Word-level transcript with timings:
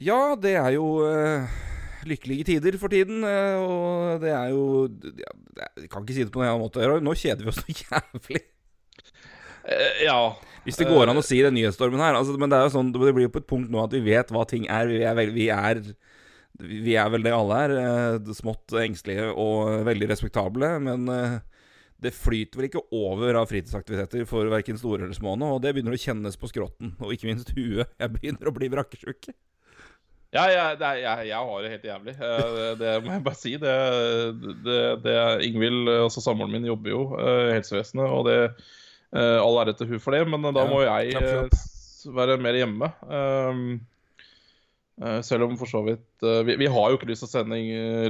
Ja, 0.00 0.34
det 0.40 0.54
er 0.56 0.70
jo 0.76 0.86
uh, 1.04 1.44
lykkelige 2.08 2.46
tider 2.54 2.78
for 2.80 2.92
tiden, 2.92 3.20
Uh, 3.26 3.56
og 3.60 4.22
det 4.22 4.30
er 4.32 4.52
jo 4.54 4.62
ja, 5.20 5.32
Jeg 5.82 5.90
kan 5.92 6.06
ikke 6.06 6.16
si 6.16 6.24
det 6.24 6.32
på 6.32 6.40
noen 6.40 6.54
annen 6.54 6.64
måte. 6.64 6.86
Nå 7.04 7.12
kjeder 7.20 7.44
vi 7.44 7.52
oss 7.52 7.60
så 7.64 7.74
jævlig. 7.74 8.40
Uh, 9.60 9.98
ja. 10.06 10.16
Hvis 10.64 10.80
det 10.80 10.88
går 10.88 11.08
an 11.12 11.20
å 11.20 11.24
si 11.24 11.40
den 11.44 11.56
nyhetsstormen 11.56 12.00
her. 12.00 12.16
Altså, 12.16 12.36
men 12.40 12.48
det 12.52 12.56
er 12.58 12.66
jo 12.68 12.72
sånn, 12.78 12.94
det 12.96 13.00
blir 13.02 13.26
jo 13.28 13.34
på 13.34 13.42
et 13.42 13.48
punkt 13.50 13.70
nå 13.72 13.82
at 13.84 13.92
vi 13.96 14.00
vet 14.08 14.32
hva 14.32 14.46
ting 14.48 14.64
er. 14.72 14.88
Vi 14.88 15.02
er, 15.04 15.14
vel- 15.16 15.34
vi 15.36 15.46
er, 15.52 15.82
vi 16.60 16.96
er 17.00 17.12
vel 17.12 17.24
det 17.24 17.32
alle 17.36 17.60
er. 17.66 17.76
Smått 18.36 18.72
engstelige 18.80 19.30
og 19.36 19.84
veldig 19.88 20.08
respektable. 20.12 20.72
Men 20.84 21.06
det 22.00 22.12
flyter 22.16 22.60
vel 22.60 22.68
ikke 22.70 22.82
over 22.96 23.36
av 23.40 23.48
fritidsaktiviteter 23.52 24.24
for 24.28 24.48
verken 24.52 24.80
store 24.80 25.04
eller 25.04 25.16
små 25.16 25.36
nå. 25.40 25.54
Og 25.56 25.62
det 25.64 25.72
begynner 25.76 25.96
å 25.96 26.00
kjennes 26.00 26.36
på 26.40 26.48
skrotten, 26.52 26.94
og 27.00 27.12
ikke 27.16 27.28
minst 27.28 27.52
huet. 27.56 27.88
Jeg 28.00 28.12
begynner 28.16 28.48
å 28.48 28.54
bli 28.56 28.68
brakkesjuk. 28.72 29.28
Ja, 30.30 30.44
jeg, 30.46 30.76
det 30.78 30.86
er, 30.86 30.98
jeg, 31.02 31.26
jeg 31.32 31.46
har 31.46 31.62
det 31.64 31.70
helt 31.72 31.86
jævlig. 31.88 32.12
Eh, 32.14 32.50
Det, 32.54 32.66
det 32.78 32.90
må 33.02 33.14
jeg 33.16 33.22
bare 33.26 33.38
si. 33.38 33.54
Det, 33.58 33.72
det, 34.62 34.80
det 35.02 35.16
Ingvild, 35.48 35.88
altså 35.90 36.22
samboeren 36.22 36.54
min, 36.54 36.68
jobber 36.70 36.92
jo 36.92 37.00
eh, 37.18 37.46
i 37.48 37.56
helsevesenet, 37.56 38.06
og 38.06 38.28
det 38.28 38.36
eh, 38.46 39.38
All 39.42 39.58
ære 39.64 39.74
til 39.74 39.90
hun 39.90 40.02
for 40.02 40.14
det, 40.14 40.22
men 40.30 40.46
da 40.54 40.66
må 40.70 40.84
jeg 40.86 41.16
være 42.16 42.36
mer 42.40 42.56
hjemme. 42.60 42.92
Um, 43.10 43.80
selv 45.24 45.46
om 45.48 45.56
for 45.56 45.68
så 45.68 45.80
vidt 45.80 46.24
vi, 46.44 46.54
vi 46.60 46.68
har 46.68 46.90
jo 46.92 46.98
ikke 46.98 47.08
lyst 47.08 47.22
til 47.24 47.28
å 47.28 47.32
sende 47.32 47.58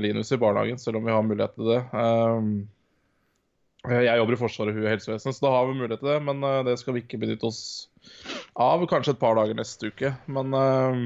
Linus 0.02 0.32
i 0.34 0.38
barnehagen, 0.42 0.78
selv 0.82 0.98
om 0.98 1.06
vi 1.06 1.14
har 1.14 1.22
mulighet 1.22 1.56
til 1.56 1.70
det. 1.70 1.80
Um, 1.94 2.52
jeg 3.88 4.20
jobber 4.20 4.36
i 4.36 4.40
Forsvaret, 4.42 4.76
hun 4.76 4.84
i 4.84 4.92
helsevesenet, 4.92 5.38
så 5.38 5.46
da 5.46 5.54
har 5.54 5.70
vi 5.70 5.78
mulighet 5.78 6.02
til 6.04 6.12
det. 6.12 6.20
Men 6.28 6.44
det 6.68 6.76
skal 6.82 6.98
vi 6.98 7.04
ikke 7.06 7.22
benytte 7.22 7.48
oss 7.48 7.62
av. 8.60 8.84
Kanskje 8.90 9.16
et 9.16 9.22
par 9.22 9.38
dager 9.38 9.56
neste 9.56 9.88
uke. 9.88 10.12
Men 10.28 10.56
eh, 10.58 11.04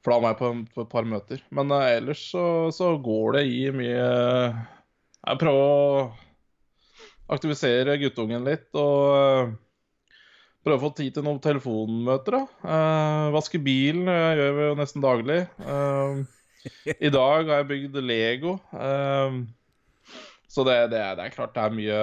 for 0.00 0.14
da 0.14 0.18
må 0.20 0.30
jeg 0.32 0.38
på, 0.40 0.50
på 0.74 0.84
et 0.84 0.92
par 0.92 1.08
møter. 1.08 1.42
Men 1.54 1.72
uh, 1.74 1.84
ellers 1.84 2.22
så, 2.32 2.44
så 2.74 2.94
går 3.04 3.38
det 3.38 3.46
i 3.52 3.62
mye 3.74 3.96
Jeg 4.00 5.40
prøver 5.40 5.60
å 5.60 6.12
aktivisere 7.30 7.98
guttungen 8.00 8.42
litt 8.46 8.74
og 8.74 9.02
eh, 9.14 9.50
prøve 10.64 10.78
å 10.80 10.82
få 10.82 10.90
tid 10.98 11.14
til 11.14 11.26
noen 11.26 11.38
telefonmøter. 11.42 12.36
da. 12.36 12.70
Eh, 12.74 13.26
vaske 13.36 13.60
bilen 13.62 14.10
eh, 14.10 14.32
gjør 14.40 14.56
vi 14.56 14.64
jo 14.66 14.78
nesten 14.80 15.04
daglig. 15.04 15.36
Eh, 15.62 16.22
I 16.96 17.12
dag 17.14 17.46
har 17.46 17.60
jeg 17.60 17.68
bygd 17.70 18.00
Lego. 18.02 18.56
eh, 18.74 19.38
så 20.50 20.66
det, 20.66 20.80
det, 20.90 21.04
det 21.20 21.28
er 21.28 21.36
klart 21.36 21.54
det 21.54 21.62
er 21.62 21.76
mye 21.76 22.00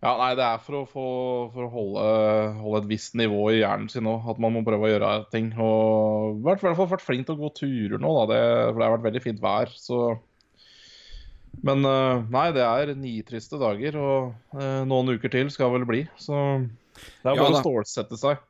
ja, 0.00 0.14
nei, 0.16 0.30
det 0.38 0.44
er 0.46 0.62
for 0.64 0.78
å, 0.78 0.86
få, 0.88 1.06
for 1.52 1.66
å 1.66 1.70
holde, 1.74 2.04
holde 2.62 2.78
et 2.80 2.88
visst 2.88 3.16
nivå 3.20 3.50
i 3.52 3.58
hjernen 3.58 3.90
sin 3.92 4.08
òg. 4.08 4.30
At 4.32 4.40
man 4.40 4.54
må 4.54 4.62
prøve 4.64 4.88
å 4.88 4.92
gjøre 4.94 5.10
ting. 5.32 5.50
Og 5.60 6.38
i 6.38 6.44
hvert 6.46 6.62
fall 6.64 6.88
vært 6.94 7.04
flink 7.04 7.28
til 7.28 7.36
å 7.36 7.42
gå 7.42 7.50
turer 7.58 8.00
nå, 8.00 8.14
da. 8.22 8.24
Det, 8.32 8.40
for 8.70 8.80
det 8.80 8.86
har 8.86 8.94
vært 8.96 9.06
veldig 9.10 9.22
fint 9.26 9.42
vær. 9.44 9.74
Så 9.76 10.00
Men 11.66 11.84
eh, 11.84 12.24
nei, 12.32 12.46
det 12.56 12.64
er 12.64 12.94
nitriste 12.96 13.60
dager. 13.60 14.00
Og 14.00 14.56
eh, 14.56 14.80
noen 14.88 15.12
uker 15.12 15.36
til 15.36 15.52
skal 15.52 15.74
vel 15.76 15.84
bli. 15.88 16.06
Så 16.16 16.38
det 16.96 17.28
er 17.28 17.36
bare 17.36 17.50
ja, 17.50 17.60
å 17.60 17.60
stålsette 17.60 18.20
seg. 18.22 18.40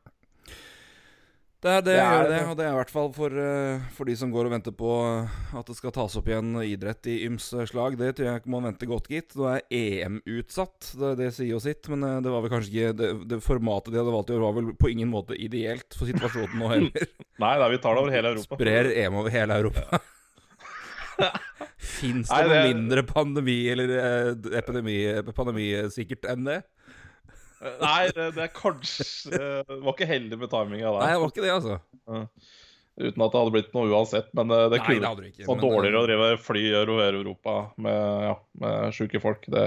Det 1.61 1.69
er 1.69 1.83
det, 1.85 1.93
Det 1.93 1.97
gjør 2.01 2.31
det, 2.31 2.37
og 2.49 2.55
det 2.57 2.65
er 2.65 2.71
i 2.73 2.77
hvert 2.79 2.93
fall 2.93 3.11
for, 3.13 3.35
eh, 3.37 3.89
for 3.93 4.09
de 4.09 4.15
som 4.17 4.31
går 4.33 4.49
og 4.49 4.53
venter 4.55 4.73
på 4.73 4.93
eh, 5.05 5.35
at 5.61 5.69
det 5.69 5.75
skal 5.77 5.93
tas 5.93 6.15
opp 6.17 6.31
igjen 6.31 6.55
idrett 6.65 7.09
i 7.13 7.19
ymse 7.27 7.67
slag. 7.69 7.99
Det 8.01 8.15
tror 8.17 8.31
jeg 8.31 8.53
man 8.55 8.65
venter 8.71 8.89
godt, 8.89 9.11
gitt. 9.13 9.37
Nå 9.37 9.45
er 9.51 9.67
EM 9.69 10.23
utsatt, 10.25 10.95
det, 10.97 11.11
det 11.21 11.29
sier 11.37 11.51
jo 11.53 11.61
sitt. 11.61 11.85
Men 11.93 12.07
eh, 12.09 12.17
det 12.25 12.33
var 12.33 12.47
vel 12.47 12.55
kanskje 12.55 12.73
ikke 12.73 12.95
det, 13.03 13.11
det 13.35 13.41
formatet 13.45 13.93
de 13.93 14.01
hadde 14.01 14.17
valgt 14.17 14.33
i 14.33 14.39
år, 14.39 14.47
var 14.47 14.57
vel 14.57 14.73
på 14.81 14.93
ingen 14.95 15.13
måte 15.13 15.37
ideelt 15.37 15.99
for 15.99 16.09
situasjonen 16.09 16.57
nå 16.63 16.73
heller. 16.73 17.13
Nei, 17.45 17.55
nei, 17.61 17.69
vi 17.73 17.83
tar 17.85 17.97
det 17.97 18.05
over 18.07 18.17
hele 18.17 18.33
Europa. 18.35 18.57
Sprer 18.57 18.91
EM 19.05 19.21
over 19.21 19.33
hele 19.33 19.61
Europa. 19.61 20.01
Fins 22.01 22.29
det 22.29 22.43
noe 22.49 22.65
mindre 22.71 23.05
pandemi 23.09 23.61
eller 23.73 23.93
eh, 24.01 24.33
epidemi, 24.61 24.99
pandemisikkert 25.37 26.29
enn 26.33 26.49
det? 26.49 26.63
Nei, 27.61 28.09
det, 28.17 28.31
det 28.37 28.45
er 28.47 28.53
kanskje 28.57 29.05
Det 29.37 29.77
var 29.85 29.93
ikke 29.93 30.09
heldig 30.09 30.39
med 30.41 30.49
timinga 30.49 30.95
Nei, 30.97 31.11
det 31.13 31.21
var 31.21 31.33
ikke 31.33 31.45
det, 31.45 31.53
altså. 31.59 31.81
Uten 33.01 33.25
at 33.25 33.33
det 33.33 33.41
hadde 33.41 33.55
blitt 33.55 33.75
noe 33.77 33.89
uansett. 33.89 34.29
Men 34.37 34.53
uh, 34.53 34.67
det 34.73 34.83
kunne 34.85 35.11
var 35.13 35.25
eh, 35.25 35.63
dårligere 35.63 36.01
å 36.03 36.07
drive 36.09 36.31
fly 36.45 36.65
over 36.83 37.19
Europa 37.21 37.57
med, 37.81 38.01
ja, 38.27 38.37
med 38.61 38.97
sjuke 38.97 39.23
folk. 39.23 39.47
Det 39.49 39.65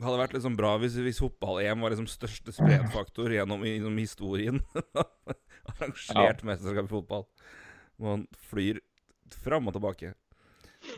Det 0.00 0.04
hadde 0.04 0.20
vært 0.20 0.36
liksom 0.36 0.58
bra 0.58 0.74
hvis, 0.82 0.98
hvis 1.00 1.22
fotball-EM 1.22 1.84
var 1.84 1.94
liksom 1.94 2.08
største 2.10 2.52
spredfaktor 2.56 3.32
gjennom, 3.36 3.64
gjennom 3.68 3.96
historien. 4.00 4.60
Arrangert 5.70 6.44
mesterskap 6.44 6.88
i 6.88 6.94
fotball. 6.96 7.26
Man 8.00 8.26
flyr 8.50 8.80
fram 9.44 9.68
og 9.70 9.76
tilbake. 9.76 10.14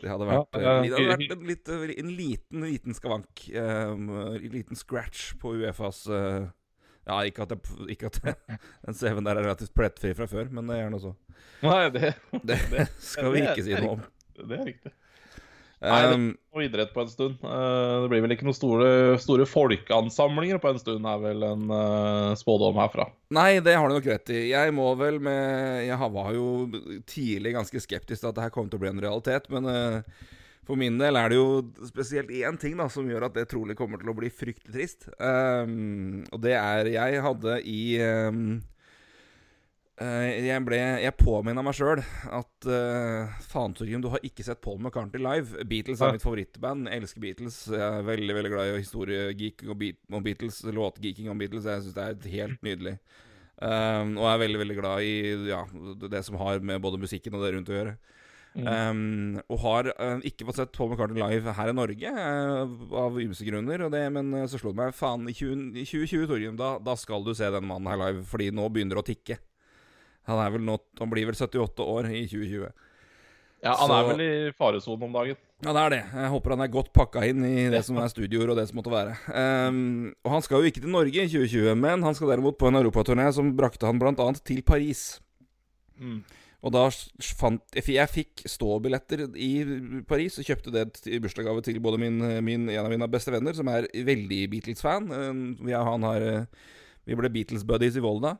Det 0.03 0.11
hadde 0.11 0.25
vært, 0.27 0.57
Ja, 0.59 0.59
eh, 0.59 0.65
eh, 0.67 0.89
det 0.89 0.97
hadde 0.97 1.11
vært 1.13 1.31
en, 1.31 1.45
litt, 1.47 1.69
en 1.71 2.11
liten, 2.17 2.65
liten 2.67 2.97
skavank. 2.97 3.45
Um, 3.55 4.09
en 4.33 4.49
liten 4.51 4.79
scratch 4.79 5.29
på 5.39 5.53
Uefas 5.61 6.03
uh, 6.11 6.49
Ja, 7.07 7.21
ikke 7.27 7.45
at, 7.45 7.53
det, 7.53 7.77
ikke 7.93 8.11
at 8.11 8.19
den 8.85 8.97
CV-en 8.99 9.23
der 9.27 9.39
er 9.39 9.47
relativt 9.47 9.73
plettfri 9.77 10.11
fra 10.17 10.27
før, 10.27 10.51
men 10.51 10.67
det 10.71 10.81
er 10.81 10.91
den 10.91 10.99
så. 11.03 11.13
Nei, 11.63 11.87
det, 11.95 12.13
Det 12.43 12.59
skal 12.99 13.31
vi 13.31 13.45
ikke 13.45 13.63
si 13.63 13.77
noe 13.77 13.95
om. 13.95 14.03
det 14.41 14.59
er 14.59 14.67
riktig. 14.73 14.93
Nei, 15.83 16.01
det- 16.07 16.15
Um, 16.15 16.25
noe 16.55 16.63
idrett 16.67 16.93
på 16.93 17.01
en 17.01 17.09
stund. 17.11 17.37
Eh, 17.43 18.01
Det 18.03 18.09
blir 18.09 18.21
vel 18.23 18.31
ikke 18.35 18.45
noen 18.47 18.55
store, 18.55 19.17
store 19.19 19.45
folkeansamlinger 19.49 20.59
på 20.63 20.69
en 20.71 20.79
stund, 20.79 21.05
er 21.05 21.19
vel 21.19 21.43
en 21.43 21.65
eh, 21.69 22.35
spådom 22.39 22.75
herfra. 22.79 23.09
Nei, 23.31 23.59
det 23.59 23.75
har 23.75 23.89
du 23.89 23.95
nok 23.95 24.05
rett 24.05 24.29
i. 24.29 24.49
Jeg 24.51 24.73
må 24.73 24.95
vel 24.97 25.19
med 25.19 25.85
Jeg 25.87 25.97
var 25.99 26.31
jo 26.33 26.67
tidlig 27.05 27.53
ganske 27.53 27.81
skeptisk 27.83 28.21
til 28.21 28.29
at 28.29 28.35
det 28.35 28.43
her 28.47 28.49
kom 28.55 28.69
til 28.69 28.79
å 28.79 28.83
bli 28.85 28.89
en 28.93 29.01
realitet, 29.01 29.49
men 29.49 29.65
eh, 29.65 30.01
for 30.63 30.77
min 30.79 30.97
del 30.97 31.17
er 31.19 31.27
det 31.29 31.35
jo 31.35 31.61
spesielt 31.89 32.29
én 32.31 32.57
ting 32.57 32.77
da 32.77 32.87
som 32.87 33.03
gjør 33.09 33.25
at 33.25 33.33
det 33.35 33.49
trolig 33.51 33.75
kommer 33.75 33.99
til 33.99 34.13
å 34.13 34.15
bli 34.15 34.29
fryktelig 34.31 34.71
trist. 34.71 35.09
Um, 35.19 36.23
og 36.31 36.39
det 36.45 36.53
er 36.55 36.85
Jeg 36.93 37.21
hadde 37.25 37.57
i 37.67 37.99
um, 37.99 38.61
jeg, 40.01 40.61
ble, 40.65 40.77
jeg 41.03 41.13
påminna 41.19 41.61
meg 41.65 41.75
sjøl 41.77 41.99
at 42.01 42.65
uh, 42.65 43.33
faen, 43.45 43.75
Torgrim, 43.77 44.01
du 44.01 44.09
har 44.09 44.23
ikke 44.25 44.45
sett 44.45 44.61
Paul 44.63 44.79
McCartney 44.81 45.21
live. 45.21 45.63
Beatles 45.69 46.01
er 46.01 46.09
Ja. 46.09 46.15
mitt 46.17 46.25
favorittband. 46.25 46.89
Jeg 46.89 47.03
elsker 47.03 47.21
Beatles. 47.21 47.59
Jeg 47.69 47.81
er 47.81 48.07
veldig 48.07 48.37
veldig 48.39 48.51
glad 48.55 48.71
i 48.71 48.79
historiegeeking 48.81 49.69
om 49.69 50.23
Beatles, 50.25 50.63
låtgeeking 50.65 51.29
om 51.29 51.37
Beatles. 51.37 51.69
Jeg 51.69 51.85
syns 51.85 51.93
det 51.93 52.07
er 52.09 52.33
helt 52.33 52.65
nydelig. 52.65 52.97
Um, 53.61 54.17
og 54.17 54.25
jeg 54.25 54.33
er 54.33 54.41
veldig 54.41 54.59
veldig 54.63 54.79
glad 54.79 55.05
i 55.05 55.13
ja, 55.47 55.61
det 56.09 56.23
som 56.25 56.35
har 56.41 56.59
med 56.59 56.81
både 56.81 56.97
musikken 56.99 57.37
og 57.37 57.45
det 57.45 57.53
rundt 57.53 57.69
å 57.69 57.77
gjøre. 57.77 57.95
Um, 58.53 59.39
og 59.49 59.61
har 59.63 59.87
uh, 59.93 60.19
ikke 60.25 60.45
fått 60.45 60.59
sett 60.59 60.73
Paul 60.75 60.91
McCartney 60.91 61.21
live 61.21 61.53
her 61.57 61.69
i 61.71 61.77
Norge, 61.77 62.11
uh, 62.17 62.73
av 63.05 63.21
ymse 63.21 63.45
grunner. 63.45 63.85
Og 63.85 63.93
det, 63.93 64.03
men 64.13 64.33
uh, 64.33 64.43
så 64.49 64.57
slo 64.61 64.73
det 64.73 64.81
meg 64.81 64.97
faen, 64.97 65.29
i 65.29 65.37
20, 65.37 65.71
2020, 65.85 66.27
Torgrim, 66.33 66.57
da, 66.59 66.75
da 66.81 66.97
skal 66.97 67.25
du 67.25 67.33
se 67.37 67.49
den 67.53 67.65
mannen 67.69 67.89
her 67.93 68.01
live, 68.07 68.25
fordi 68.29 68.49
nå 68.53 68.67
begynner 68.73 68.99
det 68.99 69.05
å 69.05 69.09
tikke. 69.13 69.39
Han, 70.29 70.39
er 70.39 70.53
vel 70.55 70.63
nå, 70.65 70.77
han 70.99 71.11
blir 71.11 71.27
vel 71.27 71.35
78 71.35 71.83
år 71.83 72.09
i 72.11 72.25
2020. 72.27 72.71
Ja, 73.63 73.75
Han 73.79 73.87
Så- 73.87 73.95
er 73.95 74.07
vel 74.09 74.21
i 74.21 74.51
faresonen 74.51 75.03
om 75.03 75.13
dagen. 75.13 75.37
Ja, 75.63 75.71
det 75.71 75.79
er 75.81 75.89
det. 75.89 76.03
Jeg 76.11 76.29
håper 76.33 76.49
han 76.49 76.61
er 76.61 76.67
godt 76.67 76.91
pakka 76.91 77.23
inn 77.23 77.45
i 77.45 77.69
det 77.71 77.85
som 77.85 77.97
er 77.97 78.09
studioer 78.11 78.49
og 78.51 78.57
det 78.57 78.67
som 78.67 78.75
måtte 78.75 78.91
være. 78.91 79.15
Um, 79.31 80.13
og 80.25 80.31
han 80.31 80.41
skal 80.41 80.59
jo 80.59 80.67
ikke 80.67 80.81
til 80.83 80.91
Norge 80.91 81.15
i 81.23 81.29
2020, 81.31 81.75
men 81.79 82.03
han 82.03 82.13
skal 82.13 82.27
derimot 82.27 82.57
på 82.59 82.67
en 82.67 82.75
europaturné 82.75 83.31
som 83.31 83.55
brakte 83.55 83.87
han 83.87 83.97
bl.a. 84.01 84.33
til 84.43 84.61
Paris. 84.61 85.21
Mm. 85.97 86.23
Og 86.63 86.71
da 86.71 86.89
fant 87.39 87.61
Jeg, 87.75 88.09
fikk 88.09 88.43
ståbilletter 88.47 89.25
i 89.35 90.03
Paris 90.07 90.39
og 90.39 90.47
kjøpte 90.47 90.71
det 90.71 91.07
i 91.07 91.19
bursdagsgave 91.19 91.63
til 91.63 91.79
både 91.79 91.99
min, 91.99 92.19
min, 92.43 92.69
en 92.69 92.85
av 92.85 92.91
mine 92.91 93.07
beste 93.11 93.31
venner, 93.31 93.53
som 93.55 93.67
er 93.71 93.87
veldig 93.87 94.49
Beatles-fan. 94.51 95.11
Um, 95.11 95.43
vi, 95.63 95.71
uh, 95.71 96.45
vi 97.07 97.15
ble 97.15 97.31
Beatles-buddies 97.31 97.95
i 97.95 98.03
Volda. 98.03 98.37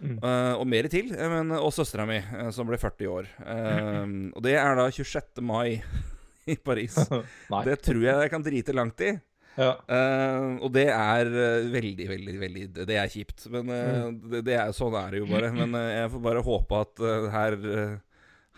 Mm. 0.00 0.16
Uh, 0.22 0.54
og 0.56 0.66
mer 0.68 0.88
til. 0.92 1.10
uh, 1.12 1.26
Men, 1.32 1.54
og 1.58 1.72
søstera 1.76 2.06
mi, 2.08 2.18
uh, 2.18 2.48
som 2.54 2.68
ble 2.68 2.78
40 2.80 3.10
år. 3.12 3.28
Um, 3.44 4.30
og 4.34 4.44
det 4.46 4.54
er 4.56 4.78
da 4.78 4.86
26. 4.88 5.42
mai 5.44 5.80
i 6.52 6.56
Paris. 6.56 6.96
Det 7.68 7.76
tror 7.84 8.00
jeg 8.06 8.24
jeg 8.24 8.32
kan 8.32 8.46
drite 8.46 8.76
langt 8.76 9.04
i. 9.04 9.12
Ja. 9.58 9.74
Uh, 9.90 10.60
og 10.64 10.70
det 10.72 10.86
er 10.88 11.28
uh, 11.28 11.66
veldig, 11.72 12.06
veldig 12.06 12.34
veldig 12.40 12.62
Det 12.86 12.96
er 12.96 13.10
kjipt. 13.12 13.48
Men 13.52 13.68
uh, 13.68 14.06
det, 14.30 14.44
det 14.46 14.56
er, 14.56 14.70
sånn 14.76 14.96
er 14.96 15.12
det 15.12 15.24
jo 15.24 15.28
bare. 15.30 15.50
Men 15.56 15.74
uh, 15.76 15.88
jeg 15.90 16.12
får 16.14 16.24
bare 16.28 16.46
håpe 16.46 16.80
at 16.86 17.02
uh, 17.04 17.28
her 17.34 17.58
uh, 17.58 17.98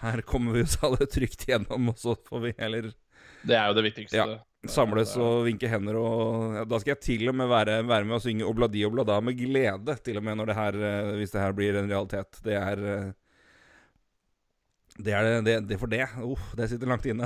Her 0.02 0.22
kommer 0.28 0.58
vi 0.58 0.64
oss 0.66 0.78
alle 0.84 1.06
trygt 1.10 1.46
gjennom, 1.48 1.90
og 1.90 1.98
så 1.98 2.14
får 2.28 2.46
vi 2.46 2.54
heller 2.58 2.90
Det 3.42 3.56
er 3.56 3.70
jo 3.70 3.76
det 3.78 3.86
viktigste. 3.88 4.18
Ja. 4.20 4.40
Samles 4.68 5.16
og 5.18 5.44
vinke 5.48 5.68
hender. 5.70 5.96
Og 5.98 6.54
ja, 6.60 6.64
Da 6.68 6.78
skal 6.78 6.94
jeg 6.96 7.00
til 7.02 7.28
og 7.32 7.34
med 7.34 7.48
være, 7.50 7.80
være 7.88 8.04
med 8.06 8.14
og 8.20 8.22
synge 8.22 8.46
Obladi 8.46 8.84
Oblada 8.86 9.20
med 9.20 9.34
glede, 9.38 9.96
til 10.04 10.16
og 10.20 10.22
med 10.28 10.36
når 10.38 10.46
det 10.52 10.54
her, 10.60 10.78
uh, 10.78 11.16
hvis 11.18 11.30
det 11.34 11.40
her 11.42 11.52
blir 11.58 11.80
en 11.80 11.90
realitet. 11.90 12.38
Det 12.44 12.54
er 12.54 12.78
uh, 12.86 13.10
Det 15.02 15.12
er 15.16 15.24
det, 15.24 15.36
det, 15.46 15.54
det 15.70 15.78
for 15.80 15.88
det. 15.88 16.04
Uff, 16.20 16.50
det 16.54 16.66
sitter 16.68 16.86
langt 16.90 17.06
inne. 17.08 17.24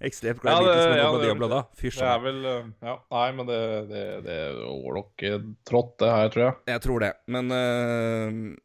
Ekstremt 0.00 0.40
Ja, 0.42 0.56
glad 0.56 0.62
i 0.62 0.64
det- 0.64 0.76
ja, 0.78 1.10
det- 1.12 1.20
de 1.22 1.30
og 1.44 1.66
Det 1.84 2.02
er 2.02 2.18
vel 2.24 2.44
eh, 2.46 2.64
Ja, 2.82 2.94
nei, 3.12 3.32
men 3.36 3.46
det, 3.46 3.60
det, 3.90 4.04
det 4.24 4.38
går 4.64 4.94
nok 4.96 5.22
eh, 5.28 5.38
trått, 5.68 5.98
det 6.00 6.08
her, 6.10 6.28
tror 6.32 6.44
jeg. 6.46 6.54
Jeg 6.72 6.80
tror 6.86 7.00
det, 7.04 7.12
men 7.28 7.50
eh, 7.52 8.56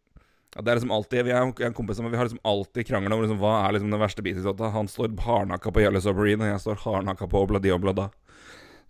ja, 0.58 0.64
det 0.66 0.72
er 0.72 0.80
liksom 0.80 0.94
alltid 0.96 1.28
Vi 1.28 1.34
er 1.38 1.66
en 1.68 1.74
kompis 1.78 2.00
som 2.00 2.08
Vi 2.10 2.18
har 2.18 2.26
liksom 2.26 2.42
alltid 2.42 2.88
krangla 2.90 3.14
om 3.16 3.22
liksom, 3.22 3.38
hva 3.42 3.52
er 3.68 3.76
liksom 3.78 3.92
den 3.94 4.02
verste 4.02 4.24
Beatles-låta. 4.26 4.72
Han 4.74 4.90
står 4.90 5.14
hardnakka 5.22 5.72
på 5.74 5.84
Yellow 5.84 6.02
Submarine, 6.02 6.48
og 6.48 6.56
jeg 6.56 6.64
står 6.66 6.82
hardnakka 6.82 7.28
på 7.30 7.44
Obladi 7.46 7.74
Oblada. 7.76 8.10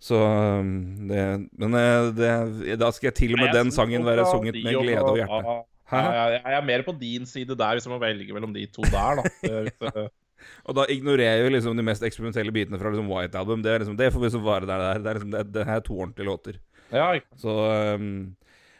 Så 0.00 0.16
um, 0.16 0.70
det 1.10 1.24
Men 1.58 1.74
eh, 1.74 2.12
det, 2.14 2.78
da 2.80 2.88
skal 2.94 3.10
jeg 3.10 3.18
til 3.18 3.34
og 3.34 3.42
med 3.42 3.52
den 3.56 3.72
sangen 3.74 4.06
være 4.06 4.24
sunget 4.30 4.56
med 4.62 4.78
glede 4.78 5.02
og 5.04 5.18
hjerte. 5.18 5.58
Hæ? 5.88 6.00
jeg, 6.12 6.40
er 6.54 6.64
mer 6.68 6.84
på 6.84 6.92
din 7.00 7.26
side 7.26 7.56
der, 7.56 7.76
hvis 7.76 7.86
jeg 7.88 7.92
må 7.92 7.98
velge 8.00 8.32
mellom 8.36 8.52
de 8.54 8.66
to 8.72 8.84
der, 8.88 9.20
da. 9.20 9.28
Det- 9.42 10.08
Og 10.68 10.76
da 10.76 10.84
ignorerer 10.92 11.40
jeg 11.40 11.48
jo 11.48 11.54
liksom 11.56 11.78
de 11.78 11.82
mest 11.82 12.04
eksperimentelle 12.06 12.52
bitene 12.54 12.78
fra 12.78 12.92
liksom 12.92 13.08
White 13.10 13.38
Album. 13.40 13.62
Det, 13.64 13.72
er 13.72 13.82
liksom, 13.82 13.96
det 13.98 14.12
får 14.14 14.22
vi 14.22 14.30
så 14.30 14.40
være 14.44 14.68
der 14.68 14.82
det 14.82 14.88
er. 14.88 15.00
Det 15.02 15.10
er 15.10 15.18
liksom, 15.18 15.32
det, 15.34 15.44
det 15.56 15.64
er 15.66 15.80
to 15.82 15.96
ordentlige 15.98 16.28
låter. 16.28 16.60
Ja, 16.94 17.08
ikke 17.18 17.40
Så 17.42 17.54
um, 17.98 18.36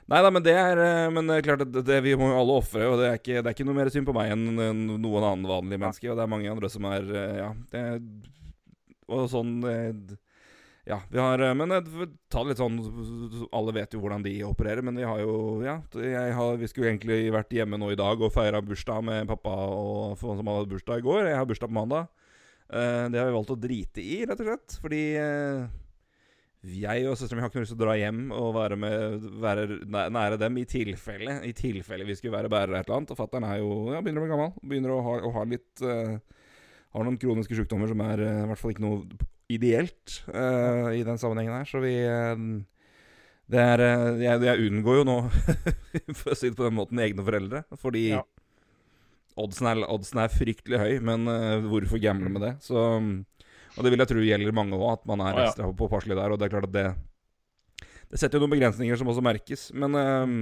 Nei 0.09 0.21
da, 0.25 0.31
men 0.33 0.45
det 0.45 0.55
er 0.57 0.81
eh, 0.81 1.11
Men 1.13 1.29
det 1.29 1.39
er 1.39 1.47
klart 1.51 1.65
at 1.67 1.75
det, 1.85 1.99
vi 2.05 2.15
må 2.19 2.31
jo 2.31 2.39
alle 2.41 2.61
ofre, 2.63 2.87
og 2.89 2.97
det 3.01 3.11
er, 3.11 3.19
ikke, 3.21 3.43
det 3.43 3.51
er 3.51 3.57
ikke 3.57 3.67
noe 3.69 3.77
mer 3.77 3.91
synd 3.93 4.09
på 4.09 4.15
meg 4.17 4.33
enn 4.33 4.47
noen 4.57 5.27
annen 5.27 5.49
vanlig 5.49 5.77
menneske. 5.77 6.09
Og 6.09 6.17
det 6.17 6.25
er 6.25 6.33
mange 6.33 6.49
andre 6.53 6.73
som 6.73 6.89
er 6.89 7.13
eh, 7.13 7.37
Ja. 7.43 7.53
Det, 7.73 7.85
og 9.09 9.29
sånn 9.33 9.53
eh, 9.65 10.17
Ja, 10.89 10.99
vi 11.09 11.21
har 11.21 11.41
Men 11.57 11.73
ta 12.29 12.43
det 12.43 12.51
litt 12.51 12.61
sånn 12.61 12.77
Alle 13.57 13.73
vet 13.77 13.95
jo 13.97 14.03
hvordan 14.03 14.25
de 14.25 14.35
opererer, 14.45 14.85
men 14.85 15.01
vi 15.01 15.07
har 15.09 15.21
jo 15.23 15.35
Ja, 15.65 15.79
jeg 15.97 16.35
har, 16.37 16.61
vi 16.61 16.69
skulle 16.69 16.91
egentlig 16.91 17.33
vært 17.33 17.53
hjemme 17.57 17.81
nå 17.81 17.89
i 17.93 17.99
dag 18.01 18.21
og 18.21 18.33
feira 18.35 18.61
bursdag 18.65 19.05
med 19.09 19.29
pappa 19.29 19.55
og 19.73 20.21
som 20.21 20.49
hadde 20.49 20.69
bursdag 20.73 21.01
i 21.01 21.07
går. 21.09 21.29
Jeg 21.31 21.41
har 21.41 21.49
bursdag 21.49 21.73
på 21.73 21.79
mandag. 21.81 22.09
Det 22.69 23.17
har 23.17 23.29
vi 23.31 23.37
valgt 23.37 23.55
å 23.55 23.61
drite 23.61 24.05
i, 24.05 24.23
rett 24.29 24.41
og 24.45 24.51
slett, 24.51 24.77
fordi 24.85 25.03
jeg 26.67 27.05
og 27.07 27.15
søstera 27.15 27.39
min 27.39 27.45
har 27.45 27.51
ikke 27.53 27.61
noe 27.61 27.65
lyst 27.67 27.71
til 27.71 27.79
å 27.79 27.85
dra 27.85 27.93
hjem 27.95 28.23
og 28.35 28.49
være, 28.57 28.77
med, 28.83 29.27
være 29.45 29.67
nære 30.11 30.39
dem 30.43 30.57
i 30.59 30.65
tilfelle 30.67 31.37
I 31.47 31.53
tilfelle 31.55 32.07
vi 32.09 32.17
skulle 32.19 32.35
være 32.35 32.51
bærere 32.51 32.75
av 32.75 32.81
et 32.81 32.89
eller 32.89 32.97
annet. 32.99 33.13
Og 33.15 33.21
fatter'n 33.21 33.47
er 33.47 33.61
jo 33.61 33.69
ja, 33.95 34.01
begynner 34.03 34.25
å 34.25 34.27
bli 34.27 34.33
gammel. 34.33 34.51
Begynner 34.73 34.95
å 34.97 35.03
ha, 35.07 35.15
å 35.23 35.31
ha 35.37 35.45
litt 35.47 35.85
uh, 35.87 36.17
Har 36.97 37.07
noen 37.07 37.21
kroniske 37.23 37.55
sykdommer 37.61 37.91
som 37.93 38.03
er 38.03 38.25
uh, 38.25 38.41
i 38.43 38.49
hvert 38.51 38.63
fall 38.63 38.75
ikke 38.75 38.87
noe 38.89 39.21
ideelt 39.55 40.19
uh, 40.35 40.91
i 40.99 41.05
den 41.07 41.21
sammenhengen 41.23 41.61
her. 41.61 41.71
Så 41.71 41.81
vi 41.85 41.95
Det 43.49 43.63
er 43.63 43.85
jeg, 44.21 44.43
jeg 44.51 44.67
unngår 44.69 44.99
jo 45.01 45.07
nå, 45.09 45.19
for 46.19 46.35
å 46.35 46.37
si 46.37 46.51
det 46.51 46.59
på 46.59 46.67
den 46.67 46.77
måten, 46.77 46.99
egne 47.07 47.25
foreldre. 47.25 47.63
Fordi 47.79 48.09
Ja. 48.17 48.25
oddsen, 49.39 49.71
er, 49.71 49.87
oddsen 49.87 50.21
er 50.21 50.35
fryktelig 50.35 50.83
høy, 50.83 50.95
men 51.07 51.25
hvorfor 51.71 52.03
gamble 52.03 52.35
med 52.35 52.43
det? 52.45 52.57
Så 52.67 52.83
og 53.79 53.85
det 53.87 53.93
vil 53.95 54.03
jeg 54.03 54.11
tro 54.11 54.25
gjelder 54.27 54.57
mange 54.57 54.77
òg, 54.79 54.91
at 54.99 55.07
man 55.09 55.23
er 55.25 55.39
ekstra 55.47 55.71
påpasselig 55.79 56.19
der. 56.19 56.35
Og 56.35 56.39
det 56.41 56.49
er 56.49 56.55
klart 56.57 56.69
at 56.69 56.75
det 56.75 56.89
Det 58.11 58.19
setter 58.21 58.39
jo 58.39 58.47
noen 58.47 58.55
begrensninger 58.57 58.97
som 58.97 59.09
også 59.13 59.23
merkes. 59.23 59.67
Men 59.77 59.95
um, 59.95 60.37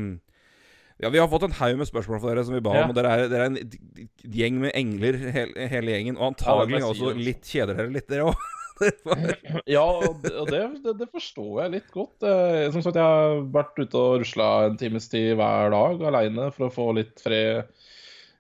ja, 1.03 1.11
vi 1.11 1.19
har 1.19 1.27
fått 1.29 1.43
en 1.49 1.57
haug 1.59 1.79
med 1.81 1.89
spørsmål 1.91 2.21
fra 2.23 2.31
dere 2.33 2.45
som 2.47 2.55
vi 2.55 2.61
ba 2.63 2.75
Ja. 2.77 2.85
om. 2.87 2.93
Og 2.95 2.97
dere 2.97 3.11
er, 3.17 3.29
dere 3.33 3.49
er 3.49 3.51
en 3.51 4.09
gjeng 4.39 4.61
med 4.63 4.71
engler, 4.79 5.19
hele, 5.35 5.67
hele 5.73 5.97
gjengen. 5.97 6.17
Og 6.21 6.31
antagelig 6.33 6.81
Ja, 6.81 6.87
også 6.93 7.11
altså. 7.11 7.25
litt 7.27 7.43
kjeder 7.51 7.75
dere 7.77 7.91
litt, 7.99 8.07
dere 8.09 8.31
òg. 8.31 8.45
Ja, 9.77 9.83
og 9.83 10.19
det, 10.23 10.33
og 10.37 10.51
det, 10.53 10.61
det, 10.85 10.93
det 11.01 11.07
forstår 11.11 11.63
jeg 11.65 11.75
litt 11.79 11.91
godt. 11.95 12.23
Eh, 12.29 12.67
Som 12.75 12.83
sagt, 12.85 12.99
jeg 13.01 13.07
har 13.09 13.39
vært 13.55 13.79
ute 13.81 13.97
og 13.99 14.19
rusla 14.21 14.49
en 14.69 14.77
times 14.81 15.09
tid 15.13 15.35
hver 15.39 15.73
dag 15.73 16.03
aleine 16.11 16.51
for 16.53 16.69
å 16.69 16.75
få 16.75 16.91
litt 16.99 17.19
fred 17.25 17.65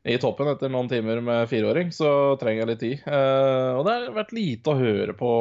i 0.06 0.16
toppen 0.22 0.46
etter 0.52 0.70
noen 0.70 0.88
timer 0.90 1.18
med 1.24 1.48
fireåring. 1.50 1.90
Så 1.94 2.08
trenger 2.40 2.62
jeg 2.62 2.70
litt 2.70 2.82
tid. 2.84 3.06
Eh, 3.10 3.70
Og 3.74 3.82
det 3.86 3.94
har 3.96 4.12
vært 4.14 4.34
lite 4.36 4.72
å 4.74 4.78
høre 4.80 5.16
på 5.18 5.32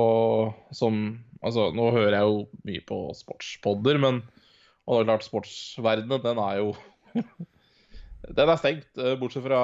som 0.76 1.06
Altså, 1.46 1.68
nå 1.78 1.92
hører 1.94 2.16
jeg 2.16 2.26
jo 2.26 2.38
mye 2.66 2.82
på 2.90 2.96
sportspodder, 3.14 4.00
men 4.02 4.24
Og 4.88 4.96
det 4.98 5.02
er 5.04 5.10
klart, 5.12 5.26
sportsverdenen, 5.28 6.24
den 6.24 6.40
er 6.42 6.62
jo 6.64 6.72
Den 8.36 8.50
er 8.50 8.58
stengt, 8.58 8.90
eh, 8.98 9.14
bortsett 9.22 9.46
fra 9.46 9.60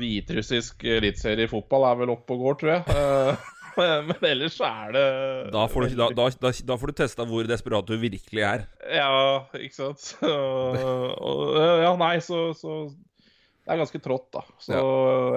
hviterussisk 0.00 0.86
eliteserie 0.88 1.44
i 1.44 1.50
fotball 1.50 1.84
er 1.90 1.98
vel 2.00 2.14
oppe 2.14 2.32
og 2.32 2.46
går, 2.46 2.56
tror 2.62 2.72
jeg. 2.72 2.96
Eh, 2.96 3.50
Men 4.08 4.24
ellers 4.28 4.56
er 4.64 4.90
det 4.92 5.04
Da 5.52 5.66
får 5.68 5.86
du, 5.90 5.94
da, 6.00 6.08
da, 6.16 6.26
da, 6.40 6.50
da 6.72 6.76
får 6.80 6.90
du 6.92 6.96
testa 7.02 7.24
hvor 7.28 7.46
desperat 7.48 7.88
du 7.88 7.94
virkelig 8.00 8.42
er. 8.48 8.64
Ja, 8.96 9.12
ikke 9.56 9.76
sant. 9.76 10.00
Så, 10.04 10.32
og, 10.32 11.56
ja, 11.84 11.92
nei, 12.00 12.16
så, 12.24 12.50
så 12.56 12.82
Det 13.62 13.70
er 13.70 13.78
ganske 13.78 13.98
trått, 14.02 14.24
da. 14.34 14.40
Så 14.58 14.78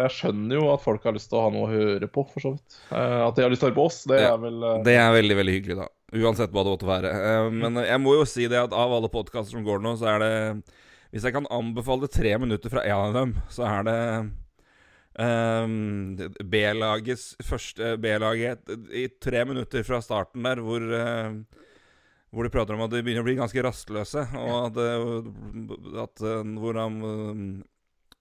jeg 0.02 0.14
skjønner 0.16 0.58
jo 0.58 0.70
at 0.74 0.82
folk 0.82 1.04
har 1.06 1.14
lyst 1.14 1.30
til 1.30 1.38
å 1.38 1.44
ha 1.44 1.50
noe 1.54 1.68
å 1.68 1.70
høre 1.70 2.08
på, 2.10 2.24
for 2.32 2.42
så 2.42 2.52
vidt. 2.56 2.78
Eh, 2.90 3.20
At 3.22 3.36
de 3.38 3.44
har 3.46 3.52
lyst 3.54 3.62
til 3.62 3.68
å 3.68 3.70
høre 3.70 3.78
på 3.78 3.86
oss, 3.86 4.00
det 4.10 4.18
Ja, 4.24 4.32
er 4.34 4.40
vel 4.42 4.64
uh... 4.66 4.80
Det 4.86 4.96
er 4.98 5.12
veldig 5.14 5.36
veldig 5.38 5.54
hyggelig, 5.60 5.76
da. 5.84 5.86
Uansett 6.16 6.56
hva 6.56 6.64
det 6.66 6.74
måtte 6.74 6.90
være. 6.90 7.12
Eh, 7.14 7.50
Men 7.54 7.78
jeg 7.86 8.02
må 8.02 8.16
jo 8.18 8.24
si 8.30 8.48
det 8.50 8.58
at 8.64 8.74
av 8.74 8.96
alle 8.98 9.12
podkaster 9.14 9.54
som 9.54 9.68
går 9.68 9.84
nå, 9.84 9.94
så 10.02 10.10
er 10.16 10.24
det 10.24 10.32
Hvis 11.14 11.28
jeg 11.28 11.36
kan 11.36 11.46
anbefale 11.54 12.10
tre 12.10 12.32
minutter 12.42 12.74
fra 12.74 12.82
en 12.88 13.04
av 13.04 13.14
dem, 13.20 13.36
så 13.54 13.68
er 13.70 13.86
det 13.86 14.00
ehm, 15.22 16.18
B-lagets 16.50 17.28
første 17.46 17.94
B-laget 18.02 18.74
i 18.90 19.06
tre 19.22 19.46
minutter 19.46 19.86
fra 19.86 20.02
starten 20.04 20.50
der, 20.50 20.64
hvor 20.66 20.82
uh, 20.82 21.38
hvor 22.36 22.44
de 22.44 22.52
prater 22.52 22.76
om 22.76 22.84
at 22.84 22.92
de 22.92 23.00
begynner 23.00 23.24
å 23.24 23.30
bli 23.30 23.38
ganske 23.38 23.62
rastløse, 23.64 24.26
og 24.36 24.66
at, 24.66 24.82
at 26.04 26.24
hvordan 26.60 26.98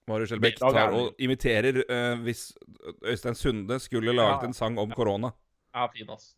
Marius 0.07 0.29
Skjelbæk 0.29 0.59
tar 0.61 0.93
og 0.93 1.13
imiterer 1.19 1.79
uh, 1.89 2.21
hvis 2.25 2.51
Øystein 3.05 3.35
Sunde 3.35 3.79
skulle 3.81 4.13
laget 4.13 4.41
Ja. 4.43 4.47
en 4.47 4.53
sang 4.53 4.77
om 4.79 4.91
korona. 4.91 5.31
Ja, 5.73 5.87
fin, 5.87 6.09
ass. 6.13 6.35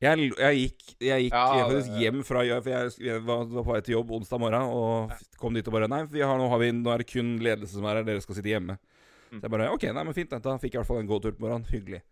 Jeg, 0.00 0.30
jeg 0.38 0.58
gikk, 0.58 0.82
jeg 1.02 1.22
gikk 1.26 1.32
Ja, 1.34 1.68
det- 1.68 1.98
hjem 1.98 2.20
fra 2.24 2.42
jobb, 2.46 2.62
for 2.62 2.70
jeg, 2.70 2.92
jeg 3.02 3.22
var, 3.26 3.44
på 3.46 3.64
vei 3.72 3.80
til 3.80 3.94
jobb 3.96 4.10
onsdag 4.14 4.38
morgen 4.38 4.62
og 4.62 5.12
kom 5.38 5.54
dit 5.54 5.66
og 5.66 5.72
bare 5.74 5.88
Nei, 5.90 6.04
vi 6.06 6.20
har, 6.20 6.38
nå, 6.38 6.48
har 6.48 6.58
vi, 6.58 6.70
nå 6.70 6.90
er 6.92 6.98
det 7.02 7.08
kun 7.10 7.38
ledelse 7.42 7.74
som 7.74 7.84
er 7.84 7.96
her, 7.98 8.04
dere 8.06 8.20
skal 8.22 8.34
sitte 8.38 8.50
hjemme. 8.52 8.78
Mm. 9.30 9.40
Så 9.40 9.42
jeg 9.42 9.50
bare 9.50 9.70
OK, 9.72 9.82
nei, 9.92 10.04
men 10.04 10.14
fint. 10.14 10.30
Da 10.30 10.54
fikk 10.58 10.74
jeg 10.74 10.78
i 10.78 10.82
hvert 10.82 10.86
fall 10.86 11.00
en 11.02 11.06
god 11.10 11.22
tur 11.22 11.32
på 11.34 11.42
morgenen. 11.46 11.66
Hyggelig. 11.70 12.02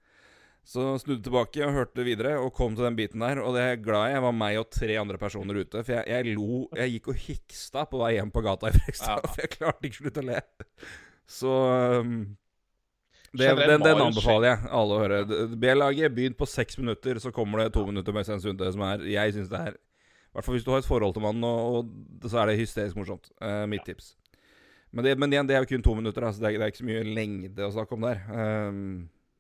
Så 0.67 0.83
snudde 0.99 1.23
tilbake 1.23 1.63
og 1.63 1.77
hørte 1.77 2.03
videre, 2.03 2.33
og 2.43 2.51
kom 2.57 2.75
til 2.75 2.89
den 2.89 2.97
biten 2.99 3.23
der. 3.23 3.39
Og 3.39 3.55
det 3.55 3.63
er 3.63 3.77
glad 3.79 4.11
jeg 4.11 4.23
var 4.25 4.33
meg 4.35 4.57
og 4.59 4.67
tre 4.75 4.97
andre 4.99 5.19
personer 5.21 5.61
ute. 5.63 5.85
For 5.87 5.95
jeg, 5.95 6.09
jeg 6.11 6.35
lo 6.35 6.65
Jeg 6.75 6.97
gikk 6.97 7.13
og 7.13 7.21
hiksta 7.23 7.85
på 7.87 8.01
vei 8.03 8.17
hjem 8.17 8.33
på 8.35 8.43
gata 8.43 8.73
i 8.73 8.75
Frekstad, 8.75 9.23
Ja. 9.23 9.31
for 9.31 9.45
jeg 9.45 9.53
klarte 9.55 9.87
ikke 9.87 10.01
å 10.01 10.03
slutte 10.03 10.25
å 10.25 10.27
le. 10.27 10.41
Så 11.31 11.55
um, 12.03 12.19
det, 13.37 13.53
den, 13.63 13.83
den 13.85 14.03
anbefaler 14.09 14.49
jeg 14.49 14.73
alle 14.81 14.99
å 14.99 15.01
høre. 15.05 15.23
B-laget, 15.55 16.15
begynn 16.19 16.37
på 16.39 16.51
seks 16.51 16.79
minutter, 16.83 17.23
så 17.23 17.31
kommer 17.35 17.63
det 17.63 17.73
to 17.79 17.87
minutter 17.87 18.15
med 18.15 18.27
Svein 18.27 18.43
Sunde, 18.43 18.71
som 18.75 18.83
er 18.91 19.07
Jeg 19.07 19.39
syns 19.39 19.51
det 19.53 19.63
er 19.71 19.75
I 19.79 20.35
hvert 20.35 20.47
fall 20.47 20.59
hvis 20.59 20.67
du 20.67 20.75
har 20.75 20.83
et 20.83 20.91
forhold 20.91 21.15
til 21.15 21.27
mannen, 21.31 21.47
og, 21.47 21.91
og 22.23 22.31
så 22.31 22.43
er 22.43 22.51
det 22.51 22.61
hysterisk 22.61 22.99
morsomt. 22.99 23.31
Uh, 23.39 23.65
mitt 23.71 23.87
tips. 23.87 24.17
Men, 24.91 25.05
det, 25.07 25.15
men 25.19 25.31
igjen, 25.31 25.47
det 25.47 25.55
er 25.55 25.63
jo 25.63 25.77
kun 25.77 25.87
to 25.87 25.95
minutter, 25.99 26.27
altså 26.27 26.43
det, 26.43 26.51
er, 26.51 26.59
det 26.59 26.67
er 26.67 26.75
ikke 26.75 26.83
så 26.83 26.91
mye 26.91 27.07
lengde 27.07 27.67
å 27.67 27.75
snakke 27.75 27.95
om 27.95 28.07
der. 28.07 28.27
Um, 28.35 28.89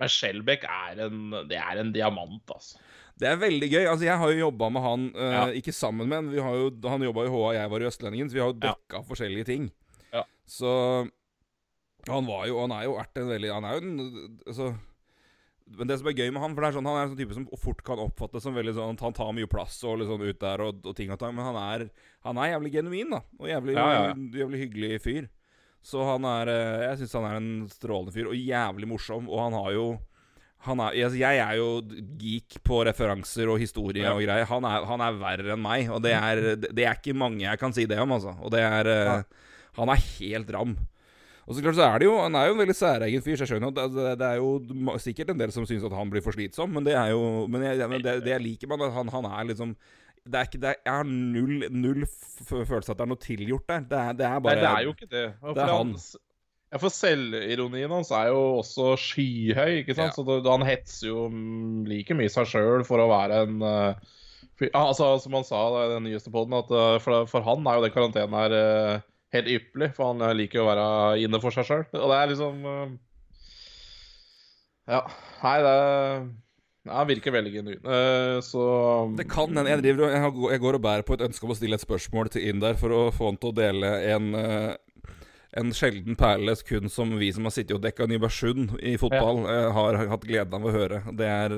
Men 0.00 0.08
Skjelbæk 0.12 0.64
er 0.68 1.04
en 1.06 1.30
Det 1.48 1.56
er 1.56 1.80
en 1.80 1.92
diamant, 1.94 2.42
altså. 2.52 2.78
det 3.18 3.28
er 3.30 3.36
veldig 3.40 3.68
gøy. 3.72 3.84
Altså, 3.88 4.04
jeg 4.04 4.18
har 4.20 4.32
jo 4.32 4.38
jobba 4.50 4.68
med 4.70 4.82
han, 4.84 5.06
uh, 5.16 5.32
Ja. 5.32 5.44
ikke 5.56 5.72
sammen 5.72 6.08
med 6.08 6.16
han. 6.18 6.30
Vi 6.34 6.40
har 6.44 6.54
jo, 6.54 6.70
han 6.88 7.02
jobba 7.06 7.24
i 7.24 7.30
HA, 7.32 7.52
jeg 7.60 7.70
var 7.70 7.80
i 7.80 7.88
Østlendingen, 7.88 8.28
så 8.28 8.34
vi 8.34 8.40
har 8.44 8.52
jo 8.52 8.58
Ja. 8.62 9.00
forskjellige 9.08 9.44
ting. 9.46 9.70
Ja. 10.12 10.22
Så 10.46 11.08
han 12.08 12.26
var 12.26 12.46
jo 12.46 12.60
Han 12.60 12.70
er 12.72 12.84
jo 12.84 12.96
vært 12.96 13.16
en 13.18 13.28
veldig 13.28 13.52
Han 13.54 13.64
er 13.64 13.72
jo 13.72 13.80
en 13.86 14.38
Altså 14.46 14.76
men 15.66 15.88
det 15.88 15.96
som 15.98 16.06
er 16.06 16.14
gøy 16.14 16.30
med 16.30 16.38
han, 16.38 16.52
for 16.54 16.62
det 16.62 16.68
er 16.68 16.74
sånn, 16.78 16.86
han 16.86 16.94
er 16.94 17.02
en 17.02 17.08
sånn 17.10 17.18
type 17.18 17.34
som 17.34 17.46
fort 17.58 17.80
kan 17.82 17.98
oppfattes 17.98 18.44
som 18.46 18.54
veldig 18.54 18.74
sånn 18.76 19.00
Han 19.02 19.12
tar 19.16 19.32
mye 19.34 19.48
plass 19.50 19.80
og 19.82 19.98
sånn 20.06 20.22
ut 20.22 20.38
der 20.38 20.62
og, 20.62 20.78
og 20.86 20.94
ting 20.94 21.10
og 21.10 21.18
tang, 21.18 21.34
men 21.34 21.42
han 21.42 21.56
er, 21.58 21.88
han 22.22 22.38
er 22.38 22.52
jævlig 22.52 22.70
genuin, 22.76 23.10
da. 23.10 23.18
Og 23.40 23.48
jævlig, 23.50 23.74
jævlig 23.74 24.60
hyggelig 24.62 25.00
fyr. 25.02 25.26
Så 25.86 26.02
han 26.02 26.24
er 26.26 26.50
eh, 26.50 26.84
Jeg 26.88 26.98
syns 27.02 27.14
han 27.20 27.26
er 27.28 27.38
en 27.38 27.50
strålende 27.70 28.14
fyr, 28.14 28.26
og 28.32 28.34
jævlig 28.38 28.88
morsom. 28.90 29.28
Og 29.30 29.38
han 29.46 29.54
har 29.60 29.72
jo 29.76 29.86
han 30.66 30.80
er, 30.82 30.96
altså 31.06 31.18
jeg 31.20 31.38
er 31.38 31.58
jo 31.60 31.66
geek 32.18 32.56
på 32.66 32.80
referanser 32.88 33.46
og 33.52 33.60
historie 33.62 34.02
Ja. 34.02 34.14
og 34.16 34.22
greier. 34.24 34.48
Han 34.50 34.64
er, 34.66 34.86
han 34.88 35.04
er 35.04 35.18
verre 35.20 35.52
enn 35.54 35.62
meg, 35.62 35.90
og 35.94 36.00
det 36.02 36.14
er, 36.16 36.40
det 36.58 36.82
er 36.88 36.96
ikke 36.98 37.14
mange 37.14 37.44
jeg 37.44 37.60
kan 37.60 37.74
si 37.76 37.84
det 37.86 38.00
om, 38.02 38.10
altså. 38.16 38.32
Og 38.42 38.50
det 38.50 38.64
er 38.66 38.90
eh, 38.90 39.04
Ja. 39.12 39.22
Han 39.76 39.92
er 39.92 40.00
helt 40.16 40.50
ram. 40.56 40.72
Og 41.46 41.54
så 41.54 41.62
klart 41.62 41.76
så 41.78 41.84
er 41.86 42.00
det 42.02 42.06
jo 42.08 42.16
Han 42.18 42.34
er 42.34 42.48
jo 42.48 42.54
en 42.56 42.58
veldig 42.64 42.74
særegen 42.74 43.22
fyr, 43.22 43.36
så 43.36 43.44
jeg 43.44 43.52
skjønner 43.52 43.68
at 43.70 43.92
det, 43.94 44.14
det 44.18 44.26
er 44.32 44.40
jo 44.40 44.96
sikkert 44.98 45.30
en 45.30 45.38
del 45.44 45.52
som 45.54 45.66
syns 45.68 45.84
at 45.86 45.94
han 45.94 46.10
blir 46.10 46.24
for 46.24 46.34
slitsom, 46.34 46.72
men 46.74 46.82
det 46.88 46.96
er 46.98 47.12
jo 47.12 47.46
Men, 47.46 47.62
jeg, 47.68 47.86
men 47.92 48.02
det, 48.02 48.16
det 48.24 48.32
jeg 48.34 48.42
liker 48.42 48.72
med 48.72 48.82
han, 48.96 49.12
han 49.14 49.28
er 49.30 49.46
liksom 49.52 49.76
det 50.26 50.38
er 50.38 50.48
ikke, 50.48 50.60
det 50.62 50.70
er, 50.70 50.78
Jeg 50.84 50.92
har 50.92 51.08
null, 51.08 51.66
null 51.70 52.06
følelse 52.48 52.92
at 52.92 52.98
det 52.98 53.04
er 53.04 53.10
noe 53.10 53.22
tilgjort 53.22 53.66
der. 53.70 53.84
Det 53.90 53.98
er, 53.98 54.16
det 54.18 54.26
er 54.28 54.40
bare 54.44 54.56
Nei, 54.56 54.62
det 54.62 54.70
er 54.70 54.86
jo 54.86 54.94
ikke 54.96 55.10
det. 55.10 55.26
Det 55.56 55.62
er 55.64 55.72
han. 55.72 55.92
Ja, 56.74 56.80
for 56.82 56.90
selvironien 56.90 57.92
hans 57.94 58.10
er 58.10 58.32
jo 58.32 58.40
også 58.58 58.92
skyhøy, 58.98 59.82
ikke 59.84 59.94
sant? 59.94 60.10
Ja. 60.10 60.14
Så 60.16 60.24
det, 60.26 60.40
han 60.50 60.66
hetser 60.66 61.08
jo 61.12 61.26
like 61.86 62.16
mye 62.18 62.32
seg 62.32 62.48
sjøl 62.50 62.82
for 62.88 63.02
å 63.02 63.10
være 63.12 63.44
en 63.46 63.60
uh, 63.62 64.16
fyr- 64.58 64.74
altså, 64.74 65.12
Som 65.22 65.38
han 65.38 65.46
sa 65.46 65.60
i 65.84 65.92
den 65.94 66.08
nyeste 66.08 66.32
poden, 66.34 66.56
at 66.58 66.72
uh, 66.74 66.96
for, 67.02 67.28
for 67.30 67.46
han 67.46 67.62
er 67.66 67.78
jo 67.78 67.86
den 67.86 67.94
karantenen 67.94 68.34
her 68.40 68.56
uh, 68.58 69.04
helt 69.36 69.52
ypperlig. 69.54 69.92
For 69.94 70.10
han 70.10 70.36
liker 70.38 70.60
jo 70.60 70.66
å 70.66 70.70
være 70.72 70.88
inne 71.22 71.40
for 71.44 71.54
seg 71.54 71.70
sjøl. 71.70 71.86
Og 71.94 72.10
det 72.10 72.18
er 72.18 72.32
liksom 72.34 72.66
Ja. 74.90 75.04
Nei, 75.42 75.56
det 75.62 75.76
ja, 75.76 76.26
han 76.88 77.08
virker 77.08 77.34
veldig 77.34 77.52
genuin. 77.52 77.84
Uh, 77.84 78.40
så 78.44 78.62
Det 79.18 79.28
kan 79.30 79.50
hende. 79.50 79.70
Jeg, 79.70 79.82
driver, 79.84 80.12
jeg, 80.52 80.60
går 80.62 80.78
og 80.78 80.82
bærer 80.82 81.06
på 81.06 81.16
et 81.16 81.24
ønske 81.26 81.46
om 81.46 81.54
å 81.54 81.58
stille 81.58 81.78
et 81.78 81.84
spørsmål 81.84 82.30
til 82.32 82.48
inn 82.50 82.62
der 82.62 82.78
for 82.80 82.94
å 82.94 83.00
få 83.14 83.30
han 83.30 83.40
til 83.40 83.52
å 83.52 83.56
dele 83.56 83.92
en 84.12 84.28
uh, 84.36 84.74
en 85.56 85.70
sjelden 85.72 86.18
perle 86.20 86.52
kun 86.68 86.90
som 86.92 87.14
vi 87.16 87.30
som 87.32 87.46
har 87.48 87.54
sittet 87.54 87.78
og 87.78 87.80
dekka 87.84 88.04
Nybergsund 88.10 88.74
i 88.84 88.96
fotball, 89.00 89.46
ja. 89.48 89.70
uh, 89.70 89.76
har 89.78 90.02
hatt 90.10 90.26
gleden 90.28 90.58
av 90.58 90.68
å 90.68 90.74
høre. 90.74 91.00
Det 91.16 91.30
er 91.32 91.54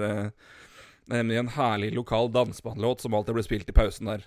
nemlig 1.10 1.40
en 1.40 1.50
herlig 1.56 1.90
lokal 1.96 2.30
dansebandlåt 2.30 3.02
som 3.02 3.16
alltid 3.16 3.38
blir 3.38 3.46
spilt 3.48 3.72
i 3.72 3.74
pausen 3.74 4.12
der. 4.12 4.26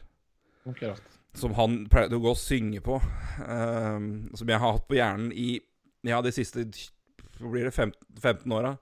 Akkurat. 0.68 1.02
som 1.34 1.56
han 1.58 1.86
pleide 1.90 2.18
å 2.20 2.22
gå 2.22 2.34
og 2.36 2.38
synge 2.38 2.84
på. 2.86 3.00
som 3.40 4.50
jeg 4.52 4.60
har 4.60 4.76
hatt 4.76 4.88
på 4.90 4.98
hjernen 5.00 5.32
i 5.32 5.62
ja, 6.04 6.20
de 6.22 6.34
siste 6.36 6.66
Hvor 7.40 7.54
blir 7.54 7.66
det 7.66 7.72
15, 7.72 7.96
15 8.20 8.52
åra? 8.52 8.76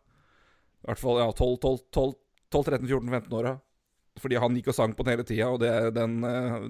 I 0.79 0.89
hvert 0.89 1.01
fall 1.01 1.19
ja, 1.19 1.27
12-13-14-15 1.35 3.33
åra. 3.35 3.57
Fordi 4.19 4.39
han 4.39 4.55
gikk 4.57 4.71
og 4.71 4.77
sang 4.77 4.95
på 4.95 5.05
den 5.05 5.15
hele 5.15 5.25
tida, 5.27 5.49
og 5.51 5.61
det, 5.61 5.71
den 5.95 6.19
uh, 6.23 6.69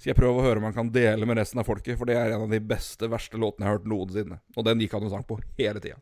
skal 0.00 0.12
jeg 0.12 0.18
prøve 0.18 0.40
å 0.40 0.46
høre 0.46 0.62
om 0.62 0.68
han 0.68 0.76
kan 0.76 0.92
dele 0.94 1.26
med 1.28 1.40
resten 1.40 1.60
av 1.62 1.68
folket, 1.68 1.98
for 1.98 2.08
det 2.08 2.16
er 2.16 2.34
en 2.34 2.46
av 2.46 2.54
de 2.54 2.60
beste, 2.62 3.10
verste 3.10 3.40
låtene 3.40 3.66
jeg 3.66 3.70
har 3.70 3.80
hørt 3.80 3.90
noensinne. 3.90 4.38
Og 4.56 4.66
den 4.66 4.80
gikk 4.80 4.96
han 4.96 5.06
og 5.06 5.12
sang 5.12 5.26
på 5.28 5.40
hele 5.58 5.82
tida. 5.82 5.98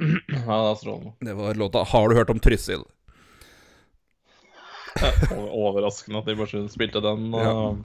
Ja, 0.32 0.56
det 0.56 0.72
er 0.72 0.80
strålende. 0.80 1.12
Det 1.20 1.34
var 1.38 1.54
låta 1.54 1.84
'Har 1.84 2.08
du 2.08 2.16
hørt 2.16 2.30
om 2.30 2.40
Trysil'? 2.40 2.84
Overraskende 5.32 6.18
at 6.18 6.26
de 6.26 6.36
bare 6.36 6.68
spilte 6.68 7.00
den. 7.00 7.34
Og... 7.34 7.40
Ja. 7.40 7.76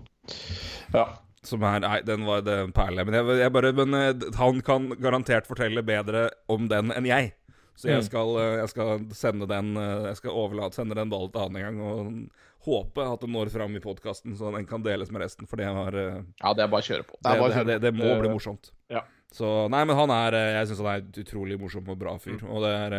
ja. 0.93 1.07
Som 1.43 1.63
er 1.63 1.79
Nei, 1.79 2.01
den 2.01 2.25
var 2.25 2.47
en 2.47 2.71
perle. 2.75 3.05
Men, 3.05 3.13
jeg, 3.13 3.39
jeg 3.39 3.53
bare, 3.53 3.73
men 3.73 3.93
uh, 3.93 4.31
han 4.39 4.61
kan 4.61 4.89
garantert 4.99 5.47
fortelle 5.47 5.83
bedre 5.83 6.29
om 6.49 6.67
den 6.71 6.91
enn 6.95 7.07
jeg. 7.07 7.33
Så 7.77 7.91
jeg 7.91 8.01
mm. 8.01 8.07
skal, 8.07 8.33
eh, 8.41 8.55
jeg 8.63 8.69
skal 8.73 9.03
sende 9.13 9.47
den 9.49 9.75
eh, 9.77 10.07
Jeg 10.09 10.17
skal 10.21 10.37
overlate, 10.41 10.79
sende 10.79 10.97
den 10.97 11.11
ballen 11.13 11.33
til 11.33 11.43
han 11.43 11.57
en 11.57 11.65
gang. 11.67 11.77
Og 11.85 12.67
håpe 12.67 13.05
at 13.05 13.21
den 13.21 13.31
når 13.35 13.51
fram 13.53 13.77
i 13.77 13.83
podkasten, 13.83 14.33
så 14.37 14.49
den 14.55 14.65
kan 14.67 14.83
deles 14.85 15.11
med 15.13 15.21
resten. 15.21 15.49
For 15.49 15.61
det 15.61 15.69
var 15.75 15.97
eh, 15.97 16.23
Ja, 16.41 16.55
det 16.57 16.65
er 16.65 16.73
bare 16.73 16.83
å 16.83 16.89
kjøre 16.89 17.05
på. 17.07 17.21
Det, 17.21 17.37
det, 17.37 17.63
det, 17.69 17.77
det 17.85 17.93
må 17.95 18.17
bli 18.21 18.33
morsomt. 18.33 18.73
Ja. 18.91 19.05
Så 19.33 19.67
Nei, 19.69 19.83
men 19.85 19.97
han 19.99 20.11
er 20.15 20.35
Jeg 20.39 20.69
syns 20.69 20.81
han 20.81 20.91
er 20.93 21.01
et 21.03 21.17
utrolig 21.21 21.57
morsom 21.59 21.89
og 21.91 21.97
bra 21.99 22.15
fyr. 22.21 22.39
Mm. 22.41 22.49
Og 22.49 22.65
det 22.65 22.73
er 22.81 22.91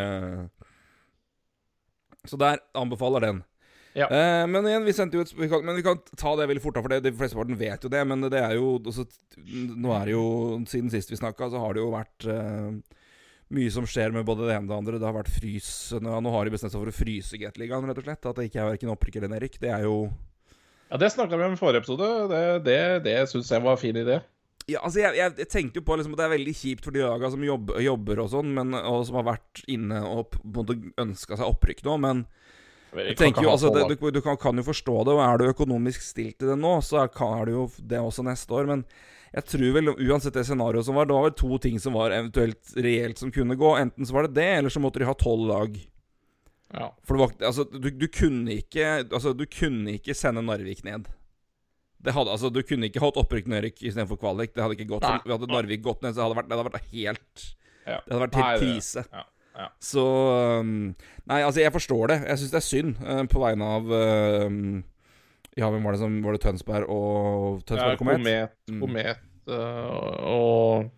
Så 2.29 2.39
der 2.41 2.63
anbefaler 2.79 3.27
den. 3.27 3.43
Ja. 3.99 4.07
Eh, 4.07 4.47
men 4.47 4.67
igjen, 4.69 4.85
vi 4.87 4.95
sendte 4.95 5.19
jo 5.19 5.25
et 5.25 5.33
vi 5.35 5.49
kan, 5.51 5.65
Men 5.65 5.79
vi 5.79 5.83
kan 5.83 5.99
ta 6.15 6.35
det 6.39 6.47
veldig 6.51 6.63
fort, 6.63 6.79
for 6.79 6.93
det, 6.93 7.01
de 7.07 7.13
flesteparten 7.17 7.59
vet 7.59 7.83
jo 7.83 7.91
det. 7.93 8.05
Men 8.07 8.29
det 8.29 8.39
er 8.41 8.55
jo 8.59 8.77
også, 8.79 9.09
Nå 9.75 9.93
er 9.97 10.07
det 10.07 10.15
jo 10.15 10.27
Siden 10.71 10.93
sist 10.93 11.11
vi 11.13 11.19
snakka, 11.19 11.51
så 11.51 11.63
har 11.63 11.75
det 11.75 11.83
jo 11.83 11.91
vært 11.95 12.29
eh, 12.31 12.98
mye 13.55 13.73
som 13.73 13.87
skjer 13.89 14.13
med 14.15 14.27
både 14.29 14.49
det 14.49 14.57
ene 14.57 14.67
og 14.67 14.73
det 14.73 14.79
andre. 14.79 15.01
Det 15.01 15.09
har 15.09 15.17
vært 15.17 15.33
frys 15.33 15.69
Nå 16.05 16.33
har 16.35 16.45
de 16.45 16.55
bestemt 16.55 16.75
seg 16.75 16.81
for 16.83 16.91
å 16.91 16.97
fryse 16.97 17.41
Gateligaen, 17.41 17.87
rett 17.89 18.01
og 18.01 18.09
slett. 18.09 18.27
At 18.31 18.41
det 18.41 18.49
ikke 18.49 18.63
er 18.63 18.73
verken 18.73 18.95
opprykk 18.95 19.21
eller 19.21 19.33
nedrykk. 19.35 19.61
Det 19.63 19.71
er 19.75 19.87
jo 19.89 20.01
Ja, 20.89 20.99
det 21.01 21.13
snakka 21.15 21.37
vi 21.37 21.47
om 21.47 21.57
i 21.57 21.61
forrige 21.61 21.85
episode. 21.85 22.11
Det, 22.33 22.43
det, 22.69 22.81
det 23.07 23.17
syns 23.33 23.53
jeg 23.53 23.65
var 23.65 23.77
en 23.77 23.83
fin 23.83 24.01
idé. 24.01 24.21
Ja, 24.69 24.83
altså 24.85 25.01
jeg, 25.01 25.17
jeg, 25.17 25.33
jeg, 25.41 25.49
tenkte 25.49 25.81
jo 25.81 25.87
på 25.89 25.97
liksom, 25.97 26.13
at 26.13 26.21
det 26.21 26.27
er 26.27 26.35
veldig 26.35 26.53
kjipt 26.59 26.85
for 26.85 26.93
de 26.93 27.01
laga 27.01 27.31
som 27.33 27.45
jobber, 27.45 27.79
jobber 27.81 28.21
og 28.21 28.27
sånn, 28.35 28.51
og 28.61 28.99
som 29.09 29.17
har 29.17 29.31
vært 29.31 29.63
inne 29.65 30.03
og 30.05 30.27
på 30.35 30.43
en 30.43 30.57
måte 30.59 30.77
ønska 31.01 31.39
seg 31.39 31.49
opprykk 31.49 31.81
nå, 31.87 31.95
men 32.05 32.21
jeg 32.97 33.19
tenker 33.19 33.45
jo, 33.45 33.53
altså, 33.53 33.71
det, 33.75 33.85
du, 33.91 34.11
du 34.15 34.21
kan, 34.25 34.39
kan, 34.41 34.57
jo 34.57 34.65
forstå 34.67 34.97
det, 35.09 35.15
og 35.17 35.23
er 35.25 35.39
du 35.41 35.51
økonomisk 35.51 36.05
stilt 36.05 36.39
til 36.41 36.53
det 36.53 36.59
nå, 36.61 36.79
så 36.85 37.05
er 37.05 37.49
det 37.49 37.55
jo 37.55 37.69
det 37.79 38.01
også 38.01 38.25
neste 38.27 38.55
år. 38.57 38.69
Men 38.71 38.85
jeg 39.35 39.45
tror 39.53 39.77
vel 39.77 39.93
uansett 39.93 40.39
det 40.39 40.47
scenarioet 40.49 40.89
som 40.89 40.97
var, 40.97 41.09
det 41.09 41.17
var 41.19 41.29
vel 41.29 41.37
to 41.37 41.61
ting 41.63 41.77
som 41.83 41.99
var 41.99 42.15
eventuelt 42.17 42.73
reelt 42.79 43.21
som 43.21 43.33
kunne 43.35 43.59
gå. 43.61 43.75
Enten 43.83 44.09
så 44.09 44.17
var 44.17 44.29
det 44.29 44.39
det, 44.41 44.49
eller 44.63 44.73
så 44.73 44.83
måtte 44.83 45.03
de 45.03 45.09
ha 45.09 45.17
tolv 45.19 45.45
lag. 45.51 45.77
Ja. 46.73 46.91
For 47.05 47.17
det 47.17 47.25
var, 47.25 47.37
altså, 47.51 47.69
du, 47.69 47.89
du, 47.97 48.05
kunne 48.13 48.59
ikke 48.61 48.85
Altså, 49.01 49.31
du 49.33 49.47
kunne 49.49 49.95
ikke 49.97 50.13
sende 50.17 50.43
Narvik 50.45 50.83
ned. 50.85 51.07
Det 52.05 52.13
hadde, 52.15 52.31
altså, 52.31 52.51
du 52.53 52.61
kunne 52.63 52.91
ikke 52.91 53.01
hatt 53.03 53.17
opprykk 53.21 53.49
nedrykk 53.51 53.81
istedenfor 53.83 54.21
kvalik. 54.21 54.53
Det 54.55 54.65
hadde 54.65 54.77
ikke 54.77 54.91
gått 54.93 55.07
Nei. 55.07 55.17
Hadde 55.33 55.49
Narvik 55.51 55.85
gått 55.85 56.05
ned, 56.05 56.17
så 56.17 56.25
hadde 56.25 56.37
det 56.37 56.41
vært, 56.43 56.51
det 56.51 56.59
hadde 56.59 56.69
vært 56.73 56.93
helt 56.93 57.49
ja. 57.89 57.99
Det 58.05 58.13
hadde 58.13 58.25
vært 58.27 58.39
helt 58.39 58.63
krise. 58.63 59.05
Ja. 59.13 59.25
Ja. 59.57 59.71
Så 59.83 60.05
um, 60.61 60.95
Nei, 61.29 61.41
altså, 61.43 61.61
jeg 61.61 61.73
forstår 61.75 62.13
det. 62.13 62.19
Jeg 62.29 62.39
syns 62.39 62.53
det 62.53 62.61
er 62.61 62.67
synd 62.67 63.01
uh, 63.03 63.25
på 63.31 63.43
vegne 63.43 63.71
av 63.79 63.91
uh, 63.91 64.83
ja, 65.59 65.71
hvem 65.71 65.89
var 65.89 65.97
det 65.97 66.03
som 66.03 66.21
Var 66.23 66.37
det 66.37 66.43
Tønsberg 66.45 66.87
og 66.93 67.65
Tønsberg 67.67 67.97
ja, 67.97 67.99
Komet? 67.99 68.23
Komet, 68.23 68.55
mm. 68.71 68.81
komet 68.85 69.27
uh, 69.51 70.15
og 70.31 70.95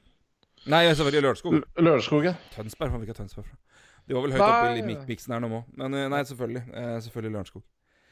Nei, 0.68 0.84
selvfølgelig 0.92 1.22
Lørenskog. 1.24 1.54
Lørenskog, 1.80 2.24
ja. 2.28 2.34
Tønsberg, 2.52 3.06
jeg 3.08 3.16
Tønsberg 3.16 3.46
fra? 3.48 3.56
De 4.04 4.16
var 4.16 4.26
vel 4.26 4.34
høyt 4.34 4.42
oppe 4.44 4.74
i 4.76 4.82
mik 4.84 5.06
miksen 5.08 5.32
her 5.32 5.40
nå 5.40 5.48
òg. 5.48 5.70
Men 5.80 5.94
eh, 5.96 6.08
nei, 6.12 6.18
selvfølgelig. 6.28 6.62
Selvfølgelig 7.06 7.32
Lørenskog. 7.32 7.62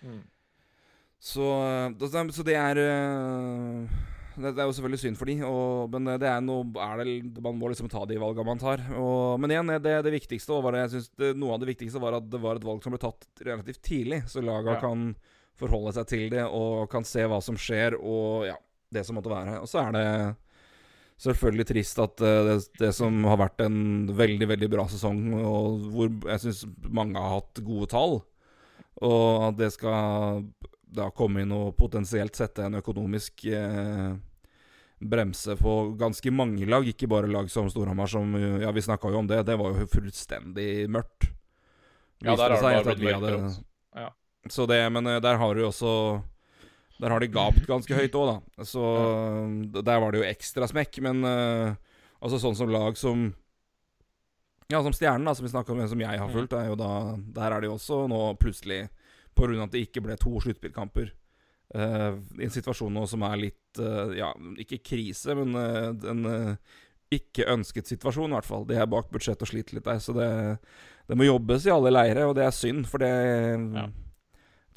Mm. 0.01 0.23
Så, 1.21 1.49
så, 2.01 2.47
det 2.47 2.55
er 2.57 2.81
det, 4.45 4.55
er 4.55 4.69
jo 4.69 4.75
selvfølgelig 4.77 5.01
synd 5.03 5.19
for 5.19 5.31
de, 5.31 5.37
og, 5.47 5.95
men 5.95 6.13
det 6.21 6.29
er 6.31 6.43
noe 6.45 6.67
er 6.85 7.01
det, 7.03 7.43
Man 7.45 7.59
må 7.59 7.71
liksom 7.73 7.91
ta 7.91 8.05
de 8.09 8.19
valgene 8.21 8.47
man 8.47 8.61
tar. 8.63 8.85
Og, 8.95 9.39
men 9.43 9.55
igjen, 9.55 9.73
det, 9.83 9.97
det 10.07 10.15
viktigste 10.15 10.61
var 10.63 10.77
det, 10.77 10.85
jeg 10.87 10.95
synes 10.95 11.11
det, 11.19 11.33
noe 11.41 11.57
av 11.57 11.63
det 11.63 11.71
viktigste 11.73 12.03
var 12.03 12.19
at 12.21 12.29
det 12.31 12.41
var 12.43 12.61
et 12.61 12.67
valg 12.69 12.85
som 12.85 12.95
ble 12.95 13.03
tatt 13.03 13.27
relativt 13.47 13.83
tidlig, 13.87 14.23
så 14.31 14.45
laga 14.45 14.77
ja. 14.77 14.83
kan 14.85 15.11
forholde 15.59 15.95
seg 15.97 16.11
til 16.11 16.29
det 16.33 16.45
og 16.47 16.87
kan 16.93 17.07
se 17.07 17.25
hva 17.29 17.41
som 17.45 17.59
skjer, 17.59 17.99
og 17.99 18.47
ja, 18.49 18.55
det 18.95 19.05
som 19.07 19.19
måtte 19.19 19.33
være. 19.33 19.59
Og 19.63 19.71
så 19.71 19.83
er 19.83 19.97
det 19.97 20.07
selvfølgelig 21.23 21.67
trist 21.73 22.01
at 22.03 22.23
uh, 22.23 22.39
det, 22.47 22.57
det, 22.79 22.93
som 22.97 23.25
har 23.27 23.41
vært 23.41 23.65
en 23.67 24.09
veldig, 24.17 24.49
veldig 24.55 24.71
bra 24.73 24.87
sesong, 24.91 25.23
og 25.41 25.89
hvor 25.95 26.13
jeg 26.31 26.45
syns 26.47 26.65
mange 26.95 27.19
har 27.19 27.41
hatt 27.41 27.63
gode 27.67 27.91
tall, 27.91 28.21
og 29.03 29.49
at 29.51 29.59
det 29.59 29.73
skal 29.75 30.45
da 30.89 31.11
komme 31.15 31.43
inn 31.45 31.53
og 31.53 31.75
potensielt 31.79 32.39
sette 32.39 32.65
en 32.65 32.79
økonomisk 32.79 33.45
uh, 33.53 34.15
bremse 34.99 35.57
på 35.57 35.75
ganske 35.99 36.31
mange 36.35 36.67
lag, 36.67 36.87
ikke 36.89 37.09
bare 37.11 37.31
lag 37.31 37.51
som 37.51 37.69
Storhamar, 37.71 38.11
som 38.11 38.35
Ja, 38.63 38.73
vi 38.75 38.83
snakka 38.83 39.13
jo 39.13 39.23
om 39.23 39.29
det, 39.31 39.43
det 39.47 39.57
var 39.59 39.77
jo 39.77 39.87
fullstendig 39.91 40.89
mørkt. 40.91 41.31
Ja, 42.25 42.35
der 42.35 42.57
har 42.59 42.85
det 42.85 42.97
blitt 42.99 43.21
mørkt. 43.23 43.61
ja. 43.95 44.11
Så 44.51 44.67
det, 44.67 44.81
men 44.91 45.07
eh, 45.07 45.21
der 45.21 45.39
har 45.39 45.55
du 45.55 45.67
også 45.67 46.23
Der 46.99 47.11
har 47.11 47.21
de 47.21 47.29
gapt 47.31 47.67
ganske 47.67 47.95
høyt 47.95 48.15
òg, 48.19 48.31
da. 48.33 48.65
Så 48.67 48.83
ja. 48.83 49.83
der 49.83 50.01
var 50.03 50.11
det 50.11 50.19
jo 50.19 50.27
ekstra 50.27 50.67
smekk. 50.67 50.99
Men 51.07 51.23
uh, 51.23 51.77
altså 52.19 52.41
sånn 52.43 52.57
som 52.59 52.73
lag 52.75 52.99
som 52.99 53.29
Ja, 54.67 54.83
som 54.83 54.93
Stjernen, 54.93 55.29
da, 55.29 55.37
som 55.39 55.47
vi 55.47 55.53
snakka 55.53 55.73
om, 55.73 55.85
som 55.87 56.03
jeg 56.03 56.19
har 56.19 56.33
fulgt, 56.33 56.57
er 56.59 56.73
jo 56.73 56.75
da 56.75 57.15
Der 57.17 57.55
er 57.55 57.61
det 57.61 57.71
jo 57.71 57.77
også 57.77 58.01
nå 58.11 58.19
plutselig, 58.43 58.89
på 59.31 59.47
grunn 59.47 59.63
av 59.63 59.69
at 59.69 59.77
det 59.77 59.85
ikke 59.87 60.03
ble 60.03 60.19
to 60.19 60.35
sluttspillkamper, 60.43 61.13
i 61.69 62.47
en 62.47 62.53
situasjon 62.53 62.95
nå 62.97 63.03
som 63.05 63.21
er 63.29 63.35
litt 63.37 63.81
uh, 63.83 64.09
Ja, 64.17 64.31
ikke 64.57 64.79
krise, 64.81 65.35
men 65.37 65.53
en 65.53 66.23
ikke 67.13 67.45
ønsket 67.53 67.89
situasjon, 67.89 68.33
i 68.33 68.37
hvert 68.39 68.49
fall. 68.49 68.65
De 68.69 68.77
er 68.77 68.89
bak 68.89 69.11
budsjett 69.13 69.41
og 69.45 69.49
sliter 69.49 69.77
litt 69.77 69.85
der, 69.85 70.01
så 70.01 70.13
det, 70.17 70.29
det 71.09 71.17
må 71.17 71.29
jobbes 71.29 71.65
i 71.69 71.73
alle 71.73 71.93
leire, 71.93 72.27
og 72.29 72.35
det 72.37 72.45
er 72.45 72.57
synd, 72.57 72.89
for 72.89 73.05
det 73.05 73.13
ja 73.13 73.87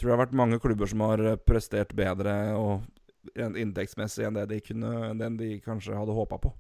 tror 0.02 0.10
det 0.10 0.18
har 0.18 0.24
vært 0.26 0.38
mange 0.38 0.60
klubber 0.62 0.90
som 0.90 1.04
har 1.06 1.22
eh, 1.22 1.38
prestert 1.38 1.94
bedre 1.98 2.34
og 2.58 3.38
inntektsmessig 3.38 4.26
enn 4.26 4.40
det 4.40 4.48
de, 4.50 4.58
kunne, 4.66 4.92
enn 5.14 5.38
de 5.38 5.54
kanskje 5.62 5.94
hadde 5.94 6.16
håpa 6.16 6.40
på. 6.42 6.52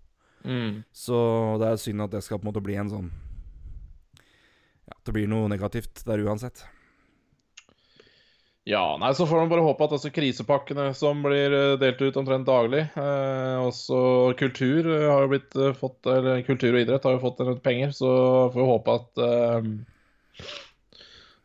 Mm. 0.45 0.83
Så 0.93 1.17
det 1.61 1.71
er 1.71 1.81
synd 1.81 2.05
at 2.05 2.13
det 2.13 2.21
skal 2.25 2.39
på 2.39 2.45
en 2.45 2.51
måte 2.51 2.63
bli 2.65 2.77
en 2.81 2.89
sånn 2.89 3.09
Ja, 4.89 4.95
det 5.05 5.13
blir 5.13 5.27
noe 5.29 5.49
negativt 5.49 6.01
der 6.07 6.21
uansett. 6.25 6.63
Ja, 8.71 8.97
nei, 9.01 9.09
så 9.15 9.25
får 9.27 9.41
man 9.41 9.49
bare 9.51 9.63
håpe 9.65 9.83
at 9.83 9.93
altså, 9.97 10.09
krisepakkene 10.15 10.91
som 10.95 11.19
blir 11.25 11.51
eh, 11.51 11.73
delt 11.81 11.99
ut 11.99 12.17
omtrent 12.21 12.47
daglig 12.47 12.85
eh, 12.95 13.57
Også 13.59 13.97
kultur 14.39 14.87
eh, 14.87 15.07
har 15.09 15.25
jo 15.25 15.31
blitt 15.33 15.57
fått 15.79 16.07
Eller 16.07 16.43
kultur 16.47 16.69
og 16.71 16.79
idrett 16.79 17.07
har 17.07 17.17
jo 17.17 17.23
fått 17.23 17.41
en 17.43 17.57
penger, 17.59 17.91
så 17.95 18.11
får 18.53 18.61
vi 18.61 18.69
håpe 18.69 18.95
at 19.01 19.23
eh, 19.25 19.67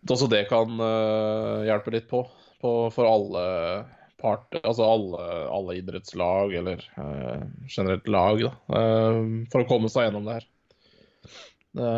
også 0.06 0.28
det 0.30 0.44
kan 0.52 0.78
eh, 0.78 1.66
hjelpe 1.66 1.96
litt 1.96 2.06
på, 2.06 2.22
på, 2.62 2.74
for 2.94 3.10
alle 3.10 3.44
parter, 4.22 4.62
altså 4.62 4.86
alle, 4.86 5.24
alle 5.50 5.80
idrettslag 5.80 6.54
eller 6.60 6.84
eh, 6.94 7.42
generelt 7.66 8.06
lag, 8.06 8.44
da, 8.46 8.52
for 9.50 9.64
å 9.64 9.66
komme 9.66 9.90
seg 9.90 10.06
gjennom 10.06 10.28
det 10.28 10.38
her. 10.38 10.46
Det 11.76 11.90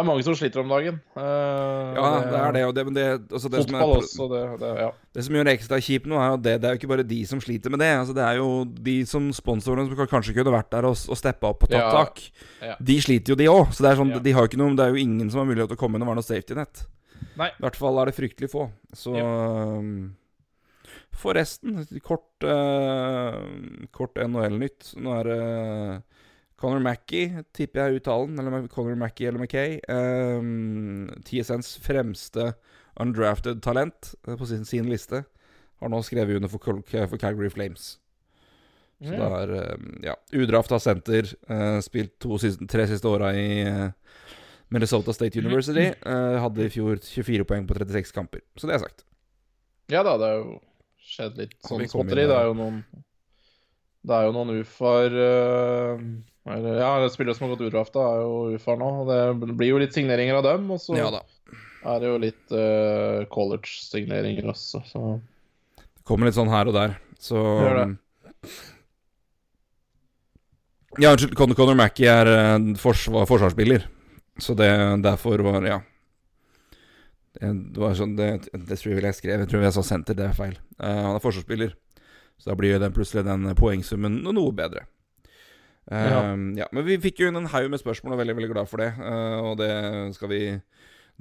er 0.00 0.06
mange 0.08 0.24
som 0.26 0.34
sliter 0.34 0.62
om 0.62 0.70
dagen. 0.72 0.96
Uh, 1.14 1.94
ja, 1.94 2.06
det 2.24 2.38
er 2.40 2.54
det. 2.56 2.62
Og 2.66 2.72
det, 2.74 2.84
det, 2.96 3.04
altså 3.30 3.50
det 3.52 3.60
fotball 3.62 3.68
som 3.70 3.76
er, 3.78 4.00
også. 4.00 4.28
Det, 4.32 4.40
det, 4.62 4.70
ja. 4.82 4.88
det 5.14 5.24
som 5.26 5.36
gjør 5.38 5.46
det 5.46 5.54
ekstra 5.54 5.78
kjipt 5.86 6.08
nå, 6.10 6.16
er 6.18 6.32
jo 6.32 6.40
det. 6.46 6.54
Det 6.62 6.68
er 6.68 6.74
jo 6.74 6.80
ikke 6.80 6.90
bare 6.90 7.06
de 7.12 7.20
som 7.30 7.42
sliter 7.44 7.74
med 7.74 7.82
det. 7.84 7.90
Altså 8.00 8.16
det 8.16 8.24
er 8.26 8.40
jo 8.40 8.48
de 8.88 8.96
som 9.06 9.28
sponsorene 9.36 9.86
som 9.86 10.10
kanskje 10.10 10.34
kunne 10.34 10.56
vært 10.56 10.72
der 10.74 10.88
og, 10.90 10.98
og 10.98 11.20
steppa 11.20 11.52
opp 11.52 11.68
og 11.68 11.70
tatt 11.70 11.78
ja. 11.78 11.92
tak. 11.94 12.24
Ja. 12.64 12.74
De 12.90 12.98
sliter 13.06 13.34
jo, 13.34 13.38
de 13.38 13.48
òg. 13.52 13.70
Så 13.70 13.86
det 13.86 13.92
er, 13.92 14.00
sånn, 14.02 14.12
de 14.24 14.34
har 14.34 14.42
jo 14.42 14.50
ikke 14.50 14.60
noe, 14.64 14.74
det 14.78 14.88
er 14.88 14.96
jo 14.96 15.04
ingen 15.04 15.30
som 15.30 15.44
har 15.44 15.48
mulighet 15.52 15.70
til 15.70 15.78
å 15.78 15.82
komme 15.84 16.00
inn 16.00 16.06
og 16.06 16.10
være 16.10 16.22
noe 16.22 16.26
safety 16.26 16.58
net. 16.58 16.84
Nei. 17.38 17.50
I 17.54 17.64
hvert 17.64 17.78
fall 17.78 18.02
er 18.02 18.10
det 18.10 18.16
fryktelig 18.18 18.50
få. 18.50 18.66
Så 18.94 19.14
um, 19.14 19.94
Forresten, 21.14 21.78
kort, 22.02 22.26
uh, 22.42 23.38
kort 23.94 24.18
NHL-nytt. 24.18 24.96
Nå 24.98 25.14
er 25.20 25.30
det 25.30 25.38
uh, 25.44 26.13
Conor 26.64 26.80
Mackey, 26.80 27.26
tipper 27.52 27.84
jeg 27.84 28.00
uttalen, 28.00 28.38
eller 28.40 28.68
Conor 28.72 28.96
Mackey 28.96 29.28
eller 29.28 29.42
Mackay. 29.42 29.76
Um, 29.92 31.10
TSNs 31.28 31.74
fremste 31.84 32.54
undrafted 33.00 33.60
talent 33.64 34.14
eh, 34.24 34.36
på 34.38 34.48
sin, 34.48 34.64
sin 34.64 34.88
liste. 34.88 35.24
Har 35.82 35.92
nå 35.92 36.00
skrevet 36.06 36.38
under 36.38 36.48
for, 36.48 36.62
Cal- 36.62 36.82
for 37.10 37.20
Calgary 37.20 37.50
Flames. 37.52 37.98
Så 39.04 39.10
det 39.10 39.26
er 39.26 39.74
um, 39.74 39.88
ja, 40.06 40.14
udrafta 40.32 40.78
senter. 40.80 41.28
Uh, 41.50 41.80
spilt 41.84 42.14
to 42.22 42.38
tre 42.70 42.86
siste 42.88 43.10
åra 43.10 43.34
i 43.36 43.64
uh, 43.68 43.90
Minnesota 44.72 45.12
State 45.12 45.42
University. 45.42 45.90
Uh, 46.06 46.38
hadde 46.40 46.64
i 46.64 46.72
fjor 46.72 47.02
24 47.02 47.44
poeng 47.50 47.66
på 47.68 47.76
36 47.76 48.14
kamper. 48.16 48.44
Så 48.56 48.70
det 48.70 48.78
er 48.78 48.86
sagt. 48.86 49.04
Ja 49.92 50.00
da, 50.06 50.14
det 50.16 50.30
har 50.30 50.38
jo 50.40 50.54
skjedd 51.04 51.42
litt 51.42 51.58
sånn 51.66 51.84
småtteri. 51.90 52.24
Det 52.30 52.38
er 52.38 52.48
jo 52.48 52.56
noen 52.56 52.80
Det 54.04 54.16
er 54.16 54.26
jo 54.26 54.34
noen 54.36 54.58
ufaer 54.60 55.14
uh, 55.16 56.00
Ja, 56.44 56.90
spillere 57.08 57.36
som 57.36 57.46
har 57.46 57.54
gått 57.54 57.70
udrafta, 57.70 58.02
er 58.04 58.24
jo 58.24 58.58
ufaer 58.58 58.80
nå. 58.80 58.90
og 59.04 59.08
Det 59.08 59.54
blir 59.56 59.72
jo 59.72 59.80
litt 59.80 59.96
signeringer 59.96 60.42
av 60.42 60.44
dem. 60.48 60.68
Og 60.74 60.82
så 60.82 60.98
Ja 60.98 61.08
er 61.84 62.00
det 62.00 62.10
jo 62.10 62.20
litt 62.20 62.54
uh, 62.54 63.24
college-signeringer 63.32 64.48
også, 64.52 64.80
så 64.88 65.02
Det 65.76 66.04
kommer 66.08 66.28
litt 66.28 66.38
sånn 66.38 66.52
her 66.52 66.70
og 66.70 66.76
der. 66.76 66.96
Så 67.20 67.40
Gjør 67.40 67.80
det. 67.80 67.88
um, 67.90 67.98
Ja, 71.02 71.10
unnskyld. 71.10 71.34
Conor, 71.34 71.74
Mackey 71.78 72.06
er 72.08 72.30
uh, 72.30 72.70
forsvar, 72.80 73.26
forsvarsspiller. 73.28 73.88
Så 74.40 74.56
det 74.58 74.70
derfor 75.04 75.44
var 75.46 75.66
Ja. 75.68 75.80
Det, 77.34 77.50
det 77.74 77.80
var 77.82 77.96
sånn 77.98 78.14
Det, 78.14 78.28
det 78.52 78.76
tror 78.78 78.92
jeg 78.92 79.00
vel 79.00 79.08
jeg 79.10 79.18
skrev. 79.18 79.40
Jeg 79.42 79.50
tror 79.50 79.64
jeg 79.66 79.74
sa 79.74 79.82
senter, 79.82 80.14
det 80.18 80.28
er 80.28 80.36
feil. 80.38 80.56
Uh, 80.78 81.10
han 81.10 81.16
er 81.18 81.24
forsvarsspiller. 81.24 81.74
Så 82.38 82.50
da 82.50 82.56
blir 82.58 82.74
jo 82.74 82.80
den 82.82 82.92
plutselig 82.96 83.24
den 83.24 83.46
poengsummen 83.56 84.20
noe 84.26 84.52
bedre. 84.52 84.86
Eh, 85.90 86.08
Ja. 86.10 86.20
ja. 86.64 86.66
Men 86.72 86.84
vi 86.86 86.98
fikk 86.98 87.20
jo 87.22 87.28
inn 87.28 87.36
en 87.36 87.46
haug 87.52 87.70
med 87.70 87.80
spørsmål, 87.80 88.12
og 88.14 88.18
er 88.18 88.24
veldig 88.24 88.36
veldig 88.40 88.52
glad 88.54 88.68
for 88.68 88.82
det. 88.82 88.90
Uh, 88.98 89.38
og 89.50 89.58
det 89.60 89.70
skal 90.16 90.28
vi 90.32 90.40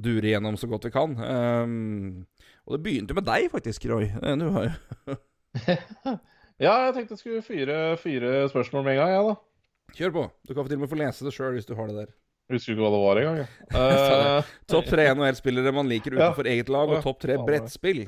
dure 0.02 0.26
igjennom 0.26 0.56
så 0.58 0.68
godt 0.72 0.88
vi 0.88 0.92
kan. 0.96 1.14
Um, 1.20 2.26
og 2.66 2.78
det 2.78 2.84
begynte 2.86 3.14
med 3.18 3.26
deg, 3.28 3.50
faktisk, 3.52 3.86
Roy. 3.92 4.08
Eh, 4.10 4.36
Du 4.40 4.50
har 4.56 4.70
jo 4.72 5.18
Ja, 6.64 6.74
jeg 6.88 6.94
tenkte 6.96 7.14
jeg 7.16 7.20
skulle 7.22 7.42
fyre 7.46 7.78
fire 8.00 8.34
spørsmål 8.50 8.84
med 8.86 8.94
en 8.96 9.00
gang, 9.04 9.12
jeg, 9.14 9.24
da. 9.30 9.36
Kjør 9.98 10.12
på. 10.16 10.24
Du 10.48 10.54
kan 10.56 10.66
til 10.70 10.78
og 10.80 10.84
med 10.86 10.90
få 10.94 10.98
lese 11.00 11.26
det 11.28 11.34
sjøl 11.36 11.54
hvis 11.58 11.68
du 11.70 11.74
har 11.78 11.90
det 11.90 11.96
der. 11.98 12.12
Jeg 12.50 12.58
Husker 12.58 12.74
ikke 12.76 12.84
hva 12.84 12.92
det 12.94 13.02
var 13.04 13.20
engang. 13.22 13.54
Eh, 13.84 14.52
Topp 14.70 14.90
tre 14.92 15.06
NHL-spillere 15.16 15.74
man 15.76 15.90
liker 15.92 16.14
Ja. 16.16 16.30
utenfor 16.32 16.50
eget 16.52 16.70
lag, 16.74 16.90
og 16.94 17.04
topp 17.04 17.20
tre 17.24 17.38
brettspill. 17.42 18.06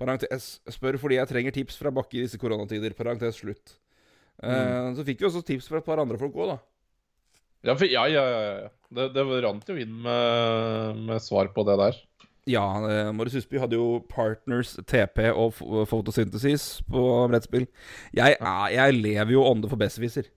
Parentes 0.00 0.46
spør 0.72 0.98
fordi 1.00 1.16
jeg 1.18 1.28
trenger 1.30 1.54
tips 1.56 1.78
fra 1.80 1.92
Bakke 1.94 2.18
i 2.18 2.24
disse 2.26 2.38
koronatider. 2.40 2.94
Parentes 2.98 3.38
slutt. 3.40 3.76
Mm. 4.42 4.50
Uh, 4.50 4.88
så 4.98 5.04
fikk 5.06 5.22
vi 5.22 5.28
også 5.30 5.44
tips 5.48 5.68
fra 5.70 5.80
et 5.80 5.86
par 5.86 6.02
andre 6.02 6.18
folk 6.20 6.34
òg, 6.36 6.50
da. 6.52 6.58
ja, 7.70 7.72
for, 7.74 7.86
ja, 7.88 8.02
ja, 8.12 8.24
ja. 8.28 8.42
ja. 8.66 8.72
Det, 8.96 9.06
det 9.16 9.24
rant 9.42 9.66
jo 9.72 9.74
inn 9.80 9.94
med, 10.04 11.00
med 11.08 11.22
svar 11.24 11.48
på 11.56 11.64
det 11.66 11.78
der. 11.80 11.96
Ja, 12.46 12.62
uh, 12.78 13.08
Marius 13.16 13.40
Husby 13.40 13.58
hadde 13.58 13.74
jo 13.80 13.86
Partners, 14.12 14.76
TP 14.86 15.24
og 15.32 15.56
Photosynthesis 15.90 16.66
på 16.86 17.00
brettspill. 17.32 17.64
Jeg, 18.14 18.36
jeg 18.76 18.98
lever 19.00 19.32
jo 19.34 19.42
ånde 19.48 19.72
for 19.72 19.80
besserwisser. 19.80 20.28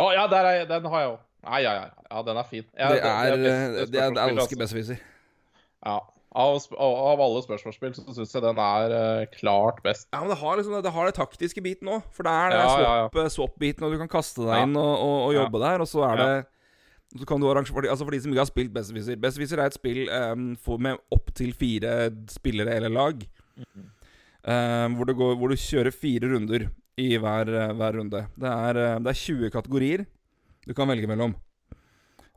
Å 0.00 0.08
ja, 0.16 0.24
der 0.32 0.48
er, 0.48 0.64
den 0.70 0.88
har 0.90 1.04
jeg 1.04 1.12
òg. 1.12 1.20
Ja, 1.44 1.58
ja, 1.62 1.70
ja. 1.76 1.84
ja, 2.10 2.22
den 2.26 2.36
er 2.40 2.48
fin. 2.48 2.64
Jeg, 2.76 2.88
Det 2.96 2.98
er, 3.04 3.36
best- 3.36 3.44
eh, 3.44 3.44
det 3.44 3.44
er, 3.46 3.86
det 3.86 4.00
spørsmålsspill, 4.00 4.32
elsker 4.32 4.42
altså. 4.42 4.58
besserwisser. 4.64 5.04
Ja. 5.86 5.94
Av, 6.30 6.62
av 6.78 7.20
alle 7.24 7.40
spørsmålsspill 7.42 7.96
så 7.96 8.04
syns 8.14 8.34
jeg 8.36 8.42
den 8.44 8.58
er 8.62 8.92
uh, 8.94 9.22
klart 9.34 9.80
best. 9.82 10.06
Ja, 10.12 10.20
men 10.22 10.30
det 10.30 10.38
har 10.38 10.60
liksom 10.60 10.76
det 10.78 10.92
har 10.94 11.08
det 11.08 11.16
taktiske 11.16 11.62
biten 11.64 11.90
òg. 11.90 12.04
For 12.14 12.26
det 12.26 12.30
er 12.30 12.52
det 12.52 12.60
Ja, 12.60 12.68
ja, 12.68 12.92
ja. 13.00 13.08
swap, 13.08 13.18
eh, 13.18 13.32
swap-biten, 13.34 13.86
og 13.86 13.90
du 13.90 13.98
kan 13.98 14.12
kaste 14.12 14.46
deg 14.46 14.68
inn 14.68 14.78
og, 14.78 14.92
og, 14.94 15.16
og 15.24 15.34
jobbe 15.34 15.62
der. 15.64 15.82
Og 15.82 15.90
så 15.90 16.04
er 16.06 16.22
det 16.22 16.30
Så 17.18 17.26
kan 17.26 17.42
du 17.42 17.48
arrangere 17.50 17.74
for 17.74 17.82
de, 17.82 17.90
altså 17.90 18.06
for 18.06 18.14
de 18.14 18.22
som 18.22 18.30
ikke 18.30 18.44
har 18.44 18.52
spilt 18.52 18.74
Bestviser. 18.76 19.18
Bestviser 19.18 19.58
er 19.58 19.72
et 19.72 19.74
spill 19.80 20.04
um, 20.06 20.52
for, 20.54 20.78
med 20.78 21.02
opptil 21.10 21.50
fire 21.58 22.12
spillere 22.30 22.78
eller 22.78 22.94
lag. 22.94 23.26
Um, 24.46 24.94
hvor, 24.94 25.10
det 25.10 25.18
går, 25.18 25.34
hvor 25.34 25.50
du 25.50 25.58
kjører 25.58 25.90
fire 25.90 26.30
runder 26.30 26.70
i 27.00 27.10
hver, 27.18 27.50
eh, 27.50 27.74
hver 27.74 27.98
runde. 27.98 28.22
Det 28.38 28.54
er, 28.70 28.84
det 29.02 29.10
er 29.10 29.22
20 29.26 29.50
kategorier 29.50 30.06
du 30.62 30.76
kan 30.78 30.86
velge 30.86 31.10
mellom. 31.10 31.34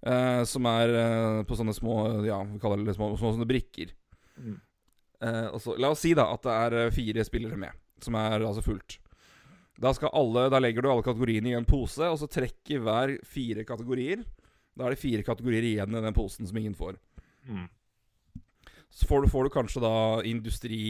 Eh, 0.04 0.44
som 0.50 0.68
er 0.68 0.92
eh, 1.00 1.42
på 1.48 1.56
sånne 1.56 1.72
små 1.76 1.96
Ja, 2.28 2.42
vi 2.44 2.60
kaller 2.60 2.82
det 2.84 2.98
små, 2.98 3.13
små 3.20 3.32
sånne 3.36 3.48
brikker. 3.48 3.94
Mm. 4.36 4.58
Eh, 5.24 5.48
også, 5.56 5.78
la 5.80 5.94
oss 5.94 6.04
si 6.04 6.12
da 6.18 6.28
at 6.34 6.44
det 6.44 6.58
er 6.66 6.96
fire 6.96 7.24
spillere 7.24 7.60
med, 7.60 7.84
som 8.04 8.18
er 8.20 8.44
altså 8.44 8.66
fullt. 8.66 8.98
Da, 9.80 9.94
skal 9.96 10.13
alle, 10.13 10.50
da 10.54 10.60
legger 10.62 10.84
du 10.84 10.92
alle 10.92 11.06
kategoriene 11.06 11.54
i 11.54 11.56
en 11.58 11.68
pose, 11.68 12.04
og 12.06 12.20
så 12.22 12.30
trekker 12.30 12.84
hver 12.84 13.16
fire 13.26 13.63
kategorier. 13.68 14.22
Da 14.78 14.86
er 14.86 14.94
det 14.94 15.02
fire 15.02 15.26
kategorier 15.26 15.66
igjen 15.70 15.96
i 15.96 16.04
den 16.04 16.16
posen 16.16 16.50
som 16.50 16.60
ingen 16.60 16.76
får. 16.78 17.00
Mm. 17.48 17.66
Så 18.94 19.08
får 19.10 19.24
du, 19.24 19.32
får 19.32 19.48
du 19.48 19.54
kanskje 19.54 19.82
da 19.82 19.96
industri, 20.30 20.84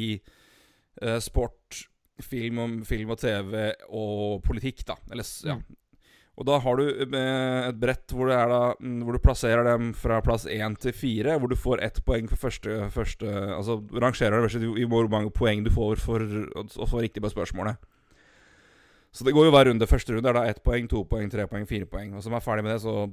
eh, 1.02 1.20
sport, 1.24 1.86
film, 2.24 2.82
film 2.86 3.14
og 3.14 3.22
TV 3.22 3.72
og 3.90 4.44
politikk, 4.46 4.84
da. 4.90 4.98
Eller, 5.12 5.30
ja. 5.48 5.58
Og 6.34 6.48
da 6.50 6.56
har 6.64 6.80
du 6.80 6.88
eh, 6.90 7.68
et 7.68 7.78
brett 7.78 8.10
hvor, 8.10 8.26
det 8.32 8.38
er 8.40 8.48
da, 8.50 8.62
mm, 8.82 9.04
hvor 9.06 9.14
du 9.14 9.22
plasserer 9.22 9.68
dem 9.68 9.92
fra 9.98 10.18
plass 10.26 10.48
én 10.50 10.74
til 10.82 10.94
fire, 10.98 11.36
hvor 11.38 11.50
du 11.52 11.58
får 11.60 11.84
ett 11.86 12.00
poeng 12.08 12.26
for 12.32 12.38
første, 12.48 12.70
første 12.94 13.30
Altså 13.54 13.78
rangerer 14.02 14.48
det 14.48 14.64
i 14.82 14.88
hvor 14.90 15.06
mange 15.14 15.30
poeng 15.34 15.62
du 15.66 15.70
får 15.74 16.02
for 16.02 16.20
å 16.26 16.88
få 16.90 16.98
riktig 17.06 17.22
på 17.22 17.30
spørsmålet. 17.36 17.78
Så 19.14 19.22
det 19.28 19.34
går 19.36 19.46
jo 19.46 19.52
hver 19.54 19.68
runde. 19.70 19.86
Første 19.86 20.10
runde 20.16 20.30
er 20.32 20.38
da 20.40 20.48
ett 20.50 20.64
poeng, 20.66 20.88
to 20.90 21.04
poeng, 21.06 21.30
tre 21.30 21.46
poeng, 21.46 21.68
fire 21.70 21.86
poeng. 21.86 22.16
Og 22.18 22.24
så 22.24 22.28
er 22.32 22.34
man 22.34 22.42
ferdig 22.42 22.64
med 22.66 22.74
det, 22.74 22.82
så 22.82 23.06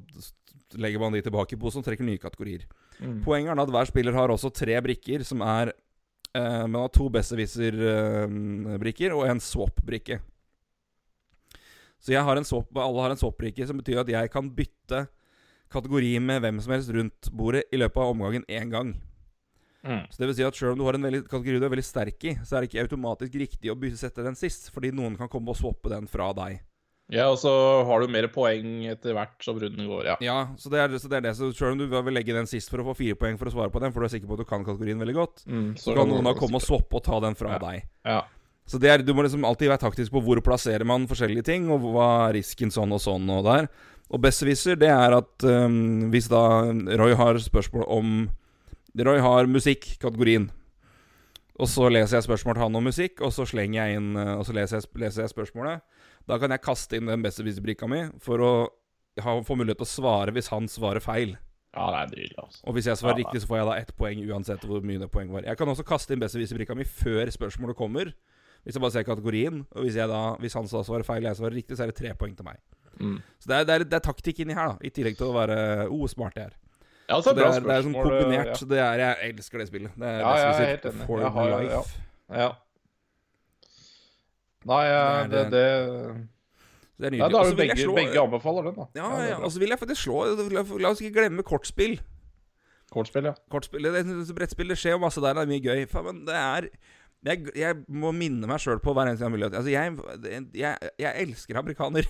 legger 0.81 1.01
man 1.03 1.13
de 1.13 1.21
tilbake 1.27 1.53
i 1.57 1.61
posen 1.61 1.83
og 1.83 1.87
trekker 1.91 2.07
nye 2.07 2.23
kategorier. 2.23 2.63
Mm. 3.03 3.19
Poenget 3.27 3.53
er 3.53 3.61
at 3.61 3.73
hver 3.75 3.87
spiller 3.91 4.17
har 4.17 4.33
også 4.33 4.49
tre 4.55 4.81
brikker, 4.87 5.21
som 5.29 5.43
er 5.45 5.75
eh, 6.33 6.65
Man 6.65 6.81
har 6.87 6.93
to 6.95 7.11
Besserwisser-brikker 7.13 9.13
og 9.13 9.29
en 9.29 9.41
swap-brikke. 9.45 10.23
Så 12.01 12.15
jeg 12.15 12.25
har 12.25 12.37
en 12.41 12.47
swap, 12.49 12.71
alle 12.81 13.03
har 13.05 13.13
en 13.13 13.21
swap-brikke, 13.21 13.67
som 13.69 13.77
betyr 13.81 14.01
at 14.01 14.09
jeg 14.09 14.31
kan 14.33 14.49
bytte 14.57 15.03
kategori 15.71 16.15
med 16.25 16.41
hvem 16.43 16.61
som 16.65 16.73
helst 16.75 16.91
rundt 16.97 17.29
bordet 17.37 17.67
i 17.73 17.79
løpet 17.79 18.01
av 18.03 18.15
omgangen 18.15 18.47
én 18.49 18.71
gang. 18.73 18.95
Mm. 19.85 20.03
Så 20.13 20.21
det 20.21 20.27
vil 20.29 20.37
si 20.37 20.45
at 20.45 20.57
selv 20.57 20.75
om 20.75 20.81
du 20.81 20.85
har 20.85 20.97
en 20.99 21.07
veldig, 21.07 21.23
kategori 21.29 21.61
du 21.61 21.67
er 21.69 21.73
veldig 21.73 21.87
sterk 21.87 22.25
i, 22.29 22.35
så 22.45 22.57
er 22.57 22.65
det 22.65 22.71
ikke 22.71 22.83
automatisk 22.85 23.37
riktig 23.41 23.71
å 23.73 23.79
sette 23.97 24.25
den 24.27 24.37
sist, 24.37 24.69
fordi 24.75 24.91
noen 24.93 25.17
kan 25.17 25.29
komme 25.33 25.53
og 25.53 25.57
swappe 25.61 25.93
den 25.93 26.09
fra 26.11 26.33
deg. 26.37 26.59
Ja, 27.11 27.25
og 27.33 27.41
så 27.43 27.51
har 27.89 28.01
du 28.05 28.07
mer 28.13 28.29
poeng 28.31 28.85
etter 28.87 29.17
hvert 29.17 29.41
som 29.43 29.57
runden 29.59 29.89
går, 29.91 30.05
ja. 30.13 30.17
Ja, 30.23 30.37
så 30.61 30.71
det 30.71 30.79
er 30.79 30.93
så 30.95 31.09
det. 31.11 31.19
Er 31.19 31.25
det. 31.25 31.33
Så 31.35 31.49
selv 31.59 31.73
om 31.75 31.81
du 31.81 31.89
vil 31.91 32.15
legge 32.15 32.37
den 32.37 32.47
sist 32.47 32.71
for 32.71 32.79
å 32.85 32.87
få 32.93 32.95
fire 33.01 33.17
poeng 33.19 33.39
for 33.41 33.51
å 33.51 33.55
svare 33.55 33.73
på 33.75 33.81
den, 33.83 33.91
for 33.91 34.05
du 34.05 34.07
er 34.07 34.13
sikker 34.15 34.31
på 34.31 34.37
at 34.39 34.45
du 34.45 34.47
kan 34.47 34.63
kategorien 34.67 35.01
veldig 35.03 35.17
godt, 35.17 35.43
Mm, 35.49 35.73
så 35.81 35.97
kan 35.97 36.07
noen 36.07 36.29
da 36.29 36.37
komme 36.39 36.61
og 36.61 36.63
swappe 36.63 37.01
og 37.01 37.03
ta 37.03 37.19
den 37.25 37.35
fra 37.35 37.57
Ja. 37.57 37.59
deg. 37.59 37.89
Ja. 38.07 38.21
Så 38.71 38.79
det 38.79 38.91
er, 38.93 39.03
du 39.03 39.11
må 39.17 39.25
liksom 39.27 39.43
alltid 39.47 39.73
være 39.73 39.83
taktisk 39.83 40.15
på 40.15 40.23
hvor 40.23 40.39
plasserer 40.47 40.87
man 40.87 41.09
forskjellige 41.11 41.49
ting, 41.49 41.67
og 41.75 41.83
hva 41.91 42.11
er 42.29 42.37
risken 42.39 42.71
sånn 42.71 42.95
og 42.95 43.03
sånn 43.03 43.27
og 43.35 43.43
der. 43.49 43.67
Og 44.11 44.23
besserwisser, 44.23 44.79
det 44.79 44.91
er 44.91 45.15
at 45.17 45.47
um, 45.47 46.11
hvis 46.13 46.29
da 46.31 46.43
Roy 46.99 47.17
har 47.19 47.39
spørsmål 47.43 47.87
om 47.91 48.15
Roy 48.99 49.21
har 49.23 49.51
musikk-kategorien. 49.51 50.49
Og 51.61 51.69
så 51.69 51.91
leser 51.93 52.19
jeg 52.19 52.27
spørsmål 52.27 52.57
til 52.57 52.65
han 52.65 52.79
om 52.79 52.89
musikk, 52.89 53.21
og 53.27 53.35
så 53.35 53.45
slenger 53.47 53.83
jeg 53.83 53.99
inn 53.99 54.15
uh, 54.17 54.39
Og 54.39 54.47
så 54.49 54.55
leser 54.57 54.81
jeg, 54.81 54.91
leser 55.03 55.27
jeg 55.27 55.35
spørsmålet. 55.35 55.85
Da 56.31 56.39
kan 56.41 56.55
jeg 56.55 56.63
kaste 56.65 56.99
inn 56.99 57.11
den 57.11 57.23
besserwisser-brikka 57.27 57.91
mi 57.91 58.05
for 58.23 58.43
å 58.43 58.53
ha, 59.23 59.37
få 59.47 59.59
mulighet 59.59 59.83
til 59.83 59.89
å 59.89 59.95
svare 59.95 60.35
hvis 60.35 60.51
han 60.55 60.71
svarer 60.71 61.03
feil. 61.03 61.37
ja, 61.75 61.87
det 61.91 62.01
er 62.01 62.11
nydelig, 62.15 62.39
altså. 62.39 62.63
Og 62.67 62.75
hvis 62.79 62.91
jeg 62.91 62.99
svarer 63.03 63.19
Ja, 63.19 63.27
riktig, 63.27 63.43
så 63.43 63.51
får 63.51 63.61
jeg 63.61 63.71
da 63.71 63.79
ett 63.83 63.95
poeng 63.99 64.23
uansett 64.31 64.67
hvor 64.67 64.83
mye 64.87 65.03
det 65.03 65.11
poeng 65.11 65.31
var. 65.35 65.47
Jeg 65.47 65.59
kan 65.59 65.71
også 65.71 65.87
kaste 65.87 66.15
inn 66.15 66.23
besserwisser-brikka 66.23 66.79
mi 66.79 66.87
før 66.87 67.31
spørsmålet 67.31 67.79
kommer. 67.79 68.15
Hvis 68.65 68.77
jeg 68.77 68.83
bare 68.85 68.93
ser 68.93 69.07
kategorien. 69.09 69.63
Og 69.73 69.85
hvis, 69.87 69.97
jeg 69.97 70.09
da, 70.11 70.21
hvis 70.43 70.55
han 70.59 70.69
svarer 70.69 71.07
feil 71.07 71.25
jeg 71.25 71.37
svarer 71.39 71.57
riktig, 71.57 71.77
så 71.79 71.87
er 71.87 71.93
det 71.93 71.97
tre 72.01 72.15
poeng 72.15 72.35
til 72.37 72.45
meg. 72.45 72.59
Mm. 73.01 73.19
Så 73.41 73.49
det 73.49 73.57
er, 73.57 73.65
det 73.65 73.75
er, 73.75 73.85
det 73.89 73.97
er 73.97 74.05
taktikk 74.05 74.43
inni 74.45 74.57
her, 74.57 74.75
da. 74.75 74.77
I 74.85 74.91
tillegg 74.93 75.17
til 75.17 75.31
å 75.31 75.37
være 75.37 75.61
oh, 75.89 76.05
smart 76.11 76.37
jeg 76.37 76.51
er. 76.51 76.57
Ja, 77.09 77.17
altså, 77.17 77.33
det 77.35 77.43
er, 77.43 77.61
det 77.65 77.73
er 77.75 77.87
sånn 77.87 77.95
kombinert. 77.97 78.51
Ja. 78.53 78.59
Så 78.61 78.69
det 78.71 78.79
er, 78.79 79.01
jeg 79.03 79.33
elsker 79.35 79.59
det 79.63 79.69
spillet. 79.71 79.95
Det 79.99 80.07
er 80.11 80.21
Ja, 80.21 80.35
jeg 80.37 80.51
er 80.51 80.69
helt 80.75 80.85
enig. 80.93 81.07
for 81.09 81.23
Jeg 81.25 81.33
har- 81.39 81.55
life. 81.57 82.03
ja. 82.31 82.43
Ja. 82.43 82.51
Nei, 84.69 84.83
ja, 84.87 85.25
Det 85.25 85.31
det, 85.31 85.41
er 85.41 85.51
det 85.51 86.29
Det 87.01 87.07
er 87.09 87.17
Ja, 87.17 87.27
nydelig. 87.27 87.33
da 87.33 87.39
har 87.39 87.45
jeg 87.49 87.57
begge, 87.57 87.77
slå 87.81 87.95
begge 87.97 88.21
anbefaler 88.21 88.63
den, 88.69 88.75
da. 88.77 88.87
Ja, 88.95 89.11
ja, 89.25 89.37
og 89.41 89.51
så 89.51 89.59
vil 89.59 89.73
jeg 89.73 89.79
faktisk 89.81 90.03
slå 90.05 90.25
La, 90.53 90.91
oss 90.91 91.01
ikke 91.01 91.17
glemme 91.17 91.43
kortspill. 91.43 91.99
Kortspill, 92.93 93.25
ja. 93.25 93.33
Kortspill, 93.51 93.83
det, 93.89 94.35
brettspill, 94.37 94.69
det 94.69 94.77
skjer 94.77 94.99
jo 94.99 94.99
masse 94.99 95.23
der, 95.23 95.33
det 95.39 95.43
er 95.47 95.49
mye 95.49 95.63
gøy. 95.65 95.87
Men 96.05 96.25
det 96.27 96.35
er 96.37 96.69
Jeg, 97.27 97.51
jeg 97.59 97.77
må 97.93 98.13
minne 98.17 98.49
meg 98.49 98.63
sjøl 98.63 98.79
på 98.81 98.95
hver 98.97 99.11
eneste 99.11 99.29
gang. 99.29 99.43
Altså, 99.51 99.69
jeg, 99.73 100.45
jeg, 100.57 100.93
jeg 101.03 101.25
elsker 101.27 101.59
amerikaner. 101.61 102.07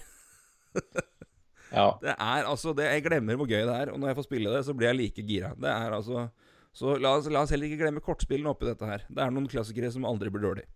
ja. 1.79 1.87
Det 2.03 2.13
er 2.15 2.47
altså 2.47 2.73
det, 2.79 2.87
Jeg 2.95 3.05
glemmer 3.09 3.39
hvor 3.41 3.49
gøy 3.51 3.65
det 3.67 3.75
er, 3.75 3.91
og 3.91 3.99
når 3.99 4.13
jeg 4.13 4.19
får 4.21 4.27
spille 4.29 4.53
det, 4.55 4.61
så 4.67 4.75
blir 4.77 4.91
jeg 4.93 4.99
like 5.01 5.25
gira. 5.27 5.51
Det 5.59 5.71
er 5.71 5.97
altså 5.97 6.29
Så 6.77 6.95
la 7.03 7.17
oss, 7.19 7.27
la 7.27 7.43
oss 7.43 7.51
heller 7.51 7.67
ikke 7.67 7.81
glemme 7.83 8.03
kortspillene 8.07 8.53
oppi 8.53 8.69
dette 8.69 8.87
her. 8.87 9.03
Det 9.11 9.25
er 9.25 9.33
noen 9.35 9.49
klassikere 9.51 9.91
som 9.91 10.07
aldri 10.07 10.31
blir 10.31 10.45
dårlig. 10.47 10.67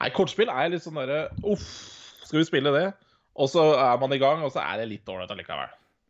Nei, 0.00 0.10
kortspill 0.16 0.48
er 0.52 0.68
litt 0.72 0.84
sånn 0.84 0.96
derre 1.00 1.26
Uff, 1.44 1.64
skal 2.24 2.40
vi 2.42 2.48
spille 2.48 2.72
det? 2.76 2.86
og 3.38 3.46
så 3.52 3.62
er 3.78 3.98
man 4.02 4.10
i 4.10 4.18
gang, 4.18 4.40
og 4.42 4.50
så 4.50 4.58
er 4.64 4.80
det 4.80 4.88
litt 4.90 5.06
ålreit 5.12 5.30
allikevel. 5.30 5.68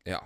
Ja. 0.08 0.22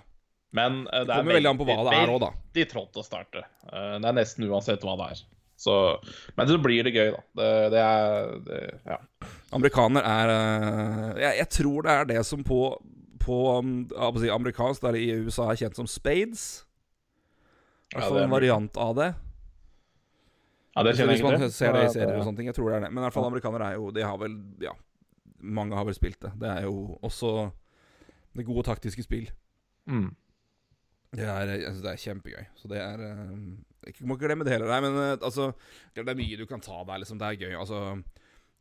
Men 0.55 0.85
uh, 0.87 1.01
Det 1.01 1.07
det 1.09 1.15
er 1.17 1.19
kommer 1.19 1.35
veldig 1.35 1.49
an 1.49 1.57
på 1.59 1.65
hva 1.67 1.75
det 1.83 1.95
er 1.97 2.11
òg, 2.13 2.19
da. 2.23 2.29
veldig 2.53 2.65
trått 2.71 2.99
å 3.01 3.03
starte. 3.03 3.41
Eh, 3.67 3.95
Det 3.99 4.07
er 4.07 4.15
nesten 4.15 4.45
uansett 4.47 4.85
hva 4.87 4.93
det 5.01 5.07
er. 5.11 5.23
Så, 5.63 5.73
men 6.35 6.49
så 6.49 6.57
blir 6.59 6.83
det 6.83 6.91
gøy, 6.95 7.13
da. 7.15 7.21
Det, 7.39 7.49
det 7.71 7.81
er 7.83 8.33
det, 8.49 8.61
Ja. 8.89 8.97
Amerikaner 9.55 10.03
er 10.03 10.31
eh, 10.33 11.21
jeg, 11.21 11.37
jeg 11.43 11.49
tror 11.55 11.85
det 11.85 11.93
er 11.93 12.07
det 12.09 12.23
som 12.27 12.41
på, 12.43 12.57
på 13.23 13.37
um, 13.61 13.69
amerikansk, 14.35 14.81
der 14.83 14.97
i 14.99 15.05
USA 15.23 15.45
er 15.53 15.59
kjent 15.61 15.77
som 15.79 15.87
spades. 15.87 16.47
I 17.93 17.95
Ja, 17.95 17.99
hvert 18.01 18.09
fall 18.09 18.19
er 18.23 18.27
en 18.27 18.33
variant 18.33 18.77
av 18.81 18.95
det. 18.97 19.09
ja, 20.73 20.83
det 20.83 20.95
kjenner 20.97 21.13
jeg 21.13 21.21
ikke 21.21 21.37
til. 21.45 21.51
ser 21.53 21.75
det 21.77 21.83
i 21.85 21.93
serier 21.93 22.17
og 22.17 22.25
sånne 22.25 22.39
ting. 22.41 22.47
Jeg 22.49 22.57
tror 22.57 22.69
det 22.71 22.77
er 22.79 22.85
det. 22.87 22.91
Men 22.91 23.03
i 23.03 23.05
hvert 23.05 23.13
fall 23.15 23.27
amerikanere 23.29 23.67
er 23.69 23.75
jo 23.77 23.91
De 23.93 24.01
har 24.03 24.17
vel 24.17 24.37
Ja, 24.65 24.73
mange 25.39 25.77
har 25.77 25.85
vel 25.85 25.93
spilt 25.95 26.19
det. 26.25 26.31
Det 26.41 26.49
er 26.49 26.65
jo 26.65 26.97
også 27.05 27.51
det 28.33 28.47
gode 28.47 28.63
taktiske 28.65 29.03
spill. 29.05 29.27
Mm. 29.85 30.09
Det 31.13 31.27
er, 31.29 31.51
altså, 31.67 31.81
det 31.85 31.91
er 31.91 32.01
kjempegøy. 32.01 32.45
Så 32.57 32.67
det 32.71 32.79
er 32.81 33.03
eh, 33.05 33.37
Ikke 33.89 34.05
må 34.07 34.17
ikke 34.17 34.27
glemme 34.29 34.47
det 34.47 34.53
heller. 34.55 34.71
Nei, 34.71 34.81
men 34.85 34.99
eh, 35.01 35.17
altså 35.19 35.51
Det 35.95 36.05
er 36.05 36.19
mye 36.19 36.39
du 36.39 36.45
kan 36.49 36.63
ta 36.63 36.83
der, 36.83 37.01
liksom. 37.03 37.19
Det 37.21 37.27
er 37.31 37.41
gøy. 37.47 37.57
Altså 37.59 37.81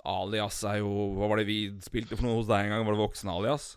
Alias 0.04 0.62
er 0.66 0.80
jo 0.82 0.90
Hva 1.18 1.28
var 1.30 1.38
det 1.42 1.46
vi 1.46 1.60
spilte 1.84 2.18
for 2.18 2.26
noe 2.26 2.40
hos 2.40 2.50
deg 2.50 2.66
en 2.66 2.74
gang? 2.76 2.86
Var 2.88 2.96
det 2.98 3.04
voksen 3.04 3.30
Alias? 3.32 3.72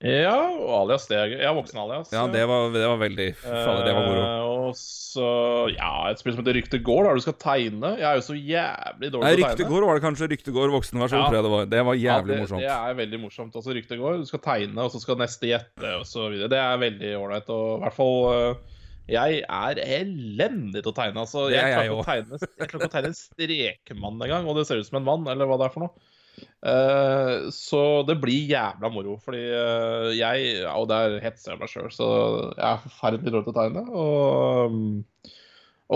Ja, 0.00 0.32
alias, 0.80 1.02
det 1.10 1.16
er 1.20 1.26
gøy. 1.28 1.40
Ja, 1.44 1.50
voksen 1.52 1.76
alias. 1.76 2.08
Ja, 2.08 2.22
det 2.32 2.40
var, 2.48 2.70
det 2.72 2.86
var 2.88 3.00
veldig 3.02 3.26
Fader, 3.36 3.82
det 3.84 3.92
var 3.92 4.06
moro. 4.06 4.22
Eh, 4.22 4.46
og 4.70 4.78
så 4.78 5.26
Ja, 5.74 5.90
et 6.08 6.22
spill 6.22 6.32
som 6.32 6.40
heter 6.40 6.56
Rykte 6.56 6.80
går, 6.80 7.04
der 7.04 7.18
du 7.20 7.24
skal 7.26 7.36
tegne. 7.42 7.90
Jeg 8.00 8.06
er 8.08 8.16
jo 8.16 8.24
så 8.24 8.36
jævlig 8.38 9.10
dårlig 9.12 9.26
Nei, 9.26 9.34
til 9.34 9.44
å 9.44 9.44
tegne. 9.44 9.50
Ryktegård 9.58 9.86
var 9.90 10.00
det 10.00 10.04
kanskje. 10.06 10.28
Ryktegård 10.32 10.72
voksenversjon, 10.78 11.20
Ja. 11.20 11.26
tror 11.28 11.36
jeg 11.36 11.44
det 11.44 11.52
var. 11.52 11.68
Det 11.74 11.84
var 11.90 12.00
jævlig 12.00 12.08
ja, 12.08 12.16
det, 12.24 12.40
morsomt. 12.46 12.64
Det 12.64 12.72
er 12.78 12.96
veldig 13.02 13.20
morsomt. 13.26 13.60
Altså, 13.60 13.76
Rykte 13.76 14.00
går. 14.00 14.18
Du 14.24 14.30
skal 14.32 14.42
tegne, 14.48 14.80
og 14.86 14.94
så 14.94 15.02
skal 15.04 15.20
neste 15.20 15.52
gjette, 15.52 15.92
og 16.00 16.06
så 16.08 16.30
videre. 16.32 16.48
Det 16.48 16.62
er 16.64 16.80
veldig 16.88 17.12
ålreit. 17.20 17.52
Og 17.52 17.68
i 17.76 17.80
hvert 17.84 17.98
fall 18.00 18.16
øh, 18.32 18.79
Jeg 19.10 19.40
er 19.42 19.80
elendig 19.82 20.82
til 20.84 20.92
å 20.92 20.96
tegne. 20.96 21.24
Altså, 21.24 21.48
jeg, 21.50 21.72
jeg 21.74 21.90
å 21.94 22.04
tegne, 22.06 22.38
jeg 22.38 22.68
klarer 22.70 22.84
ikke 22.84 22.90
å 22.90 22.94
tegne 22.94 23.10
en 23.10 23.18
strekmann 23.18 24.24
engang, 24.26 24.46
og 24.46 24.58
det 24.60 24.66
ser 24.68 24.82
ut 24.82 24.86
som 24.86 25.00
en 25.00 25.06
mann, 25.08 25.26
eller 25.32 25.48
hva 25.50 25.56
det 25.58 25.66
er 25.66 25.74
for 25.74 25.86
noe. 25.86 26.08
Eh, 26.40 27.48
så 27.52 27.80
det 28.08 28.16
blir 28.22 28.48
jævla 28.48 28.88
moro, 28.92 29.16
fordi 29.20 29.40
eh, 29.42 30.10
jeg 30.16 30.62
Og 30.70 30.86
der 30.88 31.18
hetser 31.24 31.52
jeg 31.54 31.60
meg 31.60 31.72
sjøl, 31.72 31.88
så 31.92 32.06
jeg 32.54 32.64
er 32.70 32.82
forferdelig 32.84 33.32
dårlig 33.34 33.48
til 33.48 33.54
å 33.54 33.58
tegne. 33.58 33.82
Og, 34.02 34.76
mm, 34.76 35.32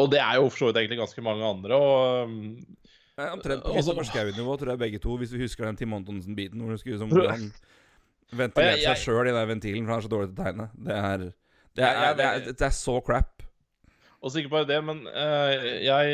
og 0.01 0.11
det 0.13 0.21
er 0.25 0.41
jo 0.41 0.49
for 0.51 0.59
så 0.65 0.71
vidt 0.71 0.83
egentlig 0.83 1.01
ganske 1.05 1.25
mange 1.25 1.47
andre. 1.49 1.79
Og 1.79 2.33
mm, 2.33 2.49
Omtrent 3.15 3.63
på 3.63 3.71
Og 3.71 3.79
så- 3.79 3.95
Kristoffer 3.95 4.11
Schou-nivå, 4.11 4.59
tror 4.59 4.75
jeg 4.75 4.83
begge 4.83 4.99
to, 4.99 5.15
hvis 5.21 5.31
du 5.31 5.39
husker 5.39 5.69
den 5.69 5.77
Tim 5.79 5.95
Antonsen-biten 5.95 6.61
hvor 6.61 6.77
skulle 6.81 6.99
han 7.31 7.53
ventilerte 8.35 8.81
Og 8.81 8.89
seg 8.89 9.03
sjøl 9.05 9.31
i 9.31 9.35
den 9.37 9.49
ventilen, 9.53 9.85
for 9.87 9.95
han 9.95 10.03
er 10.03 10.07
så 10.09 10.11
dårlig 10.11 10.33
til 10.33 10.35
å 10.41 10.45
tegne. 10.49 10.67
Det 10.75 10.97
er 10.99 11.27
Det 11.75 11.85
er, 11.85 12.15
det 12.15 12.25
er, 12.25 12.51
det 12.53 12.67
er 12.69 12.75
så 12.75 13.01
crap. 13.05 13.43
Og 14.25 14.31
så 14.33 14.41
ikke 14.41 14.55
bare 14.55 14.69
det, 14.69 14.81
men 14.87 15.03
eh, 15.11 15.65
jeg, 15.85 16.13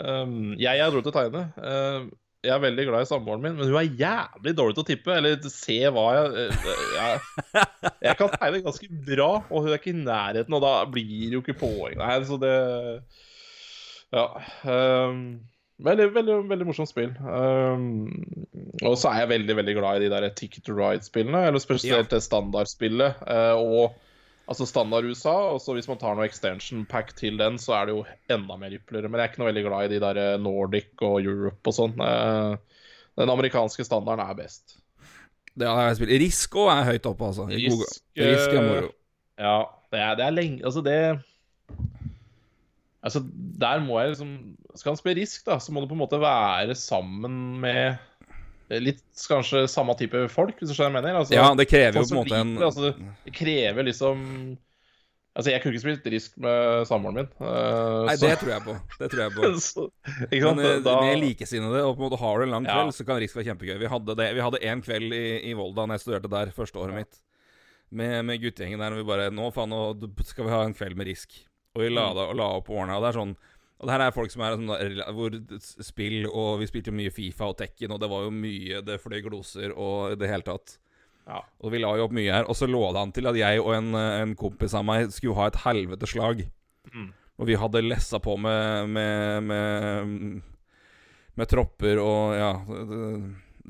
eh, 0.00 0.34
jeg 0.62 0.80
er 0.80 0.92
dårlig 0.92 1.04
til 1.04 1.12
å 1.12 1.18
tegne. 1.18 1.42
Uh, 1.60 2.06
jeg 2.40 2.54
er 2.54 2.62
veldig 2.62 2.86
glad 2.88 3.04
i 3.04 3.08
samboeren 3.08 3.42
min, 3.44 3.56
men 3.58 3.68
hun 3.68 3.76
er 3.76 3.98
jævlig 4.00 4.54
dårlig 4.56 4.76
til 4.76 4.84
å 4.84 4.88
tippe. 4.88 5.12
Eller 5.12 5.50
se 5.52 5.76
hva 5.92 6.06
jeg, 6.16 6.46
eh, 6.46 6.70
jeg 6.96 7.60
Jeg 8.08 8.16
kan 8.16 8.32
tegne 8.32 8.62
ganske 8.64 8.88
bra, 9.10 9.28
og 9.42 9.66
hun 9.66 9.74
er 9.74 9.76
ikke 9.76 9.92
i 9.92 9.98
nærheten, 9.98 10.56
og 10.56 10.64
da 10.64 10.72
blir 10.88 11.26
det 11.26 11.36
jo 11.36 11.44
ikke 11.44 11.58
poeng. 11.60 12.00
Nei, 12.00 12.16
så 12.24 12.40
det 12.40 12.56
Ja. 14.10 14.24
Um, 14.64 15.20
veldig, 15.84 16.08
veldig, 16.16 16.38
veldig 16.48 16.68
morsomt 16.70 16.90
spill. 16.90 17.12
Um, 17.20 18.08
og 18.80 18.96
så 18.96 19.12
er 19.12 19.26
jeg 19.26 19.34
veldig, 19.36 19.58
veldig 19.60 19.74
glad 19.76 20.00
i 20.00 20.06
de 20.06 20.14
der 20.14 20.32
Ticket 20.32 20.64
to 20.64 20.78
Ride-spillene. 20.78 21.44
Eller 21.50 21.60
spesielt 21.60 22.08
det 22.14 22.24
standardspillet. 22.24 23.20
Uh, 23.28 23.60
og 23.60 24.00
Altså 24.50 24.66
standard 24.66 25.06
USA, 25.06 25.32
og 25.54 25.60
så 25.62 25.76
hvis 25.76 25.86
man 25.86 25.98
tar 26.00 26.16
noe 26.18 26.26
extension 26.26 26.82
pack 26.90 27.12
til 27.18 27.36
den, 27.38 27.58
så 27.62 27.76
er 27.76 27.86
det 27.86 27.94
jo 27.94 28.00
enda 28.34 28.56
mer 28.58 28.74
ypperligere. 28.74 29.06
Men 29.06 29.20
jeg 29.20 29.28
er 29.28 29.30
ikke 29.30 29.42
noe 29.44 29.50
veldig 29.52 29.62
glad 29.68 29.84
i 29.86 29.92
de 29.92 30.00
der 30.02 30.18
eh, 30.18 30.38
Nordic 30.42 31.04
og 31.06 31.20
Europe 31.22 31.70
og 31.70 31.76
sånn. 31.76 31.94
Eh, 32.02 32.80
Den 33.20 33.30
amerikanske 33.30 33.86
standarden 33.86 34.24
er 34.24 34.38
best. 34.38 34.80
Det 35.54 35.68
har 35.68 35.88
jeg 35.88 36.00
spilt. 36.00 36.14
Risko 36.22 36.66
er 36.72 36.86
høyt 36.88 37.06
oppe, 37.10 37.30
altså. 37.30 37.46
Risk, 37.50 38.00
eh, 38.18 38.32
Risk 38.32 38.56
er 38.56 38.66
moro. 38.66 38.90
Ja, 39.40 39.56
det 39.94 40.02
er, 40.02 40.16
det 40.18 40.24
er 40.26 40.34
lenge 40.36 40.66
Altså, 40.66 40.82
det 40.84 40.98
Altså, 43.00 43.22
der 43.62 43.80
må 43.80 43.96
jeg 44.00 44.12
liksom 44.12 44.32
Skal 44.74 44.90
han 44.90 44.98
spille 45.00 45.20
Risk, 45.22 45.46
da, 45.46 45.56
så 45.62 45.72
må 45.72 45.80
du 45.80 45.88
på 45.88 45.96
en 45.96 46.02
måte 46.02 46.20
være 46.20 46.74
sammen 46.76 47.60
med 47.62 47.96
litt 48.78 49.02
kanskje 49.26 49.64
samme 49.68 49.96
type 49.98 50.28
folk, 50.30 50.54
hvis 50.60 50.70
du 50.70 50.74
skjønner 50.76 51.00
hva 51.00 51.00
jeg 51.00 51.06
mener? 51.10 51.20
Altså, 51.24 51.34
Ja, 51.34 51.48
det 51.58 51.66
krever 51.68 51.98
jo 51.98 52.04
sånn 52.06 52.20
på 52.22 52.34
en 52.38 52.52
måte 52.54 52.60
en 52.60 52.66
altså, 52.68 52.92
Det 53.26 53.32
krever 53.34 53.82
liksom 53.90 54.58
Altså, 55.30 55.52
jeg 55.52 55.62
kunne 55.62 55.76
ikke 55.76 55.82
spilt 55.84 56.06
Risk 56.10 56.38
med 56.42 56.86
samboeren 56.90 57.14
min. 57.20 57.28
Uh, 57.38 58.04
Nei, 58.08 58.16
så- 58.18 58.26
det 58.26 58.38
tror 58.40 58.50
jeg 58.50 58.62
på. 58.66 58.72
Det 58.98 59.08
tror 59.12 59.20
jeg 59.22 59.32
på. 59.36 59.50
så, 59.62 59.84
ikke 60.26 60.40
sant? 60.42 60.56
Men 60.58 60.66
eh, 60.66 60.80
Da, 60.82 60.94
med 61.06 61.20
likesinnede, 61.22 61.82
og 61.86 61.94
på 61.96 62.02
en 62.02 62.06
måte 62.10 62.18
har 62.18 62.38
du 62.38 62.42
en 62.48 62.50
lang 62.56 62.66
Ja. 62.66 62.74
kveld, 62.80 62.94
så 62.98 63.06
kan 63.06 63.20
Risk 63.22 63.36
være 63.38 63.46
kjempegøy. 63.46 63.76
Vi 63.78 63.90
hadde 63.92 64.16
det 64.18 64.26
Vi 64.34 64.40
hadde 64.42 64.62
en 64.72 64.82
kveld 64.82 65.14
i, 65.14 65.22
i 65.50 65.54
Volda 65.54 65.86
da 65.86 65.94
jeg 65.94 66.02
studerte 66.02 66.30
der, 66.34 66.50
første 66.56 66.82
året 66.82 66.94
mitt, 66.98 67.20
med, 67.94 68.24
med 68.26 68.42
guttegjengen 68.42 68.82
der, 68.82 68.90
og 68.92 68.98
vi 68.98 69.06
bare 69.06 69.30
Nå 69.30 69.52
faen, 69.54 69.70
nå 69.70 70.24
skal 70.26 70.44
vi 70.46 70.50
ha 70.50 70.64
en 70.66 70.74
kveld 70.74 70.98
med 70.98 71.06
Risk. 71.06 71.38
Og 71.78 71.82
vi 71.86 71.88
la, 71.94 72.08
Mm. 72.10 72.14
da, 72.18 72.26
og 72.26 72.36
la 72.36 72.50
opp 72.58 72.68
årene, 72.74 72.98
og 72.98 73.02
det 73.06 73.14
er 73.14 73.20
sånn 73.20 73.36
Og 73.80 73.88
det 73.88 73.94
her 73.94 74.02
er 74.04 74.12
folk 74.12 74.32
som 74.32 74.42
er 74.44 74.58
sånn 74.58 74.68
hvor 75.16 75.32
spill 75.80 76.26
Og 76.28 76.58
vi 76.60 76.66
spilte 76.68 76.90
jo 76.92 76.96
mye 76.98 77.12
Fifa 77.14 77.46
og 77.48 77.56
Tekken, 77.56 77.94
og 77.94 78.00
det 78.02 78.10
var 78.12 78.26
jo 78.26 78.32
mye 78.34 78.82
Det 78.84 78.98
fløy 79.00 79.22
gloser 79.24 79.72
og 79.72 80.18
det 80.20 80.28
hele 80.28 80.44
tatt. 80.44 80.74
ja. 81.24 81.38
Og 81.64 81.72
vi 81.72 81.80
la 81.80 81.94
jo 81.96 82.04
opp 82.04 82.12
mye 82.12 82.32
her. 82.34 82.44
Og 82.50 82.58
så 82.58 82.68
lå 82.68 82.82
det 82.92 83.00
an 83.00 83.12
til 83.16 83.30
at 83.30 83.38
jeg 83.40 83.62
og 83.62 83.72
en, 83.78 83.94
en 83.96 84.36
kompis 84.36 84.74
av 84.76 84.84
meg 84.84 85.08
skulle 85.14 85.38
ha 85.38 85.48
et 85.48 85.60
helveteslag. 85.64 86.42
Mm. 86.92 87.08
Og 87.40 87.48
vi 87.48 87.56
hadde 87.56 87.80
lessa 87.86 88.18
på 88.20 88.34
med, 88.36 88.88
med, 88.92 89.48
med, 89.48 90.42
med 91.40 91.48
tropper 91.48 92.00
og 92.02 92.34
ja 92.36 92.50
det, 92.68 92.98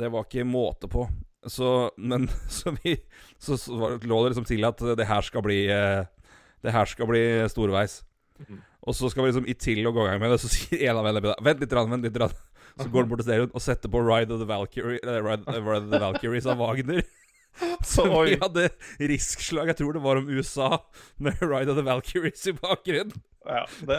det 0.00 0.08
var 0.10 0.26
ikke 0.26 0.46
måte 0.48 0.90
på. 0.90 1.04
Så, 1.46 1.90
men 1.96 2.26
så 2.48 2.74
vi 2.82 2.96
Så, 3.38 3.56
så 3.56 3.94
lå 3.96 4.18
det 4.24 4.32
liksom 4.32 4.48
til 4.48 4.66
at 4.66 4.82
det 4.98 5.06
her 5.08 5.22
skal 5.24 5.40
bli 5.46 5.62
eh, 5.72 6.02
Det 6.60 6.74
her 6.74 6.84
skal 6.90 7.08
bli 7.08 7.22
storveis. 7.48 8.00
Mhm. 8.42 8.58
Og 8.88 8.96
så 8.96 9.10
skal 9.12 9.26
vi 9.26 9.30
liksom 9.32 9.48
i 9.50 9.54
til 9.60 9.82
å 9.88 9.92
gå 9.92 10.06
i 10.06 10.10
gang 10.12 10.20
med 10.22 10.32
det, 10.32 10.38
så 10.40 10.48
sier 10.52 10.86
en 10.88 11.00
av 11.00 11.04
vennene 11.04 11.24
mine 11.26 11.46
Vent 11.50 11.60
litt, 11.64 11.72
rann, 11.76 11.90
vent 11.92 12.06
litt. 12.06 12.16
rann. 12.22 12.36
Så 12.80 12.86
går 12.88 13.02
han 13.04 13.10
bort 13.10 13.20
til 13.20 13.26
stereoen 13.28 13.50
og 13.52 13.60
setter 13.64 13.90
på 13.92 14.00
Ride 14.06 14.32
of 14.32 14.40
the 14.40 14.46
Valkyrie 14.48 15.00
eh, 15.02 15.18
Ride, 15.20 15.44
Ride 15.52 15.82
of 15.84 15.90
the 15.92 16.00
Valkyries 16.00 16.46
av 16.48 16.60
Wagner. 16.62 17.02
Så 17.84 18.06
vi 18.24 18.36
hadde 18.40 18.68
riskslag, 19.10 19.68
jeg 19.72 19.80
tror 19.80 19.96
det 19.96 20.02
var 20.04 20.20
om 20.20 20.28
USA, 20.30 20.68
med 21.20 21.36
Ride 21.42 21.74
of 21.74 21.76
the 21.80 21.84
Valkyries 21.84 22.46
i 22.48 22.54
bakgrunnen. 22.56 23.12
ja, 23.44 23.64
det, 23.88 23.98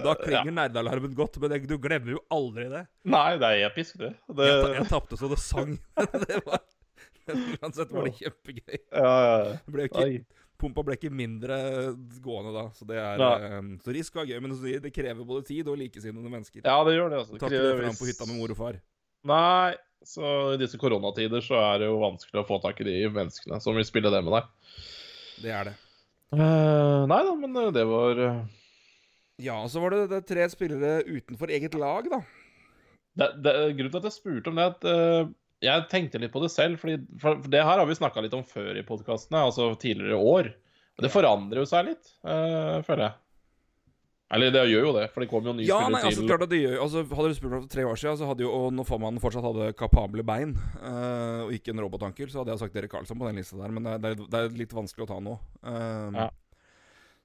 Da 0.00 0.14
ja. 0.14 0.16
klinger 0.22 0.54
nerdealarmen 0.54 1.12
godt, 1.18 1.36
men 1.42 1.52
jeg, 1.56 1.66
du 1.68 1.76
glemmer 1.82 2.14
jo 2.14 2.22
aldri 2.32 2.68
det. 2.72 2.84
Nei, 3.10 3.26
det 3.42 3.50
er 3.52 3.66
episk, 3.68 3.98
det. 4.00 4.14
det 4.38 4.48
Jeg, 4.48 4.74
jeg 4.78 4.88
tapte 4.94 5.18
så 5.20 5.28
det 5.32 5.40
sang. 5.42 5.74
det 6.28 6.40
var, 6.46 6.62
uansett 7.60 7.92
var 7.92 8.06
det 8.08 8.14
kjempegøy. 8.22 8.78
ja, 8.78 9.14
ja, 9.26 9.36
Det 9.66 9.74
ble 9.76 9.88
jo 9.88 9.90
ja. 9.90 10.06
ikke, 10.14 10.39
pumpa 10.60 10.84
ble 10.86 10.96
ikke 10.98 11.12
mindre 11.12 11.56
gående 12.22 12.54
da, 12.54 12.64
så 12.76 12.86
det 12.88 12.98
er 13.00 13.22
eh, 13.26 13.58
Så 13.84 13.94
risk 13.96 14.16
var 14.18 14.28
gøy, 14.28 14.38
men 14.44 14.54
det 14.84 14.92
krever 14.94 15.26
både 15.26 15.46
tid 15.48 15.68
og 15.68 15.78
likesinnede 15.80 16.32
mennesker. 16.32 16.62
ja, 16.64 16.78
det 16.86 16.96
gjør 16.96 17.12
det. 17.12 17.20
altså. 17.24 17.36
Takk 17.36 17.48
ikke 17.48 17.56
det 17.56 17.68
krever 17.70 17.86
fram 17.88 18.00
på 18.00 18.10
hytta 18.10 18.28
med 18.28 18.40
mor 18.40 18.54
og 18.54 18.60
far. 18.60 18.80
Nei, 19.30 19.74
så 20.06 20.32
i 20.54 20.60
disse 20.60 20.80
koronatider 20.80 21.44
så 21.44 21.58
er 21.60 21.82
det 21.82 21.90
jo 21.90 22.00
vanskelig 22.00 22.40
å 22.40 22.48
få 22.48 22.60
tak 22.62 22.80
i 22.80 22.88
de 22.88 22.96
menneskene 23.12 23.60
som 23.60 23.76
vil 23.76 23.88
spille 23.88 24.12
det 24.12 24.22
med 24.24 24.36
deg. 24.38 24.50
Det 25.40 25.54
er 25.56 25.70
det. 25.70 25.76
Uh, 26.30 27.08
nei 27.10 27.20
da, 27.26 27.34
men 27.34 27.56
eh, 27.58 27.72
det 27.74 27.82
var 27.90 28.20
Ja, 29.42 29.56
så 29.66 29.80
var 29.82 29.96
det, 29.96 30.04
det 30.12 30.20
tre 30.28 30.44
spillere 30.52 31.00
utenfor 31.08 31.50
eget 31.50 31.74
lag, 31.74 32.06
da. 32.12 32.20
det, 33.18 33.28
det, 33.42 33.54
Grunnen 33.74 33.90
til 33.96 33.98
at 33.98 34.06
jeg 34.06 34.14
spurte 34.14 34.52
om 34.52 34.60
det, 34.60 34.66
er 34.68 34.76
at 34.76 34.86
eh, 34.86 35.32
jeg 35.64 35.86
tenkte 35.90 36.20
litt 36.22 36.32
på 36.32 36.42
det 36.44 36.50
selv. 36.52 36.80
Fordi, 36.82 36.98
for, 37.20 37.40
det 37.52 37.62
her 37.64 37.80
har 37.82 37.88
vi 37.88 37.98
snakka 37.98 38.22
litt 38.24 38.36
om 38.36 38.44
før 38.46 38.78
i 38.80 38.86
podkastene, 38.86 39.42
altså 39.50 39.72
tidligere 39.80 40.20
år. 40.20 40.52
Og 40.98 41.04
det 41.06 41.12
forandrer 41.12 41.62
jo 41.62 41.68
seg 41.68 41.92
litt, 41.92 42.14
eh, 42.28 42.78
føler 42.86 43.06
jeg. 43.08 43.16
Eller 44.30 44.52
det 44.54 44.60
gjør 44.70 44.84
jo 44.86 44.90
det, 44.94 45.06
for 45.10 45.24
det 45.24 45.26
kommer 45.30 45.50
jo 45.50 45.56
nye 45.58 45.66
Ja, 45.66 45.80
spillere 45.82 46.06
altså 46.06 46.26
klart 46.28 46.44
at 46.44 46.50
det 46.52 46.60
gjør 46.60 46.82
altså, 46.84 47.00
Hadde 47.18 47.30
du 47.32 47.34
spurt 47.34 47.50
meg 47.50 47.64
for 47.64 47.72
tre 47.72 47.86
år 47.90 47.96
siden, 47.98 48.18
så 48.20 48.28
hadde 48.28 48.44
jo 48.44 48.50
Og 48.54 48.68
når 48.76 48.86
formannen 48.86 49.22
fortsatt 49.22 49.42
hadde 49.42 49.72
kapable 49.74 50.22
bein, 50.22 50.52
eh, 50.78 51.40
og 51.48 51.50
ikke 51.56 51.72
en 51.74 51.82
robotankel, 51.82 52.30
så 52.30 52.38
hadde 52.38 52.54
jeg 52.54 52.62
sagt 52.62 52.78
Erik 52.78 52.92
Karlsson 52.94 53.18
på 53.18 53.26
den 53.26 53.40
lista 53.40 53.58
der, 53.58 53.74
men 53.74 53.88
det, 53.90 54.12
er- 54.12 54.22
det, 54.22 54.42
er 54.44 54.54
litt 54.60 54.76
vanskelig 54.76 55.08
å 55.08 55.10
ta 55.10 55.18
nå. 55.24 55.34
Uh, 55.66 56.14
Ja. 56.14 56.28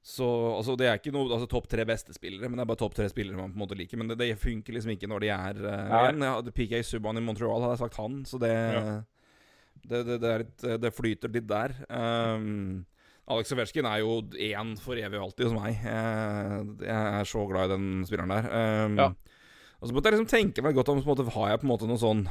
Så 0.05 0.25
altså, 0.53 0.75
det 0.77 0.85
er 0.85 0.99
ikke 0.99 1.13
noe 1.15 1.31
altså, 1.33 1.47
topp 1.49 1.65
tre 1.71 1.81
beste 1.89 2.13
spillere, 2.13 2.45
men 2.45 2.59
det 2.59 2.61
er 2.65 2.69
bare 2.69 2.77
topp 2.83 2.93
tre 2.93 3.07
spillere 3.09 3.39
man 3.39 3.49
på 3.49 3.57
en 3.57 3.63
måte 3.63 3.77
liker. 3.77 3.97
Men 3.97 4.11
det, 4.11 4.19
det 4.21 4.35
funker 4.37 4.75
liksom 4.75 4.93
ikke 4.93 5.09
når 5.09 5.23
de 5.23 5.31
er 5.33 5.61
uh, 5.65 5.95
igjen. 5.97 6.51
PK 6.53 6.81
Subhaan 6.85 7.17
i 7.17 7.23
Montreal, 7.25 7.63
hadde 7.63 7.73
jeg 7.73 7.81
sagt 7.81 7.97
han, 7.97 8.19
så 8.29 8.37
det 8.43 8.51
Ja. 8.53 8.83
det, 9.89 10.03
det, 10.21 10.33
litt, 10.43 10.65
det 10.83 10.91
flyter 10.93 11.33
litt 11.33 11.47
der. 11.49 11.73
Um, 11.89 12.83
Alex 13.33 13.55
Ovetsjkin 13.55 13.87
er 13.89 14.03
jo 14.03 14.19
én 14.37 14.75
for 14.77 15.01
evig 15.01 15.17
og 15.17 15.31
alltid 15.31 15.49
hos 15.49 15.55
meg. 15.57 15.79
Jeg, 15.81 16.67
Jeg 16.85 17.21
er 17.21 17.31
så 17.31 17.45
glad 17.49 17.71
i 17.71 17.73
den 17.73 17.87
spilleren 18.05 18.35
der. 18.35 18.51
Um, 18.85 18.99
Ja. 19.01 19.09
Og 19.81 19.89
så 19.89 19.95
måtte 19.95 20.09
jeg 20.09 20.15
liksom 20.19 20.29
tenke 20.29 20.63
meg 20.65 20.77
godt 20.77 20.89
om 20.89 21.01
så 21.01 21.09
måte, 21.09 21.25
Har 21.33 21.49
jeg 21.49 21.59
på 21.61 21.65
en 21.67 21.73
måte 21.73 21.89
noe 21.89 21.99
sånn 21.99 22.23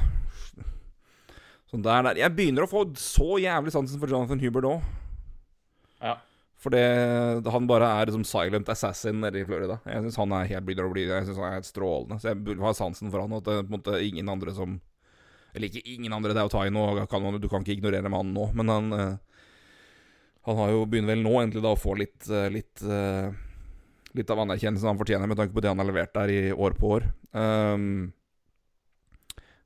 Sånn 1.69 1.83
der, 1.85 2.01
der. 2.07 2.19
Jeg 2.23 2.33
begynner 2.35 2.65
å 2.65 2.69
få 2.69 2.85
så 2.99 3.35
jævlig 3.41 3.73
sansen 3.73 3.99
for 3.99 4.11
Jonathan 4.11 4.39
Hubert 4.39 4.67
òg. 4.69 4.81
Ja. 5.99 6.15
For 6.65 6.73
det, 6.73 7.51
han 7.53 7.67
bare 7.69 7.87
er 8.01 8.09
som 8.09 8.23
silent 8.25 8.69
assassin 8.73 9.19
nede 9.21 9.37
i 9.37 9.45
Florida. 9.45 9.77
Jeg 9.85 10.01
syns 10.01 10.15
han 10.17 10.31
er 10.33 10.47
helt 10.49 10.65
begynner 10.65 10.87
å 10.87 10.93
bli 10.95 11.03
Jeg 11.05 11.27
synes 11.27 11.37
han 11.37 11.51
er 11.51 11.59
helt 11.59 11.67
strålende. 11.69 12.17
Så 12.17 12.31
jeg 12.31 12.39
burde 12.41 12.65
ha 12.65 12.71
sansen 12.73 13.11
for 13.13 13.21
han. 13.21 13.35
Og 13.37 13.43
at 13.43 13.51
en 13.53 13.69
måte 13.69 13.99
ingen 14.01 14.31
andre 14.33 14.55
som 14.57 14.79
Eller 15.53 15.69
ikke 15.69 15.85
ingen 15.93 16.11
andre, 16.11 16.33
det 16.33 16.41
er 16.41 16.49
jo 16.49 16.73
nå, 16.73 17.05
kan 17.07 17.37
du 17.39 17.47
kan 17.47 17.61
ikke 17.61 17.77
ignorere 17.77 18.09
mannen 18.09 18.33
nå. 18.33 18.49
Men 18.57 18.71
han 18.73 18.93
eh, 18.97 19.13
Han 20.49 20.57
har 20.57 20.73
jo 20.73 20.87
begynner 20.89 21.13
vel 21.13 21.21
nå 21.21 21.35
endelig 21.43 21.61
da 21.63 21.75
å 21.75 21.79
få 21.79 21.93
litt 22.01 22.29
eh, 22.33 22.49
Litt, 22.49 22.81
eh, 22.81 23.29
litt 24.17 24.33
av 24.33 24.41
anerkjennelsen 24.41 24.89
han 24.89 24.97
fortjener, 24.97 25.29
med 25.29 25.37
tanke 25.37 25.53
på 25.53 25.61
det 25.61 25.69
han 25.69 25.83
har 25.83 25.89
levert 25.89 26.15
der 26.17 26.33
i 26.33 26.41
år 26.51 26.77
på 26.79 26.95
år. 26.97 27.07
Um, 27.35 28.13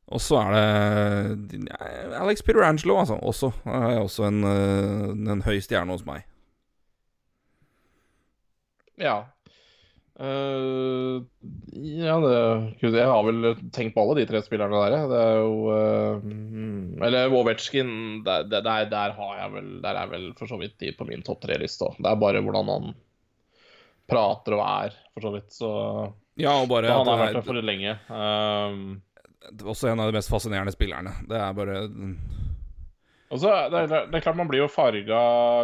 og 0.10 0.22
så 0.26 0.40
er 0.42 0.56
det 0.58 1.70
Alex 2.18 2.42
Peterangelo, 2.42 2.98
altså. 2.98 3.20
Også, 3.22 3.52
er 3.70 4.00
også 4.02 4.26
en, 4.26 4.44
eh, 4.44 5.32
en 5.36 5.46
høy 5.46 5.60
stjerne 5.62 5.94
hos 5.94 6.06
meg. 6.08 6.26
Ja. 9.00 9.18
Uh, 10.20 11.24
ja, 11.80 12.18
det 12.20 12.90
Jeg 12.92 13.08
har 13.08 13.22
vel 13.24 13.54
tenkt 13.72 13.94
på 13.96 14.04
alle 14.04 14.18
de 14.20 14.26
tre 14.28 14.42
spillerne 14.44 14.82
der. 14.84 15.06
Det 15.08 15.20
er 15.24 15.38
jo 15.40 15.76
mm, 16.26 17.04
Eller 17.08 17.30
Wovetskin, 17.32 17.92
der, 18.26 18.44
der, 18.52 18.66
der, 18.92 19.14
har 19.16 19.38
jeg 19.38 19.54
vel 19.54 19.70
Der 19.86 20.02
er 20.02 20.10
vel 20.12 20.26
for 20.36 20.52
så 20.52 20.60
vidt 20.60 20.76
de 20.84 20.92
på 20.98 21.08
min 21.08 21.24
topp 21.24 21.46
tre-liste 21.46 21.88
òg. 21.88 22.02
Det 22.04 22.12
er 22.12 22.20
bare 22.20 22.44
hvordan 22.44 22.74
han 22.74 22.90
prater 24.10 24.58
og 24.58 24.66
er, 24.66 24.98
for 25.14 25.28
så 25.28 25.32
vidt. 25.38 25.54
Så 25.56 25.70
Ja, 26.40 26.58
og 26.58 26.68
bare 26.72 26.92
han 26.92 27.08
har 27.08 27.24
vært 27.24 27.40
der 27.40 27.48
for 27.48 27.64
lenge. 27.64 27.96
Um, 28.12 29.00
også 29.64 29.88
en 29.88 30.04
av 30.04 30.12
de 30.12 30.20
mest 30.20 30.32
fascinerende 30.32 30.76
spillerne. 30.76 31.16
Det 31.30 31.40
er 31.40 31.56
bare 31.56 31.86
og 33.30 33.40
så 33.42 33.52
det, 33.70 33.82
er- 33.86 34.08
det 34.10 34.18
er 34.20 34.24
klart 34.26 34.38
man 34.40 34.48
blir 34.50 34.64
jo 34.64 34.70
farga 34.74 35.20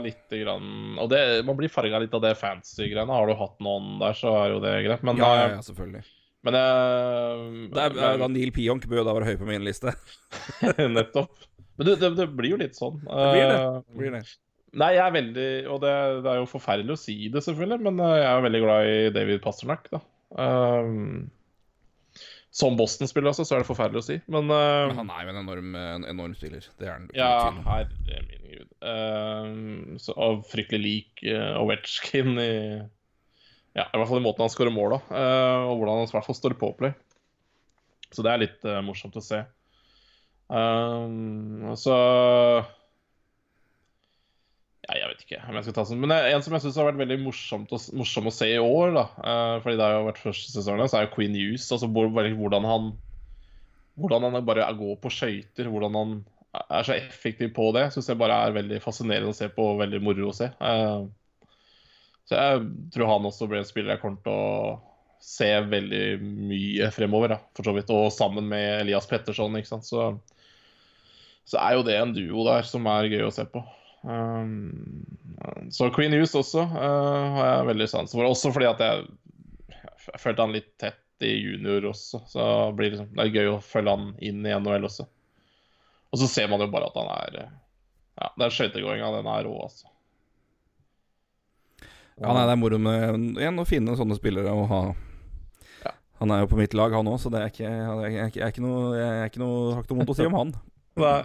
litt 0.06 0.30
grann 0.30 1.00
Og 1.02 1.10
det, 1.10 1.22
man 1.48 1.58
blir 1.58 1.72
farga 1.74 1.98
litt 2.04 2.14
av 2.14 2.22
det 2.22 2.36
fancy-greiene. 2.38 3.10
Har 3.10 3.26
du 3.30 3.34
hatt 3.40 3.58
noen 3.66 3.96
der, 4.04 4.14
så 4.18 4.34
er 4.44 4.54
jo 4.54 4.62
det 4.64 4.76
greit. 4.86 5.04
Men, 5.08 5.18
Ja, 5.18 5.32
ja, 5.40 5.48
eh, 5.50 5.56
ja 5.58 5.66
selvfølgelig. 5.66 6.04
men 6.46 6.58
jeg, 6.60 7.70
Det 7.74 7.84
er, 7.88 8.00
er, 8.12 8.28
Neil 8.30 8.52
Pionk 8.54 8.86
bør 8.92 9.02
jo 9.02 9.06
da 9.10 9.16
være 9.18 9.32
høy 9.32 9.38
på 9.42 9.48
min 9.50 9.66
liste. 9.66 9.94
Nettopp. 10.98 11.46
Men 11.76 11.88
det, 11.90 11.96
det, 12.00 12.12
det 12.22 12.28
blir 12.38 12.54
jo 12.54 12.60
litt 12.62 12.78
sånn. 12.78 13.02
Det 13.04 13.30
blir 13.34 13.50
det. 13.50 13.56
Eh, 13.62 13.80
Blir 14.00 14.14
det. 14.20 14.24
Nei, 14.76 14.90
jeg 14.98 15.06
er 15.06 15.14
veldig 15.16 15.50
Og 15.72 15.78
det, 15.80 15.92
det 16.26 16.32
er 16.34 16.40
jo 16.42 16.48
forferdelig 16.52 16.96
å 16.98 17.00
si 17.00 17.14
det, 17.32 17.42
selvfølgelig, 17.46 17.82
men 17.88 18.00
eh, 18.04 18.18
jeg 18.22 18.30
er 18.34 18.46
veldig 18.46 18.62
glad 18.66 18.90
i 18.92 18.96
David 19.16 19.42
Pasternak, 19.44 19.90
da. 19.94 20.02
Um, 20.36 21.30
som 22.56 22.78
Boston-spiller, 22.80 23.34
altså, 23.34 23.44
så 23.44 23.58
er 23.58 23.64
det 23.64 23.68
forferdelig 23.68 24.00
å 24.00 24.06
si, 24.06 24.16
men, 24.32 24.48
uh, 24.48 24.88
Men 24.88 25.02
han 25.02 25.10
er 25.12 25.26
jo 25.26 25.34
en 25.34 25.40
enorm, 25.42 25.74
en 25.76 26.06
enorm 26.08 26.36
spiller. 26.38 26.64
Det 26.80 26.88
er 26.88 26.94
han. 26.94 27.10
Ja, 27.18 27.32
herre 27.66 28.22
min 28.30 28.46
gud. 28.54 28.70
Uh, 28.80 29.98
så, 30.00 30.16
og 30.16 30.46
fryktelig 30.48 30.82
lik 30.86 31.26
uh, 31.28 31.60
Ovetsjkin 31.60 32.40
i 32.40 32.54
Ja, 33.76 33.90
i 33.90 34.00
hvert 34.00 34.08
fall 34.08 34.22
i 34.22 34.24
måten 34.24 34.46
han 34.46 34.54
skårer 34.54 34.72
mål 34.72 34.96
da, 34.96 35.02
uh, 35.12 35.66
og 35.68 35.82
hvordan 35.82 36.00
han 36.00 36.08
i 36.08 36.16
hvert 36.16 36.30
fall 36.30 36.40
står 36.40 36.56
på 36.62 36.72
play. 36.80 36.96
Så 38.16 38.24
det 38.24 38.32
er 38.32 38.42
litt 38.42 38.66
eh, 38.68 38.82
morsomt 38.86 39.18
å 39.20 39.24
se. 39.24 39.42
Um, 40.48 41.74
så 41.80 41.96
ja, 44.86 44.98
Jeg 45.00 45.10
vet 45.12 45.24
ikke 45.26 45.42
om 45.50 45.58
jeg 45.58 45.66
skal 45.66 45.76
ta 45.78 45.86
sånn. 45.90 46.04
Men 46.04 46.14
en 46.16 46.44
som 46.46 46.54
jeg 46.56 46.66
syns 46.66 46.78
har 46.80 46.88
vært 46.92 47.02
veldig 47.02 47.18
morsomt 47.24 47.74
å, 47.74 47.80
morsom 47.98 48.30
å 48.30 48.34
se 48.36 48.52
i 48.54 48.62
år, 48.62 48.94
da, 48.96 49.06
eh, 49.26 49.56
fordi 49.64 49.80
det 49.80 49.88
har 49.88 49.98
jo 49.98 50.06
vært 50.12 50.22
første 50.22 50.54
sesongen, 50.54 50.90
så 50.92 51.00
er 51.00 51.08
jo 51.08 51.16
Queen 51.16 51.36
Hughes. 51.38 51.68
Altså 51.74 51.90
hvordan 51.90 52.70
han 52.70 52.94
hvordan 53.96 54.26
han 54.28 54.46
bare 54.46 54.66
går 54.76 54.98
på 55.00 55.12
skøyter, 55.14 55.70
hvordan 55.72 55.96
han 55.96 56.16
er 56.72 56.88
så 56.88 56.96
effektiv 56.96 57.54
på 57.56 57.70
det, 57.76 57.90
syns 57.94 58.10
jeg 58.12 58.20
bare 58.20 58.36
er 58.46 58.56
veldig 58.56 58.82
fascinerende 58.84 59.32
å 59.32 59.38
se 59.38 59.48
på 59.52 59.70
og 59.72 59.80
veldig 59.82 60.02
moro 60.04 60.30
å 60.32 60.36
se. 60.36 60.50
Eh, 60.52 61.06
Så 62.26 62.36
jeg 62.40 62.62
tror 62.94 63.12
han 63.12 63.28
også 63.30 63.46
blir 63.48 63.62
en 63.62 63.68
spiller 63.68 63.94
jeg 63.96 64.02
kommer 64.02 64.22
til 64.26 64.34
å 64.34 64.80
se 65.22 65.50
veldig 65.70 66.06
mye 66.22 66.88
fremover, 66.94 67.36
da, 67.36 67.38
for 67.56 67.68
så 67.68 67.74
vidt. 67.76 67.92
Og 67.94 68.12
sammen 68.14 68.48
med 68.50 68.82
Elias 68.82 69.06
Petterson, 69.10 69.56
ikke 69.58 69.70
sant. 69.70 69.86
Så, 69.86 70.08
så 71.46 71.60
er 71.62 71.78
jo 71.78 71.86
det 71.86 71.98
en 72.00 72.14
duo 72.16 72.46
der 72.48 72.66
som 72.68 72.86
er 72.90 73.10
gøy 73.12 73.28
å 73.28 73.34
se 73.34 73.46
på. 73.50 73.62
Um, 74.06 75.06
så 75.74 75.90
Queen 75.90 76.14
Hughes 76.14 76.36
også 76.38 76.62
uh, 76.62 77.36
har 77.38 77.48
jeg 77.50 77.70
veldig 77.72 77.88
sans 77.90 78.14
for. 78.14 78.28
Også 78.30 78.52
fordi 78.54 78.70
at 78.70 78.84
jeg, 78.86 79.08
jeg 79.74 80.22
følte 80.22 80.46
han 80.46 80.54
litt 80.54 80.70
tett 80.82 81.26
i 81.26 81.34
junior 81.40 81.90
også. 81.90 82.22
Så 82.30 82.46
blir 82.78 82.92
det, 82.92 82.98
liksom, 83.00 83.12
det 83.16 83.26
er 83.26 83.34
gøy 83.34 83.52
å 83.56 83.62
følge 83.64 83.96
han 83.96 84.10
inn 84.20 84.46
i 84.46 84.54
NHL 84.54 84.86
også. 84.90 85.08
Og 86.14 86.22
så 86.22 86.30
ser 86.32 86.52
man 86.52 86.62
jo 86.64 86.70
bare 86.72 86.92
at 86.92 87.00
han 87.00 87.12
er 87.18 87.40
Ja, 87.42 87.52
Ja, 88.16 88.30
den 88.40 88.52
skøytegåinga, 88.54 89.10
den 89.12 89.28
er 89.28 89.44
rå, 89.44 89.56
altså. 89.66 89.90
Ja, 92.16 92.30
nei, 92.32 92.46
det 92.48 92.54
er 92.54 92.60
moro 92.62 92.78
med 92.80 93.42
igjen 93.42 93.60
å 93.60 93.66
finne 93.68 93.98
sånne 94.00 94.16
spillere 94.16 94.54
å 94.56 94.62
ha 94.70 94.78
Ja. 95.82 95.92
Han 96.22 96.32
er 96.32 96.46
jo 96.46 96.48
på 96.54 96.60
mitt 96.62 96.78
lag, 96.78 96.96
han 96.96 97.10
òg, 97.12 97.18
så 97.20 97.28
det 97.34 97.42
er 97.42 97.52
ikke, 97.52 97.66
jeg, 97.66 97.82
er, 97.84 98.06
jeg, 98.06 98.14
er, 98.14 98.30
jeg 98.38 98.46
er 98.46 98.54
ikke 98.54 98.64
noe 98.64 98.94
Jeg 98.96 99.18
er 99.18 99.34
ikke 99.34 99.42
noe, 99.44 99.74
har 99.74 99.84
ikke 99.84 99.92
noe 99.92 100.00
vondt 100.00 100.14
å 100.14 100.16
si 100.22 100.30
om 100.30 100.38
han. 100.40 100.54
Nei. 101.04 101.18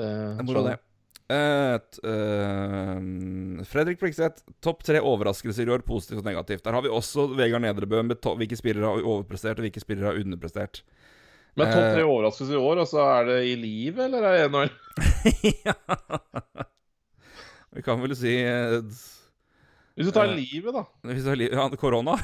Det 0.00 0.08
er 0.08 0.48
moro, 0.48 0.64
det. 0.70 0.78
Eh, 1.30 1.76
t- 1.78 2.00
eh, 2.10 3.64
Fredrik 3.70 4.00
Flikseth, 4.00 4.42
topp 4.64 4.80
tre 4.86 4.98
overraskelser 4.98 5.68
i 5.68 5.70
år, 5.70 5.84
positivt 5.86 6.24
og 6.24 6.26
negativt. 6.26 6.64
Der 6.66 6.74
har 6.74 6.82
vi 6.82 6.90
også 6.90 7.28
Vegard 7.38 7.62
Nedrebø 7.62 8.00
med 8.02 8.18
hvilke 8.40 8.58
spillere 8.58 8.88
har 8.90 9.04
overprestert, 9.06 9.60
og 9.60 9.66
hvilke 9.68 9.82
spillere 9.84 10.10
har 10.10 10.18
underprestert. 10.24 10.82
Men 11.58 11.66
topp 11.70 11.84
Eh. 11.84 11.94
tre 11.94 12.02
overraskelser 12.06 12.54
i 12.58 12.62
år, 12.62 12.82
og 12.82 12.88
så 12.90 13.04
er 13.20 13.24
det 13.30 13.38
i 13.46 13.54
livet, 13.62 14.04
eller 14.08 14.26
er 14.26 14.36
det 14.38 14.50
NHL? 14.50 14.70
ja. 15.66 15.74
Vi 17.74 17.82
kan 17.86 18.00
vel 18.02 18.16
si 18.18 18.34
eh, 18.42 18.80
Hvis 19.94 20.06
du 20.08 20.12
tar 20.14 20.26
Eh. 20.32 20.36
livet, 20.40 20.74
da. 20.74 20.84
Hvis 21.06 21.22
du 21.22 21.28
tar 21.30 21.36
livet, 21.38 21.54
ja, 21.54 21.68
korona. 21.78 22.16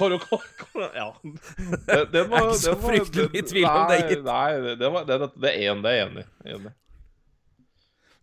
Kor 0.00 0.14
kor 0.18 0.40
kor 0.56 0.86
ja. 0.96 1.10
Den, 1.22 2.06
den 2.10 2.30
Jeg 2.30 2.40
er 2.40 2.46
ikke 2.46 2.54
så 2.62 2.74
fryktelig 2.80 3.26
i 3.36 3.42
tvil 3.44 3.66
om 3.68 3.82
det, 3.90 3.98
Nei, 4.00 4.08
gitt. 4.08 4.22
nei 4.24 4.52
det, 4.64 4.78
det, 4.80 4.88
var, 4.94 5.04
det, 5.04 5.18
det 5.44 5.50
er 5.50 5.72
en, 5.74 5.82
det 5.84 5.90
er 5.92 6.06
enig. 6.06 6.24
Enig. 6.54 6.72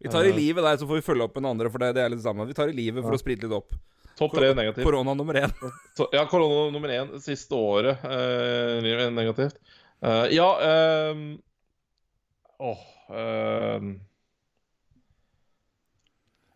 Vi 0.03 0.11
tar 0.13 0.29
i 0.29 0.33
livet 0.35 0.63
der, 0.63 0.77
så 0.77 0.87
får 0.89 0.99
vi 0.99 1.05
følge 1.05 1.25
opp 1.25 1.35
med 1.35 1.43
den 1.43 1.51
andre, 1.51 1.71
for 1.73 1.81
det, 1.81 1.93
det 1.97 2.03
er 2.03 2.11
litt 2.13 2.21
det 2.21 2.27
samme. 2.27 2.45
Vi 2.49 2.57
tar 2.57 2.69
i 2.69 2.75
livet 2.77 3.05
for 3.05 3.15
å 3.15 3.21
sprite 3.21 3.47
litt 3.47 3.55
opp. 3.57 3.73
Topp 4.17 4.33
tre 4.33 4.49
negativt. 4.57 4.85
Korona 4.85 5.13
nummer 5.17 5.37
én. 5.43 5.53
Ja, 6.15 6.25
korona 6.29 6.71
nummer 6.73 6.93
én 6.93 7.13
siste 7.21 7.57
året. 7.57 8.01
Eh, 8.05 9.09
negativt. 9.13 9.57
Uh, 9.97 10.27
ja 10.29 10.45
Åh 10.61 11.13
um, 11.17 11.21
oh, 12.61 12.81
um, 13.09 13.95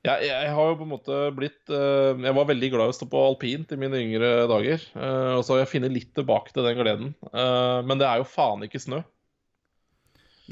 jeg, 0.02 0.26
jeg 0.26 0.54
har 0.56 0.70
jo 0.72 0.78
på 0.80 0.86
en 0.86 0.92
måte 0.92 1.18
blitt 1.38 1.72
uh, 1.74 2.18
Jeg 2.18 2.34
var 2.38 2.48
veldig 2.50 2.70
glad 2.74 2.90
i 2.90 2.94
å 2.94 2.98
stå 2.98 3.08
på 3.10 3.22
alpint 3.22 3.74
i 3.74 3.78
mine 3.82 4.00
yngre 4.02 4.32
dager. 4.50 4.86
Uh, 4.96 5.38
og 5.38 5.44
så 5.46 5.56
har 5.56 5.64
jeg 5.64 5.74
funnet 5.76 5.94
litt 5.94 6.14
tilbake 6.18 6.54
til 6.54 6.66
den 6.66 6.80
gleden. 6.80 7.12
Eh, 7.30 7.80
men 7.86 8.02
det 8.02 8.08
er 8.10 8.22
jo 8.22 8.30
faen 8.30 8.66
ikke 8.66 8.82
snø. 8.82 9.04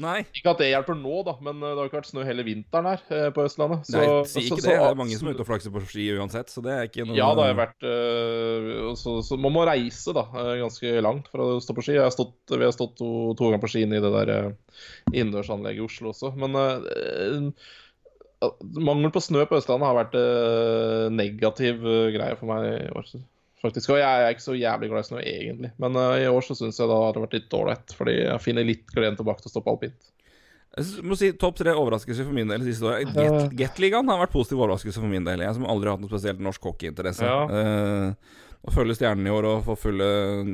Nei, 0.00 0.20
Ikke 0.32 0.52
at 0.54 0.58
det 0.62 0.68
hjelper 0.70 0.94
nå, 0.96 1.24
da, 1.26 1.34
men 1.42 1.58
eh, 1.62 1.72
det 1.74 1.78
har 1.80 1.88
ikke 1.90 1.98
vært 1.98 2.08
snø 2.12 2.22
hele 2.24 2.44
vinteren 2.46 2.86
her 2.86 3.00
eh, 3.10 3.30
på 3.34 3.42
Østlandet. 3.44 3.88
nei 3.90 4.04
Så- 4.06 4.28
si 4.30 4.40
ikke 4.46 4.60
så- 4.62 4.68
det. 4.70 4.76
Det 4.78 4.86
er 4.90 4.94
mange 4.94 5.18
som 5.18 5.28
er 5.28 5.34
ute 5.34 5.40
og 5.42 5.48
flakser 5.50 5.72
på 5.74 5.82
ski 5.84 6.06
uansett, 6.16 6.48
så 6.48 6.62
det 6.62 6.72
er 6.72 6.86
ikke 6.88 7.06
noe 7.08 7.16
Ja, 7.18 7.34
det 7.34 7.42
har 7.44 7.50
jeg 7.50 7.58
vært 7.58 7.88
øh, 7.90 8.94
så, 8.96 9.16
så 9.26 9.36
man 9.38 9.52
må 9.52 9.66
reise 9.66 10.14
da, 10.14 10.24
ganske 10.62 10.94
langt 11.02 11.28
for 11.28 11.38
å 11.44 11.60
stå 11.60 11.74
på 11.76 11.82
ski. 11.84 11.96
Jeg 11.98 12.06
har 12.06 12.14
stått, 12.14 12.36
vi 12.54 12.64
har 12.64 12.72
stått 12.72 12.96
to, 12.96 13.10
to 13.34 13.50
ganger 13.50 13.60
på 13.60 13.68
ski 13.74 13.82
inne 13.84 13.98
i 13.98 14.04
det 14.04 14.12
der 14.14 14.32
øh, 14.38 14.52
innendørsanlegget 15.12 15.82
i 15.82 15.86
Oslo 15.90 16.14
også. 16.14 16.32
Men 16.38 16.54
øh, 16.56 17.52
øh, 18.40 18.50
mangel 18.80 19.10
på 19.12 19.20
snø 19.20 19.44
på 19.44 19.58
Østlandet 19.60 19.90
har 19.90 19.98
vært 20.00 20.16
øh, 20.16 21.10
negativ 21.12 21.84
øh, 21.84 22.08
greie 22.14 22.36
for 22.40 22.46
meg 22.54 22.86
i 22.86 22.88
år. 22.96 23.10
Faktisk, 23.60 23.90
og 23.92 23.98
Jeg 24.00 24.24
er 24.24 24.32
ikke 24.32 24.46
så 24.46 24.54
jævlig 24.56 24.88
glad 24.88 25.04
i 25.04 25.08
snø, 25.10 25.18
egentlig. 25.20 25.70
Men 25.82 25.98
uh, 25.98 26.14
i 26.16 26.28
år 26.30 26.46
så 26.46 26.56
syns 26.56 26.78
jeg 26.80 26.88
da 26.88 26.96
har 26.96 27.12
det 27.12 27.24
vært 27.26 27.36
litt 27.36 27.56
ålreit. 27.58 27.92
Fordi 27.96 28.14
jeg 28.16 28.44
finner 28.44 28.64
litt 28.64 28.86
gleden 28.94 29.18
tilbake 29.18 29.44
til 29.44 29.50
å 29.50 29.52
stoppe 29.52 29.74
alpint. 29.74 30.12
Jeg 30.78 31.02
må 31.04 31.16
si 31.18 31.32
Topp 31.34 31.58
tre 31.58 31.74
overraskelser 31.74 32.24
for 32.24 32.36
min 32.36 32.48
del 32.48 32.62
siste. 32.64 32.92
Ja. 33.02 33.42
Get- 33.58 33.80
har 33.82 34.22
vært 34.22 34.32
positiv 34.32 34.62
overraskelse 34.62 35.02
for 35.02 35.10
min 35.10 35.26
del. 35.26 35.42
Jeg 35.44 35.58
som 35.58 35.66
aldri 35.66 35.90
har 35.90 35.98
hatt 35.98 36.04
noe 36.04 36.12
spesielt 36.12 36.40
norsk 36.40 36.70
hockeyinteresse. 36.70 37.26
Ja. 37.26 37.42
Uh, 37.50 38.48
å 38.60 38.72
følge 38.72 38.96
Stjernen 38.96 39.28
i 39.28 39.32
år 39.32 39.48
og 39.48 39.62
få 39.66 39.76
følge, 39.88 40.08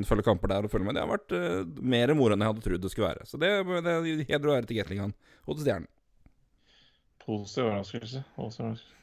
følge 0.06 0.26
kamper 0.26 0.52
der 0.52 0.66
og 0.66 0.70
følge 0.70 0.86
med, 0.86 0.94
det 0.94 1.02
har 1.02 1.10
vært 1.10 1.32
uh, 1.34 1.82
mer 1.82 2.14
moro 2.14 2.34
enn 2.34 2.44
jeg 2.44 2.52
hadde 2.52 2.66
trodd 2.66 2.84
det 2.84 2.92
skulle 2.92 3.10
være. 3.10 3.26
Så 3.26 3.38
det, 3.42 3.50
det 3.86 3.94
er 3.94 4.26
heder 4.30 4.50
og 4.50 4.58
ære 4.58 4.70
til 4.70 4.78
Gateligaen 4.80 5.14
og 5.46 5.56
til 5.56 5.64
Stjernen. 5.66 5.88
Positiv 7.26 7.66
overraskelse. 7.66 8.22
Positiv 8.38 8.62
overraskelse. 8.66 8.95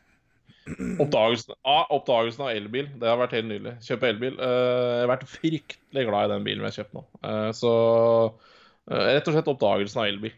Oppdagelsen, 0.64 1.58
ah, 1.68 1.84
oppdagelsen 1.92 2.46
av 2.46 2.54
elbil, 2.56 2.88
det 3.00 3.10
har 3.10 3.18
vært 3.20 3.36
helt 3.36 3.50
nydelig. 3.50 3.74
Kjøpe 3.84 4.08
elbil. 4.08 4.38
Uh, 4.40 4.48
jeg 4.48 5.02
har 5.02 5.12
vært 5.12 5.26
fryktelig 5.28 6.06
glad 6.08 6.28
i 6.28 6.34
den 6.34 6.46
bilen 6.46 6.64
vi 6.64 6.70
har 6.70 6.78
kjøpt 6.78 6.96
nå. 6.96 7.04
Uh, 7.20 7.50
så 7.58 7.72
uh, 8.32 9.02
rett 9.10 9.28
og 9.28 9.36
slett 9.36 9.50
oppdagelsen 9.52 10.04
av 10.04 10.12
elbil. 10.12 10.36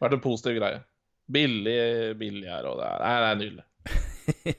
Vært 0.00 0.16
en 0.16 0.22
positiv 0.24 0.56
greie. 0.56 0.80
Billig, 1.30 1.80
billig 2.20 2.48
her, 2.48 2.68
og 2.70 2.80
det 2.80 2.86
er, 2.88 3.02
det 3.04 3.32
er 3.32 3.42
nydelig. 3.42 3.66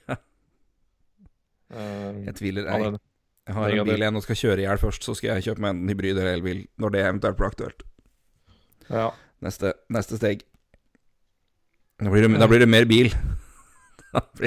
Ja. 1.71 2.17
Jeg 2.27 2.33
tviler 2.35 2.65
Jeg. 2.67 2.97
Jeg 3.47 3.55
har 3.55 3.73
en 3.73 3.87
bil 3.87 4.03
jeg 4.03 4.11
nå 4.11 4.21
skal 4.25 4.37
kjøre 4.37 4.59
i 4.59 4.65
hjel 4.65 4.79
først, 4.81 5.05
så 5.07 5.13
skal 5.15 5.29
jeg 5.37 5.45
kjøpe 5.45 5.63
meg 5.63 5.71
en 5.73 5.87
hybrid 5.87 6.17
eller 6.17 6.33
elbil 6.35 6.59
når 6.83 6.93
det 6.93 7.03
eventuelt 7.05 7.37
blir 7.39 7.47
aktuelt. 7.47 7.85
Ja. 8.89 9.05
Neste, 9.41 9.71
neste 9.89 10.19
steg. 10.19 10.43
Da 12.01 12.11
blir, 12.11 12.27
det, 12.27 12.41
da 12.41 12.49
blir 12.51 12.61
det 12.61 12.69
mer 12.69 12.85
bil. 12.89 13.09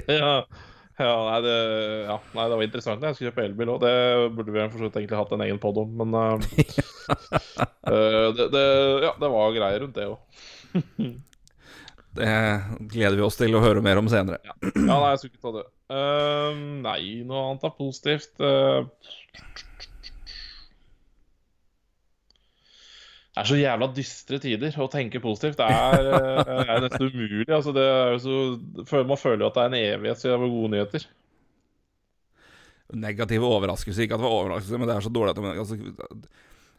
Ja, 0.08 0.46
ja, 0.94 1.14
nei, 1.26 1.40
det, 1.42 1.54
ja, 2.06 2.20
nei, 2.36 2.44
det 2.46 2.56
var 2.58 2.62
interessant. 2.62 3.02
Jeg 3.02 3.16
skulle 3.16 3.30
kjøpe 3.32 3.44
elbil 3.48 3.70
òg. 3.72 3.80
Det 3.82 3.94
burde 4.36 4.52
vi 4.54 4.66
for 4.70 4.86
egentlig 4.86 5.18
hatt 5.18 5.32
en 5.34 5.44
egen 5.46 5.58
pod 5.62 5.76
om, 5.82 5.90
men 6.04 6.10
eh, 6.22 6.34
det, 8.38 8.46
det, 8.54 8.64
ja, 9.02 9.12
det 9.18 9.28
var 9.32 9.56
greier 9.56 9.80
rundt 9.82 9.98
det 9.98 10.06
òg. 10.06 10.18
det 12.20 12.30
gleder 12.92 13.18
vi 13.18 13.26
oss 13.26 13.40
til 13.40 13.52
å 13.58 13.64
høre 13.64 13.82
mer 13.82 13.98
om 13.98 14.08
senere. 14.12 14.38
Ja, 14.46 14.54
nei, 14.76 15.10
jeg 15.14 15.20
skulle 15.24 15.34
ikke 15.34 15.46
ta 15.48 15.52
det. 15.58 15.66
Uh, 15.94 16.50
nei, 16.86 17.00
noe 17.26 17.42
annet 17.50 17.66
er 17.66 17.74
positivt. 17.76 18.34
Eh, 18.38 18.80
er 23.34 23.48
så 23.48 23.58
jævla 23.58 23.88
dystre 23.94 24.38
tider 24.42 24.76
å 24.78 24.86
tenke 24.90 25.20
positivt. 25.22 25.58
Det 25.58 25.66
er, 25.66 26.08
eh, 26.12 26.62
er 26.76 26.84
nesten 26.84 27.10
umulig. 27.10 27.50
Altså, 27.50 27.74
det 27.74 27.84
er 27.84 28.18
så, 28.22 29.02
man 29.02 29.20
føler 29.20 29.44
jo 29.44 29.50
at 29.50 29.58
det 29.58 29.64
er 29.64 29.70
en 29.72 29.78
evighet 29.80 30.22
siden 30.22 30.34
det 30.36 30.42
var 30.44 30.54
gode 30.54 30.72
nyheter. 30.74 31.06
Negative 32.94 33.50
overraskelser. 33.58 34.06
Ikke 34.06 34.14
at 34.14 34.22
det 34.22 34.28
var 34.28 34.38
overraskelse, 34.38 34.78
men 34.78 34.90
det 34.90 34.96
er 34.96 35.06
så 35.06 35.12
dårlig 35.12 35.34
at 35.34 35.42
det, 35.42 35.58
altså, 35.64 36.22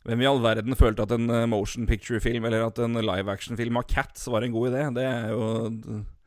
Hvem 0.06 0.22
i 0.22 0.28
all 0.30 0.38
verden 0.38 0.78
følte 0.78 1.02
at 1.02 1.12
en 1.16 1.30
eh, 1.34 1.48
motion 1.50 1.88
picture-film 1.90 2.46
eller 2.46 2.68
at 2.68 2.78
en 2.80 2.94
live 2.94 3.32
action-film 3.32 3.80
av 3.82 3.88
Cats 3.90 4.28
var 4.30 4.46
en 4.46 4.54
god 4.54 4.70
idé? 4.70 4.84
Det 4.94 5.06
er 5.10 5.32
jo 5.34 5.48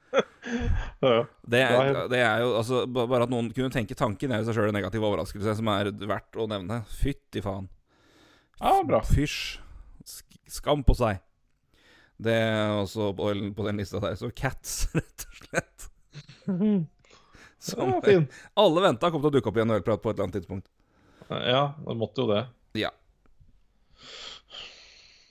Det 1.52 1.60
er, 1.60 2.08
det 2.08 2.20
er 2.24 2.40
jo 2.40 2.54
altså 2.56 2.80
Bare 2.88 3.26
at 3.26 3.30
noen 3.30 3.50
kunne 3.52 3.70
tenke 3.70 3.94
tanken, 3.94 4.32
er 4.32 4.42
i 4.42 4.48
seg 4.48 4.56
sjøl 4.56 4.72
en 4.72 4.74
negativ 4.80 5.04
overraskelse 5.06 5.54
som 5.60 5.70
er 5.70 5.92
verdt 5.94 6.36
å 6.36 6.48
nevne. 6.50 6.82
Fytti 6.90 7.44
faen. 7.44 7.70
Ja, 8.58 8.80
bra. 8.82 8.98
Fysj. 9.06 9.60
Sk- 10.48 10.54
Skam 10.58 10.82
på 10.84 10.96
seg. 10.96 11.20
Det 12.18 12.32
er 12.34 12.72
også 12.80 13.12
på, 13.14 13.28
på 13.54 13.66
den 13.68 13.76
lista 13.78 14.00
der. 14.02 14.16
Så 14.18 14.30
Cats, 14.34 14.88
rett 14.96 15.26
og 15.28 15.42
slett. 15.44 15.88
Som 17.58 17.96
alle 18.00 18.82
venta 18.84 19.11
kom 19.11 19.20
til 19.22 19.28
å 19.30 19.34
dukke 19.34 19.50
opp 19.50 19.56
i 19.58 19.62
en 19.62 19.68
NHL-prat 19.72 20.02
på 20.02 20.11
et 20.11 20.16
eller 20.16 20.28
annet 20.28 20.38
tidspunkt. 20.40 20.68
Ja, 21.28 21.74
det 21.84 21.96
måtte 21.98 22.22
jo 22.24 22.28
det. 22.30 22.42
Ja. 22.78 22.90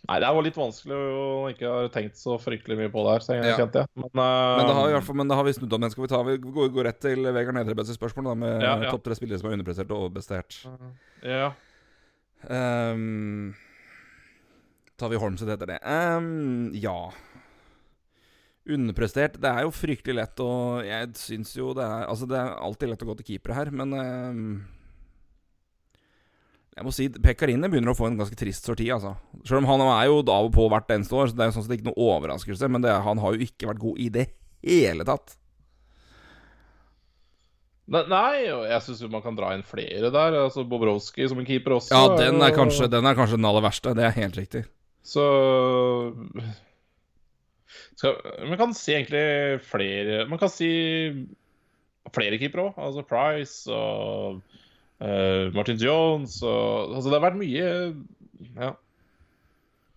Nei, 0.08 0.18
det 0.24 0.28
var 0.32 0.44
litt 0.46 0.56
vanskelig 0.56 0.96
å 0.96 1.50
ikke 1.52 1.68
ha 1.72 1.88
tenkt 1.92 2.16
så 2.20 2.38
fryktelig 2.40 2.78
mye 2.80 2.92
på 2.94 3.02
det 3.04 3.16
her, 3.18 3.24
så 3.26 3.36
jeg 3.36 3.50
Ja. 3.50 3.56
kjente 3.60 3.82
jeg. 3.82 3.90
Men, 4.00 4.12
uh, 4.16 4.58
Men 4.60 4.68
det 4.70 4.76
har, 4.78 4.88
i 4.88 4.94
hvert 4.96 5.04
fall, 5.08 5.18
men 5.20 5.28
det 5.28 5.36
har 5.36 5.44
vi 5.48 5.54
snudd 5.58 5.74
om 5.76 5.82
igjen. 5.84 5.92
Skal 5.92 6.06
vi 6.06 6.12
ta 6.14 6.22
vi 6.24 6.36
går, 6.46 6.70
går 6.78 6.88
rett 6.88 7.00
til 7.04 7.28
Vegard 7.36 7.58
Nedrebeds 7.58 7.92
spørsmål, 7.98 8.30
da, 8.30 8.36
med 8.40 8.62
Ja, 8.64 8.76
ja. 8.86 8.92
topp 8.94 9.04
tre 9.04 9.18
spillere 9.20 9.40
som 9.42 9.50
er 9.50 9.58
underprestert 9.58 9.92
og 9.92 10.06
overprestert. 10.06 10.62
Ja. 11.28 11.50
Um, 12.48 13.56
tar 14.98 15.12
vi 15.14 15.20
Holmset 15.22 15.50
etter 15.54 15.70
det? 15.70 15.80
Um, 15.86 16.72
ja. 16.76 16.98
Underprestert. 18.68 19.38
Det 19.40 19.48
er 19.48 19.64
jo 19.64 19.72
fryktelig 19.72 20.18
lett 20.18 20.42
å 20.44 20.50
Jeg 20.84 21.14
syns 21.16 21.54
jo 21.56 21.70
det 21.78 21.86
er 21.86 22.10
Altså, 22.10 22.28
det 22.28 22.36
er 22.36 22.58
alltid 22.60 22.92
lett 22.92 23.06
å 23.06 23.08
gå 23.08 23.16
til 23.22 23.30
keepere 23.30 23.56
her, 23.56 23.72
men 23.72 23.94
um, 23.96 24.42
Jeg 26.76 26.84
må 26.86 26.92
si 26.94 27.08
Pekkarine 27.14 27.70
begynner 27.72 27.94
å 27.94 27.98
få 27.98 28.10
en 28.10 28.20
ganske 28.20 28.36
trist 28.38 28.68
sorti, 28.68 28.90
altså. 28.94 29.16
Selv 29.48 29.64
om 29.64 29.70
han 29.72 29.86
er 29.88 30.10
jo 30.10 30.20
av 30.26 30.50
og 30.50 30.54
på 30.58 30.68
hvert 30.74 30.92
eneste 30.94 31.16
år, 31.16 31.32
så 31.32 31.38
det 31.38 31.46
er 31.46 31.52
jo 31.52 31.56
sånn 31.56 31.66
sett 31.70 31.78
ikke 31.80 31.88
noe 31.90 32.10
overraskelse, 32.12 32.70
men 32.70 32.84
det, 32.84 32.92
han 33.08 33.24
har 33.24 33.34
jo 33.38 33.48
ikke 33.48 33.72
vært 33.72 33.82
god 33.82 34.04
i 34.04 34.10
det 34.14 34.28
hele 34.68 35.08
tatt. 35.08 35.38
Ne- 37.88 38.04
Nei, 38.12 38.44
og 38.52 38.66
jeg 38.68 38.84
syns 38.84 39.06
man 39.10 39.24
kan 39.24 39.38
dra 39.38 39.54
inn 39.56 39.64
flere 39.66 40.12
der. 40.12 40.38
Altså 40.44 40.66
Bobrovskij 40.68 41.30
som 41.32 41.40
en 41.40 41.48
keeper 41.48 41.78
også. 41.78 41.96
Ja, 41.96 42.18
den 42.20 42.42
er 42.44 42.52
kanskje 42.56 42.90
den, 42.92 43.08
er 43.08 43.16
kanskje 43.16 43.40
den 43.40 43.48
aller 43.48 43.64
verste. 43.64 43.96
Det 43.96 44.04
er 44.04 44.18
helt 44.20 44.38
riktig. 44.38 44.66
Så 45.08 45.24
skal, 47.96 48.18
Man 48.50 48.60
kan 48.60 48.74
si 48.76 48.94
egentlig 48.94 49.62
flere 49.68 50.26
Man 50.28 50.42
kan 50.42 50.52
si 50.52 50.70
flere 52.16 52.40
keepere 52.40 52.70
òg. 52.70 52.82
Altså 52.82 53.06
Price 53.08 53.72
og 53.72 54.42
uh, 55.04 55.48
Martin 55.56 55.80
Jones 55.82 56.38
og 56.44 56.96
Altså, 56.96 57.08
det 57.10 57.18
har 57.18 57.26
vært 57.30 57.40
mye 57.40 57.72
Ja. 58.58 58.74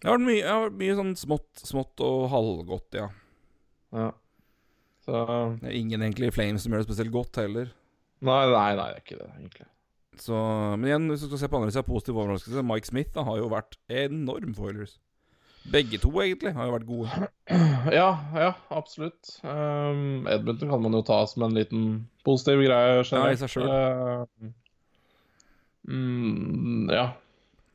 Det 0.01 0.09
har 0.09 0.17
vært 0.17 0.27
mye, 0.31 0.45
har 0.47 0.63
vært 0.65 0.79
mye 0.81 0.97
sånn 0.97 1.13
smått, 1.21 1.51
smått 1.61 2.01
og 2.01 2.23
halvgodt, 2.33 2.97
ja. 2.97 3.11
ja. 3.93 4.07
Så 5.05 5.19
Det 5.61 5.69
er 5.69 5.77
ingen 5.77 6.01
egentlig 6.01 6.31
i 6.31 6.33
Flames 6.33 6.65
som 6.65 6.73
gjør 6.73 6.81
det 6.81 6.89
spesielt 6.89 7.13
godt 7.13 7.37
heller. 7.43 7.69
Nei, 8.25 8.39
nei, 8.49 8.71
nei, 8.79 8.87
det 8.95 8.97
er 8.97 9.05
ikke 9.05 9.19
det, 9.19 9.29
egentlig. 9.37 9.67
Så, 10.21 10.37
men 10.77 10.89
igjen, 10.89 11.07
hvis 11.13 11.23
du 11.25 11.31
skal 11.31 11.41
se 11.43 11.51
på 11.53 11.61
andre 11.61 11.73
sida, 11.75 11.87
positiv 11.87 12.19
overraskelse 12.21 12.65
Mike 12.67 12.89
Smith 12.89 13.15
da, 13.15 13.25
har 13.29 13.41
jo 13.41 13.49
vært 13.53 13.79
enorm 13.89 14.53
for 14.57 14.71
Oilers. 14.71 14.99
Begge 15.71 16.01
to, 16.01 16.11
egentlig, 16.23 16.55
har 16.57 16.69
jo 16.69 16.75
vært 16.77 16.89
gode. 16.89 17.29
Ja, 17.91 18.11
ja, 18.37 18.51
absolutt. 18.71 19.33
Um, 19.43 20.27
Edmonton 20.29 20.71
kan 20.71 20.83
man 20.85 20.95
jo 20.95 21.01
ta 21.07 21.23
som 21.27 21.47
en 21.47 21.57
liten 21.57 21.87
positiv 22.27 22.61
greie. 22.63 23.01
Ja, 23.01 23.23
i 23.33 23.39
seg 23.41 23.51
selv. 23.55 23.73
Uh, 23.73 24.53
mm, 25.89 26.93
ja. 26.93 27.07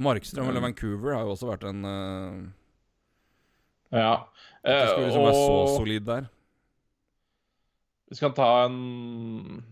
Markstrøm 0.06 0.52
eller 0.52 0.64
Vancouver 0.64 1.18
har 1.18 1.26
jo 1.26 1.34
også 1.34 1.50
vært 1.50 1.66
en 1.70 1.82
uh, 1.88 2.46
ja. 3.96 4.14
Det 4.66 4.74
Eh, 4.74 4.88
skulle 4.90 5.06
liksom 5.06 5.26
være 5.28 5.34
så 5.38 5.78
solid 5.78 6.06
der. 6.08 6.24
Vi 8.10 8.16
skal 8.20 8.34
ta 8.38 8.48
en 8.68 8.76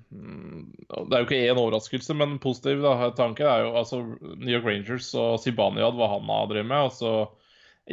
mm, 0.09 0.61
Det 0.89 1.13
er 1.13 1.21
jo 1.21 1.27
ikke 1.27 1.41
én 1.51 1.59
overraskelse, 1.61 2.15
men 2.17 2.35
en 2.35 2.41
positiv 2.41 2.81
da, 2.81 3.11
tanke 3.17 3.45
er 3.45 3.65
jo 3.67 3.75
altså 3.77 4.01
New 4.35 4.49
York 4.49 4.65
Rangers 4.65 5.11
og 5.19 5.39
Zibanejad, 5.43 5.93
hva 5.99 6.07
han 6.15 6.29
har 6.31 6.49
drevet 6.49 6.69
med. 6.71 6.77
altså 6.89 7.13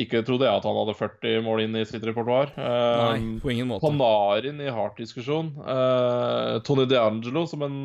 Ikke 0.00 0.22
trodde 0.24 0.46
jeg 0.46 0.56
at 0.60 0.64
han 0.68 0.78
hadde 0.80 0.94
40 0.96 1.42
mål 1.44 1.64
inn 1.66 1.76
i 1.76 1.84
sitt 1.88 2.04
repertoar. 2.06 2.52
Nei, 2.56 3.18
Um, 3.20 3.30
på 3.42 3.50
ingen 3.52 3.68
måte. 3.68 3.84
Panarin 3.88 4.60
i 4.64 4.70
Hart-diskusjon. 4.72 5.52
Uh, 5.60 6.60
Tony 6.64 6.86
DeAngelo 6.88 7.46
som 7.50 7.64
en 7.66 7.78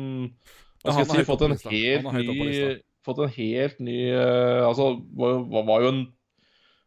Hva 0.84 0.92
skal 0.94 1.02
jeg 1.02 1.24
si? 1.24 1.28
Fått 1.32 1.42
oppe 1.48 1.58
på 1.60 1.72
en 1.74 2.14
helt 2.14 2.36
ny. 2.40 2.76
Fått 3.06 3.20
en 3.22 3.30
helt 3.36 3.80
ny 3.86 3.98
eh, 4.10 4.64
Altså, 4.66 4.96
var- 5.14 5.44
var 5.68 5.82
jo 5.84 5.88
en 5.92 6.00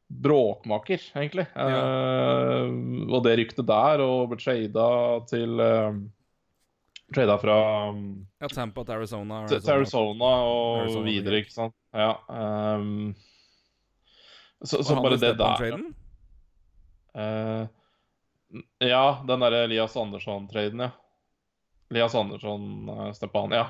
bråkmaker, 0.09 1.01
egentlig. 1.15 1.45
Eh, 1.55 2.69
og 3.09 3.21
det 3.25 3.35
ryktet 3.39 3.67
der, 3.69 4.01
og 4.03 4.31
ble 4.31 4.39
trada 4.41 4.87
til 5.29 5.61
uh, 5.61 5.99
Trada 7.13 7.37
fra 7.41 7.57
um, 7.89 8.27
Ja, 8.41 8.49
Tampa 8.49 8.83
til 8.85 8.93
Arizona. 8.93 9.41
Arizona. 9.43 9.61
til 9.61 9.73
Arizona 9.73 10.29
og 10.45 10.81
Arizona, 10.83 11.05
videre, 11.09 11.41
ikke 11.41 11.53
sant. 11.53 11.75
Ja. 11.93 12.11
Um, 12.29 13.15
så, 14.61 14.83
så 14.83 14.97
bare 14.99 15.17
det 15.17 15.33
der? 15.39 15.77
Eh, 17.15 17.63
ja, 18.89 19.03
den 19.27 19.45
derre 19.45 19.63
Elias 19.65 19.97
Andersson-traden, 19.97 20.85
ja. 20.85 20.91
Elias 21.89 22.15
Andersson, 22.15 22.89
uh, 22.89 23.09
Stepan, 23.17 23.55
ja. 23.57 23.65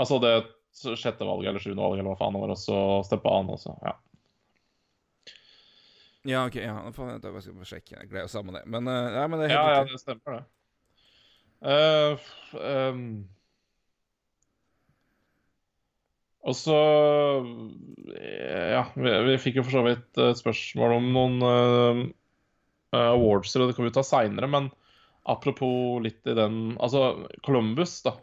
Altså 0.00 0.20
det 0.22 0.34
sjette 0.72 1.26
valget 1.26 1.50
eller 1.50 1.60
sjuende 1.60 1.82
valget, 1.82 2.00
eller 2.00 2.14
hva 2.14 2.20
faen 2.22 2.36
det 2.36 2.44
var, 2.44 2.54
også 2.54 2.78
Stepan 3.08 3.52
også. 3.52 3.76
Ja. 3.84 3.98
Ja, 6.28 6.44
ok. 6.46 6.56
ja, 6.60 6.76
faen, 6.92 7.16
Jeg 7.16 7.42
skal 7.42 7.56
bare 7.56 7.68
sjekke. 7.68 7.96
Jeg 7.96 8.08
gleder 8.10 8.28
å 8.28 8.32
samme 8.32 8.54
det. 8.56 8.64
Men, 8.68 8.88
uh, 8.90 9.12
ja, 9.16 9.26
men 9.30 9.40
det 9.40 9.48
er 9.48 9.54
helt 9.54 9.60
ja, 9.60 9.76
ja, 9.78 9.84
det 9.88 10.00
stemmer, 10.02 10.40
det. 10.40 10.46
Uh, 11.60 12.28
ehm. 12.56 13.00
og 16.40 16.56
så 16.56 16.76
Ja, 18.16 18.86
vi, 18.96 19.12
vi 19.26 19.34
fikk 19.42 19.58
jo 19.60 19.66
for 19.66 19.76
så 19.76 19.82
vidt 19.84 20.20
et 20.24 20.40
spørsmål 20.40 20.94
om 20.96 21.10
noen 21.12 21.36
uh, 21.44 22.00
awards, 22.96 23.52
og 23.56 23.68
det 23.68 23.76
kan 23.76 23.86
vi 23.86 23.92
ta 23.92 24.04
seinere, 24.06 24.48
men 24.48 24.70
apropos 25.28 26.00
litt 26.02 26.26
i 26.26 26.36
den 26.36 26.78
Altså, 26.80 27.28
Columbus, 27.46 28.00
da. 28.06 28.16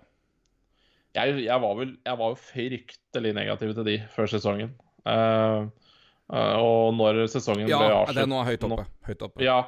Jeg, 1.18 1.40
jeg, 1.46 1.62
var 1.62 1.78
vel, 1.80 1.96
jeg 2.06 2.20
var 2.20 2.34
jo 2.34 2.42
fryktelig 2.42 3.34
negativ 3.34 3.74
til 3.74 3.88
de 3.88 3.96
før 4.14 4.30
sesongen. 4.30 4.74
Eh, 5.08 5.14
eh, 5.14 5.87
og 6.28 6.96
når 6.98 7.22
sesongen 7.32 7.70
Ja, 7.72 7.80
ble 7.80 8.16
det 8.16 8.24
er 8.26 8.32
nå 8.32 8.42
høyt 8.44 8.66
oppe. 8.68 8.84
Høyt 9.08 9.22
oppe. 9.24 9.44
ja, 9.46 9.62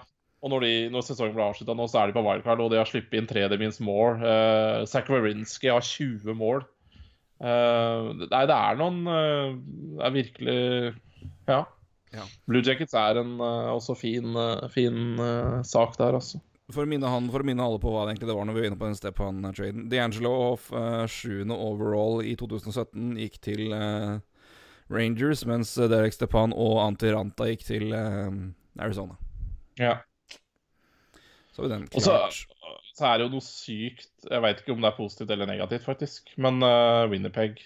og 0.43 0.51
når, 0.53 0.65
de, 0.65 0.73
når 0.91 1.05
sesongen 1.07 1.35
ble 1.35 1.45
avslutta 1.45 1.75
nå, 1.75 1.87
så 1.91 2.01
er 2.01 2.09
de 2.09 2.15
på 2.17 2.23
wildcard, 2.25 2.61
og 2.63 2.71
de 2.73 2.79
har 2.79 2.87
sluppet 2.87 3.17
inn 3.19 3.27
tredjemins 3.27 3.79
mål. 3.83 4.21
Uh, 4.23 4.83
Zakarinsky 4.87 5.15
Wawrinski 5.15 5.71
har 5.71 5.83
20 5.83 6.37
mål. 6.39 6.63
Uh, 7.39 8.11
nei, 8.25 8.43
det 8.51 8.55
er 8.55 8.79
noen 8.79 8.97
uh, 9.07 9.53
Det 9.95 10.07
er 10.09 10.15
virkelig 10.15 10.57
Ja. 11.47 11.61
Ja. 12.11 12.25
Blue 12.49 12.63
Jackets 12.65 12.95
er 12.97 13.19
en 13.21 13.35
uh, 13.37 13.69
også 13.75 13.95
fin, 13.97 14.33
eh, 14.33 14.67
fin 14.73 15.19
eh, 15.21 15.59
sak 15.67 15.97
der, 15.99 16.17
altså. 16.17 16.39
For 16.73 16.85
å 16.85 16.89
minne, 16.89 17.09
han, 17.09 17.27
for 17.33 17.41
å 17.41 17.45
minne 17.45 17.65
alle 17.65 17.79
på 17.81 17.89
hva 17.89 18.03
det 18.05 18.13
egentlig 18.13 18.29
det 18.29 18.37
var 18.37 18.45
når 18.45 18.55
vi 18.55 18.61
var 18.61 18.69
inne 18.69 18.79
på 18.81 18.89
den 18.89 18.97
Stepan-traden. 18.97 19.85
D'Angelo 19.89 20.33
uh, 20.53 21.05
sjuende 21.09 21.57
overall 21.57 22.21
i 22.25 22.35
2017 22.37 23.15
gikk 23.23 23.39
til 23.45 23.73
eh, 23.73 24.19
Rangers, 24.89 25.45
mens 25.45 25.77
eh, 25.77 25.89
Derek 25.91 26.15
Stepan 26.15 26.53
og 26.57 26.79
Antti 26.83 27.11
Ranta 27.13 27.49
gikk 27.51 27.65
til 27.67 27.93
eh, 27.95 28.29
Arizona. 28.81 29.17
Ja. 29.79 29.99
Så 31.53 31.61
har 31.61 31.67
vi 31.67 31.73
den 31.73 31.89
Og 31.93 32.03
så, 32.03 32.15
så 32.95 33.07
er 33.07 33.17
det 33.17 33.27
jo 33.27 33.33
noe 33.33 33.45
sykt 33.45 34.27
Jeg 34.27 34.43
veit 34.43 34.61
ikke 34.61 34.75
om 34.75 34.83
det 34.83 34.91
er 34.91 34.97
positivt 34.97 35.33
eller 35.33 35.49
negativt, 35.49 35.85
faktisk, 35.87 36.31
men 36.41 36.61
uh, 36.63 37.07
Winnerpeg 37.11 37.61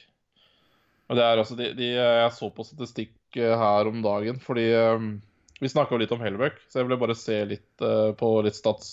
Og 1.09 1.17
det 1.17 1.25
er 1.25 1.41
altså 1.41 1.57
de, 1.59 1.71
de, 1.77 1.93
Jeg 1.97 2.33
så 2.37 2.49
på 2.53 2.65
statistikk 2.67 3.39
eh, 3.39 3.55
her 3.57 3.89
om 3.89 4.03
dagen, 4.05 4.41
fordi 4.43 4.67
um, 4.93 5.15
vi 5.61 5.71
snakka 5.71 5.97
litt 5.97 6.11
om 6.13 6.21
Hellebøck, 6.21 6.57
så 6.67 6.81
jeg 6.81 6.89
ville 6.89 6.99
bare 7.01 7.15
se 7.17 7.39
litt 7.47 7.85
uh, 7.85 8.11
på 8.19 8.35
litt 8.45 8.57
stats 8.57 8.89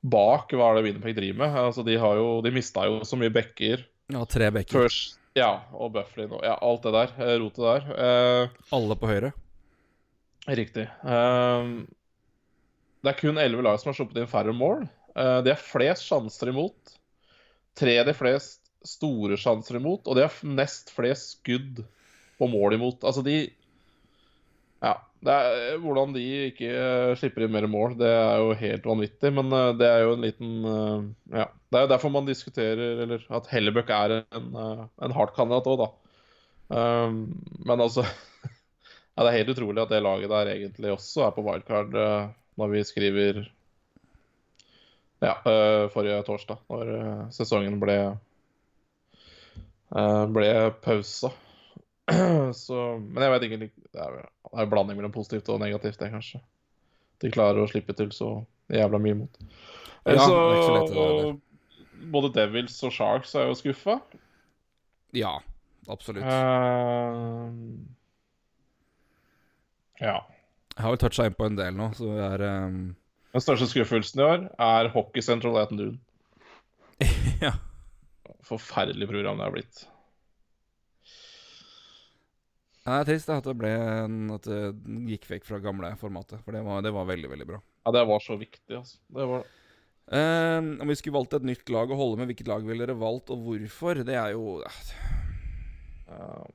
bak 0.00 0.54
hva 0.56 0.70
er 0.70 0.78
det 0.78 0.84
Winnerpeg 0.86 1.16
driver 1.18 1.42
med. 1.42 1.56
Altså, 1.60 1.84
de 1.84 1.98
har 2.00 2.16
jo, 2.16 2.28
de 2.44 2.54
mista 2.54 2.86
jo 2.88 3.02
så 3.04 3.18
mye 3.20 3.32
bekker 3.34 3.82
Ja, 4.14 4.24
tre 4.24 4.48
bekker. 4.54 4.86
først. 4.86 5.19
Ja, 5.38 5.50
og 5.76 5.92
Bufflin 5.94 6.32
og 6.34 6.42
ja, 6.42 6.56
alt 6.58 6.82
det 6.86 6.92
der. 6.96 7.12
eh, 7.22 7.36
Rotet 7.38 7.62
der. 7.62 7.84
Uh, 7.94 8.62
Alle 8.74 8.96
på 8.98 9.10
høyre. 9.10 9.30
Riktig. 10.50 10.88
Uh, 11.04 11.84
det 13.00 13.12
er 13.12 13.20
kun 13.20 13.38
elleve 13.38 13.62
lag 13.64 13.78
som 13.80 13.92
har 13.92 13.98
sluppet 14.00 14.18
inn 14.20 14.30
færre 14.30 14.54
mål. 14.56 14.88
Uh, 15.14 15.38
det 15.46 15.54
er 15.54 15.62
flest 15.62 16.08
sjanser 16.08 16.50
imot. 16.50 16.96
Tredje 17.78 18.16
flest 18.18 18.72
store 18.86 19.38
sjanser 19.38 19.78
imot, 19.78 20.08
og 20.08 20.16
det 20.18 20.26
er 20.26 20.36
nest 20.56 20.90
flest 20.94 21.36
skudd 21.36 21.82
på 22.40 22.48
mål 22.50 22.78
imot. 22.78 23.04
Altså 23.06 23.22
de 23.22 23.44
Ja. 24.80 24.96
Er, 25.20 25.74
hvordan 25.82 26.14
de 26.14 26.22
ikke 26.48 26.68
eh, 26.72 27.14
slipper 27.20 27.44
inn 27.44 27.52
mer 27.52 27.66
mål, 27.68 27.98
det 28.00 28.08
er 28.08 28.38
jo 28.40 28.54
helt 28.56 28.86
vanvittig. 28.88 29.32
Men 29.36 29.52
eh, 29.52 29.72
det 29.76 29.88
er 29.88 30.04
jo 30.06 30.14
en 30.16 30.24
liten 30.24 30.52
eh, 30.64 31.08
Ja. 31.42 31.48
Det 31.70 31.78
er 31.78 31.84
jo 31.84 31.90
derfor 31.92 32.10
man 32.10 32.26
diskuterer 32.26 33.04
eller 33.04 33.22
at 33.36 33.46
Hellebøck 33.52 33.92
er 33.94 34.14
en, 34.24 34.46
eh, 34.58 34.86
en 35.06 35.14
hardt 35.14 35.36
kandidat 35.36 35.68
òg, 35.70 35.84
da. 35.84 35.90
Ehm, 36.70 37.22
men 37.66 37.80
altså 37.82 38.04
ja, 39.14 39.22
Det 39.22 39.28
er 39.28 39.38
helt 39.40 39.52
utrolig 39.54 39.82
at 39.82 39.90
det 39.90 40.02
laget 40.04 40.30
der 40.30 40.52
egentlig 40.52 40.92
også 40.94 41.24
er 41.26 41.32
på 41.34 41.44
wildcard 41.46 41.96
eh, 41.98 42.28
når 42.60 42.74
vi 42.74 42.84
skriver 42.86 43.40
Ja, 45.20 45.34
eh, 45.44 45.84
forrige 45.92 46.22
torsdag, 46.24 46.62
når 46.72 46.92
eh, 46.96 47.24
sesongen 47.36 47.76
ble 47.82 47.96
eh, 49.92 50.24
ble 50.32 50.50
pausa. 50.80 51.32
Så 52.64 52.76
Men 53.02 53.22
jeg 53.24 53.32
vet 53.34 53.44
ikke 53.46 53.58
Det 53.60 54.00
er 54.00 54.16
jo 54.16 54.24
en 54.62 54.70
blanding 54.72 54.98
mellom 54.98 55.12
positivt 55.14 55.48
og 55.52 55.60
negativt, 55.62 55.98
det, 56.00 56.10
kanskje. 56.14 56.40
De 57.20 57.30
klarer 57.32 57.60
å 57.62 57.68
slippe 57.68 57.94
til 57.96 58.10
så 58.16 58.30
jævla 58.72 59.00
mye 59.02 59.16
imot. 59.18 59.40
Ja, 60.08 60.24
så 60.24 60.74
lett, 60.74 61.40
Både 62.10 62.30
Devils 62.32 62.78
og 62.86 62.94
Sharks 62.96 63.34
er 63.36 63.50
jo 63.50 63.56
skuffa. 63.58 63.98
Ja, 65.12 65.34
absolutt. 65.90 66.24
Uh, 66.24 67.50
ja. 70.00 70.16
Jeg 70.76 70.86
har 70.86 70.94
vel 70.94 71.02
toucha 71.02 71.26
inn 71.28 71.36
på 71.36 71.50
en 71.50 71.58
del 71.58 71.76
nå, 71.76 71.90
så 71.98 72.08
vi 72.08 72.22
er 72.24 72.46
um... 72.64 72.78
Den 73.34 73.44
største 73.44 73.68
skuffelsen 73.68 74.22
i 74.22 74.24
år 74.26 74.46
er 74.64 74.88
Hockey 74.94 75.22
Central 75.22 75.58
Latin 75.58 75.82
Dune. 75.82 75.98
Ja. 77.44 77.52
Forferdelig 78.48 79.10
program 79.10 79.38
det 79.40 79.46
er 79.46 79.54
blitt. 79.54 79.82
Det 82.90 82.98
er 83.04 83.08
trist 83.12 83.30
at 83.32 83.46
det 83.46 83.56
ble 83.60 83.70
at 84.34 84.50
det 84.50 84.60
gikk 85.14 85.28
vekk 85.30 85.48
fra 85.48 85.62
gamle 85.62 85.92
formatet. 86.00 86.42
For 86.44 86.56
det 86.56 86.64
var, 86.66 86.82
det 86.84 86.92
var 86.94 87.08
veldig, 87.08 87.30
veldig 87.32 87.48
bra. 87.48 87.62
Ja, 87.86 87.94
det 87.96 88.04
var 88.10 88.22
så 88.24 88.36
viktig, 88.40 88.76
altså. 88.76 88.98
Det 89.14 89.26
var 89.30 89.44
Ehm, 90.10 90.80
om 90.82 90.88
vi 90.90 90.96
skulle 90.98 91.14
valgt 91.14 91.36
et 91.38 91.44
nytt 91.46 91.68
lag 91.70 91.90
å 91.90 91.98
holde 91.98 92.18
med, 92.18 92.32
hvilket 92.32 92.48
lag 92.50 92.64
ville 92.66 92.82
dere 92.82 92.98
valgt, 92.98 93.30
og 93.30 93.44
hvorfor? 93.46 94.00
Det 94.06 94.16
er 94.18 94.32
jo 94.34 94.56
eh, 94.66 96.48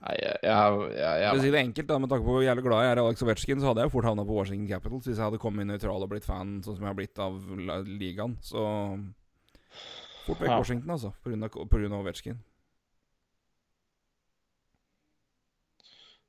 Nei, 0.00 0.14
jeg, 0.16 0.36
jeg, 0.46 0.76
jeg, 0.96 1.16
jeg 1.26 1.40
si 1.44 1.50
det 1.52 1.60
enkelt, 1.60 1.88
da, 1.90 1.98
med 2.00 2.08
tanke 2.08 2.24
på 2.24 2.32
hvor 2.38 2.44
jævlig 2.46 2.64
glad 2.64 2.86
jeg 2.86 2.92
er 2.94 3.00
i 3.02 3.02
Alex 3.02 3.24
Ovetsjkin, 3.26 3.60
så 3.60 3.68
hadde 3.68 3.82
jeg 3.82 3.90
jo 3.90 3.94
fort 3.98 4.08
havna 4.08 4.24
på 4.24 4.38
Washington 4.38 4.70
Capitals 4.70 5.10
hvis 5.10 5.18
jeg 5.18 5.26
hadde 5.26 5.40
kommet 5.42 5.68
nøytral 5.68 6.06
og 6.06 6.08
blitt 6.14 6.24
fan 6.24 6.54
sånn 6.64 6.78
som 6.78 6.86
jeg 6.86 6.88
har 6.88 6.96
blitt 6.96 7.20
av 7.20 7.36
ligaen. 7.84 8.38
Så 8.40 8.62
fort 10.24 10.40
vekk 10.40 10.48
Ja. 10.48 10.56
Washington, 10.56 10.94
altså, 10.96 11.12
på 11.20 11.34
Ovetsjkin. 12.00 12.40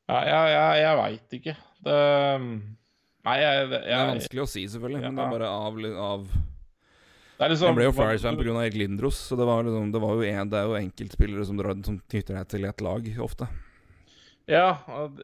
Ja, 0.10 0.22
jeg, 0.28 0.54
jeg, 0.56 0.80
jeg 0.82 0.98
veit 1.02 1.36
ikke. 1.40 1.58
Det 1.86 1.98
Nei, 3.22 3.36
jeg, 3.38 3.68
Det 3.70 3.80
er 3.86 4.08
vanskelig 4.10 4.42
å 4.42 4.48
si, 4.50 4.64
selvfølgelig, 4.72 5.02
men 5.06 5.20
det 5.20 5.26
er 5.28 5.34
bare 5.36 5.50
av, 5.54 5.76
av 6.02 6.24
det 7.42 7.48
liksom 7.52 7.70
Jeg 7.72 7.78
ble 7.78 7.86
jo 7.88 7.94
Flyers-fan 7.98 8.38
pga. 8.38 8.54
Erik 8.62 8.76
Lindros, 8.78 9.18
så 9.30 9.38
det 9.38 9.46
var, 9.50 9.64
liksom, 9.66 9.92
det 9.94 10.02
var 10.02 10.14
jo 10.18 10.26
en, 10.30 10.50
det 10.50 10.58
er 10.60 10.68
jo 10.70 10.78
enkeltspillere 10.78 11.46
som, 11.46 11.58
drar, 11.58 11.78
som 11.86 12.00
knytter 12.12 12.38
deg 12.38 12.50
til 12.54 12.68
et 12.70 12.84
lag, 12.86 13.08
ofte. 13.26 13.48
Ja, 14.50 14.66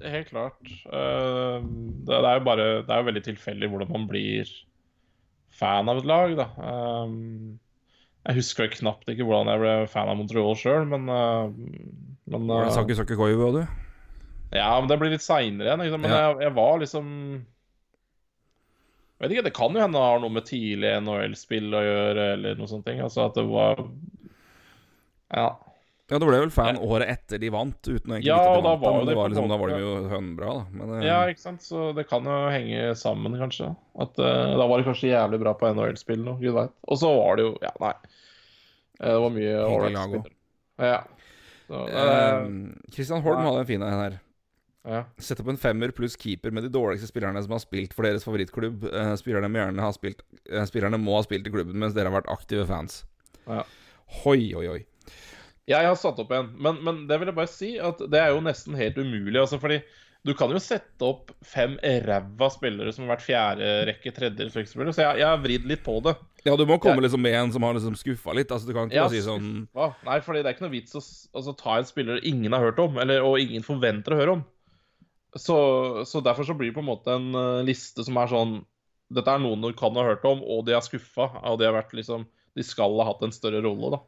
helt 0.02 0.30
klart. 0.32 0.62
Eh, 0.86 1.68
Det, 2.08 2.18
er 2.18 2.38
jo 2.40 2.44
bare 2.46 2.68
Det 2.86 2.94
er 2.94 3.02
jo 3.02 3.08
veldig 3.10 3.24
tilfeldig 3.26 3.70
hvordan 3.74 3.92
man 3.94 4.06
blir 4.10 4.50
fan 5.58 5.90
av 5.90 6.02
et 6.02 6.10
lag, 6.10 6.36
da. 6.38 6.48
Eh, 6.58 7.16
Jeg 8.30 8.40
husker 8.42 8.70
knapt 8.78 9.10
ikke 9.10 9.26
hvordan 9.26 9.50
jeg 9.54 9.62
ble 9.66 9.76
fan 9.90 10.10
av 10.10 10.18
Montreal 10.20 10.58
sjøl, 10.60 10.86
men, 10.90 11.10
eh, 11.10 11.52
men 12.34 12.48
Du 12.50 12.56
eh, 12.62 12.72
Saki 12.78 12.98
Saki 12.98 13.18
Koivu, 13.18 13.50
du? 13.58 13.64
Ja, 14.56 14.80
men 14.80 14.88
det 14.88 14.98
blir 15.02 15.12
litt 15.12 15.22
seinere 15.26 15.68
igjen. 15.74 15.82
Liksom. 15.86 16.02
Men 16.02 16.12
Ja. 16.12 16.20
jeg, 16.32 16.42
jeg 16.48 16.54
var 16.56 16.78
liksom 16.80 17.08
Jeg 19.20 19.26
vet 19.30 19.32
ikke, 19.34 19.44
Det 19.50 19.54
kan 19.58 19.74
jo 19.74 19.82
hende 19.82 19.98
det 19.98 20.06
har 20.08 20.20
noe 20.22 20.30
med 20.30 20.46
tidlig 20.46 20.92
NHL-spill 21.02 21.72
å 21.74 21.82
gjøre, 21.82 22.26
eller 22.38 22.56
noe 22.60 22.68
sånt. 22.70 22.86
Altså 22.88 23.26
at 23.26 23.34
det 23.40 23.48
var 23.50 23.82
Ja. 25.34 25.48
Ja, 26.08 26.20
du 26.20 26.24
ble 26.24 26.38
vel 26.40 26.52
fan 26.56 26.78
året 26.80 27.10
etter 27.12 27.38
de 27.42 27.50
vant, 27.52 27.82
uten 27.84 28.14
egentlig 28.14 28.30
Ja, 28.30 28.38
vite 28.40 28.62
de 28.62 28.62
vant. 28.64 28.64
var 28.64 28.78
da, 28.80 28.92
var, 28.94 29.00
det 29.04 29.08
det 29.12 29.16
var 29.18 29.30
liksom, 29.34 29.50
da 29.52 29.58
var 29.60 29.68
de 29.74 29.80
jo 29.82 29.96
hønbra, 30.08 30.52
da. 30.56 30.62
Men, 30.72 30.94
eh, 31.02 31.08
ja, 31.10 31.18
ikke 31.28 31.42
sant. 31.44 31.60
Så 31.66 31.90
det 31.98 32.06
kan 32.08 32.24
jo 32.24 32.38
henge 32.54 32.94
sammen, 32.96 33.36
kanskje. 33.36 33.74
At 34.00 34.16
uh, 34.22 34.56
Da 34.56 34.68
var 34.70 34.78
det 34.80 34.86
kanskje 34.88 35.10
jævlig 35.12 35.40
bra 35.42 35.54
på 35.60 35.68
NHL-spill 35.74 36.24
nå, 36.24 36.38
gud 36.40 36.54
veit. 36.56 36.72
Og 36.88 37.02
så 37.02 37.12
var 37.12 37.36
det 37.36 37.44
jo 37.50 37.58
Ja, 37.66 37.74
nei. 37.84 37.92
Eh, 39.02 39.12
Det 39.12 39.20
var 39.26 39.36
mye 39.36 39.58
ålreit 39.68 39.98
lag 39.98 40.32
Ja. 40.80 41.04
Så, 41.68 41.84
Christian 42.94 43.22
Holm 43.26 43.42
nei. 43.42 43.46
hadde 43.50 43.60
en 43.66 43.66
fin 43.74 43.84
en 43.84 44.00
her. 44.00 44.20
Ja. 44.88 45.04
Sett 45.20 45.42
opp 45.44 45.50
en 45.52 45.60
femmer 45.60 45.92
pluss 45.96 46.16
keeper 46.20 46.54
med 46.56 46.64
de 46.64 46.72
dårligste 46.72 47.10
spillerne 47.10 47.42
som 47.44 47.56
har 47.56 47.64
spilt 47.64 47.96
for 47.96 48.08
deres 48.08 48.24
favorittklubb. 48.24 48.88
Eh, 48.88 49.14
spillerne, 49.20 49.50
må 49.52 49.84
ha 49.84 49.92
spilt, 49.96 50.24
eh, 50.48 50.64
spillerne 50.70 51.00
må 51.02 51.18
ha 51.18 51.26
spilt 51.26 51.48
i 51.50 51.54
klubben 51.54 51.80
mens 51.82 51.96
dere 51.98 52.08
har 52.08 52.22
vært 52.22 52.32
aktive 52.32 52.64
fans. 52.70 53.02
Ja. 53.48 53.66
Hoi, 54.24 54.54
oi, 54.56 54.68
oi. 54.78 54.82
Jeg 55.68 55.84
har 55.84 55.98
satt 56.00 56.20
opp 56.24 56.32
en, 56.32 56.54
men, 56.64 56.80
men 56.86 57.04
det 57.10 57.18
vil 57.20 57.34
jeg 57.34 57.36
bare 57.36 57.52
si 57.52 57.74
at 57.84 58.00
det 58.08 58.22
er 58.22 58.32
jo 58.32 58.44
nesten 58.46 58.78
helt 58.80 58.96
umulig. 58.96 59.36
altså 59.42 59.60
fordi 59.60 59.82
du 60.28 60.34
kan 60.36 60.52
jo 60.52 60.60
sette 60.60 61.04
opp 61.08 61.32
fem 61.46 61.76
ræva 62.08 62.50
spillere 62.52 62.92
som 62.96 63.06
har 63.06 63.16
vært 63.16 63.26
fjerde 63.28 63.68
rekke, 63.88 64.12
tredje 64.16 64.48
rekke-spillere, 64.48 64.96
så 64.96 65.04
jeg, 65.04 65.22
jeg 65.22 65.28
har 65.28 65.44
vridd 65.44 65.68
litt 65.70 65.84
på 65.86 66.00
det. 66.04 66.16
Ja, 66.48 66.56
du 66.60 66.64
må 66.68 66.80
komme 66.84 67.04
liksom 67.04 67.22
med 67.24 67.36
en 67.36 67.52
som 67.52 67.64
har 67.68 67.76
liksom 67.76 67.96
skuffa 68.00 68.36
litt. 68.36 68.52
Altså, 68.52 68.68
du 68.68 68.76
kan 68.76 68.88
ikke 68.88 68.98
Ja, 68.98 69.06
bare 69.08 69.16
si 69.16 69.24
sånn? 69.24 69.68
Nei, 70.08 70.20
fordi 70.24 70.42
det 70.42 70.50
er 70.50 70.56
ikke 70.56 70.66
noe 70.68 70.76
vits 70.76 70.96
å 70.96 71.04
altså, 71.04 71.56
ta 71.60 71.78
en 71.80 71.88
spiller 71.88 72.24
ingen 72.28 72.56
har 72.56 72.64
hørt 72.70 72.80
om, 72.84 73.00
eller, 73.04 73.24
og 73.28 73.40
ingen 73.44 73.68
forventer 73.68 74.16
å 74.16 74.20
høre 74.22 74.38
om. 74.40 74.46
Så, 75.36 75.58
så 76.08 76.22
derfor 76.24 76.48
så 76.48 76.56
blir 76.56 76.72
det 76.72 76.78
på 76.78 76.84
en 76.84 76.88
måte 76.88 77.14
en 77.14 77.36
eh, 77.36 77.66
liste 77.68 78.06
som 78.08 78.18
er 78.20 78.30
sånn 78.32 78.60
Dette 79.12 79.32
er 79.32 79.40
noen 79.40 79.64
du 79.64 79.70
kan 79.76 79.96
ha 79.96 80.04
hørt 80.04 80.26
om, 80.28 80.42
og 80.44 80.66
de 80.68 80.74
er 80.76 80.84
skuffa, 80.84 81.30
og 81.48 81.60
de 81.60 81.68
har 81.68 81.76
vært 81.76 81.94
liksom 81.96 82.26
De 82.58 82.64
skal 82.66 82.96
ha 83.00 83.06
hatt 83.08 83.24
en 83.24 83.36
større 83.36 83.62
rolle, 83.64 83.92
da. 83.96 84.02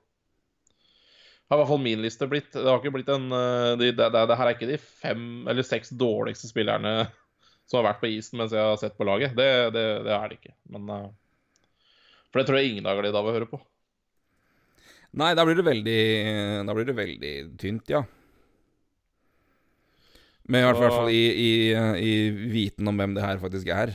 Har 1.50 1.58
i 1.58 1.62
hvert 1.62 1.72
fall 1.72 1.82
min 1.82 2.02
liste 2.04 2.28
blitt. 2.30 2.52
Det 2.54 2.66
har 2.66 2.78
ikke 2.78 2.94
blitt 2.94 3.10
en 3.14 3.32
eh, 3.34 3.72
de, 3.80 3.92
det, 3.96 4.10
det, 4.14 4.26
det 4.30 4.38
her 4.38 4.50
er 4.50 4.58
ikke 4.58 4.70
de 4.70 4.78
fem 4.80 5.24
eller 5.50 5.66
seks 5.66 5.92
dårligste 5.98 6.52
spillerne 6.52 6.94
som 7.70 7.80
har 7.80 7.92
vært 7.92 8.04
på 8.04 8.12
isen 8.14 8.40
mens 8.42 8.54
jeg 8.56 8.66
har 8.66 8.78
sett 8.82 8.98
på 8.98 9.08
laget. 9.08 9.36
Det, 9.38 9.50
det, 9.76 9.88
det 10.06 10.14
er 10.16 10.30
det 10.30 10.40
ikke. 10.40 10.56
Men 10.76 10.94
eh, 10.96 11.10
For 12.30 12.42
det 12.42 12.48
tror 12.50 12.62
jeg 12.62 12.74
ingen 12.74 12.90
har 12.90 13.02
glede 13.02 13.18
av 13.18 13.28
å 13.28 13.36
høre 13.36 13.50
på. 13.50 13.62
Nei, 15.20 15.34
da 15.34 15.42
blir 15.42 15.58
det 15.58 15.66
veldig 15.66 16.02
Da 16.68 16.74
blir 16.78 16.86
det 16.86 16.98
veldig 16.98 17.34
tynt, 17.58 17.90
ja. 17.90 18.04
Men 20.50 20.64
i 20.64 20.66
hvert 20.66 20.94
fall 20.96 21.12
i, 21.14 21.24
i, 21.30 21.50
i 22.02 22.14
viten 22.50 22.90
om 22.90 22.98
hvem 22.98 23.14
det 23.14 23.26
her 23.26 23.42
faktisk 23.42 23.70
er. 23.70 23.94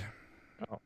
Ja. 0.62 0.78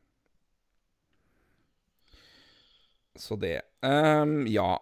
Så 3.19 3.37
det 3.37 3.59
um, 3.85 4.47
Ja. 4.49 4.79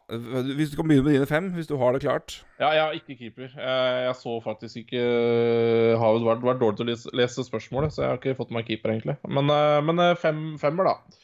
Hvis 0.56 0.72
du 0.72 0.78
kan 0.80 0.88
begynne 0.88 1.04
med 1.04 1.18
dine 1.18 1.28
fem, 1.28 1.52
hvis 1.58 1.68
du 1.68 1.76
har 1.82 1.92
det 1.92 2.06
klart. 2.06 2.40
Ja, 2.62 2.72
jeg 2.72 2.84
har 2.84 2.96
ikke 2.96 3.18
keeper. 3.20 3.52
Jeg, 3.52 4.04
jeg 4.08 4.16
så 4.22 4.40
faktisk 4.46 4.84
ikke 4.86 5.04
eh, 5.04 5.98
Har 6.00 6.20
vært, 6.24 6.46
vært 6.46 6.62
dårlig 6.64 6.80
til 6.80 6.88
å 6.96 7.18
lese, 7.20 7.44
spørsmålet, 7.44 7.94
så 7.94 8.06
jeg 8.06 8.14
har 8.14 8.22
ikke 8.22 8.38
fått 8.40 8.54
meg 8.56 8.70
keeper, 8.70 8.96
egentlig. 8.96 9.18
Men, 9.28 9.52
eh, 9.52 9.80
men 9.84 10.04
eh, 10.06 10.16
fem, 10.22 10.44
femmer, 10.62 10.94
da. 10.94 11.24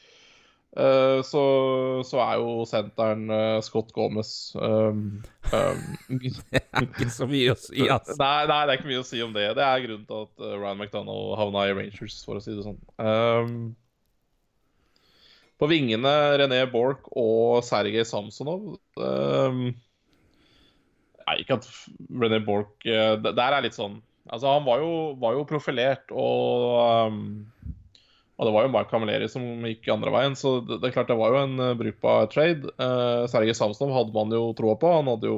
Eh, 0.74 1.22
så, 1.24 1.44
så 2.04 2.20
er 2.26 2.42
jo 2.42 2.66
senteren 2.66 3.30
eh, 3.30 3.62
Scott 3.62 3.94
Gomez 3.94 4.56
um, 4.58 5.22
um, 5.54 6.18
Ikke 6.20 7.08
så 7.14 7.28
mye 7.30 7.54
å 7.54 7.60
si, 7.60 7.86
altså. 7.86 8.18
Nei, 8.20 8.44
nei, 8.50 8.60
det 8.66 8.74
er 8.74 8.80
ikke 8.80 8.90
mye 8.90 9.04
å 9.04 9.08
si 9.08 9.22
om 9.26 9.34
det. 9.36 9.46
Det 9.58 9.66
er 9.68 9.86
grunnen 9.86 10.06
til 10.10 10.26
at 10.26 10.44
eh, 10.44 10.58
Ryan 10.58 10.82
McDonald 10.82 11.34
havna 11.40 11.66
i 11.70 11.76
Rangers, 11.78 12.20
for 12.28 12.40
å 12.40 12.44
si 12.44 12.56
det 12.58 12.66
sånn. 12.66 12.80
Um, 12.98 13.58
på 15.62 15.70
vingene 15.72 16.14
René 16.42 16.64
Borch 16.72 17.06
og 17.16 17.62
Sergej 17.66 18.06
Samsonov. 18.10 18.74
Um, 19.00 19.70
nei, 21.24 21.38
ikke 21.44 21.60
at 21.62 21.70
René 22.10 22.42
Borch 22.44 22.90
eh, 22.90 23.16
Der 23.24 23.56
er 23.56 23.64
litt 23.64 23.78
sånn 23.78 24.02
Altså, 24.32 24.48
han 24.48 24.64
var 24.64 24.80
jo, 24.80 24.92
var 25.20 25.34
jo 25.36 25.44
profilert, 25.48 26.12
og 26.16 27.12
um, 27.12 27.18
og 28.44 28.50
det 28.50 28.54
var 28.58 28.66
jo 28.66 28.74
Mark 28.74 28.90
Camilleri 28.92 29.28
som 29.32 29.44
gikk 29.64 29.88
andre 29.94 30.12
veien, 30.12 30.34
så 30.36 30.58
det, 30.60 30.82
det 30.82 30.90
er 30.90 30.96
klart 30.98 31.12
det 31.12 31.16
var 31.20 31.32
jo 31.32 31.44
en 31.46 31.54
uh, 31.62 31.76
brukbar 31.80 32.28
trade. 32.34 32.68
Uh, 32.76 33.24
Sergej 33.32 33.56
Samsonov 33.56 33.96
hadde 33.96 34.16
man 34.16 34.36
jo 34.36 34.50
troa 34.58 34.76
på. 34.80 34.92
Han 34.92 35.08
hadde 35.14 35.32
jo 35.32 35.38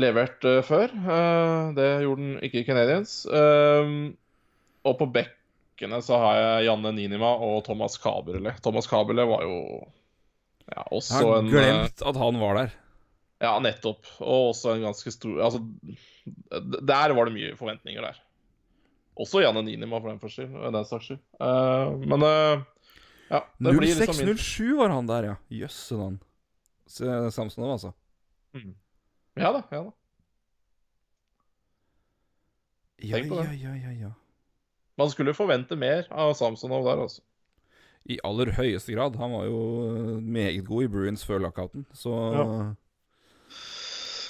levert 0.00 0.46
uh, 0.48 0.62
før. 0.64 0.94
Uh, 0.96 1.76
det 1.76 1.90
gjorde 2.06 2.24
han 2.24 2.40
ikke 2.48 2.62
i 2.62 2.66
Canadiens. 2.68 3.20
Uh, 3.28 4.16
og 4.88 4.96
på 5.02 5.10
bekkene 5.18 6.00
så 6.04 6.20
har 6.24 6.40
jeg 6.40 6.68
Janne 6.70 6.94
Ninima 6.96 7.34
og 7.44 7.60
Thomas 7.68 7.98
Kabele. 8.00 8.56
Thomas 8.64 8.88
Kabele 8.88 9.28
var 9.28 9.44
jo 9.44 9.58
ja, 10.68 10.84
også 10.88 11.20
Jeg 11.20 11.28
har 11.28 11.42
en 11.42 11.52
glemt 11.52 12.06
at 12.08 12.22
han 12.24 12.40
var 12.40 12.62
der. 12.62 12.78
Ja, 13.44 13.52
nettopp. 13.62 14.08
Og 14.18 14.54
også 14.54 14.74
en 14.74 14.88
ganske 14.88 15.12
stor 15.14 15.44
Altså, 15.46 15.62
der 16.50 17.14
var 17.14 17.28
det 17.28 17.36
mye 17.36 17.54
forventninger 17.58 18.08
der. 18.08 18.18
Også 19.18 19.40
Janne 19.42 19.62
Ninima, 19.66 19.98
for 20.00 20.08
den 20.12 20.20
for 20.22 20.30
skyld. 20.30 20.52
Den 20.72 20.84
saks 20.86 21.08
skyld. 21.10 21.22
men 22.06 22.22
ja, 23.30 23.40
det 23.58 23.72
blir 23.76 23.94
liksom 23.98 24.14
0607 24.14 24.76
var 24.78 24.88
han 24.94 25.08
der, 25.10 25.26
ja. 25.32 25.34
Jøsse 25.50 25.96
navn. 25.98 26.20
Samsonov, 26.88 27.72
altså. 27.74 27.90
Mm. 28.54 28.74
Ja 29.36 29.50
da. 29.52 29.62
ja 29.72 29.82
da 29.82 29.90
Ja, 32.98 33.16
Tenk 33.18 33.28
på 33.30 33.36
ja, 33.38 33.42
det. 33.50 33.58
ja, 33.62 33.74
ja, 33.78 33.90
ja. 33.94 34.12
Man 34.98 35.10
skulle 35.12 35.34
forvente 35.36 35.76
mer 35.78 36.08
av 36.10 36.32
Samsonov 36.34 36.86
der, 36.88 37.02
altså. 37.04 37.22
I 38.08 38.16
aller 38.24 38.50
høyeste 38.56 38.94
grad. 38.96 39.14
Han 39.20 39.34
var 39.36 39.44
jo 39.46 39.60
eh, 39.92 40.16
meget 40.24 40.64
god 40.66 40.86
i 40.86 40.88
Bruins 40.90 41.22
før 41.28 41.38
lockouten, 41.44 41.84
så 41.94 42.14
Ja. 42.34 42.46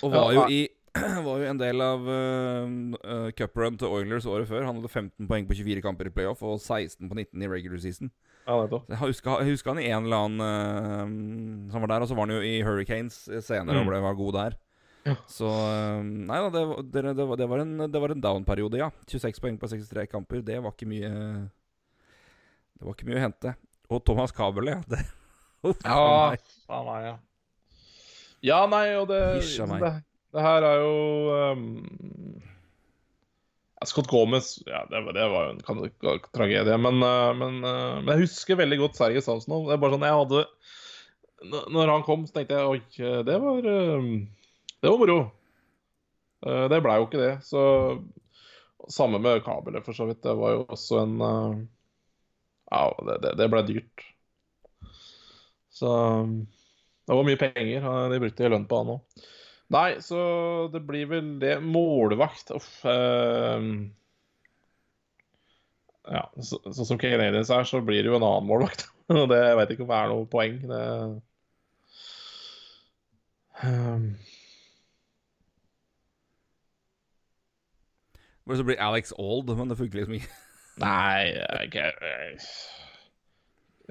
Og 0.02 0.12
var 0.12 0.32
Ja, 0.32 0.34
jo 0.34 0.44
i 0.52 0.68
Var 1.28 1.42
jo 1.42 1.48
en 1.50 1.60
del 1.60 1.82
av 1.84 2.06
uh, 2.08 3.28
cuprun 3.38 3.76
til 3.80 3.88
Oilers 3.98 4.26
året 4.28 4.48
før. 4.50 4.64
Han 4.68 4.78
hadde 4.80 4.90
15 4.90 5.28
poeng 5.30 5.46
på 5.48 5.56
24 5.58 5.82
kamper 5.84 6.10
i 6.10 6.14
playoff 6.14 6.42
og 6.46 6.56
16 6.60 7.08
på 7.10 7.14
19 7.18 7.42
i 7.44 7.50
regular 7.50 7.80
season. 7.82 8.10
Ja. 8.48 8.62
Jeg 8.88 8.98
husker, 9.02 9.42
jeg 9.42 9.52
husker 9.56 9.74
han 9.74 9.82
i 9.82 9.90
en 9.92 10.06
eller 10.08 10.24
annen 10.24 11.68
uh, 11.68 11.72
som 11.74 11.84
var 11.84 11.92
der, 11.92 12.04
og 12.06 12.08
så 12.10 12.16
var 12.16 12.26
han 12.28 12.36
jo 12.38 12.44
i 12.48 12.54
Hurricanes 12.64 13.18
senere 13.44 13.76
Mm. 13.76 13.82
og 13.84 13.90
ble 13.92 14.00
var 14.06 14.16
god 14.18 14.34
der. 14.38 14.56
Ja. 15.08 15.14
Så 15.30 15.48
Nei 16.04 16.38
da, 16.42 16.48
det, 16.52 16.62
det, 16.92 17.02
det, 17.16 17.24
var, 17.28 17.36
det 17.40 17.46
var 17.48 17.62
en, 17.62 17.76
det 17.92 18.00
var 18.02 18.12
en 18.12 18.24
down-periode, 18.24 18.80
ja. 18.80 18.88
26 19.08 19.40
poeng 19.44 19.56
på 19.60 19.68
63 19.70 20.08
kamper. 20.12 20.42
Det 20.44 20.58
var 20.64 20.74
ikke 20.74 20.88
mye 20.90 21.12
Det 22.76 22.84
var 22.86 22.96
ikke 22.96 23.08
mye 23.08 23.20
å 23.20 23.24
hente. 23.28 23.54
Og 23.88 24.02
Thomas 24.04 24.34
Kabel, 24.36 24.68
ja. 24.74 24.80
Det, 24.88 25.00
Uff, 25.66 25.80
Ja, 25.82 26.34
faen 26.68 26.84
meg, 26.86 27.06
ja. 27.08 27.14
Ja, 28.46 28.58
nei, 28.70 28.84
og 28.94 29.08
det. 29.10 29.22
Det, 29.82 29.92
det 30.34 30.44
her 30.44 30.64
er 30.68 30.82
jo 30.82 30.94
um, 31.54 32.42
Scott 33.86 34.08
Gomez 34.10 34.58
ja, 34.66 34.86
det, 34.90 35.00
var- 35.06 35.12
det 35.16 35.28
var 35.28 35.44
jo 35.46 35.50
en 35.54 36.20
tragedie. 36.34 36.76
Men, 36.78 37.02
uh, 37.02 37.30
men, 37.38 37.60
uh, 37.64 38.00
men 38.02 38.12
jeg 38.14 38.26
husker 38.26 38.58
veldig 38.58 38.78
godt 38.82 38.98
Sergej 38.98 39.22
Samsonov. 39.24 39.68
Det 39.68 39.76
er 39.76 39.82
bare 39.82 39.94
sånn 39.96 40.06
jeg 40.08 40.18
hadde 40.18 40.44
Når 41.76 41.92
han 41.94 42.04
kom, 42.06 42.26
så 42.26 42.34
tenkte 42.40 42.58
jeg 42.58 42.72
oi, 42.74 42.80
det 43.28 43.38
var 43.44 43.68
uh, 43.70 44.08
Det 44.82 44.90
var 44.92 45.00
moro. 45.00 45.18
Uh, 46.44 46.66
det 46.70 46.82
blei 46.84 46.98
jo 47.00 47.08
ikke 47.08 47.22
det. 47.22 47.32
Så 47.46 47.62
Samme 48.88 49.18
med 49.20 49.42
kabelet, 49.44 49.84
for 49.84 49.92
så 49.96 50.06
vidt. 50.08 50.22
Det 50.24 50.32
var 50.38 50.54
jo 50.54 50.62
også 50.72 51.02
en 51.04 51.16
Ja, 52.68 52.82
det, 53.04 53.18
det, 53.24 53.34
det 53.40 53.48
blei 53.52 53.64
dyrt. 53.68 54.04
Så 55.78 55.90
det 57.06 57.14
var 57.14 57.24
mye 57.26 57.40
penger. 57.40 57.84
De 58.12 58.20
brukte 58.22 58.48
lønn 58.50 58.64
på 58.70 58.80
han 58.82 58.94
òg. 58.96 59.26
Nei, 59.74 59.98
så 60.00 60.18
det 60.72 60.80
blir 60.88 61.10
vel 61.10 61.34
det. 61.42 61.58
Målvakt 61.60 62.54
Uff. 62.56 62.70
Uh, 62.88 63.84
ja, 66.08 66.22
så, 66.40 66.56
sånn 66.72 66.94
som 66.94 67.00
Canadiens 67.00 67.52
er, 67.52 67.68
så 67.68 67.82
blir 67.84 68.00
det 68.00 68.08
jo 68.08 68.16
en 68.16 68.24
annen 68.24 68.48
målvakt. 68.48 68.86
Og 69.12 69.26
det 69.32 69.42
jeg 69.42 69.58
vet 69.60 69.74
ikke 69.74 69.84
om 69.84 69.92
det 69.92 69.98
er 69.98 70.12
noe 70.12 70.28
poeng. 70.32 70.56
Det 70.68 70.84
Ehm, 73.64 74.16
Hvor 78.44 78.56
så 78.56 78.64
blir 78.64 78.80
Alex 78.80 79.12
Old, 79.18 79.56
men 79.56 79.68
det 79.68 79.76
funker 79.76 79.98
liksom 79.98 80.14
ikke. 80.14 80.28
Nei, 80.78 81.24
jeg, 81.24 81.74
jeg, 81.74 82.38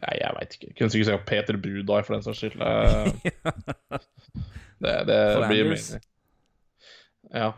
Nei, 0.01 0.17
jeg 0.21 0.31
veit 0.39 0.55
ikke. 0.55 0.73
Kunne 0.77 0.89
sikkert 0.89 1.07
sagt 1.07 1.25
Peter 1.25 1.57
Budai, 1.57 2.03
for 2.03 2.13
den 2.13 2.23
saks 2.23 2.37
skyld. 2.37 2.61
Det, 4.77 4.93
det 5.09 5.19
blir 5.47 5.63
Flanders. 5.63 5.87
mening. 5.91 6.03
Ja. 7.33 7.53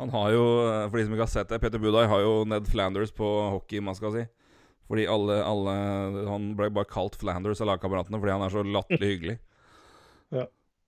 Han 0.00 0.10
har 0.10 0.30
jo, 0.34 0.44
eh, 0.66 0.84
for 0.88 0.98
de 0.98 1.04
som 1.06 1.14
ikke 1.14 1.26
har 1.26 1.32
sett 1.34 1.50
det, 1.52 1.60
Peter 1.62 1.78
Budai 1.82 2.06
har 2.10 2.22
jo 2.24 2.32
Ned 2.48 2.66
Flanders 2.70 3.12
på 3.14 3.28
hockey, 3.52 3.80
man 3.84 3.94
skal 3.98 4.14
si. 4.16 4.24
Fordi 4.90 5.04
alle, 5.08 5.38
alle 5.46 5.74
Han 6.28 6.50
ble 6.58 6.66
bare 6.74 6.88
kalt 6.90 7.14
Flanders 7.20 7.60
av 7.62 7.70
lagkameratene 7.70 8.18
fordi 8.20 8.32
han 8.34 8.42
er 8.44 8.52
så 8.52 8.64
latterlig 8.66 9.14
hyggelig. 9.16 9.38
Ja. 10.32 10.46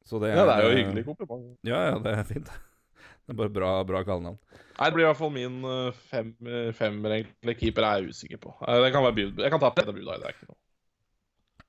Så 0.09 0.17
det, 0.21 0.31
ja, 0.33 0.45
det 0.49 0.53
er 0.55 0.63
jo 0.65 0.69
eh, 0.71 0.79
hyggelig 0.79 1.03
kompliment. 1.05 1.43
Ja, 1.69 1.83
ja, 1.91 1.99
det 2.01 2.15
er 2.17 2.25
fint. 2.25 2.49
Det 2.49 3.33
er 3.33 3.37
bare 3.37 3.53
bra, 3.53 3.71
bra 3.85 4.01
kallenavn. 4.05 4.39
Det 4.79 4.89
blir 4.93 5.05
i 5.05 5.09
hvert 5.11 5.19
fall 5.21 5.33
min 5.33 5.59
eh, 5.69 5.99
fem, 6.09 6.31
eh, 6.49 6.71
femmer, 6.77 7.13
egentlig. 7.19 7.55
Keeper 7.61 7.85
er 7.85 7.99
jeg 8.01 8.15
usikker 8.15 8.41
på. 8.41 8.55
Jeg 8.65 8.93
kan 8.93 9.05
være 9.05 9.27
Jeg 9.29 9.53
kan 9.53 9.61
ta 9.61 9.69
Peter 9.77 9.93
Budai, 9.93 10.17
det 10.21 10.31
er 10.31 10.33
ikke 10.37 10.49
noe. 10.49 10.57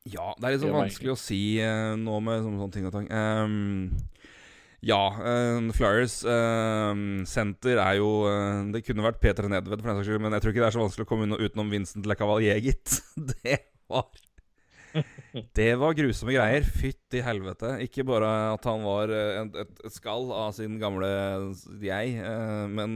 Ja, 0.06 0.34
det 0.38 0.46
er 0.46 0.54
litt 0.54 0.62
sånn 0.62 0.76
vanskelig 0.76 1.16
å 1.16 1.18
si 1.18 1.40
uh, 1.66 1.96
nå 1.98 2.20
med 2.22 2.44
sånne, 2.44 2.60
sånne 2.62 2.76
ting 2.76 2.86
og 2.86 2.94
tang. 2.94 3.08
Um, 3.10 3.88
ja, 4.86 5.02
uh, 5.18 5.72
Flyers 5.74 6.20
senter 7.32 7.80
uh, 7.80 7.88
er 7.88 7.96
jo 7.98 8.10
eh, 8.30 8.60
Det 8.76 8.84
kunne 8.86 9.06
vært 9.08 9.18
Peter 9.24 9.48
Nedved, 9.50 9.82
for 9.82 9.90
den 9.90 9.98
saks 9.98 10.12
skyld, 10.12 10.22
men 10.22 10.36
jeg 10.38 10.44
tror 10.44 10.54
ikke 10.54 10.62
det 10.62 10.68
er 10.68 10.76
så 10.76 10.84
vanskelig 10.84 11.08
å 11.08 11.10
komme 11.10 11.26
unna- 11.26 11.40
utenom 11.42 11.74
Vincent 11.74 12.06
Le 12.06 12.18
Cavalier, 12.20 12.62
gitt. 12.62 13.00
Det 13.42 13.58
var 13.90 14.12
Det 15.58 15.72
var 15.82 15.98
grusomme 15.98 16.38
greier. 16.38 16.70
Fytti 16.70 17.24
helvete. 17.26 17.74
Ikke 17.88 18.06
bare 18.08 18.30
at 18.54 18.70
han 18.70 18.86
var 18.86 19.10
et, 19.12 19.58
et, 19.66 19.82
skall 19.92 20.30
av 20.32 20.54
sin 20.56 20.78
gamle 20.80 21.10
jeg, 21.82 22.14
men 22.72 22.96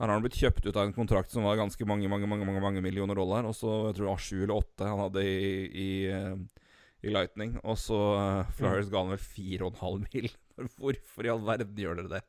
her 0.00 0.08
har 0.08 0.16
han 0.16 0.22
blitt 0.24 0.38
kjøpt 0.40 0.64
ut 0.64 0.76
av 0.78 0.86
en 0.86 0.94
kontrakt 0.96 1.28
som 1.28 1.44
var 1.44 1.58
ganske 1.60 1.84
mange 1.84 2.08
mange, 2.08 2.24
mange, 2.28 2.46
mange, 2.48 2.62
mange 2.64 2.80
millioner 2.80 3.18
dollar. 3.18 3.44
Og 3.44 3.52
så 3.52 3.68
jeg 3.90 3.98
tror 3.98 4.06
det 4.06 4.12
var 4.14 4.22
sju 4.24 4.36
eller 4.38 4.54
åtte 4.56 4.88
han 4.88 5.02
hadde 5.02 5.24
i, 5.28 5.50
i, 5.68 5.90
eh, 6.08 6.64
i 7.04 7.12
Lightning. 7.12 7.58
Og 7.60 7.76
så 7.76 7.98
uh, 8.16 8.54
Flyers 8.56 8.88
ga 8.88 9.02
han 9.02 9.12
vel 9.12 9.20
fire 9.20 9.68
og 9.68 9.74
en 9.74 9.82
halv 9.82 10.06
mil. 10.06 10.30
Hvorfor 10.80 11.28
i 11.28 11.32
all 11.34 11.44
verden 11.44 11.84
gjør 11.84 12.00
dere 12.00 12.14
det? 12.16 12.22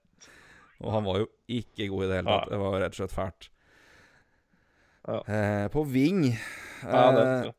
Og 0.82 0.92
han 0.98 1.08
var 1.08 1.24
jo 1.24 1.30
ikke 1.62 1.88
god 1.94 2.04
i 2.04 2.10
det 2.10 2.20
hele 2.20 2.36
tatt. 2.36 2.52
Det 2.52 2.62
var 2.66 2.78
rett 2.82 2.96
og 2.98 3.00
slett 3.00 3.16
fælt. 3.16 3.50
Ja. 5.08 5.18
Eh, 5.34 5.66
på 5.74 5.82
Ving 5.90 6.20
Ja, 6.84 7.08
det, 7.16 7.24
eh, 7.24 7.54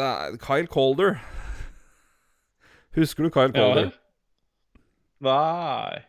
det 0.00 0.06
er 0.08 0.40
Kyle 0.42 0.66
Calder. 0.66 1.20
Husker 2.96 3.28
du 3.28 3.30
Kyle. 3.30 3.52
Calder? 3.52 3.92
Ja, 3.92 4.02
Nei. 5.26 6.00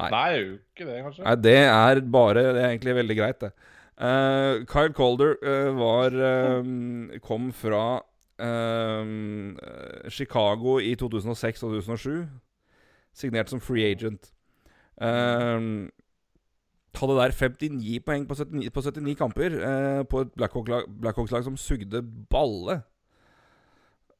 Nei, 0.00 0.10
det 0.10 0.20
er 0.20 0.40
jo 0.40 0.56
ikke 0.58 0.86
det, 0.88 0.98
kanskje. 1.04 1.24
Nei, 1.26 1.34
det 1.44 1.56
er 1.64 2.00
bare 2.12 2.44
Det 2.46 2.62
er 2.62 2.68
egentlig 2.70 2.96
veldig 3.00 3.16
greit, 3.18 3.40
det. 3.44 3.52
Uh, 4.00 4.64
Kyle 4.64 4.94
Calder 4.96 5.34
uh, 5.44 5.70
var 5.76 6.14
um, 6.60 7.10
Kom 7.20 7.50
fra 7.52 8.00
um, 8.40 9.58
Chicago 10.08 10.78
i 10.80 10.94
2006-2007. 10.96 12.24
Signert 13.12 13.50
som 13.50 13.60
free 13.60 13.90
agent. 13.90 14.32
Um, 15.00 15.90
hadde 16.94 17.16
der 17.16 17.30
59 17.30 18.00
poeng 18.06 18.28
på 18.28 18.34
79, 18.34 18.70
på 18.72 18.80
79 18.80 19.16
kamper 19.18 19.56
uh, 19.56 20.04
på 20.08 20.24
et 20.24 20.32
Blackhawks-lag 20.36 20.88
Blackhawks-lag 21.00 21.44
som 21.44 21.56
sugde 21.56 22.02
balle. 22.30 22.80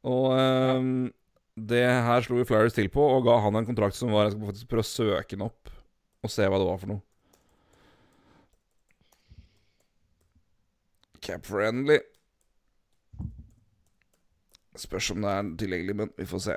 Og 0.03 0.33
eh, 0.33 1.11
det 1.69 1.85
her 1.85 2.25
slo 2.25 2.41
jo 2.41 2.47
Flyers 2.49 2.77
til 2.77 2.89
på 2.93 3.03
og 3.03 3.25
ga 3.27 3.37
han 3.45 3.59
en 3.59 3.67
kontrakt 3.69 3.99
som 3.99 4.13
var 4.15 4.29
Jeg 4.29 4.37
skal 4.37 4.49
faktisk 4.53 4.71
prøve 4.71 4.87
å 4.87 4.91
søke 4.91 5.37
den 5.37 5.47
opp 5.49 5.73
og 6.21 6.33
se 6.33 6.47
hva 6.47 6.61
det 6.61 6.69
var 6.69 6.81
for 6.81 6.93
noe. 6.93 7.03
Cap 11.25 11.45
friendly. 11.49 11.99
Spørs 14.81 15.11
om 15.13 15.25
det 15.25 15.33
er 15.33 15.49
tilgjengelig, 15.61 15.97
men 15.97 16.13
vi 16.17 16.27
får 16.29 16.45
se. 16.45 16.57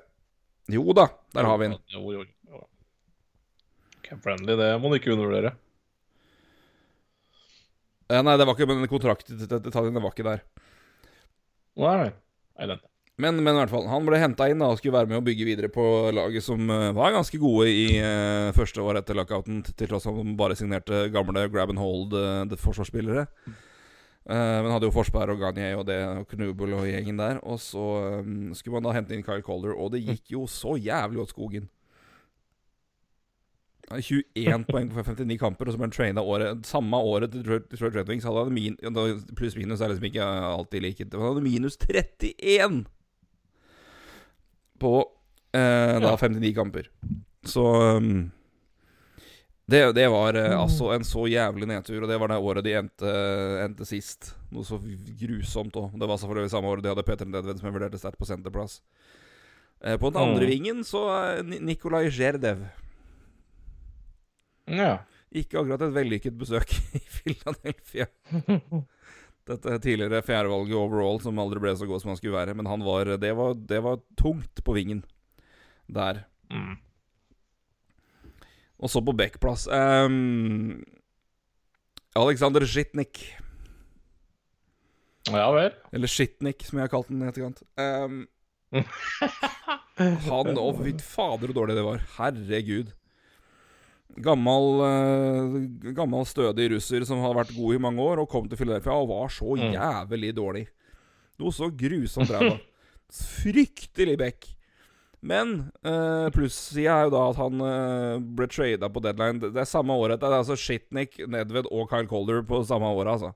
Jo 0.72 0.96
da, 0.96 1.10
der 1.36 1.48
har 1.48 1.60
vi 1.60 1.68
den. 1.68 1.80
Jo, 1.92 2.04
jo, 2.14 2.24
jo. 2.48 2.62
Camp 4.04 4.24
Friendly, 4.24 4.56
det 4.60 4.70
må 4.80 4.92
du 4.92 5.00
ikke 5.00 5.12
undervurdere. 5.16 5.54
Eh, 8.12 8.22
nei, 8.24 8.36
det 8.38 8.46
var 8.46 8.56
ikke 8.56 8.68
Men 8.70 8.88
kontraktdetaljene 8.92 10.04
var 10.04 10.14
ikke 10.14 10.28
der. 10.28 10.44
Nei, 11.80 12.12
elendig. 12.62 12.93
Men, 13.22 13.38
men 13.46 13.54
i 13.54 13.60
hvert 13.60 13.70
fall, 13.70 13.86
han 13.92 14.08
ble 14.08 14.18
henta 14.18 14.48
inn 14.50 14.62
da 14.64 14.72
og 14.74 14.80
skulle 14.80 14.96
være 14.96 15.12
med 15.12 15.20
å 15.20 15.26
bygge 15.26 15.46
videre 15.46 15.70
på 15.70 15.84
laget 16.16 16.42
som 16.42 16.66
uh, 16.66 16.90
var 16.98 17.14
ganske 17.14 17.38
gode 17.38 17.68
i 17.70 18.00
uh, 18.02 18.50
første 18.58 18.82
år 18.82 18.98
etter 19.04 19.18
lockouten, 19.20 19.60
til 19.68 19.92
tross 19.92 20.08
for 20.08 20.18
at 20.18 20.26
de 20.26 20.34
bare 20.40 20.58
signerte 20.58 21.04
gamle 21.14 21.46
grab 21.54 21.70
and 21.70 21.82
hold-forsvarsspillere. 21.82 23.28
Uh, 24.24 24.64
men 24.64 24.72
hadde 24.72 24.90
jo 24.90 24.96
Forsberg 24.96 25.36
og 25.36 25.44
Garnier 25.44 25.78
og 25.78 25.86
det 25.86 26.00
og 26.08 26.26
Knubel 26.32 26.74
og 26.74 26.88
gjengen 26.90 27.22
der. 27.22 27.38
Og 27.46 27.62
så 27.62 27.86
um, 28.24 28.50
skulle 28.58 28.80
man 28.80 28.90
da 28.90 28.96
hente 28.98 29.14
inn 29.14 29.26
Kyle 29.26 29.46
Calder, 29.46 29.76
og 29.78 29.94
det 29.94 30.02
gikk 30.08 30.34
jo 30.34 30.48
så 30.50 30.74
jævlig 30.82 31.22
åt 31.22 31.36
skogen. 31.36 31.70
21 33.94 34.66
poeng 34.72 34.90
på 34.90 35.06
59 35.06 35.38
kamper, 35.38 35.70
og 35.70 35.76
så 35.76 35.78
ble 35.78 35.86
han 35.86 35.94
traina 35.94 36.22
året 36.26 36.66
Samme 36.66 36.98
året 36.98 37.36
til 37.36 37.46
Detroit, 37.46 37.94
Red 37.94 38.10
Wings. 38.10 38.26
Hadde 38.26 38.48
han 38.48 38.58
min, 38.58 38.82
pluss 39.38 39.60
minus 39.60 39.86
er 39.86 39.94
liksom 39.94 40.10
ikke 40.10 40.34
alltid 40.50 40.88
like. 40.88 41.10
Han 41.14 41.28
hadde 41.30 41.46
minus 41.46 41.78
31 41.78 42.88
på 44.84 44.94
eh, 45.56 45.98
da 46.04 46.14
59 46.20 46.54
kamper. 46.58 46.90
Så 47.48 47.64
um, 47.98 48.32
Det, 49.68 49.80
det 49.96 50.06
var 50.12 50.36
eh, 50.36 50.54
altså 50.60 50.92
en 50.94 51.06
så 51.08 51.24
jævlig 51.32 51.68
nedtur, 51.72 52.04
og 52.04 52.10
det 52.12 52.18
var 52.20 52.28
det 52.34 52.38
året 52.44 52.66
de 52.68 52.74
endte, 52.76 53.12
endte 53.64 53.88
sist. 53.88 54.34
Noe 54.52 54.68
så 54.68 54.78
grusomt 55.22 55.76
òg. 55.80 55.96
Det 56.00 56.10
var 56.12 56.20
selvfølgelig 56.20 56.52
samme 56.52 56.68
året 56.72 56.84
de 56.84 56.92
hadde 56.92 57.06
Peter 57.08 57.26
Nedved, 57.32 57.60
som 57.62 57.70
jeg 57.72 57.76
vurderte 57.78 58.00
sterkt 58.02 58.20
på 58.20 58.28
senterplass. 58.28 58.82
Eh, 59.84 59.96
på 60.00 60.12
den 60.12 60.20
andre 60.22 60.44
Mm. 60.46 60.52
vingen 60.52 60.84
så 60.88 61.06
er 61.16 61.44
Ni- 61.48 61.60
Nikolai 61.64 62.10
Zherdev. 62.12 62.68
Ja. 64.68 64.98
Ikke 65.34 65.58
akkurat 65.60 65.82
et 65.88 65.96
vellykket 65.96 66.36
besøk 66.38 66.70
i 67.00 67.02
Philadelphia. 67.18 68.06
Dette 69.50 69.76
tidligere 69.84 70.24
fjerdevalget 70.24 70.78
overall, 70.80 71.20
som 71.20 71.40
aldri 71.42 71.60
ble 71.60 71.74
så 71.76 71.88
god 71.90 72.00
som 72.00 72.14
han 72.14 72.20
skulle 72.20 72.38
være. 72.38 72.56
Men 72.56 72.70
han 72.70 72.84
var, 72.86 73.12
det, 73.20 73.34
var, 73.36 73.58
det 73.60 73.82
var 73.84 74.00
tungt 74.20 74.64
på 74.64 74.76
vingen 74.78 75.04
der. 75.92 76.24
Mm. 76.54 76.78
Og 78.84 78.92
så 78.92 79.04
på 79.04 79.16
backplass 79.16 79.66
um, 79.72 80.84
Aleksandr 82.20 82.66
Zjitnik. 82.68 83.22
ja 85.32 85.48
vel. 85.56 85.76
Eller 85.96 86.12
Zjitnik, 86.12 86.64
som 86.68 86.80
jeg 86.80 86.88
har 86.88 86.92
kalt 86.92 87.12
den 87.12 87.24
i 87.24 87.30
etterkant. 87.32 87.64
Um, 87.80 88.26
han 90.28 90.58
Å, 90.58 90.68
fy 90.80 90.96
fader, 91.04 91.52
så 91.52 91.58
dårlig 91.60 91.78
det 91.78 91.86
var. 91.86 92.04
Herregud. 92.18 92.94
Gammel, 94.22 94.68
eh, 94.86 95.92
gammel 95.98 96.26
stødig 96.30 96.68
russer 96.76 97.06
som 97.10 97.22
hadde 97.24 97.40
vært 97.40 97.56
god 97.58 97.74
i 97.74 97.82
mange 97.82 98.04
år, 98.04 98.20
og 98.22 98.30
kom 98.30 98.46
til 98.50 98.58
Philadelphia 98.60 98.94
og 98.94 99.08
var 99.10 99.28
så 99.34 99.56
Mm. 99.58 99.72
jævlig 99.74 100.34
dårlig. 100.38 100.68
Noe 101.40 101.50
så 101.52 101.72
grusomt 101.74 102.30
ræva. 102.30 102.60
Fryktelig 103.10 104.18
back. 104.18 104.50
Men 105.24 105.72
uh, 105.88 106.28
plussida 106.36 106.92
er 107.00 107.04
jo 107.08 107.12
da 107.14 107.22
at 107.32 107.38
han 107.40 107.62
eh, 107.64 108.18
ble 108.36 108.48
trada 108.52 108.90
på 108.92 109.00
deadline. 109.02 109.40
Det 109.40 109.56
er 109.56 109.66
samme 109.70 109.96
året. 109.96 110.20
Det 110.20 110.28
er 110.28 110.36
altså 110.42 110.58
Shitnik, 110.60 111.16
Nedved 111.32 111.70
og 111.72 111.88
Kyle 111.90 112.08
Calder 112.12 112.42
på 112.44 112.60
samme 112.68 112.90
året, 112.92 113.14
altså. 113.16 113.32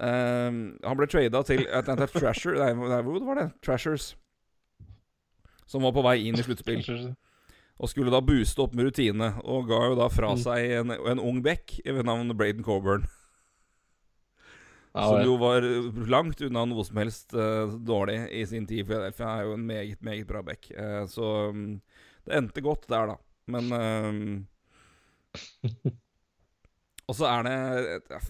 Eh, 0.00 0.50
han 0.82 0.98
ble 0.98 1.06
trada 1.06 1.42
til 1.46 1.62
Atlanta 1.70 2.08
Trasher 2.10 2.58
nei, 2.60 2.72
hvor 3.06 3.22
var 3.24 3.38
det? 3.38 3.46
Trashers. 3.62 4.16
Som 5.70 5.86
var 5.86 5.94
på 5.94 6.02
vei 6.04 6.16
inn 6.26 6.34
i 6.36 6.42
sluttspill. 6.46 6.82
Og 7.76 7.90
skulle 7.92 8.12
da 8.12 8.22
booste 8.24 8.62
opp 8.64 8.72
med 8.74 8.88
rutine, 8.88 9.34
og 9.44 9.66
ga 9.68 9.82
jo 9.90 9.96
da 9.98 10.06
fra 10.08 10.30
Mm. 10.32 10.40
seg 10.40 10.70
en, 10.78 10.90
en 10.96 11.20
ung 11.20 11.42
back 11.44 11.76
ved 11.84 12.04
navn 12.08 12.32
Braden 12.36 12.64
Coburn. 12.64 13.04
Ja, 14.96 15.10
som 15.10 15.20
jo 15.26 15.34
var 15.36 15.60
langt 16.08 16.40
unna 16.40 16.62
noe 16.64 16.84
som 16.88 16.96
helst 16.96 17.34
uh, 17.36 17.68
dårlig 17.84 18.16
i 18.32 18.46
sin 18.48 18.64
tid. 18.66 18.86
Philadelphia 18.88 19.28
er 19.28 19.42
jo 19.44 19.52
en 19.58 19.66
meget, 19.68 20.00
meget 20.00 20.26
bra 20.26 20.40
back. 20.42 20.70
Uh, 20.72 21.04
så 21.06 21.50
um, 21.52 21.82
det 22.24 22.32
endte 22.38 22.64
godt 22.64 22.88
der, 22.88 23.12
da. 23.12 23.16
Men 23.52 23.68
um, 23.76 24.46
Og 27.06 27.14
så 27.14 27.28
er 27.28 27.44
det 27.46 27.52
jeg, 28.10 28.22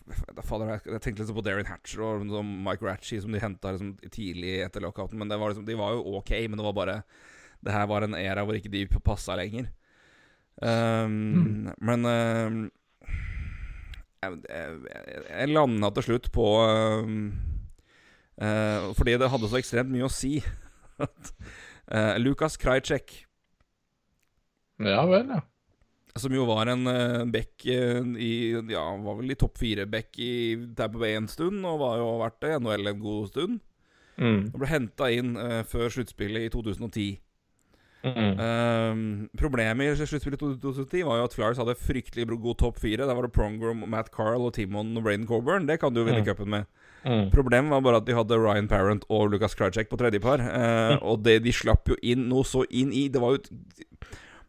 fader, 0.44 0.68
jeg, 0.74 0.80
jeg 0.90 1.01
tenkte 1.01 1.22
liksom 1.22 1.38
på 1.38 1.44
Darren 1.47 1.68
Hatcher 1.70 2.03
og 2.05 2.18
liksom 2.26 2.51
Mike 2.66 2.84
Ratchie 2.84 3.22
som 3.24 3.32
de 3.32 3.40
henta 3.40 3.72
liksom 3.72 3.94
tidlig 4.12 4.59
etter 4.66 4.84
lockouten. 4.84 5.16
Men 5.22 5.30
det 5.32 5.38
var 5.40 5.55
liksom, 5.55 5.64
de 5.64 5.78
var 5.78 5.94
jo 5.97 6.18
ok, 6.18 6.34
men 6.51 6.59
det 6.61 6.66
var 6.66 6.74
bare 6.76 6.97
Det 7.64 7.74
her 7.74 7.86
var 7.90 8.07
en 8.07 8.16
era 8.18 8.44
hvor 8.44 8.59
ikke 8.59 8.72
de 8.72 8.86
passa 9.00 9.36
lenger. 9.38 9.70
Um, 10.57 11.68
Men 11.84 12.07
um, 12.09 12.61
jeg, 14.24 14.38
jeg, 14.48 14.76
jeg 15.28 15.50
landa 15.52 15.90
til 15.98 16.07
slutt 16.07 16.30
på 16.32 16.46
um, 16.64 17.26
uh, 18.40 18.86
Fordi 18.96 19.18
det 19.20 19.28
hadde 19.28 19.50
så 19.52 19.59
ekstremt 19.61 19.92
mye 19.92 20.07
å 20.09 20.12
si. 20.12 20.38
at 21.04 21.32
uh, 21.92 22.14
Lukas 22.22 22.57
Krajcek 22.57 23.18
Ja 24.80 25.02
vel, 25.04 25.28
ja. 25.28 25.42
som 26.16 26.32
jo 26.32 26.46
var 26.48 26.72
en 26.72 26.88
uh, 26.88 27.28
back 27.28 27.66
i 27.68 28.32
Ja, 28.72 28.86
var 29.04 29.20
vel 29.20 29.36
i 29.36 29.38
topp 29.38 29.61
fire-back 29.61 30.16
i 30.24 30.32
Tampa 30.72 31.04
Bay 31.04 31.18
en 31.18 31.28
stund, 31.28 31.61
og 31.68 31.82
var 31.84 32.00
jo 32.00 32.09
vært 32.24 32.40
det 32.44 32.54
i 32.54 32.59
NHL 32.64 32.92
en 32.94 33.04
god 33.04 33.28
stund. 33.34 33.62
Mm. 34.16 34.42
Og 34.48 34.59
ble 34.62 34.68
henta 34.70 35.12
inn 35.12 35.34
før 35.68 35.92
sluttspillet 35.92 36.46
i 36.46 36.52
2010. 36.52 37.18
Mm. 38.07 38.38
Um, 38.38 39.28
problemet 39.38 39.88
i 40.00 40.07
sluttspillet 40.07 40.38
i 40.38 40.42
2010 40.62 41.04
var 41.09 41.18
jo 41.18 41.24
at 41.26 41.34
Flyers 41.34 41.59
hadde 41.59 41.74
fryktelig 41.80 42.26
god 42.30 42.59
topp 42.61 42.78
fire. 42.78 43.07
Der 43.09 43.14
var 43.18 43.26
det 43.26 43.32
Pronger, 43.34 43.74
Matt 43.86 44.12
Carl 44.14 44.44
og 44.46 44.52
Timon 44.54 44.92
og 44.96 45.02
Braden 45.09 45.26
Coburn. 45.26 45.66
Det 45.66 45.80
kan 45.82 45.94
du 45.94 46.00
jo 46.00 46.07
vinne 46.07 46.22
Mm. 46.22 46.28
cupen 46.28 46.48
med. 46.50 46.64
Mm. 47.07 47.30
Problemet 47.30 47.70
var 47.70 47.80
bare 47.80 47.96
at 48.00 48.07
de 48.07 48.14
hadde 48.14 48.38
Ryan 48.38 48.68
Parent 48.68 49.04
og 49.11 49.30
Lucas 49.30 49.54
Krajcek 49.54 49.88
på 49.90 49.98
tredjepar. 49.98 50.40
Eh, 50.42 50.98
og 51.02 51.22
det, 51.22 51.42
de 51.44 51.52
slapp 51.52 51.88
jo 51.88 51.96
inn 52.02 52.28
noe 52.28 52.42
så 52.44 52.64
inn 52.70 52.92
i 52.92 53.09
Det 53.09 53.20
var 53.22 53.36
jo 53.36 53.42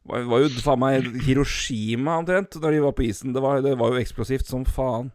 det 0.08 0.24
var 0.26 0.40
jo 0.40 0.48
faen 0.64 0.80
meg 0.80 1.04
Hiroshima 1.26 2.14
omtrent 2.18 2.56
da 2.62 2.72
de 2.72 2.80
var 2.80 2.94
på 2.96 3.04
isen. 3.10 3.34
Det 3.36 3.42
var, 3.44 3.60
det 3.62 3.78
var 3.78 3.92
jo 3.92 4.00
eksplosivt 4.00 4.48
som 4.48 4.64
faen. 4.66 5.12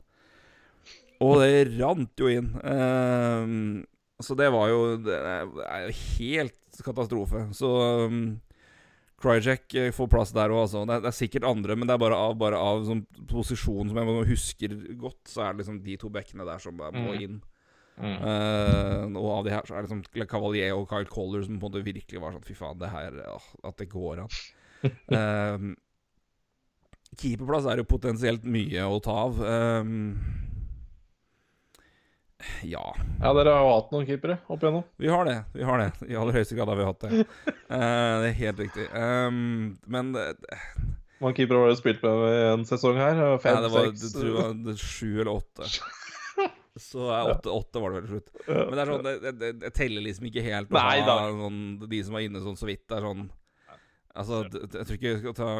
Og 1.22 1.38
det 1.40 1.78
rant 1.80 2.12
jo 2.18 2.28
inn. 2.28 2.50
Eh, 2.60 3.86
så 4.24 4.36
det 4.38 4.48
var 4.54 4.68
jo 4.70 4.80
Det 5.04 5.18
er 5.18 5.86
jo 5.88 5.92
helt 6.18 6.80
katastrofe. 6.86 7.44
Så 7.54 7.68
um, 8.08 8.40
Kryjek 9.22 9.74
eh, 9.78 9.90
får 9.94 10.08
plass 10.10 10.32
der 10.34 10.50
òg, 10.50 10.64
altså. 10.64 10.82
Det 10.88 10.96
er, 10.96 11.02
det 11.04 11.10
er 11.12 11.18
sikkert 11.18 11.44
andre, 11.46 11.76
men 11.78 11.86
det 11.86 11.94
er 11.94 12.00
bare 12.02 12.16
av, 12.18 12.32
bare 12.40 12.58
av 12.58 12.82
sånn 12.88 13.04
posisjon 13.30 13.92
som 13.92 14.00
jeg 14.00 14.26
husker 14.32 14.74
godt, 14.98 15.20
så 15.30 15.44
er 15.44 15.52
det 15.54 15.62
liksom 15.62 15.78
de 15.84 15.94
to 16.00 16.10
bekkene 16.10 16.46
der 16.48 16.58
som 16.62 16.76
bare 16.80 16.96
må 16.96 17.12
Mm. 17.14 17.20
inn. 17.22 17.40
Mm. 18.02 18.16
Uh, 18.24 19.20
og 19.20 19.26
av 19.36 19.44
de 19.46 19.50
her 19.52 19.66
så 19.68 19.76
er 19.76 19.84
det 19.84 19.90
liksom 19.92 20.26
Cavalier 20.26 20.72
og 20.74 20.88
Kyle 20.90 21.06
Collar 21.12 21.44
som 21.44 21.58
på 21.60 21.68
en 21.68 21.74
måte 21.74 21.84
virkelig 21.84 22.22
var 22.22 22.32
sånn 22.32 22.46
Fy 22.48 22.54
faen, 22.56 22.78
det 22.80 22.88
her 22.88 23.18
åh, 23.28 23.44
At 23.68 23.76
det 23.78 23.90
går 23.92 24.22
an. 24.24 24.32
Um, 25.12 25.74
keeperplass 27.20 27.68
er 27.68 27.82
jo 27.82 27.84
potensielt 27.92 28.46
mye 28.48 28.86
å 28.88 28.96
ta 29.04 29.12
av. 29.26 29.38
Um, 29.44 29.92
ja. 32.62 32.84
Ja, 33.20 33.32
dere 33.36 33.54
har 33.54 33.66
jo 33.66 33.74
hatt 33.74 33.92
noen 33.94 34.08
keepere 34.08 34.38
opp 34.46 34.62
igjennom. 34.62 34.84
Vi 35.00 35.10
har 35.12 35.28
det. 35.28 35.38
vi 35.54 35.66
har 35.68 35.82
det 35.82 36.08
I 36.08 36.18
aller 36.18 36.38
høyeste 36.38 36.58
grad 36.58 36.72
har 36.72 36.80
vi 36.80 36.88
hatt 36.88 37.04
det. 37.04 37.22
uh, 37.22 38.14
det 38.22 38.32
er 38.32 38.38
helt 38.40 38.62
riktig. 38.64 38.88
Um, 38.96 39.78
men 39.86 40.14
eh, 40.18 40.54
mange 41.22 41.38
keepere 41.38 41.62
var 41.62 41.70
det 41.70 41.78
spilt 41.78 42.02
med 42.02 42.24
i 42.28 42.46
en 42.50 42.64
sesong 42.66 42.98
her? 42.98 43.20
Fem, 43.42 43.58
ja, 43.58 43.64
det 43.64 43.72
var 43.74 43.90
seks? 43.90 44.06
jeg 44.08 44.14
tror 44.16 44.56
det 44.66 44.78
sju 44.82 45.10
eller 45.12 45.34
åtte. 45.36 45.68
Så 46.80 47.04
åtte, 47.04 47.36
åtte, 47.36 47.48
åtte 47.52 47.80
var 47.82 47.92
det 47.92 48.00
vel 48.00 48.06
til 48.06 48.16
slutt. 48.16 48.30
Ja. 48.46 48.62
Men 48.64 48.72
det 48.72 48.82
er 48.82 48.90
sånn, 48.90 49.06
det, 49.06 49.32
det, 49.36 49.52
det, 49.60 49.70
teller 49.76 50.04
liksom 50.06 50.28
ikke 50.30 50.44
helt 50.46 50.70
Nei 50.72 51.02
da. 51.04 51.16
sånn, 51.28 51.62
de 51.84 51.98
som 52.00 52.16
var 52.16 52.24
inne 52.24 52.40
sånn 52.40 52.56
så 52.58 52.68
vidt. 52.70 52.86
Det 52.88 52.98
er 52.98 53.08
sånn 53.10 53.26
Altså, 54.12 54.42
jeg 54.44 54.68
tror 54.84 54.96
ikke 54.98 55.08
jeg 55.08 55.20
skal 55.22 55.34
ta 55.38 55.50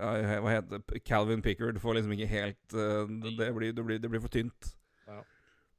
ja, 0.00 0.36
Hva 0.40 0.52
heter 0.54 0.78
det? 0.78 1.00
Calvin 1.04 1.42
Pickard 1.44 1.76
får 1.82 1.98
liksom 1.98 2.14
ikke 2.16 2.28
helt 2.30 2.76
uh, 2.76 3.04
det, 3.04 3.50
blir, 3.56 3.74
det, 3.76 3.84
blir, 3.84 3.98
det 4.00 4.12
blir 4.12 4.22
for 4.22 4.32
tynt. 4.32 4.70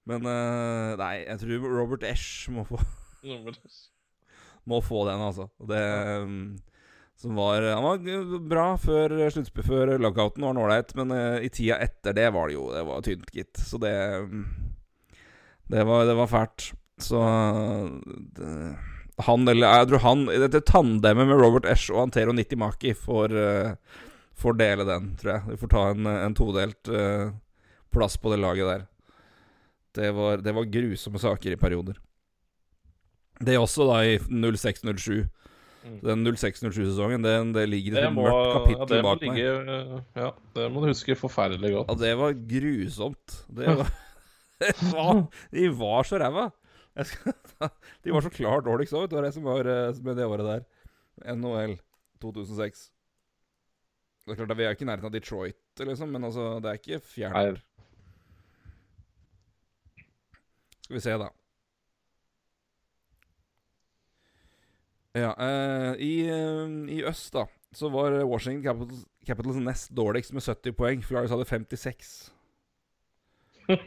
Men 0.09 0.25
uh, 0.25 0.97
nei, 0.99 1.13
jeg 1.27 1.41
tror 1.43 1.69
Robert 1.77 2.03
Esch 2.09 2.49
må 2.53 2.65
få, 2.65 2.79
må 4.69 4.81
få 4.83 5.05
den, 5.09 5.21
altså. 5.21 5.47
Det 5.69 5.81
um, 6.25 6.43
som 7.21 7.37
var 7.37 7.61
Han 7.61 7.85
var 7.85 8.39
bra 8.49 8.67
før 8.81 9.13
sluttspill 9.29 9.65
Før 9.67 9.91
lockouten 10.01 10.41
var 10.41 10.55
han 10.55 10.61
ålreit, 10.63 10.95
men 10.97 11.13
uh, 11.13 11.37
i 11.37 11.51
tida 11.53 11.77
etter 11.83 12.15
det 12.17 12.31
var 12.33 12.49
det 12.49 12.55
jo 12.57 12.69
Det 12.73 12.85
var 12.87 13.03
tynt, 13.05 13.33
gitt. 13.35 13.61
Så 13.61 13.77
det 13.81 13.93
um, 14.25 14.47
Det 15.69 15.85
var, 15.87 16.07
det 16.09 16.17
var 16.17 16.31
fælt. 16.31 16.71
Så 17.01 17.21
det, 18.37 18.55
han 19.21 19.47
eller 19.47 19.67
Jeg 19.67 19.91
tror 19.91 20.03
han 20.05 20.25
Dette 20.47 20.63
tandemet 20.65 21.29
med 21.29 21.37
Robert 21.37 21.69
Esch 21.69 21.91
og 21.93 22.07
Antero 22.07 22.33
Nittimaki 22.33 22.95
får, 22.97 23.37
uh, 23.37 24.01
får 24.33 24.57
dele 24.57 24.87
den, 24.89 25.13
tror 25.21 25.35
jeg. 25.35 25.53
Vi 25.53 25.61
får 25.61 25.73
ta 25.75 25.85
en, 25.93 26.09
en 26.09 26.37
todelt 26.37 26.89
uh, 26.89 27.29
plass 27.93 28.17
på 28.17 28.33
det 28.33 28.41
laget 28.41 28.65
der. 28.65 28.87
Det 29.97 30.07
var, 30.15 30.41
det 30.43 30.53
var 30.55 30.71
grusomme 30.71 31.19
saker 31.19 31.55
i 31.55 31.59
perioder. 31.59 31.99
Det 33.41 33.55
er 33.55 33.61
også 33.61 33.87
da 33.89 34.01
i 34.05 34.17
06-07. 34.21 35.25
Mm. 35.81 35.97
Den 36.05 36.27
06-07-sesongen, 36.29 37.23
det, 37.25 37.33
det 37.55 37.63
ligger 37.69 37.97
i 37.97 38.03
et 38.05 38.13
mørkt 38.13 38.37
ja, 38.37 38.51
kapittel 38.53 38.89
det 38.91 38.99
bak 39.01 39.23
ligge, 39.23 39.53
meg. 39.65 40.03
ja, 40.13 40.27
det 40.53 40.67
må 40.69 40.83
du 40.83 40.91
huske 40.91 41.15
forferdelig 41.17 41.71
godt. 41.73 41.89
Ja, 41.89 41.97
det 42.03 42.11
var 42.19 42.35
grusomt. 42.51 43.37
Det 43.49 43.77
var, 43.79 43.89
det 44.61 44.75
var 44.91 45.23
De 45.49 45.69
var 45.81 46.09
så 46.09 46.21
ræva. 46.21 46.51
De 48.03 48.13
var 48.13 48.21
så 48.21 48.29
klart 48.29 48.67
dårligst 48.69 48.93
òg, 48.93 49.07
vet 49.07 49.11
du. 49.11 49.15
Det 49.15 49.21
var 49.21 49.27
det 49.27 49.35
som 49.39 49.47
var 49.49 49.71
eh, 49.73 50.01
med 50.05 50.21
det 50.21 50.29
året 50.29 50.49
der. 50.51 50.63
NHL 51.33 51.75
2006. 52.21 52.85
Det 54.21 54.35
er 54.35 54.37
klart 54.43 54.57
Vi 54.57 54.67
er 54.67 54.75
ikke 54.77 54.85
i 54.85 54.91
nærheten 54.91 55.09
av 55.09 55.15
Detroit, 55.15 55.57
liksom, 55.81 56.13
men 56.13 56.29
altså, 56.29 56.59
det 56.61 56.69
er 56.69 56.77
ikke 56.77 57.01
fjernt. 57.01 57.65
Skal 60.91 60.97
vi 60.97 61.03
se, 61.05 61.13
da. 61.15 61.27
Ja, 65.15 65.29
eh, 65.39 65.93
i, 66.03 66.15
eh, 66.27 66.71
I 66.91 66.97
øst, 67.07 67.29
da, 67.31 67.45
så 67.71 67.87
var 67.93 68.17
Washington 68.27 68.63
Capitals, 68.65 69.05
Capitals 69.27 69.59
nest 69.63 69.93
dårligst 69.95 70.33
med 70.35 70.43
70 70.43 70.75
poeng. 70.75 71.05
Flyers 71.07 71.31
hadde 71.31 71.45
56. 71.47 72.09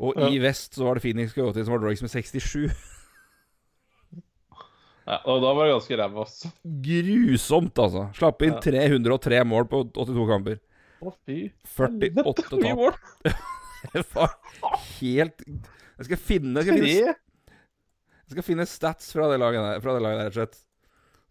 Og 0.00 0.16
i 0.32 0.38
vest 0.40 0.78
så 0.78 0.86
var 0.86 0.96
det 0.96 1.04
Phoenix 1.04 1.34
Coyote 1.36 1.66
som 1.66 1.74
var 1.74 1.84
dårligst 1.84 2.06
med 2.08 2.14
67. 2.14 2.56
Ja, 5.02 5.16
og 5.26 5.40
da 5.42 5.48
var 5.50 5.66
det 5.66 5.72
ganske 5.74 5.96
ræva, 5.98 6.22
altså. 6.22 6.48
Grusomt, 6.62 7.78
altså. 7.82 8.04
Slapp 8.14 8.44
inn 8.46 8.52
Ja. 8.54 8.60
303 8.62 9.40
mål 9.50 9.66
på 9.66 9.80
82 9.98 10.26
kamper. 10.30 10.60
Å, 11.02 11.10
fy 11.26 11.38
48 11.74 12.60
Mye 12.62 12.76
tap. 12.78 13.00
Det 13.92 14.04
var 14.14 14.36
helt 15.00 15.42
Jeg 15.98 16.08
skal 16.08 16.20
finne 16.20 16.62
Jeg 16.62 16.68
skal 16.68 16.82
finne, 16.82 17.14
jeg 18.22 18.36
skal 18.36 18.46
finne 18.46 18.68
stats 18.68 19.10
fra 19.12 19.28
det 19.32 19.40
laget 19.42 19.60
der, 19.60 19.80
fra 19.84 19.96
det 19.96 20.04
laget 20.04 20.20
der 20.20 20.28
rett 20.28 20.36
og 20.36 20.40
slett. 20.40 20.60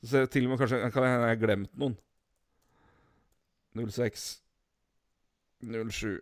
Så 0.02 0.26
til 0.34 0.48
og 0.48 0.54
med 0.54 0.62
kanskje 0.62 0.82
kan 0.94 1.06
jeg, 1.06 1.22
har 1.22 1.40
glemt 1.42 1.72
noen. 1.78 1.96
06 3.78 4.26
07 5.62 6.20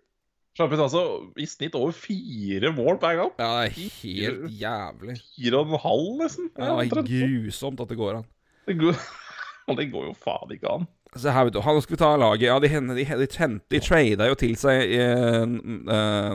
Slapp 0.57 0.73
inn 0.75 0.81
altså 0.83 1.01
i 1.39 1.45
snitt 1.47 1.75
over 1.77 1.93
fire 1.95 2.71
mål 2.75 2.97
per 2.99 3.15
gang. 3.15 3.29
Ja, 3.39 3.49
det 3.61 3.69
er 3.69 3.91
helt 4.01 4.57
jævlig. 4.59 5.15
Fire 5.37 5.61
og 5.61 5.69
en 5.71 5.81
halv, 5.85 6.07
nesten. 6.19 6.49
Ja, 6.57 6.73
det 6.81 6.97
er 6.97 7.05
grusomt 7.07 7.79
at 7.79 7.91
det 7.93 7.97
går 7.99 8.17
an. 8.17 8.25
det, 8.67 8.75
går, 8.81 8.97
det 9.79 9.85
går 9.93 10.09
jo 10.09 10.15
faen 10.19 10.51
ikke 10.57 10.73
an. 10.73 10.89
Se 11.15 11.31
her, 11.31 11.47
vet 11.47 11.55
du. 11.55 11.61
Skal 11.63 11.95
vi 11.95 12.01
ta 12.01 12.09
laget. 12.19 12.47
Ja, 12.49 12.59
de, 12.59 12.67
de, 12.67 12.81
de, 12.97 13.05
de, 13.05 13.29
de, 13.29 13.47
de 13.71 13.81
trada 13.85 14.27
jo 14.29 14.35
til 14.41 14.57
seg 14.59 14.91
eh, 14.99 15.55
eh, 15.95 16.33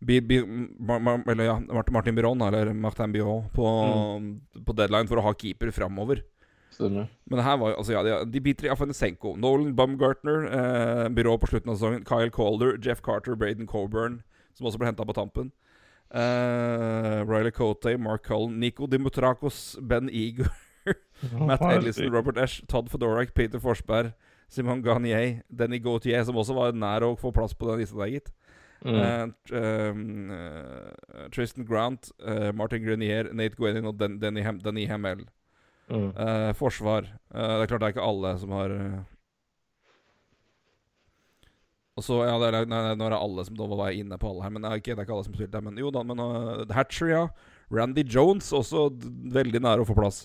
ma, 0.00 0.98
ma, 0.98 1.18
eller 1.26 1.44
ja, 1.44 1.58
Martin, 1.90 2.14
Biron, 2.14 2.42
eller 2.42 2.72
Martin 2.72 3.12
Biron, 3.12 3.48
på, 3.54 3.66
på 4.64 4.76
deadline 4.78 5.08
for 5.10 5.18
å 5.18 5.24
ha 5.26 5.34
keeper 5.34 5.72
framover. 5.74 6.22
Stemmer. 6.70 7.08
Men 7.26 7.42
her 7.42 7.56
var 7.58 7.74
altså, 7.74 7.96
ja, 7.96 8.02
de, 8.06 8.12
de 8.30 8.42
biter 8.44 8.68
i 8.68 8.70
Afanesenko. 8.70 9.34
Nolan 9.40 9.74
Bumgartner, 9.74 10.46
eh, 10.46 11.08
byrå 11.10 11.34
på 11.42 11.50
slutten 11.50 11.72
av 11.72 11.80
sesongen. 11.80 12.04
Kyle 12.06 12.30
Calder, 12.30 12.76
Jeff 12.84 13.02
Carter, 13.02 13.34
Braden 13.34 13.66
Coburn, 13.66 14.20
som 14.54 14.68
også 14.68 14.78
ble 14.78 14.90
henta 14.90 15.06
på 15.08 15.16
tampen. 15.16 15.50
Eh, 16.14 17.18
Riley 17.26 17.50
Cote, 17.50 17.96
Mark 17.98 18.22
Cullen, 18.22 18.60
Nico 18.60 18.86
Dimotrakos, 18.86 19.76
Ben 19.82 20.08
Eager, 20.08 20.48
Matt 21.48 21.60
Ellison, 21.72 22.12
Robert 22.14 22.38
Esch, 22.38 22.62
Todd 22.70 22.88
Fedorak, 22.92 23.34
Peter 23.34 23.58
Forsberg, 23.58 24.14
Simon 24.48 24.80
Garnier, 24.82 25.42
Denny 25.50 25.82
Gautier, 25.82 26.22
som 26.24 26.38
også 26.40 26.54
var 26.56 26.72
nær 26.72 27.04
å 27.04 27.16
få 27.18 27.34
plass 27.34 27.52
på 27.52 27.68
den 27.68 27.82
lista 27.82 27.98
der, 27.98 28.14
gitt. 28.14 28.32
Mm. 28.84 29.32
Uh, 29.50 31.28
Tristan 31.34 31.66
Grant, 31.66 32.12
eh, 32.22 32.52
Martin 32.54 32.84
Grenier, 32.84 33.32
Nate 33.34 33.58
Gwenin 33.58 33.88
og 33.90 33.98
Den 33.98 34.20
Denny, 34.22 34.44
Hem 34.46 34.60
Denny 34.62 34.86
Hamel. 34.86 35.26
Mm. 35.88 36.12
Forsvar. 36.54 37.06
Det 37.32 37.62
er 37.62 37.70
klart 37.70 37.80
det 37.80 37.86
er 37.86 37.94
ikke 37.94 38.04
alle 38.04 38.34
som 38.38 38.50
har. 38.52 38.74
Og 41.98 42.04
så, 42.06 42.20
ja, 42.28 42.36
det 42.38 42.48
er, 42.52 42.66
nei, 42.70 42.78
nei, 42.86 42.94
Nå 42.94 43.06
er 43.08 43.14
det 43.14 43.20
alle 43.24 43.44
som 43.48 43.58
Da 43.58 43.66
var 43.66 43.88
jeg 43.90 44.04
inne 44.04 44.18
på 44.20 44.30
alle 44.30 44.44
her, 44.46 44.54
men 44.54 44.66
ikke, 44.70 44.92
det 44.92 45.00
er 45.02 45.06
ikke 45.08 45.16
alle 45.16 45.26
som 45.26 45.34
spilte 45.34 45.58
her 45.58 45.66
Men 45.66 45.80
jo 45.80 45.90
da, 45.94 46.04
men 46.06 46.22
uh, 46.22 46.74
Hatcher, 46.74 47.10
ja. 47.10 47.22
Randy 47.74 48.04
Jones, 48.06 48.52
også 48.54 48.86
veldig 49.34 49.60
nære 49.60 49.84
å 49.84 49.88
få 49.88 49.96
plass. 49.98 50.22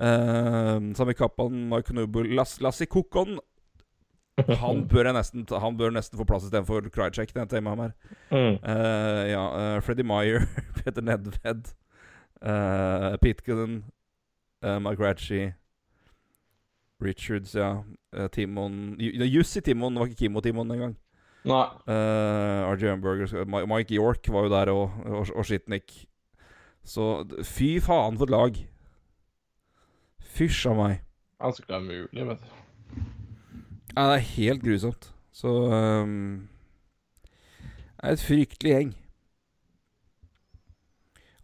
Uh, 0.00 0.78
Sami 0.96 1.12
Kappan, 1.18 1.66
Mark 1.68 1.90
Nubel, 1.92 2.30
Lass, 2.38 2.54
Lassi 2.64 2.86
Kokon 2.88 3.36
Han 4.38 4.86
bør 4.88 5.10
nesten 5.12 5.44
Han 5.60 5.76
bør 5.76 5.92
nesten 5.92 6.16
få 6.18 6.24
plass 6.24 6.46
istedenfor 6.46 6.88
Krycek. 6.92 7.34
Mm. 7.36 8.56
Uh, 8.64 9.22
ja, 9.28 9.42
uh, 9.76 9.82
Freddy 9.84 10.02
Meyer, 10.02 10.46
Peter 10.78 11.02
Nedved, 11.02 11.74
uh, 12.42 13.16
Pitkin, 13.20 13.84
uh, 14.64 14.78
McGratchy 14.78 15.52
Richards, 17.02 17.54
ja. 17.54 17.82
Timon 18.32 18.96
Jussi 19.00 19.60
Timon, 19.60 19.94
det 19.94 20.00
var 20.00 20.06
ikke 20.06 20.18
Kimo 20.18 20.40
Timon 20.40 20.70
engang. 20.70 20.96
Nei. 21.44 21.66
Uh, 21.88 22.70
RJ 22.72 22.92
Umberger, 22.92 23.66
Mike 23.66 23.94
York 23.94 24.28
var 24.28 24.46
jo 24.46 24.50
der, 24.52 24.70
og, 24.70 24.90
og, 25.04 25.26
og 25.34 25.44
Shitnik. 25.44 26.06
Så 26.84 27.24
fy 27.46 27.78
faen 27.82 28.18
for 28.18 28.26
et 28.26 28.34
lag. 28.34 28.60
Fysj 30.32 30.68
a 30.70 30.74
meg. 30.78 31.00
Han 31.42 31.54
skulle 31.54 31.74
være 31.74 31.84
mulig, 31.84 32.26
vet 32.28 32.44
du. 32.44 32.61
Ja, 33.96 34.06
det 34.08 34.14
er 34.18 34.26
helt 34.36 34.62
grusomt. 34.64 35.08
Så 35.32 35.48
um, 35.48 36.48
Det 38.02 38.08
er 38.08 38.12
et 38.16 38.24
fryktelig 38.24 38.72
gjeng. 38.72 38.92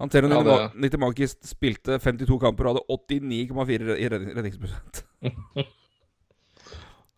Antero 0.01 0.29
Ja, 0.31 0.43
det- 0.47 0.75
Nitimakis 0.81 1.37
spilte 1.43 1.99
52 1.99 2.39
kamper 2.41 2.65
og 2.71 2.75
hadde 2.77 2.85
89,4 3.19 3.97
i 3.99 4.09
redningsprosent. 4.09 5.05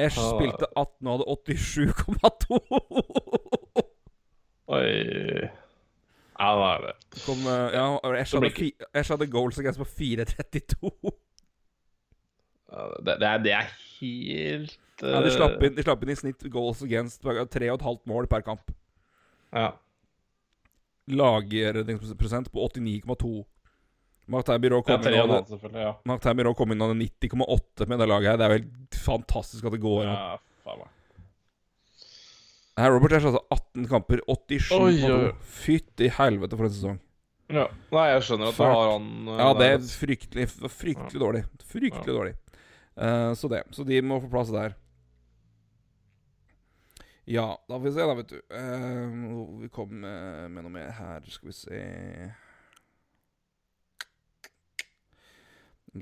Esh 0.00 0.16
Ja. 0.16 0.28
spilte 0.38 0.66
18 0.76 1.06
og 1.06 1.18
hadde 1.18 1.24
87,2. 1.58 2.58
Oi. 4.74 5.48
Ja, 6.40 6.48
det 6.56 6.68
er 6.70 6.80
det. 6.86 6.94
Kom, 7.26 7.38
uh, 7.44 7.68
ja, 7.74 7.98
Esch 8.22 8.32
hadde, 8.34 8.72
hadde 8.94 9.26
goals 9.30 9.58
against 9.58 9.78
på 9.78 9.84
4,32. 9.84 11.10
Det, 13.04 13.16
det, 13.20 13.26
er, 13.28 13.38
det 13.42 13.52
er 13.52 13.66
helt 14.00 14.78
Ja, 15.02 15.20
de, 15.20 15.30
eh, 15.30 15.36
slapp 15.36 15.62
inn, 15.62 15.74
de 15.76 15.84
slapp 15.84 16.02
inn 16.04 16.12
i 16.12 16.18
snitt 16.18 16.44
goals 16.52 16.82
against 16.86 17.22
3,5 17.24 18.04
mål 18.10 18.28
per 18.30 18.44
kamp. 18.46 18.72
Ja. 19.52 19.72
Lagredningsprosent 21.10 22.52
på 22.52 22.68
89,2. 22.68 23.44
Martin 24.30 24.62
Ja, 24.62 24.82
kom, 24.82 25.02
ja. 25.02 25.80
Ja. 25.80 26.00
Martin 26.04 26.54
kom 26.54 26.72
inn 26.72 26.80
hadde 26.80 26.94
90,8 26.94 27.88
med 27.88 27.98
det 27.98 28.06
laget 28.06 28.30
her. 28.30 28.36
Det 28.36 28.44
er 28.44 28.50
jo 28.50 28.58
helt 28.60 28.98
fantastisk 29.04 29.64
at 29.66 29.74
det 29.74 29.80
går 29.82 30.04
an. 30.04 30.14
ja, 30.14 30.38
faen 30.64 30.82
meg. 30.84 30.96
Her, 32.78 32.92
Robert 32.94 33.12
Ash 33.12 33.26
altså 33.26 33.42
18 33.50 33.88
kamper, 33.90 34.20
87,2. 34.28 34.76
Oi, 34.78 34.92
oi, 35.04 35.16
oi. 35.26 35.32
Fytti 35.42 36.08
helvete 36.16 36.56
for 36.56 36.68
en 36.68 36.76
sesong. 36.76 37.00
Ja. 37.50 37.66
Nei, 37.90 38.04
jeg 38.12 38.22
skjønner 38.28 38.52
at 38.52 38.56
Fart. 38.56 38.70
Fuck. 38.70 38.76
har 38.78 38.92
han 38.92 39.08
eh, 39.26 39.40
Ja, 39.40 39.48
det 39.58 39.66
er 39.66 39.82
fryktelig, 39.82 40.46
fryktelig 40.46 40.70
Fryktelig 40.76 41.22
dårlig. 41.24 41.42
Fryktelig 41.72 42.14
dårlig. 42.14 42.36
Uh, 42.94 43.32
så 43.34 43.50
det. 43.50 43.64
Så 43.74 43.84
de 43.88 43.98
må 44.06 44.20
få 44.22 44.30
plass 44.30 44.52
der. 44.54 44.76
Ja, 47.30 47.48
da 47.68 47.76
får 47.76 47.84
vi 47.84 47.92
se, 47.94 48.06
da, 48.10 48.14
vet 48.18 48.32
du. 48.32 48.38
Uh, 48.50 49.58
vi 49.60 49.68
kom 49.70 49.92
med, 50.02 50.48
med 50.50 50.64
noe 50.66 50.72
mer 50.74 50.88
her. 50.96 51.26
Skal 51.30 51.52
vi 51.52 51.54
se 51.54 51.82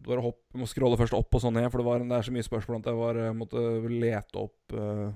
bare 0.04 0.20
hopp, 0.20 0.42
må 0.58 0.66
scrolle 0.68 0.98
først 1.00 1.16
opp 1.16 1.36
og 1.36 1.40
sånn 1.40 1.56
ned, 1.56 1.70
for 1.72 1.80
det, 1.80 1.86
var, 1.86 2.02
det 2.04 2.16
er 2.16 2.26
så 2.26 2.34
mye 2.34 2.44
spørsmål 2.44 2.82
at 2.82 2.90
jeg 2.90 2.98
var, 2.98 3.20
måtte 3.36 3.62
lete 3.88 4.42
opp 4.42 4.74
uh, 4.76 5.08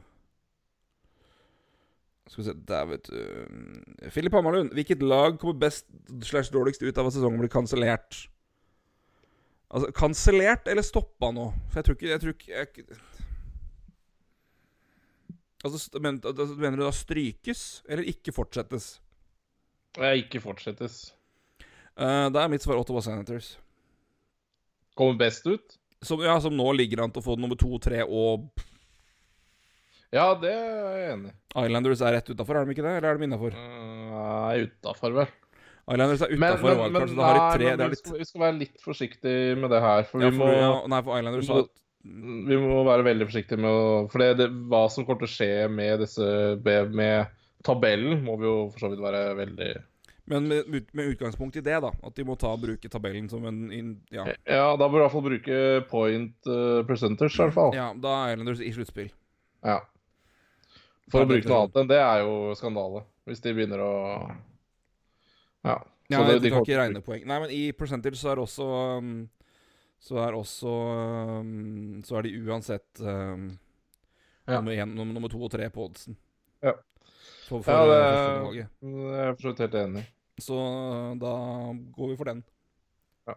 Skal 2.25 2.41
vi 2.41 2.47
se 2.47 2.55
Der, 2.71 2.87
vet 2.89 3.11
du. 3.11 4.07
Filip 4.15 4.37
Hammarlund. 4.37 4.73
Hvilket 4.77 5.05
lag 5.05 5.37
kommer 5.41 5.61
best 5.67 5.89
slash 6.25 6.53
dårligst 6.55 6.85
ut 6.85 6.97
av 7.01 7.09
at 7.11 7.17
sesongen 7.17 7.41
blir 7.43 7.53
kansellert? 7.53 8.23
Altså, 9.73 9.93
kansellert 9.97 10.69
eller 10.69 10.85
stoppa 10.85 11.33
nå? 11.33 11.51
For 11.73 11.81
jeg 11.81 11.89
tror 11.89 11.99
ikke 11.99 12.13
Jeg 12.13 12.23
tror 12.23 12.37
ikke 12.37 12.53
jeg, 12.53 13.01
Altså, 15.63 16.01
men, 16.03 16.19
altså, 16.25 16.55
Mener 16.59 16.81
du 16.81 16.85
da 16.87 16.93
strykes, 16.95 17.83
eller 17.89 18.09
ikke 18.11 18.35
fortsettes? 18.35 18.97
Jeg 19.99 20.25
ikke 20.25 20.41
fortsettes. 20.43 21.13
Uh, 21.93 22.29
da 22.33 22.43
er 22.43 22.51
mitt 22.51 22.65
svar 22.65 22.81
Ottawa 22.81 23.03
Senators. 23.05 23.55
Kommer 24.97 25.19
best 25.21 25.47
ut? 25.47 25.77
Som, 26.03 26.23
ja, 26.25 26.35
som 26.43 26.55
nå 26.57 26.67
ligger 26.75 27.05
an 27.05 27.13
til 27.13 27.23
å 27.23 27.27
få 27.27 27.37
nummer 27.39 27.59
to, 27.59 27.71
tre 27.83 28.03
og 28.03 28.49
Ja, 30.13 30.33
det 30.37 30.51
er 30.51 30.97
jeg 30.99 31.13
enig 31.13 31.31
i. 31.31 31.37
Islanders 31.63 32.03
er 32.03 32.17
rett 32.17 32.33
utafor, 32.33 32.59
er 32.59 32.67
de 32.67 32.75
ikke 32.75 32.85
det? 32.85 32.97
Eller 32.99 33.13
er 33.13 33.21
de 33.21 33.29
innafor? 33.29 33.55
Nei, 33.55 34.65
utafor, 34.67 35.15
vel. 35.21 35.31
Islanders 35.93 36.25
er 36.27 36.35
utafor 36.35 36.81
wildcard, 36.81 37.13
så 37.13 37.21
da 37.21 37.29
har 37.29 37.39
de 37.39 37.45
nei, 37.45 37.53
tre 37.55 37.77
det 37.79 37.89
vi, 37.93 38.01
skal, 38.01 38.19
vi 38.19 38.27
skal 38.29 38.45
være 38.47 38.59
litt 38.59 38.83
forsiktige 38.83 39.55
med 39.63 39.73
det 39.73 39.81
her. 39.85 40.05
For 40.11 40.25
ja, 40.25 40.33
vi, 40.33 40.41
for, 40.41 40.51
må, 40.51 40.59
ja, 40.59 40.75
Nei, 40.91 41.01
for 41.07 41.23
Islanders 41.23 41.53
har... 41.55 41.65
vi 42.03 42.57
må 42.59 42.81
være 42.87 43.05
veldig 43.07 43.27
forsiktige 43.29 43.61
med 43.63 43.71
å 43.71 43.83
For 44.11 44.19
det, 44.23 44.31
det, 44.41 44.49
hva 44.71 44.81
som 44.91 45.05
kommer 45.07 45.23
til 45.23 45.31
å 45.31 45.35
skje 45.37 45.69
med 45.71 46.01
disse 46.03 46.27
med, 46.91 47.31
tabellen, 47.63 48.25
må 48.27 48.35
vi 48.41 48.49
jo 48.49 48.57
for 48.73 48.83
så 48.83 48.91
vidt 48.91 49.03
være 49.05 49.21
veldig 49.39 49.69
Men 50.33 50.49
med, 50.51 50.89
med 50.93 51.13
utgangspunkt 51.13 51.57
i 51.61 51.63
det, 51.63 51.77
da. 51.85 51.93
At 52.03 52.15
de 52.19 52.25
må 52.27 52.35
ta 52.39 52.53
og 52.57 52.63
bruke 52.65 52.91
tabellen 52.91 53.29
som 53.31 53.47
en 53.47 53.61
in, 53.75 53.93
ja. 54.11 54.27
Ja, 54.47 54.69
da 54.79 54.89
bør 54.89 54.99
du 54.99 55.01
i 55.01 55.05
hvert 55.05 55.15
fall 55.15 55.27
bruke 55.29 55.61
point 55.91 56.51
uh, 56.51 56.83
percentage, 56.89 57.35
i 57.37 57.43
hvert 57.45 57.55
fall. 57.55 57.75
ja, 57.79 57.93
da 57.95 58.17
er 58.27 58.35
Islanders 58.37 58.63
i 58.63 58.73
sluttspill. 58.75 59.11
Ja. 59.63 59.79
For 61.13 61.23
å 61.23 61.29
bruke 61.29 61.47
noe 61.51 61.65
annet 61.65 61.81
enn 61.83 61.91
det 61.91 61.99
er 62.03 62.23
jo 62.25 62.35
skandale. 62.59 63.05
Hvis 63.29 63.43
de 63.45 63.53
begynner 63.55 63.83
å 63.85 63.93
Ja. 65.63 65.79
Ja, 66.11 66.23
det- 66.27 66.41
de 66.43 66.49
de 66.49 66.51
kan 66.51 66.65
ikke 66.67 66.79
regne 66.81 67.01
poeng. 67.05 67.23
Nei, 67.27 67.39
men 67.41 67.51
i 67.55 67.63
percentage 67.73 68.19
så 68.19 68.33
er 68.33 68.41
også 68.43 68.67
um, 68.99 69.29
Så 70.03 70.17
er 70.19 70.35
også 70.35 70.71
um, 71.41 72.01
Så 72.03 72.17
er 72.19 72.27
de 72.27 72.33
uansett 72.43 73.01
um, 73.07 73.53
Ja. 74.49 74.57
nummer, 74.59 74.73
en, 74.75 74.95
nummer, 74.99 75.31
to 75.31 75.39
og 75.47 75.53
tre 75.53 75.69
på 75.71 75.85
oddsen. 75.87 76.17
Ja. 76.63 76.73
For, 77.47 77.63
for 77.63 77.71
Ja, 77.71 77.85
det- 77.87 78.41
for 78.43 78.57
Jeg 78.57 78.67
er 79.29 79.35
for 79.37 79.43
så 79.45 79.53
vidt 79.53 79.63
helt 79.63 79.77
enig. 79.85 80.03
i. 80.03 80.43
Så 80.43 80.57
uh, 80.59 81.15
da 81.21 81.35
går 81.95 82.11
vi 82.11 82.17
for 82.19 82.25
den. 82.33 82.43
Ja. 83.29 83.37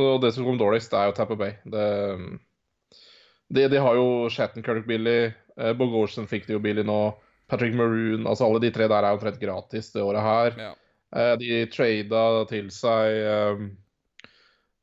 Og 0.00 0.20
det 0.22 0.32
som 0.34 0.44
kom 0.48 0.56
dårligst, 0.58 0.90
det 0.94 0.98
er 1.02 1.10
jo 1.10 1.16
Tapper 1.18 1.36
Bay. 1.36 1.52
Det, 1.68 1.84
de, 3.54 3.68
de 3.68 3.76
har 3.84 3.94
jo 4.00 4.28
Shattenkirk 4.32 4.86
billig. 4.88 5.34
Eh, 5.60 5.72
Bogorsen 5.76 6.26
fikk 6.26 6.46
de 6.48 6.56
jo 6.56 6.62
billig 6.64 6.86
nå. 6.88 7.14
Patrick 7.46 7.74
Maroon 7.76 8.24
Altså 8.26 8.46
alle 8.48 8.58
de 8.64 8.70
tre 8.72 8.88
der 8.88 9.04
er 9.04 9.12
omtrent 9.14 9.36
gratis 9.38 9.92
det 9.92 10.02
året 10.02 10.24
her. 10.24 10.56
Ja. 10.58 10.72
Eh, 11.14 11.34
de 11.38 11.66
trada 11.70 12.22
til 12.50 12.70
seg 12.74 13.18
eh, 13.20 13.66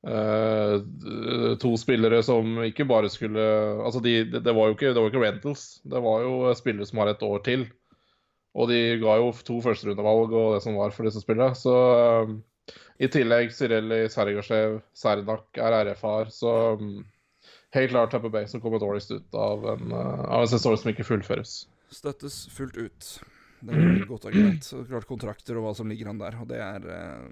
eh, 0.07 1.55
to 1.61 1.71
spillere 1.77 2.21
som 2.25 2.57
ikke 2.65 2.87
bare 2.89 3.09
skulle 3.11 3.43
Altså, 3.85 4.01
de, 4.03 4.23
det, 4.33 4.53
var 4.55 4.69
jo 4.69 4.77
ikke, 4.77 4.93
det 4.93 4.99
var 5.01 5.11
ikke 5.11 5.23
rentals. 5.25 5.65
Det 5.83 6.01
var 6.03 6.25
jo 6.25 6.53
spillere 6.57 6.89
som 6.89 7.01
har 7.03 7.13
et 7.13 7.23
år 7.27 7.43
til. 7.47 7.67
Og 8.57 8.67
de 8.67 8.79
ga 8.99 9.17
jo 9.21 9.31
to 9.47 9.61
førsterundevalg 9.63 10.33
og 10.35 10.55
det 10.55 10.63
som 10.65 10.77
var 10.79 10.91
for 10.95 11.07
disse 11.07 11.23
spillene. 11.23 11.55
Så 11.55 11.75
um, 12.27 12.39
i 12.99 13.07
tillegg 13.11 13.53
Sirelli, 13.55 14.03
Sergasjev, 14.11 14.81
Sernak 14.97 15.57
er 15.57 15.77
RF-er. 15.87 16.31
Så 16.35 16.55
um, 16.79 17.05
helt 17.77 17.93
klart 17.93 18.11
Tamper 18.11 18.33
Bay 18.33 18.49
som 18.51 18.63
kommer 18.63 18.81
dårligst 18.83 19.15
ut 19.15 19.37
av 19.39 19.63
en, 19.77 19.93
uh, 19.95 20.25
av 20.27 20.43
en 20.43 20.51
sesong 20.51 20.75
som 20.81 20.91
ikke 20.91 21.07
fullføres. 21.07 21.61
Støttes 21.91 22.43
fullt 22.51 22.77
ut. 22.79 23.13
Det 23.61 23.75
er 23.77 23.89
et 23.93 24.07
godt 24.09 24.25
argument. 24.29 24.69
Klart 24.89 25.09
kontrakter 25.09 25.59
og 25.59 25.67
hva 25.67 25.73
som 25.77 25.89
ligger 25.91 26.09
an 26.09 26.21
der, 26.21 26.37
og 26.41 26.47
det 26.49 26.57
er 26.65 26.85
eh, 26.95 27.25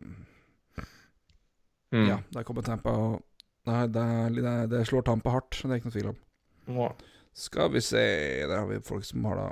Mm. 1.95 2.05
Ja, 2.05 2.19
der 2.33 2.45
kommer 2.45 2.65
Tampa 2.65 2.93
og 2.93 3.25
Nei, 3.69 3.83
det, 3.91 4.03
det, 4.39 4.51
det 4.71 4.79
slår 4.87 5.03
Tampa 5.05 5.33
hardt, 5.33 5.57
det 5.61 5.69
er 5.69 5.79
ikke 5.81 5.89
noe 5.89 5.93
tvil 5.93 6.11
om. 6.11 6.19
Ja. 6.79 6.87
Skal 7.37 7.69
vi 7.73 7.81
se 7.85 8.01
Der 8.47 8.55
har 8.55 8.67
vi 8.69 8.79
folk 8.85 9.05
som 9.05 9.25
har 9.29 9.37
da 9.37 9.47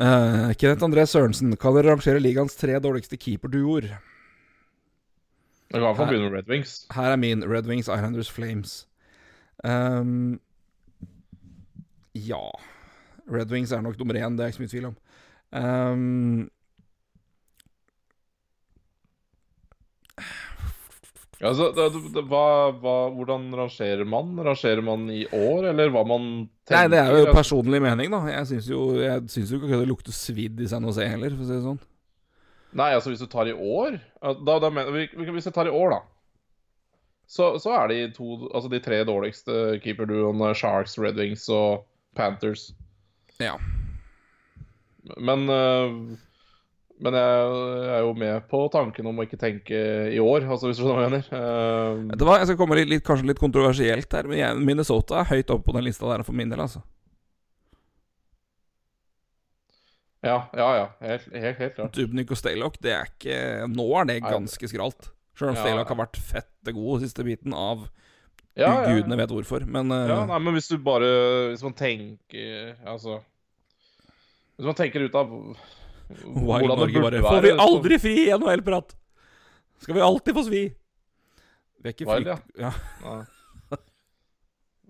uh, 0.00 0.52
Kenneth 0.56 0.86
André 0.86 1.04
Sørensen. 1.04 1.52
Kan 1.60 1.76
dere 1.76 1.92
rangere 1.92 2.22
ligaens 2.22 2.56
tre 2.56 2.78
dårligste 2.80 3.18
keeperduoer? 3.20 3.90
Jeg 3.90 5.74
kan 5.74 5.82
i 5.82 5.84
hvert 5.84 5.98
fall 5.98 6.08
begynne 6.08 6.30
med 6.30 6.38
Red 6.38 6.48
Wings. 6.50 6.86
Her 6.94 7.12
er 7.12 7.20
min 7.20 7.44
Red 7.44 7.68
Wings, 7.68 7.90
Islanders, 7.90 8.30
Flames. 8.32 8.88
Um, 9.62 10.40
ja 12.14 12.40
Red 13.30 13.52
Wings 13.52 13.72
er 13.72 13.80
nok 13.80 13.98
nummer 13.98 14.14
én, 14.14 14.36
det 14.36 14.40
er 14.40 14.46
ikke 14.50 14.56
så 14.56 14.62
mye 14.62 14.72
tvil 14.72 14.88
om. 14.88 14.96
Um, 15.52 16.50
altså, 21.48 21.70
det, 21.76 21.86
det, 22.14 22.24
hva, 22.28 22.44
hva, 22.82 22.96
hvordan 23.16 23.46
rangerer 23.56 24.04
man? 24.08 24.34
Rangerer 24.44 24.82
man 24.84 25.06
i 25.12 25.22
år, 25.26 25.70
eller 25.72 25.92
hva 25.94 26.04
man 26.08 26.26
tenker? 26.68 26.76
Nei, 26.76 26.90
det 26.92 27.00
er 27.00 27.16
jo 27.16 27.36
personlig 27.36 27.80
mening, 27.84 28.12
da. 28.12 28.20
Jeg 28.28 28.50
syns 28.50 28.68
jo, 28.68 28.82
jeg 29.00 29.24
syns 29.32 29.54
jo 29.54 29.60
ikke 29.60 29.80
det 29.80 29.88
lukter 29.88 30.16
svidd 30.16 30.60
i 30.60 30.68
San 30.70 30.84
Jose 30.88 31.06
heller, 31.08 31.32
for 31.36 31.46
å 31.46 31.48
si 31.48 31.56
det 31.56 31.64
sånn. 31.64 31.80
Nei, 32.76 32.92
altså 32.94 33.10
hvis 33.10 33.22
du 33.22 33.26
tar 33.26 33.48
i 33.50 33.54
år 33.56 33.96
da, 34.46 34.60
da 34.62 34.68
Hvis 34.70 35.48
jeg 35.48 35.54
tar 35.56 35.66
i 35.66 35.74
år, 35.74 35.96
da. 35.96 36.00
Så, 37.30 37.52
så 37.62 37.72
er 37.78 37.90
de 37.90 37.96
to 38.14 38.36
Altså 38.54 38.70
de 38.70 38.78
tre 38.82 39.00
dårligste 39.06 39.80
keeperduoene 39.82 40.52
Sharks, 40.54 40.94
Red 40.98 41.18
Wings 41.18 41.48
og 41.50 41.84
Panthers. 42.18 42.70
Ja. 43.42 43.56
Men 45.16 45.48
øh, 45.50 45.96
Men 47.00 47.16
jeg 47.16 47.84
er 47.94 48.02
jo 48.04 48.12
med 48.18 48.46
på 48.50 48.58
tanken 48.72 49.06
om 49.08 49.20
å 49.20 49.24
ikke 49.24 49.38
tenke 49.40 49.78
i 50.12 50.18
år, 50.20 50.44
altså 50.44 50.68
hvis 50.68 50.76
du 50.76 50.84
skjønner 50.84 50.98
hva 50.98 51.06
jeg 51.06 51.12
mener. 51.14 51.28
Uh, 51.32 52.10
Det 52.12 52.26
var, 52.28 52.40
jeg 52.42 52.50
skal 52.50 52.58
komme 52.60 52.76
litt, 52.76 52.90
litt, 52.92 53.04
kanskje 53.06 53.30
litt 53.30 53.40
kontroversielt 53.40 54.16
her, 54.18 54.28
men 54.28 54.60
Minnesota 54.68 55.22
er 55.22 55.30
høyt 55.30 55.52
oppe 55.54 55.70
på 55.70 55.76
den 55.78 55.86
lista 55.88 56.10
der 56.10 56.26
for 56.26 56.36
min 56.36 56.52
del, 56.52 56.60
altså. 56.60 56.82
ja, 60.20 60.36
ja, 60.52 60.68
ja. 60.76 60.84
Helt, 61.00 61.30
helt, 61.32 61.62
helt 61.62 61.74
klart. 61.78 61.96
Dubnik 61.96 62.34
og 62.34 62.42
Staylock, 62.42 62.76
det 62.84 62.92
er 62.92 63.08
ikke 63.08 63.40
Nå 63.72 63.88
er 64.02 64.10
det 64.10 64.18
ganske 64.26 64.68
skralt. 64.68 65.08
Selv 65.38 65.54
om 65.54 65.56
Ja, 65.56 65.64
Staylock 65.64 65.94
har 65.94 66.00
vært 66.02 66.20
fette 66.20 66.76
god 66.76 67.06
siste 67.06 67.24
biten 67.24 67.56
av 67.56 67.88
Ja, 68.58 68.82
ja. 68.82 68.92
gudene 68.92 69.16
vet 69.16 69.32
hvorfor, 69.32 69.64
men 69.64 69.88
uh... 69.88 70.04
Ja, 70.10 70.22
nei, 70.28 70.44
men 70.44 70.58
hvis 70.58 70.68
du 70.68 70.76
bare 70.84 71.08
Hvis 71.54 71.64
man 71.64 71.76
tenker 71.78 72.74
Altså 72.84 73.22
Hvis 74.58 74.68
man 74.68 74.76
tenker 74.76 75.08
ut 75.08 75.16
av 75.16 75.32
Wild 76.10 76.66
hvordan 76.66 76.70
det 76.70 76.80
Norge 76.82 77.02
bare 77.04 77.22
Får 77.24 77.44
vi 77.44 77.52
aldri 77.64 77.98
fri 78.02 78.14
i 78.26 78.30
NHL-prat? 78.34 78.96
Skal 79.80 79.96
vi 79.96 80.02
alltid 80.04 80.36
få 80.36 80.44
svi? 80.48 80.62
Vi 81.80 81.88
er 81.88 81.94
ikke 81.94 82.08
Wild, 82.08 82.32
fri... 82.32 82.64
ja. 82.64 82.72
Nei. 83.04 83.20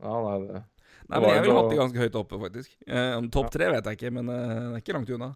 Ja, 0.00 0.16
nei, 0.24 0.36
det 0.46 0.62
Nei, 1.10 1.18
men 1.18 1.32
jeg 1.34 1.42
ville 1.42 1.54
hatt 1.56 1.66
de 1.66 1.74
det 1.74 1.80
ganske 1.80 2.02
høyt 2.04 2.16
oppe, 2.20 2.38
faktisk. 2.38 2.74
Eh, 2.86 3.12
om 3.18 3.26
Topp 3.34 3.48
tre 3.50 3.66
vet 3.72 3.88
jeg 3.88 3.98
ikke, 3.98 4.12
men 4.14 4.28
eh, 4.30 4.52
det 4.54 4.76
er 4.76 4.82
ikke 4.84 4.94
langt 4.94 5.10
unna. 5.10 5.32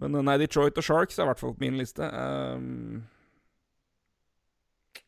Men 0.00 0.16
eh, 0.16 0.24
nei, 0.24 0.36
Detroit 0.40 0.80
og 0.80 0.86
Sharks 0.86 1.18
er 1.18 1.26
i 1.26 1.28
hvert 1.28 1.42
fall 1.42 1.52
på 1.52 1.64
min 1.66 1.76
liste. 1.76 2.08
Um, 2.08 3.02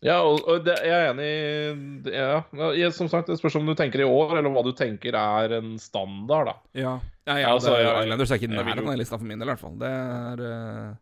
Ja, 0.06 0.20
og, 0.22 0.44
og 0.46 0.60
det, 0.62 0.76
jeg 0.86 0.94
er 0.94 1.08
enig 1.10 1.24
i 1.26 2.12
ja, 2.14 2.90
Som 2.94 3.08
sagt, 3.10 3.26
det 3.26 3.34
spørs 3.40 3.56
om 3.58 3.66
du 3.66 3.72
tenker 3.74 4.04
i 4.04 4.06
år, 4.06 4.36
eller 4.38 4.52
hva 4.54 4.62
du 4.62 4.70
tenker 4.78 5.16
er 5.18 5.56
en 5.56 5.72
standard, 5.82 6.52
da. 6.52 6.54
ja. 6.78 6.92
ja, 7.26 7.38
ja 7.42 7.48
Altså, 7.50 7.72
det 7.74 7.82
er, 7.88 8.04
Islanders 8.04 8.30
er 8.30 8.38
ikke 8.38 8.46
i 8.46 8.52
vil 8.52 8.60
nærheten 8.60 8.84
av 8.84 8.92
den 8.92 9.00
lista 9.02 9.18
for 9.18 9.26
min 9.26 9.42
del, 9.42 9.48
i 9.50 9.52
hvert 9.56 9.64
fall. 9.64 9.74
Det 9.80 9.90
er 9.90 10.44
eh, 10.46 10.92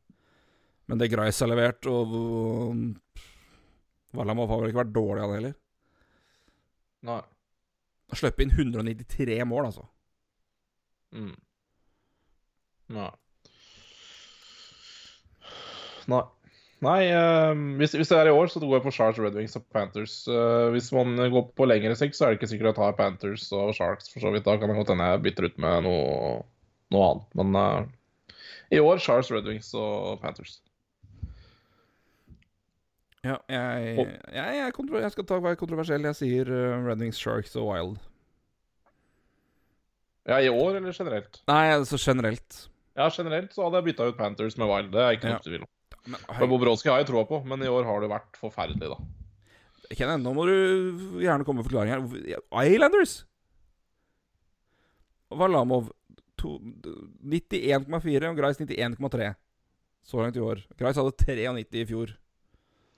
Men 0.89 1.03
det 1.03 1.11
Grice 1.13 1.45
har 1.45 1.53
levert, 1.53 1.91
og 1.93 2.17
og- 2.23 3.21
Valamov 4.17 4.49
har 4.49 4.63
vel 4.63 4.71
ikke 4.73 4.81
vært 4.81 4.95
dårlig 4.97 5.23
av 5.27 5.29
det 5.29 5.37
heller. 5.43 5.55
Nei. 7.05 7.19
Å 8.07 8.17
slippe 8.17 8.47
inn 8.47 8.55
193 8.55 9.37
mål, 9.45 9.67
altså. 9.69 9.85
Mm. 11.13 11.35
Nei. 12.97 13.11
Nei. 16.09 16.23
Nei, 16.85 17.07
uh, 17.09 17.55
hvis, 17.81 17.95
hvis 17.97 18.11
det 18.13 18.17
er 18.19 18.29
i 18.29 18.35
år, 18.37 18.51
så 18.53 18.61
går 18.61 18.75
jeg 18.77 18.85
på 18.85 18.91
Sharks, 18.93 19.19
Red 19.23 19.37
Wings 19.39 19.57
og 19.57 19.65
Panthers. 19.73 20.17
Uh, 20.29 20.69
hvis 20.75 20.91
man 20.93 21.15
går 21.33 21.47
på 21.57 21.65
lengre 21.69 21.95
sikt, 21.97 22.19
så 22.19 22.27
er 22.27 22.35
det 22.35 22.41
ikke 22.41 22.51
sikkert 22.51 22.69
jeg 22.75 22.77
tar 22.81 22.97
Panthers 22.99 23.47
og 23.57 23.73
Sharks. 23.79 24.11
for 24.13 24.21
så 24.21 24.33
vidt. 24.35 24.45
Da 24.45 24.59
kan 24.61 24.69
det 24.69 24.77
godt 24.77 24.93
hende 24.93 25.07
jeg 25.09 25.23
bytter 25.25 25.49
ut 25.49 25.57
med 25.65 25.87
noe, 25.89 26.43
noe 26.93 27.07
annet. 27.09 27.31
Men 27.41 27.57
uh, 27.57 28.35
i 28.77 28.83
år 28.83 29.01
Sharks, 29.01 29.31
Red 29.33 29.49
Wings 29.49 29.73
og 29.79 30.21
Panthers. 30.21 30.59
Ja, 33.27 33.39
jeg, 33.51 33.97
jeg, 33.97 34.59
jeg, 34.61 34.73
kontro 34.77 35.01
jeg 35.03 35.11
skal 35.17 35.27
ta 35.27 35.41
være 35.43 35.59
kontroversiell. 35.59 36.05
Jeg 36.13 36.19
sier 36.21 36.53
uh, 36.53 36.85
Red 36.87 37.01
Wings, 37.03 37.19
Sharks 37.19 37.57
og 37.59 37.71
Wild. 37.73 37.97
Ja, 40.27 40.43
i 40.43 40.51
år 40.51 40.77
eller 40.77 40.93
generelt? 40.95 41.41
Nei, 41.49 41.65
altså 41.73 41.97
generelt. 42.03 42.67
Ja, 42.99 43.09
generelt 43.15 43.53
så 43.55 43.65
hadde 43.65 43.81
jeg 43.81 43.89
bytta 43.93 44.11
ut 44.11 44.17
Panthers 44.19 44.57
med 44.59 44.69
Wild. 44.71 44.93
Det 44.93 45.03
er 45.03 45.17
ikke 45.17 45.33
Ja. 45.33 45.39
noe 45.41 45.47
tvil 45.49 45.65
om. 45.65 45.71
Men, 46.07 46.23
For 46.27 46.47
har 46.87 47.01
jeg 47.01 47.09
troa 47.09 47.25
på, 47.29 47.41
men 47.49 47.63
i 47.65 47.71
år 47.71 47.87
har 47.89 48.03
det 48.03 48.11
vært 48.13 48.39
forferdelig, 48.41 48.91
da. 48.93 48.99
Kenneth, 49.95 50.23
nå 50.23 50.33
må 50.35 50.47
du 50.49 50.57
gjerne 51.23 51.47
komme 51.47 51.63
med 51.63 51.69
forklaring 51.69 51.93
her. 51.95 52.39
Islanders! 52.67 53.21
Valamov 55.31 55.91
91,4 56.47 58.31
og 58.31 58.39
Grice 58.39 58.67
91,3 58.67 59.33
så 60.07 60.23
langt 60.23 60.37
i 60.39 60.43
år. 60.43 60.63
Grice 60.79 61.03
hadde 61.03 61.15
93 61.19 61.81
i 61.83 61.87
fjor. 61.89 62.13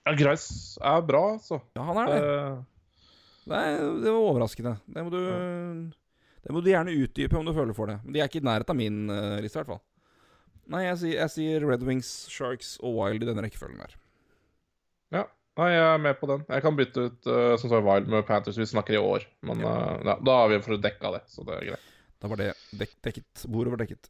Ja, 0.04 0.12
Grice 0.16 0.80
er 0.84 1.04
bra, 1.08 1.22
altså. 1.36 1.62
Ja, 1.76 1.84
han 1.88 2.02
er 2.02 2.12
det. 2.12 2.18
Uh... 2.24 2.58
Det, 3.48 3.56
er, 3.56 3.78
det 4.02 4.12
var 4.12 4.18
overraskende. 4.20 4.74
Det 4.92 5.04
må, 5.06 5.12
du, 5.14 5.22
det 6.44 6.52
må 6.52 6.60
du 6.60 6.68
gjerne 6.68 6.96
utdype 7.00 7.38
om 7.38 7.46
du 7.48 7.54
føler 7.56 7.76
for 7.76 7.88
det. 7.88 7.96
Men 8.04 8.12
de 8.12 8.20
er 8.20 8.28
ikke 8.28 8.42
i 8.42 8.48
nærheten 8.48 8.74
av 8.74 8.76
min 8.76 8.98
uh, 9.08 9.38
liste, 9.40 9.56
i 9.56 9.62
hvert 9.62 9.72
fall. 9.72 9.80
Nei, 10.68 10.84
jeg 10.84 11.00
sier, 11.00 11.16
jeg 11.16 11.32
sier 11.32 11.64
Red 11.64 11.84
Wings, 11.86 12.10
Sharks 12.32 12.76
og 12.84 12.96
Wild 12.98 13.24
i 13.24 13.28
denne 13.30 13.44
rekkefølgen 13.44 13.80
der. 13.80 13.98
ja. 15.16 15.26
Nei, 15.58 15.72
jeg 15.72 15.86
er 15.90 15.98
med 15.98 16.14
på 16.20 16.28
den. 16.30 16.44
Jeg 16.46 16.62
kan 16.62 16.76
bytte 16.78 17.04
ut 17.08 17.26
uh, 17.26 17.56
som 17.58 17.72
sagt 17.72 17.82
Wild 17.82 18.06
med 18.12 18.26
Panthers 18.28 18.60
vi 18.60 18.66
snakker 18.70 18.94
i 18.94 19.00
år. 19.02 19.24
Men 19.42 19.64
eh, 19.66 20.04
ja, 20.06 20.14
da 20.22 20.36
har 20.44 20.52
vi 20.52 20.60
for 20.62 20.78
dekka 20.78 21.10
det, 21.16 21.24
så 21.32 21.42
det 21.48 21.56
er 21.56 21.64
greit. 21.72 21.88
Da 22.22 22.30
var 22.30 22.38
det 22.38 22.52
dek 22.78 22.92
dekket. 23.02 23.42
Bordet 23.50 23.72
var 23.74 23.82
dekket. 23.82 24.06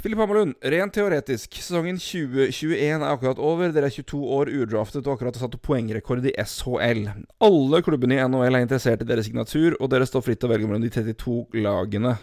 Filip 0.00 0.22
Hammerlund, 0.22 0.54
rent 0.62 0.94
teoretisk. 0.94 1.58
Sesongen 1.60 1.98
2021 2.00 3.02
er 3.02 3.04
akkurat 3.10 3.42
over. 3.42 3.74
Dere 3.74 3.90
er 3.90 3.96
22 3.98 4.20
år 4.38 4.50
udraftet 4.62 5.04
og 5.04 5.16
akkurat 5.16 5.36
har 5.36 5.44
satt 5.44 5.58
poengrekord 5.66 6.24
i 6.24 6.32
SHL. 6.38 7.02
Alle 7.44 7.82
klubbene 7.84 8.16
i 8.16 8.22
NHL 8.22 8.56
er 8.56 8.64
interessert 8.64 9.02
i 9.04 9.08
deres 9.10 9.28
signatur, 9.28 9.74
og 9.76 9.90
dere 9.92 10.08
står 10.08 10.24
fritt 10.24 10.40
til 10.40 10.48
å 10.48 10.54
velge 10.54 10.70
mellom 10.70 10.86
de 10.86 10.92
32 10.94 11.64
lagene. 11.66 12.14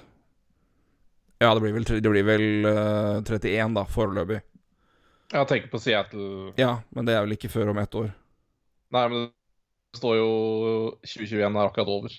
Ja, 1.37 1.53
det 1.53 1.61
blir 1.61 1.75
vel, 1.75 1.85
det 1.85 2.11
blir 2.11 2.25
vel 2.25 2.45
uh, 2.65 3.19
31, 3.21 3.75
da, 3.77 3.83
foreløpig. 3.93 4.39
Jeg 5.27 5.49
tenker 5.49 5.71
på 5.73 5.79
Seattle 5.83 6.53
Ja, 6.55 6.77
men 6.95 7.07
det 7.07 7.17
er 7.17 7.25
vel 7.25 7.35
ikke 7.35 7.51
før 7.51 7.73
om 7.73 7.81
ett 7.81 7.97
år. 7.99 8.13
Nei, 8.95 9.03
men 9.11 9.25
det 9.27 9.99
står 9.99 10.15
jo 10.21 10.29
2021 11.03 11.43
er 11.43 11.65
akkurat 11.65 11.91
over. 11.91 12.15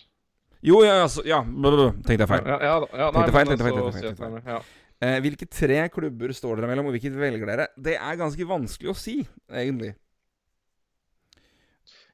Jo, 0.60 0.82
ja, 0.84 0.98
altså, 1.04 1.22
ja. 1.26 1.40
Tenkte 1.42 2.18
jeg 2.18 2.30
feil. 2.30 2.44
Ja, 2.50 2.58
ja, 2.60 2.74
ja, 2.92 3.08
Tenkte 3.14 3.34
feil, 3.34 3.48
tenkte 3.48 3.64
feil, 3.64 3.78
tenkte 3.78 3.96
feil, 3.96 4.04
Seattle 4.04 4.18
tenkte 4.18 4.26
feil. 4.26 4.52
Ja. 4.58 4.60
Eh, 4.98 5.20
hvilke 5.22 5.46
tre 5.46 5.84
klubber 5.94 6.32
står 6.34 6.58
dere 6.58 6.70
mellom, 6.72 6.88
og 6.90 6.96
hvilket 6.96 7.14
velger 7.18 7.46
dere? 7.46 7.68
Det 7.78 7.94
er 7.94 8.18
ganske 8.18 8.46
vanskelig 8.50 8.90
å 8.90 8.96
si, 8.98 9.20
egentlig. 9.46 9.92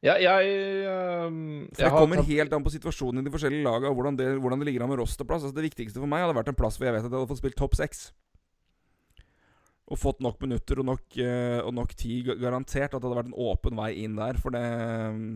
Ja, 0.05 0.19
jeg 0.21 0.51
ehm, 0.85 1.37
For 1.73 1.81
jeg 1.81 1.89
det 1.89 1.93
har 1.95 2.03
kommer 2.03 2.27
helt 2.29 2.53
an 2.53 2.65
på 2.67 2.73
situasjonen 2.75 3.23
i 3.23 3.25
de 3.25 3.33
forskjellige 3.33 3.65
lagene, 3.65 3.89
og 3.89 3.97
hvordan 3.97 4.19
det, 4.19 4.27
hvordan 4.37 4.61
det 4.61 4.69
ligger 4.69 4.85
an 4.85 4.91
med 4.93 5.01
rosterplass. 5.01 5.47
Altså, 5.47 5.57
det 5.57 5.65
viktigste 5.71 6.03
for 6.03 6.11
meg 6.11 6.21
hadde 6.27 6.37
vært 6.37 6.51
en 6.53 6.59
plass 6.59 6.77
hvor 6.77 6.91
jeg 6.91 6.97
vet 6.99 7.07
at 7.07 7.09
jeg 7.09 7.17
hadde 7.17 7.31
fått 7.31 7.41
spilt 7.41 7.57
topp 7.57 7.79
seks. 7.79 8.03
Og 9.89 10.01
fått 10.01 10.21
nok 10.25 10.39
minutter 10.41 10.81
og 10.81 10.87
nok, 10.89 11.03
eh, 11.21 11.59
og 11.61 11.73
nok 11.77 11.91
tid 11.97 12.31
garantert. 12.41 12.93
At 12.93 13.01
det 13.01 13.05
hadde 13.09 13.19
vært 13.19 13.33
en 13.33 13.41
åpen 13.49 13.77
vei 13.81 13.91
inn 14.05 14.17
der. 14.17 14.39
For 14.41 14.53
det 14.55 14.63
mm, 14.65 15.27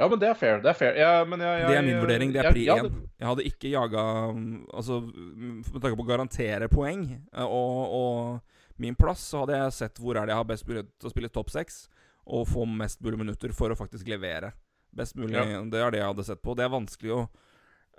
Ja, 0.00 0.08
men 0.08 0.20
det 0.22 0.28
er 0.30 0.36
fair. 0.40 0.60
Det 0.64 0.70
er 0.72 0.78
fair. 0.78 0.96
Ja, 0.96 1.10
men 1.28 1.40
jeg, 1.44 1.60
jeg, 1.60 1.68
Det 1.68 1.76
er 1.76 1.84
min 1.88 2.00
vurdering. 2.00 2.32
Det 2.32 2.40
er 2.40 2.48
jeg- 2.48 2.54
pri 2.56 2.66
én. 2.72 2.92
Jeg 3.20 3.28
hadde 3.28 3.44
ikke 3.50 3.72
jaga 3.74 4.04
mm, 4.32 4.66
Altså, 4.72 5.00
med 5.12 5.80
tanke 5.82 5.96
på 5.96 6.04
å 6.06 6.08
garantere 6.08 6.68
poeng, 6.72 7.04
eh, 7.32 7.44
og, 7.44 7.96
og 8.00 8.78
min 8.80 8.96
plass, 8.96 9.24
så 9.28 9.42
hadde 9.44 9.56
jeg 9.60 9.72
sett 9.76 10.00
hvor 10.00 10.16
er 10.16 10.24
det 10.24 10.32
jeg 10.32 10.40
har 10.40 10.48
best 10.48 10.68
mulighet 10.68 10.88
til 10.98 11.08
å 11.10 11.12
spille 11.12 11.28
topp 11.32 11.50
seks, 11.52 11.82
og 12.26 12.48
få 12.48 12.66
mest 12.68 13.00
mulig 13.04 13.18
minutter 13.20 13.54
for 13.56 13.72
å 13.72 13.78
faktisk 13.78 14.08
levere. 14.10 14.52
Best 14.96 15.16
mulig, 15.16 15.36
Ja. 15.38 15.62
Det 15.62 15.78
er 15.78 15.90
det 15.94 16.00
jeg 16.02 16.10
hadde 16.10 16.26
sett 16.26 16.42
på. 16.42 16.56
Det 16.58 16.64
er 16.64 16.72
vanskelig 16.72 17.12
å 17.14 17.20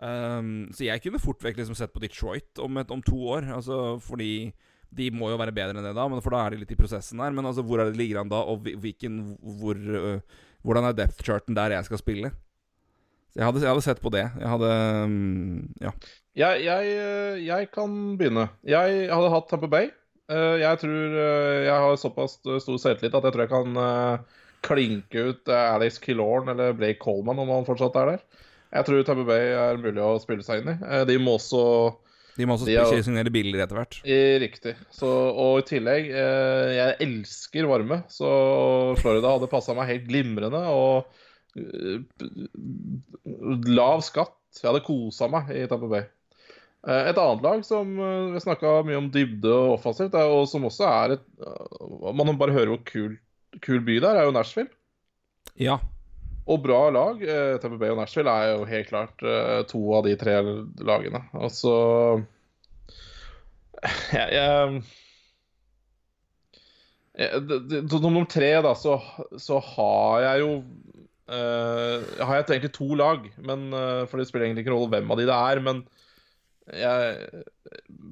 um, 0.03 0.67
Så 0.75 0.85
jeg 0.85 1.01
kunne 1.03 1.21
fort 1.23 1.41
vekk 1.43 1.61
liksom 1.61 1.77
sett 1.77 1.93
på 1.93 2.03
Detroit 2.03 2.59
om, 2.59 2.77
et, 2.77 2.91
om 2.91 3.01
to 3.01 3.15
år, 3.37 3.47
altså 3.55 3.99
fordi 4.03 4.51
de 4.91 5.07
må 5.15 5.29
jo 5.31 5.39
være 5.39 5.55
bedre 5.55 5.79
enn 5.79 5.87
det 5.87 5.95
da, 5.95 6.05
men 6.11 6.19
for 6.19 6.35
da 6.35 6.43
er 6.43 6.51
de 6.51 6.63
litt 6.65 6.73
i 6.73 6.79
prosessen 6.79 7.21
der. 7.23 7.31
Men 7.31 7.47
altså, 7.47 7.63
hvor 7.63 7.79
er 7.79 7.87
det 7.91 7.99
ligger 7.99 8.19
an 8.19 8.31
da, 8.31 8.41
og 8.43 8.67
hvilken 8.67 9.37
hvor, 9.39 9.75
uh, 9.77 10.47
Hvordan 10.61 10.85
er 10.85 10.93
depth 10.93 11.23
charten 11.25 11.55
der 11.57 11.73
jeg 11.73 11.87
skal 11.87 11.97
spille? 11.97 12.29
Så 13.31 13.39
jeg 13.39 13.47
hadde, 13.47 13.61
jeg 13.63 13.71
hadde 13.71 13.85
sett 13.85 14.01
på 14.03 14.11
det. 14.13 14.25
Jeg 14.37 14.49
hadde 14.51 14.71
um, 15.07 15.69
Ja. 15.81 15.93
Jeg, 16.37 16.63
jeg, 16.63 16.91
eh, 16.95 17.39
jeg 17.43 17.67
kan 17.73 17.95
begynne. 18.19 18.45
Jeg 18.63 19.07
hadde 19.11 19.31
hatt 19.33 19.49
Tamper 19.49 19.71
Bay. 19.71 19.89
Eh, 20.31 20.57
Jeg 20.63 20.79
tror 20.83 21.17
eh, 21.25 21.63
jeg 21.67 21.79
har 21.85 21.97
såpass 21.99 22.37
stor 22.41 22.79
selvtillit 22.81 23.17
at 23.19 23.27
jeg 23.27 23.35
tror 23.35 23.45
jeg 23.45 23.51
kan 23.53 23.81
eh, 23.85 24.37
klinke 24.65 25.25
ut 25.31 25.49
eh, 25.51 25.65
Alex 25.75 25.97
Killorn 26.03 26.51
eller 26.53 26.75
Blake 26.77 26.99
Coleman 27.03 27.39
om 27.43 27.49
han 27.55 27.67
fortsatt 27.67 27.97
er 28.01 28.13
der. 28.15 28.23
Jeg 28.71 28.87
tror 28.87 29.03
Tamper 29.03 29.27
Bay 29.27 29.49
er 29.51 29.81
mulig 29.81 29.99
å 30.05 30.13
spille 30.23 30.45
seg 30.47 30.61
inn 30.63 30.71
i. 30.71 30.77
Eh, 30.87 31.03
De 31.09 31.17
må 31.19 31.33
også 31.39 31.63
De 32.37 32.45
må 32.47 32.55
også 32.55 32.69
De 32.69 33.01
signere 33.03 33.33
billigere 33.35 33.65
etter 33.67 33.75
hvert. 33.81 33.97
Riktig. 34.45 34.75
Så, 34.95 35.09
og 35.11 35.57
i 35.59 35.65
tillegg, 35.73 36.07
eh, 36.15 36.69
jeg 36.77 36.95
elsker 37.09 37.67
varme, 37.67 37.97
så 38.07 38.29
Florida 39.01 39.33
hadde 39.35 39.49
passa 39.51 39.75
meg 39.75 39.89
helt 39.91 40.07
glimrende. 40.07 40.61
Og 40.71 41.03
eh, 41.59 41.99
lav 43.75 44.01
skatt. 44.07 44.37
Jeg 44.55 44.67
hadde 44.67 44.83
kosa 44.83 45.27
meg 45.31 45.51
i 45.55 45.65
Tamper 45.71 45.91
Bay. 45.91 46.07
Eh, 46.87 47.09
Et 47.11 47.17
annet 47.17 47.43
lag 47.45 47.63
som 47.65 47.93
eh, 47.99 48.33
vi 48.33 48.41
snakka 48.41 48.79
mye 48.87 48.97
om 48.97 49.09
dybde 49.13 49.49
og 49.53 49.77
offensivt, 49.77 50.17
og 50.17 50.47
som 50.49 50.65
også 50.65 50.87
er 50.89 51.17
et 51.17 51.25
Man 52.01 52.25
Man 52.31 52.39
bare 52.41 52.55
hører 52.55 52.73
hvor 52.73 52.83
kul, 52.87 53.17
kul 53.61 53.81
by 53.85 53.99
det 53.99 54.09
er, 54.09 54.21
er 54.21 54.29
jo 54.29 54.35
Nashville. 54.35 54.71
Ja. 55.59 55.77
Og 56.49 56.63
bra 56.63 56.89
lag. 56.89 57.21
TBB 57.61 57.83
og 57.91 57.99
Nashville 58.01 58.33
er 58.33 58.55
jo 58.55 58.65
helt 58.69 58.89
klart 58.89 59.21
eh, 59.21 59.61
to 59.69 59.81
av 59.93 60.07
de 60.07 60.15
tre 60.17 60.39
lagene. 60.81 61.21
Og 61.37 61.53
så 61.53 61.75
jeg, 64.13 64.27
jeg, 64.33 64.81
jeg, 67.17 68.01
nummer 68.01 68.25
tre, 68.29 68.51
da, 68.65 68.73
så, 68.77 68.97
så 69.37 69.61
har 69.73 70.31
jeg 70.31 70.47
jo 70.47 70.55
Uh, 71.31 72.03
Har 72.19 72.41
jeg 72.41 72.57
egentlig 72.57 72.73
to 72.75 72.89
lag, 72.99 73.23
men, 73.39 73.69
uh, 73.71 74.03
for 74.09 74.19
det 74.19 74.25
spiller 74.27 74.49
egentlig 74.49 74.65
ikke 74.65 74.73
rolle 74.73 74.89
hvem 74.91 75.13
av 75.13 75.19
de 75.21 75.27
det 75.29 75.37
er. 75.37 75.61
Men 75.63 75.77
jeg, 76.69 77.43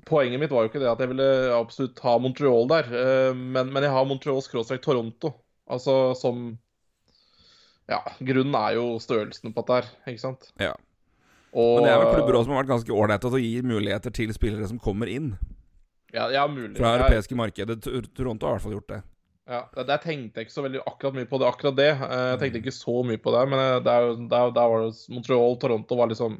poenget 0.09 0.39
mitt 0.41 0.51
var 0.51 0.65
jo 0.65 0.71
ikke 0.71 0.81
det 0.81 0.89
at 0.91 0.99
jeg 1.03 1.11
ville 1.11 1.27
absolutt 1.55 1.99
ha 2.03 2.15
Montreal 2.19 2.67
der. 2.71 2.89
eh, 2.89 3.33
men, 3.37 3.69
men 3.73 3.83
jeg 3.85 3.91
har 3.93 4.05
Montreal 4.09 4.41
skråstrek 4.45 4.81
Toronto. 4.81 5.33
Altså 5.69 6.15
som 6.17 6.57
Ja, 7.89 8.03
grunnen 8.21 8.53
er 8.57 8.75
jo 8.77 8.99
størrelsen 9.01 9.53
på 9.53 9.63
dette 9.65 9.79
her, 9.79 9.87
ikke 10.13 10.21
sant? 10.21 10.51
Ja. 10.61 10.73
Og, 11.53 11.79
Men 11.79 11.87
det 11.87 11.93
er 11.95 12.01
vel 12.03 12.11
klubber 12.19 12.43
som 12.45 12.53
har 12.53 12.61
vært 12.63 12.73
ganske 12.75 12.93
ålreite 12.93 13.25
til 13.25 13.37
å 13.39 13.41
gi 13.41 13.61
muligheter 13.65 14.13
til 14.13 14.33
spillere 14.35 14.67
som 14.69 14.77
kommer 14.81 15.09
inn 15.09 15.31
Ja, 16.13 16.27
ja 16.29 16.43
mulig. 16.49 16.75
fra 16.77 16.91
det 16.93 16.99
europeiske 17.07 17.37
markedet. 17.37 17.79
Toronto 18.17 18.45
har 18.45 18.53
i 18.53 18.57
hvert 18.59 18.65
fall 18.67 18.75
gjort 18.77 18.91
det. 18.93 18.99
Ja, 19.49 19.63
der- 19.73 19.97
tenkte 20.03 20.37
jeg 20.37 20.45
ikke 20.45 20.53
så 20.53 20.61
veldig 20.67 20.83
akkurat 20.85 21.15
mye 21.17 21.25
på 21.25 21.39
det. 21.41 21.47
akkurat 21.49 21.75
det. 21.75 21.89
Eh, 21.89 22.29
Jeg 22.29 22.39
tenkte 22.39 22.59
ikke 22.61 22.75
så 22.77 23.03
mye 23.05 23.17
på 23.17 23.33
det, 23.33 23.49
men 23.49 23.59
eh, 23.59 23.79
der, 23.81 24.13
der, 24.29 24.51
der 24.53 24.67
var 24.69 24.85
det 24.85 25.09
Montreal 25.09 25.57
Toronto 25.57 25.95
var 25.97 26.07
liksom 26.13 26.37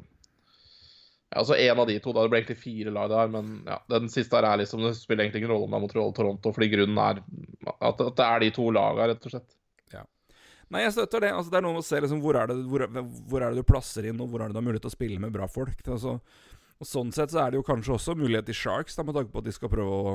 altså 1.36 1.54
En 1.54 1.78
av 1.78 1.86
de 1.86 1.98
to. 2.02 2.12
da 2.12 2.24
Det 2.24 2.32
ble 2.32 2.40
egentlig 2.40 2.58
fire 2.58 2.90
lag 2.94 3.10
der, 3.12 3.30
men 3.30 3.52
ja, 3.68 3.78
den 3.92 4.10
siste 4.10 4.34
her 4.38 4.48
er 4.48 4.62
liksom 4.62 4.82
Det 4.82 4.96
spiller 4.98 5.24
egentlig 5.24 5.44
ingen 5.44 5.52
rolle 5.54 5.68
om 5.68 5.70
det 5.70 5.78
er 5.78 5.84
Montreal 5.86 6.12
Toronto, 6.16 6.52
fordi 6.56 6.72
grunnen 6.72 6.98
er 6.98 7.22
at, 7.70 8.00
at 8.00 8.16
det 8.18 8.26
er 8.26 8.44
de 8.44 8.50
to 8.56 8.70
lagene, 8.74 9.12
rett 9.12 9.28
og 9.28 9.34
slett. 9.36 9.50
Nei, 10.70 10.84
jeg 10.84 10.94
støtter 10.94 11.24
det. 11.24 11.32
Altså, 11.34 11.50
det 11.50 11.58
er 11.58 11.64
noe 11.66 11.74
med 11.74 11.82
å 11.82 11.86
se 11.86 11.98
liksom, 11.98 12.20
hvor, 12.22 12.36
er 12.38 12.50
det, 12.50 12.56
hvor, 12.70 12.84
hvor 13.30 13.42
er 13.42 13.50
det 13.50 13.62
du 13.62 13.66
plasser 13.66 14.06
inn, 14.06 14.20
og 14.22 14.30
hvor 14.30 14.42
er 14.42 14.50
det 14.50 14.54
du 14.54 14.60
har 14.60 14.66
mulighet 14.68 14.84
til 14.86 14.92
å 14.92 14.94
spille 14.94 15.22
med 15.22 15.32
bra 15.34 15.48
folk. 15.50 15.80
Altså, 15.86 16.18
og 16.80 16.88
Sånn 16.88 17.10
sett 17.12 17.32
så 17.34 17.42
er 17.42 17.52
det 17.52 17.58
jo 17.58 17.66
kanskje 17.66 17.96
også 17.96 18.14
mulighet 18.16 18.46
til 18.48 18.56
Sharks, 18.56 18.94
da, 18.96 19.04
med 19.04 19.18
tanke 19.18 19.34
på 19.34 19.42
at 19.42 19.48
de 19.48 19.54
skal 19.56 19.72
prøve 19.72 19.96
å 19.98 20.12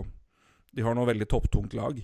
De 0.75 0.83
har 0.83 0.95
noe 0.95 1.07
veldig 1.07 1.27
topptungt 1.31 1.75
lag. 1.75 1.99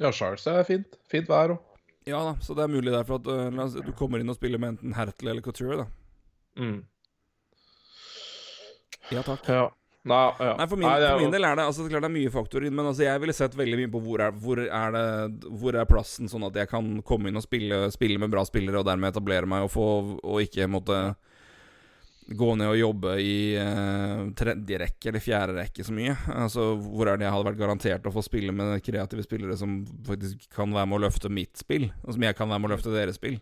Ja, 0.00 0.10
Sharks 0.12 0.46
er 0.48 0.64
fint. 0.68 0.96
Fint 1.08 1.28
vær 1.28 1.54
òg. 1.54 1.66
Ja 2.08 2.22
da, 2.24 2.32
så 2.40 2.56
det 2.56 2.64
er 2.64 2.72
mulig 2.72 2.92
derfor 2.94 3.20
at 3.20 3.28
si, 3.70 3.82
du 3.84 3.92
kommer 3.96 4.20
inn 4.20 4.32
og 4.32 4.38
spiller 4.38 4.60
med 4.60 4.74
enten 4.74 4.96
Hertel 4.96 5.30
eller 5.34 5.44
Couture, 5.44 5.82
da. 5.82 5.86
Mm. 6.56 6.78
Ja 9.14 9.22
takk. 9.26 9.46
Ja. 9.48 9.68
Nei, 10.00 10.18
ja. 10.40 10.52
Nei, 10.56 10.66
for 10.66 10.80
min, 10.80 10.86
Nei, 10.88 11.00
er 11.04 11.10
for 11.12 11.20
min 11.20 11.32
del 11.34 11.44
er 11.44 11.58
det 11.58 11.64
altså, 11.68 11.82
det 11.84 11.90
er 11.90 11.92
klart 11.92 12.04
det 12.06 12.08
er 12.08 12.14
mye 12.14 12.32
faktorer, 12.32 12.72
men 12.72 12.86
altså, 12.88 13.04
jeg 13.04 13.20
ville 13.20 13.34
sett 13.36 13.56
veldig 13.58 13.80
mye 13.82 13.90
på 13.92 14.00
hvor 14.00 14.22
er, 14.24 14.38
hvor 14.44 14.62
er 14.64 14.94
det 14.94 15.50
Hvor 15.60 15.76
er 15.76 15.90
plassen, 15.90 16.30
sånn 16.32 16.46
at 16.48 16.56
jeg 16.56 16.70
kan 16.70 16.88
komme 17.04 17.28
inn 17.28 17.36
og 17.36 17.44
spille, 17.44 17.82
spille 17.92 18.20
med 18.22 18.32
bra 18.32 18.46
spillere, 18.48 18.80
og 18.80 18.88
dermed 18.88 19.12
etablere 19.12 19.50
meg 19.50 19.66
og 19.66 19.74
få 19.74 19.88
Og 20.24 20.46
ikke 20.46 20.70
måtte 20.72 21.02
gå 22.30 22.48
ned 22.54 22.70
og 22.70 22.78
jobbe 22.78 23.16
i 23.18 23.36
eh, 23.58 24.20
tredje 24.38 24.76
rekke 24.78 25.08
eller 25.10 25.22
fjerde 25.24 25.56
rekke 25.56 25.82
så 25.82 25.94
mye. 25.94 26.12
Altså, 26.30 26.68
Hvor 26.78 27.10
er 27.10 27.18
det 27.18 27.26
jeg 27.26 27.34
hadde 27.34 27.48
vært 27.48 27.58
garantert 27.58 28.06
å 28.06 28.12
få 28.14 28.22
spille 28.22 28.54
med 28.54 28.84
kreative 28.86 29.24
spillere 29.26 29.56
som 29.58 29.80
faktisk 30.06 30.46
kan 30.54 30.70
være 30.70 30.86
med 30.86 31.00
å 31.00 31.04
løfte 31.08 31.32
mitt 31.32 31.58
spill, 31.58 31.88
og 32.04 32.14
som 32.14 32.22
jeg 32.28 32.36
kan 32.38 32.52
være 32.52 32.62
med 32.62 32.70
å 32.70 32.74
løfte 32.76 32.94
deres 32.94 33.18
spill. 33.18 33.40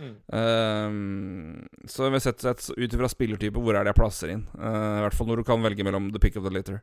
Mm. 0.00 0.14
Uh, 0.32 1.84
så 1.90 2.06
jeg 2.06 2.14
vil 2.14 2.24
sette 2.24 2.46
sett 2.46 2.70
ut 2.72 2.96
ifra 2.96 3.10
spillertype, 3.12 3.60
hvor 3.60 3.76
er 3.76 3.84
det 3.84 3.92
jeg 3.92 4.00
plasser 4.00 4.32
inn? 4.32 4.46
Uh, 4.56 4.96
I 5.00 5.04
hvert 5.04 5.16
fall 5.18 5.28
når 5.30 5.42
du 5.42 5.46
kan 5.50 5.62
velge 5.64 5.86
mellom 5.86 6.08
the 6.14 6.22
pick 6.22 6.38
of 6.40 6.46
the 6.46 6.52
litter. 6.54 6.80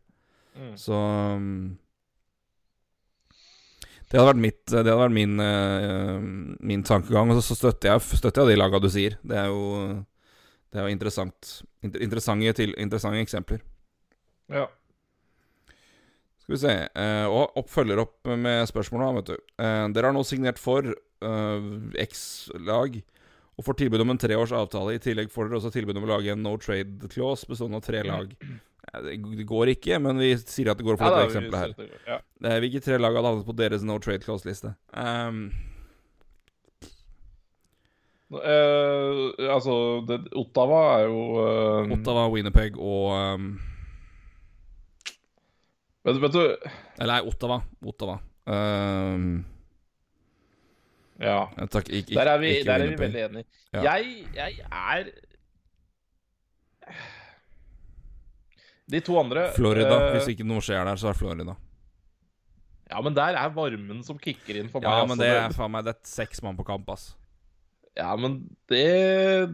Mm. 0.57 0.74
Så 0.80 0.97
um, 0.97 1.78
Det 4.09 4.18
hadde 4.18 4.32
vært 4.32 4.39
mitt 4.41 4.61
Det 4.72 4.80
hadde 4.80 4.95
vært 4.97 5.13
min, 5.13 5.36
uh, 5.38 6.18
min 6.65 6.86
tankegang. 6.88 7.34
Og 7.34 7.41
så, 7.41 7.51
så 7.51 7.59
støtter, 7.61 7.93
jeg, 7.93 8.22
støtter 8.22 8.45
jeg 8.45 8.55
de 8.55 8.61
laga 8.61 8.82
du 8.82 8.89
sier. 8.93 9.18
Det 9.26 9.38
er 9.38 9.49
jo 9.53 9.63
Det 10.72 10.82
er 10.82 10.88
jo 10.88 10.95
interessant 10.95 11.53
inter, 11.86 12.03
interessante, 12.03 12.53
til, 12.57 12.74
interessante 12.78 13.22
eksempler. 13.24 13.61
Ja. 14.51 14.68
Skal 16.48 16.56
vi 16.56 16.62
se. 16.62 16.76
eh, 16.95 17.26
og 17.28 17.58
opp, 17.60 17.68
følger 17.68 18.00
opp 18.00 18.30
med 18.39 18.64
spørsmål, 18.70 19.02
nå, 19.04 19.10
vet 19.20 19.34
du. 19.34 19.36
Eh, 19.60 19.84
dere 19.91 20.08
har 20.08 20.16
nå 20.16 20.24
signert 20.24 20.62
for 20.62 20.86
eh, 20.88 21.68
X-lag 22.08 22.95
og 23.58 23.66
får 23.66 23.78
tilbud 23.82 24.04
om 24.06 24.14
en 24.14 24.22
treårs 24.22 24.54
avtale. 24.56 24.95
I 24.95 25.04
tillegg 25.04 25.34
får 25.34 25.50
dere 25.50 25.60
også 25.60 25.74
tilbud 25.76 26.00
om 26.00 26.06
å 26.08 26.12
lage 26.14 26.32
en 26.32 26.43
no 26.45 26.56
trade 26.62 27.10
clause 27.12 27.50
bestående 27.50 27.82
av 27.82 27.84
tre 27.84 28.04
lag. 28.06 28.32
Det, 28.88 29.18
går 29.50 29.74
ikke, 29.74 29.98
men 30.00 30.22
vi 30.24 30.32
sier 30.39 30.72
at 30.72 30.80
det 30.80 30.86
går 30.88 30.95
for 30.95 31.12
dette 31.12 31.26
ja, 31.26 31.28
eksempelet 31.28 31.80
her. 31.82 31.95
Ja. 32.08 32.20
Eh, 32.48 32.60
Hvilke 32.64 32.84
tre 32.86 33.00
lag 33.02 33.18
hadde 33.18 33.34
havnet 33.34 33.50
på 33.50 33.56
deres 33.58 33.84
no 33.84 33.98
trade 34.00 34.24
clause-liste? 34.24 34.72
Um, 34.95 35.50
uh, 38.32 39.26
altså, 39.52 39.76
det, 40.08 40.22
Ottawa 40.39 40.84
er 41.02 41.10
jo 41.10 41.26
eh, 41.43 41.98
Ottawa, 41.98 42.30
Winnerpeg 42.32 42.80
og 42.80 43.12
um, 43.18 43.50
vet, 46.08 46.20
vet 46.24 46.36
du 46.36 46.41
Eller 46.97 47.14
nei, 47.14 47.22
Ottawa. 47.28 47.62
Ottawa. 47.86 48.18
Um, 48.47 49.45
Ja. 51.20 51.47
takk, 51.66 51.89
ikke, 51.89 52.14
ikke, 52.14 52.18
Der 52.20 52.32
er 52.34 52.41
vi, 52.41 52.51
der 52.64 52.74
er 52.74 52.88
vi 52.91 52.97
veldig 52.99 53.24
enige. 53.26 53.45
Ja. 53.74 53.82
Jeg, 53.93 54.28
jeg 54.36 54.60
er 54.72 55.08
De 58.88 58.99
to 59.03 59.18
andre 59.20 59.49
Florida. 59.55 59.95
Uh, 59.97 60.12
Hvis 60.16 60.30
ikke 60.32 60.45
noe 60.47 60.64
skjer 60.64 60.86
der, 60.88 60.99
så 60.99 61.12
er 61.12 61.18
Florida. 61.20 61.58
Ja, 62.88 63.01
men 63.03 63.16
der 63.18 63.36
er 63.36 63.49
varmen 63.51 64.03
som 64.08 64.20
kicker 64.20 64.62
inn 64.62 64.70
for 64.72 64.80
meg. 64.80 64.88
Ja, 64.88 65.01
altså. 65.01 65.12
men 65.12 65.20
det 65.20 65.32
er 65.36 65.55
faen 65.55 65.74
meg 65.74 65.88
Det 65.89 65.95
er 65.97 66.08
seks 66.08 66.39
mann 66.45 66.55
på 66.55 66.64
kamp, 66.68 66.88
ass. 66.93 67.10
Ja, 67.97 68.14
men 68.16 68.45
det 68.70 69.49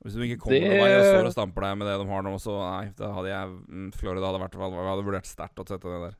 Hvis 0.00 0.16
du 0.16 0.22
ikke 0.24 0.38
kommer 0.40 0.56
Det- 0.56 0.68
med 0.68 0.80
meg 0.80 0.94
og 0.96 1.04
står 1.04 1.26
og 1.28 1.34
stamper 1.34 1.66
deg 1.66 1.78
med 1.78 1.86
det 1.90 1.98
de 2.00 2.08
har 2.08 2.22
nå, 2.24 2.32
så 2.40 2.56
nei, 2.56 2.92
da 2.96 3.12
hadde 3.12 3.28
jeg 3.28 3.48
mm, 3.68 3.88
Florida 3.92 4.30
hadde 4.30 4.40
vært 4.40 4.56
Jeg 4.56 4.88
hadde 4.88 5.04
vurdert 5.04 5.28
sterkt 5.28 5.60
å 5.60 5.66
sette 5.68 5.92
det 5.92 6.00
der. 6.06 6.14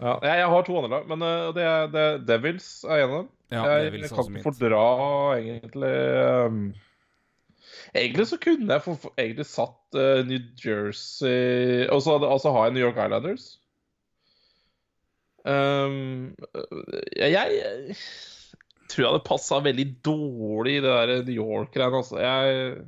ja, 0.00 0.14
jeg, 0.22 0.38
jeg 0.40 0.48
har 0.52 0.66
to 0.66 0.76
andre 0.80 0.90
lag, 0.90 1.06
men 1.12 1.22
uh, 1.22 1.52
det 1.54 1.62
er, 1.62 1.86
det 1.92 2.02
er 2.02 2.18
Devils 2.18 2.68
er 2.84 3.04
en 3.04 3.06
av 3.06 3.16
dem. 3.20 3.30
Ja, 3.54 3.62
jeg 3.78 3.92
jeg 3.94 4.10
kan 4.10 4.26
ikke 4.26 4.42
fordra 4.42 4.82
egentlig 5.38 5.94
um, 6.50 6.74
Egentlig 7.94 8.26
så 8.26 8.38
kunne 8.42 8.74
jeg 8.74 8.82
for, 8.82 8.98
for, 8.98 9.14
egentlig 9.14 9.46
satt 9.46 9.94
uh, 9.94 10.26
New 10.26 10.40
Jersey 10.58 11.86
Og 11.94 12.02
så 12.02 12.16
altså 12.18 12.50
har 12.50 12.66
jeg 12.66 12.74
New 12.74 12.82
York 12.82 12.98
Islanders. 12.98 13.46
Um, 15.46 16.34
jeg, 17.14 17.30
jeg 17.30 17.94
tror 18.90 19.02
jeg 19.04 19.10
hadde 19.12 19.26
passa 19.28 19.60
veldig 19.62 19.86
dårlig 20.04 20.78
i 20.78 20.82
det 20.82 20.90
der 20.90 21.24
New 21.26 21.38
York-greiene. 21.38 22.02
Altså. 22.02 22.18
Jeg, 22.18 22.86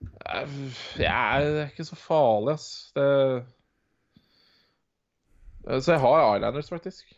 jeg, 0.00 0.48
jeg 0.98 1.48
er 1.48 1.70
ikke 1.70 1.84
så 1.88 1.96
farlig, 1.98 2.54
ass. 2.58 2.92
Det, 2.94 3.06
så 5.82 5.92
jeg 5.92 6.00
har 6.00 6.36
Islanders, 6.36 6.70
faktisk. 6.70 7.12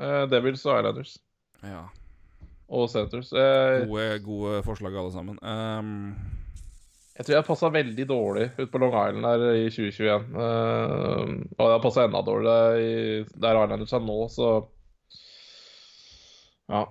Eh, 0.00 0.24
Devils 0.30 0.64
og 0.66 0.78
Islanders. 0.78 1.16
Ja. 1.62 1.86
Og 2.72 2.88
centers. 2.90 3.32
Eh, 3.32 3.86
Gode, 3.88 4.20
gode 4.24 4.62
forslag, 4.66 4.96
alle 4.96 5.12
sammen. 5.12 5.38
Um, 5.42 6.14
Jeg 7.16 7.26
tror 7.26 7.34
jeg 7.36 7.44
passa 7.44 7.68
veldig 7.68 8.06
dårlig 8.08 8.46
ut 8.58 8.70
på 8.72 8.78
Long 8.80 8.94
Island 8.96 9.26
der 9.26 9.58
i 9.60 9.66
2021. 9.70 10.28
Uh, 10.32 10.38
og 11.58 11.64
det 11.66 11.74
har 11.74 11.82
passa 11.84 12.06
enda 12.08 12.22
dårligere 12.24 12.78
i, 12.80 13.24
der 13.34 13.58
Islanders 13.64 13.92
er 13.92 14.06
nå, 14.06 14.20
så 14.32 14.52
Ja. 16.72 16.84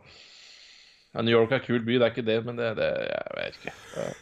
ja. 1.15 1.21
New 1.21 1.33
York 1.33 1.51
er 1.51 1.59
en 1.59 1.65
kul 1.65 1.81
by, 1.85 1.97
det 1.97 2.05
er 2.05 2.13
ikke 2.13 2.27
det, 2.29 2.37
men 2.45 2.57
det, 2.59 2.75
det 2.77 2.91
Jeg 2.91 3.39
vet 3.39 3.57
ikke. 3.61 3.73
Uh. 3.97 4.20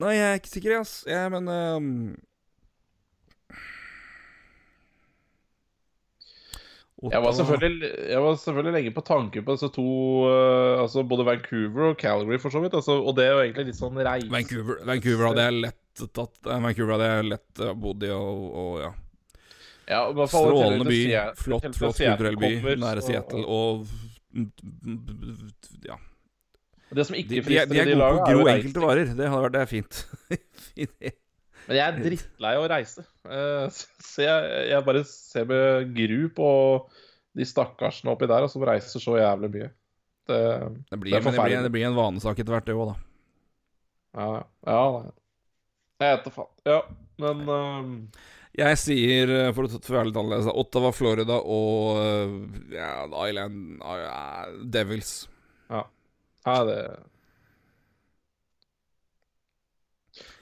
Nei, 0.00 0.16
jeg 0.16 0.26
er 0.26 0.40
ikke 0.40 0.54
sikker, 0.54 0.80
ass. 0.80 0.96
Jeg, 1.08 1.30
men 1.34 1.48
um... 1.50 1.94
Jeg 7.00 7.22
var, 7.24 7.32
jeg 7.32 8.20
var, 8.20 8.34
selvfølgelig 8.36 8.72
lenge 8.74 8.90
på 8.92 9.00
tanke 9.00 9.40
på 9.40 9.54
disse 9.56 9.70
to 9.72 9.84
uh, 10.28 10.82
Altså 10.82 11.00
både 11.08 11.24
Vancouver 11.24 11.86
og 11.94 11.96
Calgary, 11.96 12.36
for 12.38 12.52
så 12.52 12.60
vidt. 12.60 12.74
Altså, 12.76 12.98
og 13.00 13.16
det 13.16 13.24
er 13.24 13.30
jo 13.32 13.44
egentlig 13.46 13.70
litt 13.70 13.78
sånn 13.78 13.96
reise 13.96 14.28
Vancouver, 14.28 14.82
Vancouver 14.84 15.30
hadde 15.30 15.46
jeg 15.46 15.62
lett 15.64 16.02
tatt 16.12 16.50
Vancouver 16.50 16.92
hadde 16.96 17.08
jeg 17.08 17.30
lett 17.30 17.62
uh, 17.64 17.72
bodd 17.72 18.04
i, 18.04 18.12
og, 18.12 18.44
og 18.52 18.76
ja. 18.82 18.92
ja 19.94 20.02
Strålende 20.28 20.90
by. 20.90 21.00
Flott, 21.40 21.70
flott 21.78 22.02
kulturell 22.02 22.36
by. 22.40 22.52
Nære 22.84 23.06
Seattle 23.06 23.46
og 23.48 23.88
Ja. 25.88 25.96
Det 26.90 27.06
som 27.06 27.16
ikke 27.16 27.30
de, 27.30 27.40
de, 27.46 27.58
de, 27.70 27.78
er 27.78 27.90
gode 27.92 28.06
på 28.06 28.22
å 28.22 28.30
gro 28.34 28.46
enkelte 28.50 28.82
varer. 28.82 29.10
Det 29.14 29.28
hadde 29.30 29.42
vært 29.44 29.56
det 29.56 29.60
er 29.62 29.70
fint. 29.70 30.00
Men 31.70 31.78
jeg 31.78 31.84
er 31.84 31.98
drittlei 32.00 32.56
av 32.58 32.64
å 32.64 32.70
reise. 32.72 33.04
Uh, 33.28 33.68
så 34.10 34.24
jeg, 34.24 34.64
jeg, 34.72 34.86
bare 34.88 35.04
ser 35.06 35.46
med 35.50 35.92
gru 35.94 36.24
på 36.34 36.48
de 37.38 37.46
stakkarsene 37.46 38.10
oppi 38.10 38.26
der 38.30 38.48
som 38.50 38.64
reiser 38.66 39.02
så 39.02 39.14
jævlig 39.20 39.52
mye. 39.54 39.68
Det, 40.30 40.40
det, 40.90 40.98
blir, 40.98 41.14
det, 41.14 41.22
blir, 41.30 41.54
det 41.62 41.72
blir, 41.74 41.86
en 41.86 41.96
vanesak 41.96 42.42
etter 42.42 42.54
hvert, 42.54 42.66
det 42.66 42.74
òg, 42.74 42.90
da. 42.90 42.98
Ja, 44.18 44.28
ja. 44.66 44.82
Jeg 46.00 46.16
vet 46.16 46.26
da 46.26 46.34
faen. 46.34 46.52
Ja, 46.66 46.80
men 47.22 47.46
uh, 47.46 48.26
Jeg 48.58 48.78
sier, 48.82 49.30
eh, 49.30 49.52
for 49.54 49.66
å 49.68 49.80
være 49.94 50.08
litt 50.08 50.18
annerledes, 50.18 50.50
Ottawa, 50.50 50.90
Florida 50.96 51.38
og 51.38 52.74
ja, 52.74 53.06
Island 53.28 53.78
uh, 53.78 54.50
Devils. 54.74 55.14
Ja. 55.70 55.84
Ja, 56.44 56.56
det 56.64 56.80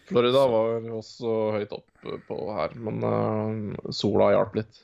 Florida 0.09 0.47
var 0.49 0.87
også 0.97 1.33
høyt 1.53 1.73
oppe 1.77 2.19
på 2.25 2.37
her, 2.57 2.75
men 2.81 3.03
uh, 3.05 3.91
sola 3.93 4.31
hjalp 4.33 4.55
litt. 4.57 4.79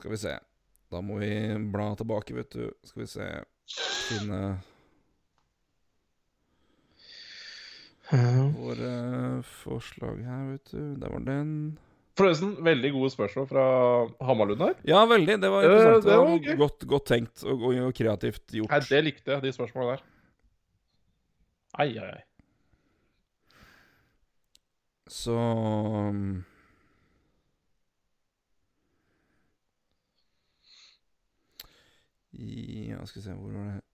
Skal 0.00 0.10
vi 0.10 0.18
se. 0.18 0.32
Da 0.90 1.02
må 1.02 1.20
vi 1.20 1.30
bla 1.70 1.92
tilbake, 1.98 2.34
vet 2.34 2.56
du. 2.56 2.64
Skal 2.86 3.04
vi 3.04 3.10
se 3.10 3.28
Finne 4.06 4.40
våre 8.54 9.42
forslag 9.42 10.20
her, 10.22 10.44
vet 10.52 10.70
du. 10.70 10.94
Der 11.02 11.10
var 11.10 11.24
den. 11.26 11.78
Forresten, 12.16 12.54
veldig 12.64 12.90
gode 12.94 13.10
spørsmål 13.12 13.48
fra 13.50 13.64
Hamarlund 14.24 14.62
her. 14.64 14.76
Ja, 14.88 15.02
veldig. 15.08 15.34
Det 15.42 15.50
var 15.52 15.66
interessant. 15.66 15.96
Uh, 15.96 16.06
det 16.06 16.16
var 16.16 16.30
okay. 16.32 16.56
godt, 16.62 16.86
godt, 16.88 17.06
tenkt 17.10 17.44
og, 17.44 17.66
og, 17.68 17.90
kreativt 17.96 18.56
gjort. 18.56 18.72
Nei, 18.72 18.80
det 18.88 19.00
likte 19.04 19.34
jeg, 19.34 19.44
de 19.44 19.52
spørsmålene 19.52 19.98
der. 19.98 20.06
Ai, 21.76 21.90
ai, 22.00 22.08
ai. 22.16 22.22
Så 25.12 25.36
um, 25.36 26.44
Ja, 32.36 33.04
skal 33.06 33.20
vi 33.20 33.24
se 33.24 33.36
Hvor 33.36 33.52
var 33.52 33.68
det 33.68 33.85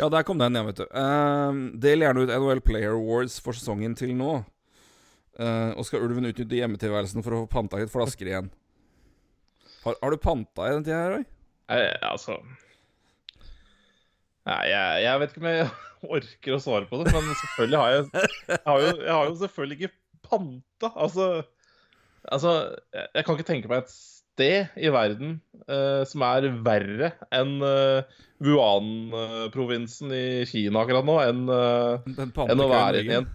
Ja, 0.00 0.08
der 0.08 0.24
kom 0.24 0.38
den, 0.40 0.56
ja, 0.56 0.62
vet 0.64 0.78
du. 0.80 0.86
Uh, 0.96 1.76
del 1.82 2.00
gjerne 2.00 2.24
ut 2.24 2.32
NHL 2.32 2.62
Player 2.64 2.94
Awards 2.96 3.36
for 3.44 3.56
sesongen 3.56 3.92
til 3.98 4.14
nå. 4.16 4.38
Uh, 5.36 5.76
og 5.76 5.84
skal 5.84 6.06
ulven 6.06 6.28
utnytte 6.30 6.56
hjemmetilværelsen 6.56 7.24
for 7.24 7.36
å 7.36 7.42
få 7.44 7.50
panta 7.52 7.80
litt 7.80 7.92
flasker 7.92 8.30
igjen? 8.30 8.48
Har, 9.84 9.96
har 10.00 10.12
du 10.12 10.20
panta 10.20 10.68
i 10.68 10.72
den 10.74 10.86
tida 10.86 11.02
her, 11.02 11.14
Roy? 11.18 11.26
Eh, 11.70 11.94
altså 12.02 12.40
Nei, 14.48 14.62
jeg, 14.66 15.02
jeg, 15.04 15.20
vet 15.20 15.32
ikke 15.32 15.42
om 15.42 15.48
jeg 15.50 15.68
orker 16.16 16.56
å 16.56 16.60
svare 16.64 16.88
på 16.88 17.00
det, 17.00 17.12
men 17.12 17.28
selvfølgelig 17.28 17.80
har 17.80 17.92
jeg 17.92 18.28
Jeg 18.50 18.60
har 18.64 18.82
jo, 18.82 18.90
jeg 18.96 19.12
har 19.12 19.28
jo 19.28 19.36
selvfølgelig 19.42 19.78
ikke 19.78 19.94
panta. 20.30 20.90
Altså, 20.94 21.28
altså 22.24 22.54
Jeg 22.96 23.26
kan 23.26 23.36
ikke 23.36 23.50
tenke 23.52 23.70
meg 23.70 23.84
et 23.84 23.94
sted 24.40 24.80
i 24.80 24.90
verden 24.92 25.38
uh, 25.68 26.02
som 26.08 26.24
er 26.24 26.48
verre 26.64 27.12
enn 27.36 27.60
uh, 27.60 28.00
Wuhan-provinsen 28.40 30.12
i 30.16 30.26
Kina 30.48 30.84
akkurat 30.84 31.04
nå, 31.04 31.16
enn, 31.28 31.42
uh, 31.52 32.00
enn 32.46 32.64
å 32.64 32.70
være 32.70 33.04
inni 33.04 33.20
en 33.20 33.30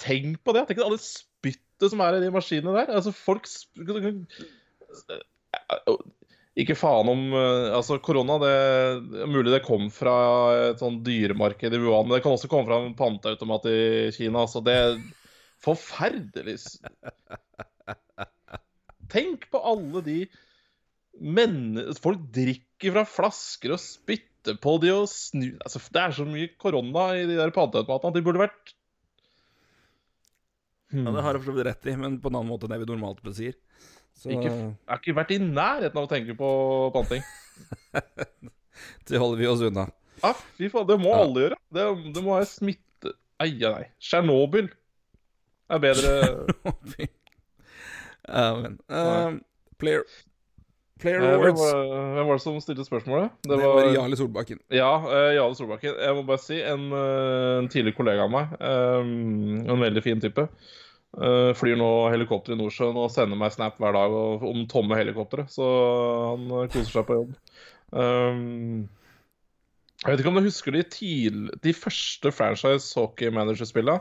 Tenk 0.00 0.40
på 0.42 0.54
det! 0.56 0.64
Tenk 0.66 0.80
på 0.80 0.86
alle 0.88 1.02
spyttet 1.02 1.92
som 1.92 2.00
er 2.00 2.16
i 2.16 2.22
de 2.22 2.30
maskinene 2.32 2.72
der. 2.72 2.88
Altså, 2.96 3.12
folk 3.12 3.44
ikke 6.56 6.76
faen 6.78 7.10
om 7.12 7.26
Altså, 7.36 7.98
korona, 8.00 8.38
det 8.40 8.54
er 9.20 9.28
mulig 9.28 9.52
det 9.52 9.60
kom 9.66 9.90
fra 9.92 10.14
et 10.70 10.80
sånn 10.80 11.02
dyremarked 11.04 11.76
i 11.76 11.82
Wuhan, 11.82 12.08
men 12.08 12.16
det 12.16 12.22
kan 12.24 12.32
også 12.32 12.48
komme 12.48 12.64
fra 12.70 12.80
en 12.80 12.96
panteautomat 12.96 13.68
i 13.68 13.82
Kina. 14.16 14.46
Så 14.48 14.64
det 14.64 14.78
er 14.86 14.96
forferdelig 15.60 16.56
Tenk 19.12 19.46
på 19.52 19.60
alle 19.72 20.02
de 20.06 20.18
menneskene 21.20 22.00
Folk 22.00 22.20
drikker 22.34 22.94
fra 22.94 23.06
flasker 23.08 23.74
og 23.74 23.82
spytter 23.82 24.56
på 24.62 24.76
de 24.82 24.92
og 24.94 25.08
snur 25.10 25.58
altså, 25.64 25.82
Det 25.92 26.02
er 26.02 26.14
så 26.16 26.26
mye 26.28 26.52
korona 26.60 27.10
i 27.18 27.26
de 27.28 27.38
der 27.38 27.52
paddeautomatene 27.54 28.12
at 28.12 28.18
de 28.18 28.24
burde 28.24 28.42
vært 28.44 28.74
hmm. 30.94 31.04
Ja, 31.04 31.16
Det 31.16 31.26
har 31.26 31.36
jeg 31.36 31.42
for 31.42 31.50
så 31.50 31.56
vidt 31.58 31.68
rett 31.68 31.90
i, 31.90 31.96
men 32.00 32.20
på 32.22 32.30
en 32.30 32.40
annen 32.40 32.52
måte 32.52 32.68
enn 32.68 32.74
det 32.76 32.80
vi 32.84 32.90
normalt 32.92 33.22
sier. 33.36 33.58
Så... 34.16 34.32
Ikke, 34.34 34.50
jeg 34.50 34.90
har 34.90 35.00
ikke 35.00 35.16
vært 35.16 35.30
i 35.32 35.40
nærheten 35.42 35.96
av 35.96 36.06
å 36.06 36.10
tenke 36.10 36.34
på 36.36 36.48
panting. 36.92 37.22
det 39.08 39.20
holder 39.20 39.40
vi 39.40 39.48
oss 39.48 39.62
unna. 39.64 39.86
Ja, 40.20 40.34
fy 40.58 40.68
faen, 40.72 40.88
det 40.90 40.98
må 41.00 41.12
ja. 41.14 41.22
alle 41.24 41.44
gjøre. 41.46 41.60
Det, 41.72 41.86
det 42.16 42.24
må 42.24 42.34
være 42.34 42.50
smitte... 42.50 43.14
Ai, 43.40 43.54
nei. 43.56 43.86
Tsjernobyl 44.02 44.68
er 45.70 45.80
bedre 45.80 46.12
men 48.30 48.76
uh, 48.92 49.38
Player 49.80 50.04
Player 51.00 51.22
eh, 51.22 51.34
Awards. 51.34 51.62
Hvem 51.72 52.26
var, 52.26 52.36
det 52.36 52.42
som 52.44 52.60
stilte 52.60 52.84
spørsmålet? 52.84 53.32
Det, 53.42 53.54
det 53.54 53.58
var, 53.62 53.78
var 53.78 53.94
Jarle 53.94 54.18
Solbakken. 54.20 54.60
Ja, 54.74 54.92
uh, 55.00 55.30
Jarle 55.34 55.56
Solbakken. 55.56 55.96
Jeg 55.96 56.16
må 56.16 56.24
bare 56.28 56.42
si, 56.42 56.60
en, 56.60 56.90
uh, 56.92 57.62
en 57.62 57.70
tidligere 57.72 57.96
kollega 57.96 58.26
av 58.26 58.34
meg, 58.34 58.54
um, 58.60 59.64
en 59.64 59.84
veldig 59.86 60.04
fin 60.04 60.22
type, 60.22 60.46
flyr 61.58 61.74
nå 61.74 61.86
helikopter 62.12 62.54
i 62.54 62.56
Nordsjøen 62.60 62.94
og 63.02 63.08
sender 63.10 63.34
meg 63.34 63.50
snap 63.50 63.80
hver 63.82 63.96
dag 63.96 64.12
om 64.46 64.60
tomme 64.70 64.94
helikoptre. 64.94 65.42
Så 65.50 65.66
han 66.28 66.44
koser 66.70 66.92
seg 66.92 67.08
på 67.08 67.16
jobb. 67.16 67.32
Um, 67.90 68.84
jeg 70.04 70.12
vet 70.12 70.22
ikke 70.22 70.30
om 70.30 70.38
du 70.38 70.46
husker 70.46 70.76
de, 70.76 70.84
tidlig, 70.86 71.56
de 71.66 71.74
første 71.74 72.30
franchise 72.32 72.94
hockey 72.94 73.32
manager-spillene? 73.34 73.98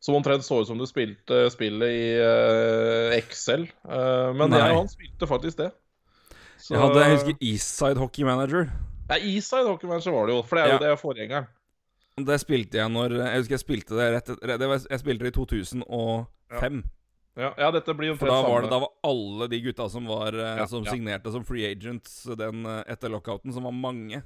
Som 0.00 0.16
omtrent 0.16 0.44
så 0.44 0.62
ut 0.62 0.68
som 0.68 0.78
du 0.80 0.86
spilte 0.88 1.42
spillet 1.52 1.92
i 1.92 2.04
uh, 2.16 3.12
Excel. 3.18 3.66
Uh, 3.84 4.30
men 4.36 4.54
ja, 4.56 4.70
han 4.72 4.88
spilte 4.88 5.28
faktisk 5.28 5.60
det. 5.60 5.70
Så, 6.56 6.74
jeg 6.74 6.80
hadde, 6.80 7.02
jeg 7.04 7.16
husker 7.18 7.44
Eastside 7.50 8.00
Hockey 8.00 8.24
Manager. 8.24 8.70
Ja, 9.10 9.18
Eastside 9.18 9.68
Hockey 9.68 9.90
Manager 9.90 10.16
var 10.16 10.30
det 10.30 10.38
jo, 10.38 10.44
for 10.46 10.56
det 10.56 10.62
er 10.64 10.72
jo 10.72 10.78
ja. 10.78 10.84
det 10.86 11.00
forgjengeren. 11.00 11.50
Det 12.20 12.36
spilte 12.42 12.76
jeg 12.76 12.92
når 12.92 13.14
Jeg 13.16 13.38
husker 13.38 13.54
jeg 13.54 13.62
spilte 13.62 13.96
det 13.96 14.06
rett 14.12 14.32
etter 14.34 14.72
Jeg 14.90 15.00
spilte 15.00 15.24
det 15.24 15.30
i 15.30 15.36
2005. 15.38 15.86
Ja. 16.50 16.96
Ja, 17.38 17.52
ja, 17.56 17.68
dette 17.72 17.94
blir 17.94 18.16
For 18.18 18.28
da 18.28 18.40
var, 18.42 18.64
det, 18.64 18.72
da 18.72 18.80
var 18.82 18.90
alle 19.06 19.46
de 19.48 19.60
gutta 19.64 19.86
som, 19.88 20.08
var, 20.10 20.34
eh, 20.34 20.58
ja, 20.58 20.66
som 20.68 20.84
signerte 20.84 21.30
som 21.32 21.44
free 21.46 21.68
agents 21.70 22.24
den, 22.36 22.66
etter 22.90 23.12
lockouten, 23.12 23.54
som 23.54 23.64
var 23.68 23.72
mange, 23.76 24.20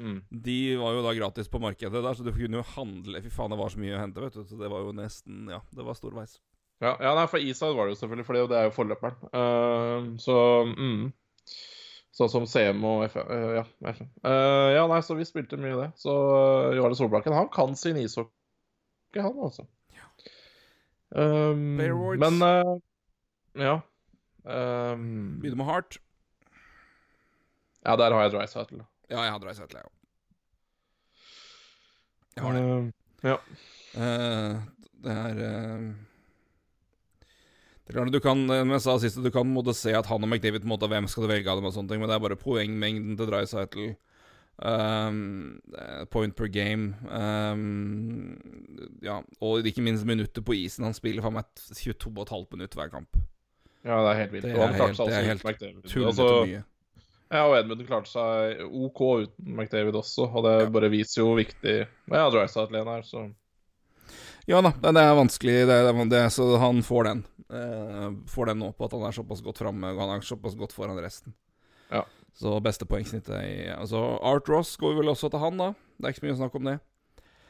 mm. 0.00 0.20
de 0.44 0.58
var 0.80 0.96
jo 0.96 1.02
da 1.04 1.14
gratis 1.16 1.50
på 1.52 1.60
markedet 1.62 2.02
der, 2.02 2.16
så 2.16 2.24
du 2.26 2.32
kunne 2.34 2.60
jo 2.60 2.66
handle 2.74 3.20
Fy 3.22 3.32
faen, 3.34 3.52
det 3.52 3.60
var 3.60 3.72
så 3.72 3.82
mye 3.82 3.96
å 3.96 4.00
hente, 4.00 4.22
vet 4.24 4.38
du. 4.38 4.44
Så 4.48 4.58
det 4.60 4.70
var 4.72 4.86
jo 4.86 4.94
nesten 4.96 5.50
Ja, 5.52 5.60
det 5.76 5.86
var 5.86 5.98
storveis. 5.98 6.38
Ja, 6.80 6.94
ja 7.04 7.12
nei, 7.16 7.26
for 7.28 7.42
Iside 7.44 7.76
var 7.76 7.86
det 7.86 7.94
jo 7.94 8.00
selvfølgelig, 8.00 8.26
for 8.26 8.40
det 8.50 8.58
er 8.58 8.68
jo 8.68 8.76
forløperen. 8.76 9.18
Uh, 9.36 10.14
så 10.22 10.36
mm. 10.70 11.10
Sånn 12.16 12.30
som 12.32 12.46
CM 12.50 12.80
og 12.88 13.04
FM. 13.06 13.28
Uh, 13.28 13.50
ja, 13.60 13.64
FM. 13.92 14.08
Uh, 14.24 14.68
ja, 14.74 14.86
nei, 14.90 15.02
så 15.04 15.16
vi 15.18 15.28
spilte 15.28 15.60
mye 15.60 15.76
det. 15.76 15.90
Så 16.00 16.14
uh, 16.14 16.72
Jarle 16.74 16.96
Solbakken, 16.98 17.36
han 17.36 17.52
kan 17.52 17.76
sin 17.78 18.00
ishockey, 18.00 19.20
han 19.20 19.36
altså. 19.36 19.68
Um, 21.10 21.74
men 21.74 22.38
ja. 23.58 23.80
Um, 24.46 25.40
Begynner 25.42 25.58
med 25.58 25.68
hardt. 25.68 25.98
Ja, 27.84 27.96
der 27.96 28.14
har 28.14 28.22
jeg 28.22 28.32
Drycytle. 28.34 28.84
Ja, 29.10 29.24
jeg 29.26 29.32
har 29.34 29.40
Drycytle, 29.42 29.80
jeg 29.80 29.88
òg. 29.88 29.96
Jeg 32.36 32.44
har 32.44 32.54
det. 32.54 32.62
Uh, 32.62 32.90
ja. 33.26 33.36
Uh, 33.96 34.60
det 35.02 35.16
er 35.16 35.40
uh, 35.40 35.88
Det 37.80 37.90
er 37.90 37.96
klart, 37.96 38.12
du 38.14 38.20
kan, 38.22 38.44
som 38.46 38.70
jeg 38.76 38.84
sa 38.84 38.94
sist, 39.02 39.18
du 39.24 39.30
kan 39.34 39.48
måtte 39.50 39.74
se 39.74 39.90
at 39.98 40.06
han 40.06 40.22
og 40.22 40.30
McDavid 40.30 40.62
på 40.62 40.68
en 40.68 40.74
måte, 40.76 40.88
Hvem 40.88 41.08
skal 41.10 41.26
du 41.26 41.32
velge 41.32 41.50
av 41.50 41.58
dem, 41.58 41.66
og 41.66 41.74
sånne 41.74 41.90
ting, 41.90 42.00
men 42.02 42.08
det 42.10 42.16
er 42.16 42.22
bare 42.22 42.38
poengmengden 42.38 43.18
til 43.18 43.30
Dreisaitl. 43.32 43.90
Um, 44.60 45.56
point 46.12 46.34
per 46.36 46.50
game. 46.52 46.92
Um, 47.08 48.36
ja, 49.02 49.22
og 49.40 49.64
ikke 49.66 49.82
minst 49.82 50.04
minutter 50.06 50.44
på 50.44 50.52
isen. 50.52 50.84
Han 50.84 50.94
spiller 50.94 51.24
for 51.24 51.32
meg 51.32 51.48
22,5 51.56 52.44
minutter 52.52 52.76
hver 52.82 52.92
kamp. 52.92 53.16
Ja, 53.80 53.96
det 54.04 54.10
er 54.10 54.18
helt 54.20 54.34
vilt. 54.36 54.44
Det 54.44 54.52
er 54.52 54.74
helt- 54.76 54.98
det 55.00 55.16
er 55.16 55.28
helt. 55.30 55.42
Tullete 55.88 56.06
Altså, 56.12 56.28
mye. 56.44 56.62
Ja, 57.30 57.44
og 57.46 57.54
Edmund 57.58 57.84
klarte 57.86 58.10
seg 58.10 58.60
OK 58.66 59.00
uten 59.24 59.54
McDavid 59.56 59.94
også, 60.00 60.26
og 60.34 60.44
det 60.46 60.54
Ja. 60.64 60.70
bare 60.74 60.90
viser 60.90 61.22
jo 61.22 61.28
hvor 61.30 61.38
viktig 61.38 61.76
Ja, 62.10 62.24
Drysdale 62.30 62.82
er, 62.82 63.02
så 63.06 63.28
Ja 64.48 64.60
da, 64.64 64.70
det 64.72 64.96
er 65.04 65.14
vanskelig, 65.14 65.66
det, 65.68 65.76
er- 65.76 66.04
det, 66.10 66.18
er- 66.24 66.32
så 66.34 66.58
han 66.58 66.80
får 66.82 67.04
den. 67.04 67.24
Eh, 67.50 68.10
får 68.26 68.46
den 68.50 68.58
nå 68.62 68.72
på 68.74 68.84
at 68.86 68.92
han 68.92 69.02
er 69.06 69.12
såpass 69.14 69.42
godt 69.42 69.58
framme, 69.58 69.92
og 69.94 69.98
han 70.00 70.16
er 70.16 70.20
såpass 70.26 70.56
godt 70.58 70.72
foran 70.72 70.98
resten. 70.98 71.34
Ja. 71.90 72.04
Så 72.34 72.60
beste 72.62 72.86
poengsnittet 72.86 73.34
i 73.42 73.68
Altså, 73.74 74.18
Art 74.22 74.48
Ross 74.48 74.76
går 74.78 74.96
vel 74.98 75.08
også 75.10 75.30
til 75.30 75.38
han, 75.42 75.56
da. 75.58 75.72
Det 75.98 76.06
er 76.06 76.12
ikke 76.14 76.20
så 76.22 76.26
mye 76.28 76.38
snakk 76.38 76.54
om 76.54 76.64
det. 76.70 76.76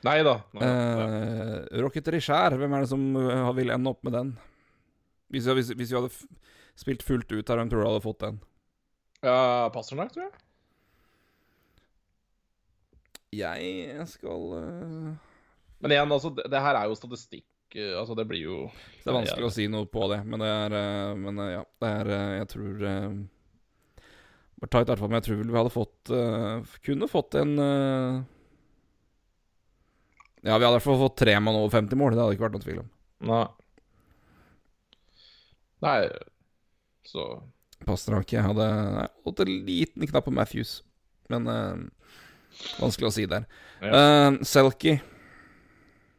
Nei 0.03 0.23
da. 0.25 0.35
Eh. 0.57 1.81
Rocket 1.83 2.09
Richard, 2.09 2.57
hvem 2.57 2.73
er 2.73 2.81
det 2.81 2.89
som 2.89 3.03
uh, 3.17 3.53
vil 3.53 3.71
ende 3.71 3.91
opp 3.93 4.03
med 4.03 4.13
den? 4.17 4.31
Hvis, 5.31 5.45
hvis, 5.47 5.69
hvis 5.77 5.91
vi 5.93 5.97
hadde 6.01 6.11
spilt 6.81 7.03
fullt 7.05 7.31
ut 7.33 7.49
her, 7.53 7.57
hvem 7.61 7.69
tror 7.71 7.85
du 7.85 7.89
hadde 7.91 8.05
fått 8.07 8.25
den? 8.25 8.41
Ja 9.27 9.69
Pasternak, 9.75 10.13
tror 10.15 10.29
jeg. 10.29 10.37
Jeg 13.41 14.07
skal 14.11 14.47
uh, 14.59 15.11
Men 15.79 15.93
igjen, 15.95 16.11
altså, 16.11 16.33
det, 16.35 16.49
det 16.51 16.63
her 16.65 16.79
er 16.81 16.89
jo 16.91 16.97
statistikk. 16.99 17.47
Uh, 17.77 18.01
Altså, 18.01 18.17
det 18.19 18.27
blir 18.27 18.43
jo 18.43 18.57
Det 19.05 19.13
er 19.13 19.15
vanskelig 19.21 19.47
å 19.47 19.53
si 19.55 19.69
noe 19.71 19.87
på 19.87 20.09
det, 20.11 20.25
men 20.27 20.43
det 20.43 20.49
er 20.51 20.75
uh, 20.75 21.13
Men 21.15 21.39
uh, 21.39 21.51
ja, 21.53 21.61
det 21.85 21.93
er 22.01 22.11
uh, 22.11 22.33
Jeg 22.41 22.49
tror 22.51 22.83
uh, 22.83 23.13
Bare 24.61 24.73
ta 24.75 24.83
et 24.83 24.91
hvert 24.91 25.01
fall, 25.01 25.13
men 25.13 25.21
jeg 25.21 25.29
tror 25.29 25.39
vel 25.39 25.53
vi 25.53 25.61
hadde 25.61 25.73
fått 25.73 26.11
uh, 26.13 26.75
Kunne 26.85 27.09
fått 27.13 27.39
en 27.39 27.55
uh, 27.63 28.19
Ja, 30.43 30.57
vi 30.59 30.67
hadde 30.67 30.75
i 30.75 30.77
hvert 30.81 30.89
fall 30.89 31.01
fått 31.05 31.21
tre 31.23 31.37
mann 31.39 31.61
over 31.61 31.71
50 31.77 32.01
mål. 32.01 32.17
Det 32.17 32.25
hadde 32.25 32.35
ikke 32.37 32.47
vært 32.47 32.55
noen 32.57 32.65
tvil 32.65 32.83
om. 32.83 32.91
Nei. 33.29 33.41
Nei, 35.85 35.97
så 37.09 37.25
Pasternak 37.87 38.33
jeg 38.33 38.45
hadde 38.45 38.67
fått 39.25 39.43
en 39.45 39.55
liten 39.67 40.07
knapp 40.11 40.27
på 40.29 40.35
Matthews, 40.35 40.81
men 41.33 41.49
uh, 41.49 42.13
vanskelig 42.81 43.09
å 43.09 43.15
si 43.15 43.27
der. 43.31 43.47
Ja. 43.81 43.91
Uh, 43.91 44.41
Selkie. 44.47 45.01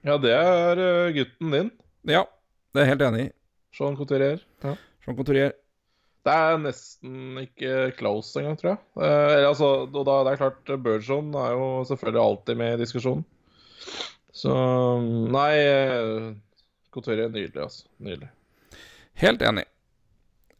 Ja, 0.01 0.17
det 0.17 0.31
er 0.33 0.79
eh, 0.81 1.13
gutten 1.13 1.51
din, 1.53 1.67
Ja, 2.09 2.23
det 2.73 2.81
er 2.81 2.87
jeg 2.87 2.93
helt 2.95 3.03
enig 3.05 3.25
i. 3.27 3.33
Sean 3.77 3.97
Couturier. 3.97 4.41
Ja. 4.65 4.73
Jean 5.05 5.17
Couturier. 5.17 5.53
Det 6.25 6.33
er 6.33 6.57
nesten 6.61 7.37
ikke 7.41 7.91
close 7.97 8.37
engang, 8.41 8.57
tror 8.57 8.71
jeg. 8.71 8.81
Eh, 8.97 9.45
altså, 9.45 9.69
og 9.85 10.01
da, 10.05 10.15
det 10.25 10.33
er 10.33 10.41
klart, 10.41 10.73
Burgeon 10.85 11.29
er 11.37 11.53
jo 11.53 11.69
selvfølgelig 11.89 12.23
alltid 12.23 12.59
med 12.61 12.73
i 12.73 12.81
diskusjonen. 12.81 13.23
Så 14.33 14.53
Nei, 15.33 15.53
eh, 15.69 16.27
Couturier 16.93 17.27
er 17.27 17.33
nydelig, 17.33 17.61
altså. 17.61 17.85
Nydelig. 18.01 18.29
Helt 19.21 19.45
enig. 19.45 19.67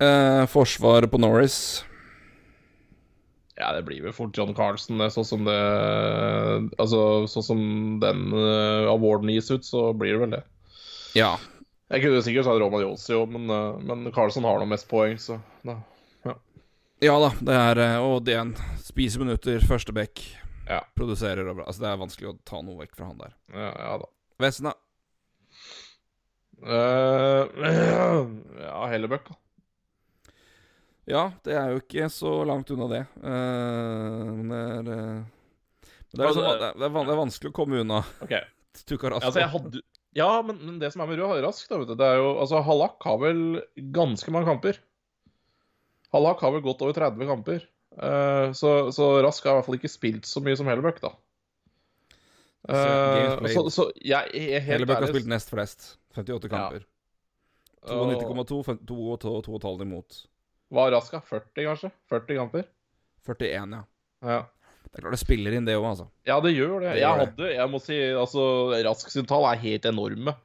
Uh, 0.01 0.47
forsvar 0.49 1.05
på 1.11 1.19
Norris. 1.21 1.85
Ja, 3.59 3.69
det 3.75 3.83
blir 3.85 4.01
vel 4.01 4.13
fort 4.15 4.37
John 4.37 4.55
Carlsen, 4.57 4.97
det. 4.97 5.11
Sånn 5.13 5.27
som 5.27 5.45
det 5.45 5.57
Altså, 6.81 7.27
sånn 7.29 7.45
som 7.45 7.61
den 8.01 8.31
uh, 8.33 8.89
awarden 8.89 9.29
gis 9.29 9.51
ut, 9.53 9.67
så 9.67 9.91
blir 9.93 10.15
det 10.15 10.23
vel 10.23 10.35
det. 10.39 10.43
Ja. 11.17 11.35
Jeg 11.91 12.05
kunne 12.05 12.23
sikkert 12.25 12.47
sagt 12.47 12.61
Roman 12.63 12.81
Yossi 12.81 13.13
òg, 13.13 13.29
men, 13.35 13.45
uh, 13.51 13.77
men 13.77 14.09
Carlsen 14.15 14.47
har 14.47 14.57
nå 14.57 14.69
mest 14.71 14.89
poeng, 14.89 15.19
så 15.21 15.37
da. 15.67 15.77
Ja 17.01 17.15
da, 17.17 17.31
det 17.41 17.53
er 17.57 17.79
Odd 17.97 18.03
Og 18.05 18.25
det 18.27 18.35
er 18.37 18.49
spiser 18.85 19.23
minutter, 19.23 19.63
første 19.65 19.93
back. 19.93 20.21
Ja. 20.67 20.83
Produserer 20.97 21.47
og 21.49 21.57
bra. 21.57 21.65
Altså, 21.65 21.81
det 21.81 21.89
er 21.89 22.01
vanskelig 22.01 22.29
å 22.29 22.35
ta 22.45 22.61
noe 22.61 22.77
vekk 22.83 22.93
fra 22.97 23.07
han 23.09 23.21
der. 23.21 23.33
Ja, 23.53 23.69
ja 23.73 23.95
da. 24.03 24.09
Vesna. 24.41 24.73
Uh, 26.61 27.49
ja, 28.67 28.75
Hellebøk, 28.93 29.31
da. 29.31 29.39
Ja, 31.11 31.23
det 31.45 31.55
er 31.59 31.73
jo 31.73 31.81
ikke 31.81 32.07
så 32.13 32.33
langt 32.47 32.71
unna 32.73 32.87
det. 32.91 33.01
Uh, 33.19 34.27
men 34.41 34.87
det 34.87 34.91
er 34.91 34.91
uh, 34.91 35.23
det, 36.11 36.27
er 36.27 36.35
det, 36.35 36.67
er, 36.67 36.77
det, 36.79 37.01
er 37.01 37.19
vanskelig 37.19 37.51
å 37.51 37.55
komme 37.55 37.81
unna 37.83 38.01
OK. 38.23 38.35
Tukarasko. 38.87 39.27
Altså, 39.27 39.41
jeg 39.43 39.51
hadde 39.51 39.81
Ja, 40.15 40.29
men, 40.43 40.59
men 40.63 40.79
det 40.81 40.91
som 40.93 41.03
er 41.03 41.11
med 41.11 41.19
Rød 41.19 41.43
Rask, 41.43 41.67
da, 41.69 41.79
vet 41.81 41.91
du, 41.91 41.97
det 41.99 42.07
er 42.07 42.19
jo 42.19 42.31
Altså, 42.33 42.61
Hallak 42.67 43.03
har 43.07 43.19
vel 43.21 43.43
ganske 43.95 44.33
mange 44.33 44.49
kamper. 44.49 44.79
Hallak 46.15 46.43
har 46.43 46.55
vel 46.55 46.63
gått 46.65 46.83
over 46.83 46.95
30 46.95 47.27
kamper. 47.29 47.67
Uh, 47.95 48.51
så, 48.55 48.91
så 48.95 49.13
Rask 49.23 49.43
har 49.47 49.55
i 49.55 49.59
hvert 49.59 49.67
fall 49.67 49.79
ikke 49.79 49.91
spilt 49.91 50.27
så 50.27 50.43
mye 50.43 50.59
som 50.59 50.71
Hellebøk 50.71 51.03
da. 51.03 51.13
Played. 52.61 53.53
så, 53.55 53.63
så 53.73 53.87
jeg 53.97 54.29
er 54.37 54.59
helt 54.61 54.67
Hellebuck 54.67 55.01
har 55.01 55.09
spilt 55.09 55.29
nest 55.31 55.49
flest. 55.49 55.87
58 56.13 56.51
kamper. 56.51 56.83
og 57.89 58.11
92,2, 58.13 59.39
2,5 59.47 59.81
imot. 59.87 60.19
Hva 60.71 60.87
Raska? 60.93 61.19
Rask, 61.19 61.27
40, 61.27 61.65
kanskje? 61.67 61.91
40 62.09 62.39
kamper? 62.39 62.67
41, 63.27 63.75
ja. 63.75 63.83
Ja. 64.21 64.41
Det 64.91 64.99
er 64.99 65.03
klart 65.05 65.15
det 65.15 65.21
spiller 65.21 65.55
inn, 65.55 65.67
det 65.67 65.75
òg, 65.79 65.87
altså. 65.91 66.07
Ja, 66.27 66.37
det 66.43 66.53
gjør 66.55 66.79
det. 66.81 66.93
Det 66.95 67.01
jeg 67.01 67.19
gjør 67.19 67.35
det. 67.37 67.49
jeg 67.55 67.71
må 67.71 67.79
si, 67.83 67.97
altså, 68.23 68.45
Rask 68.87 69.11
sin 69.13 69.27
tall 69.29 69.47
er 69.47 69.61
helt 69.61 69.87
enorme. 69.87 70.35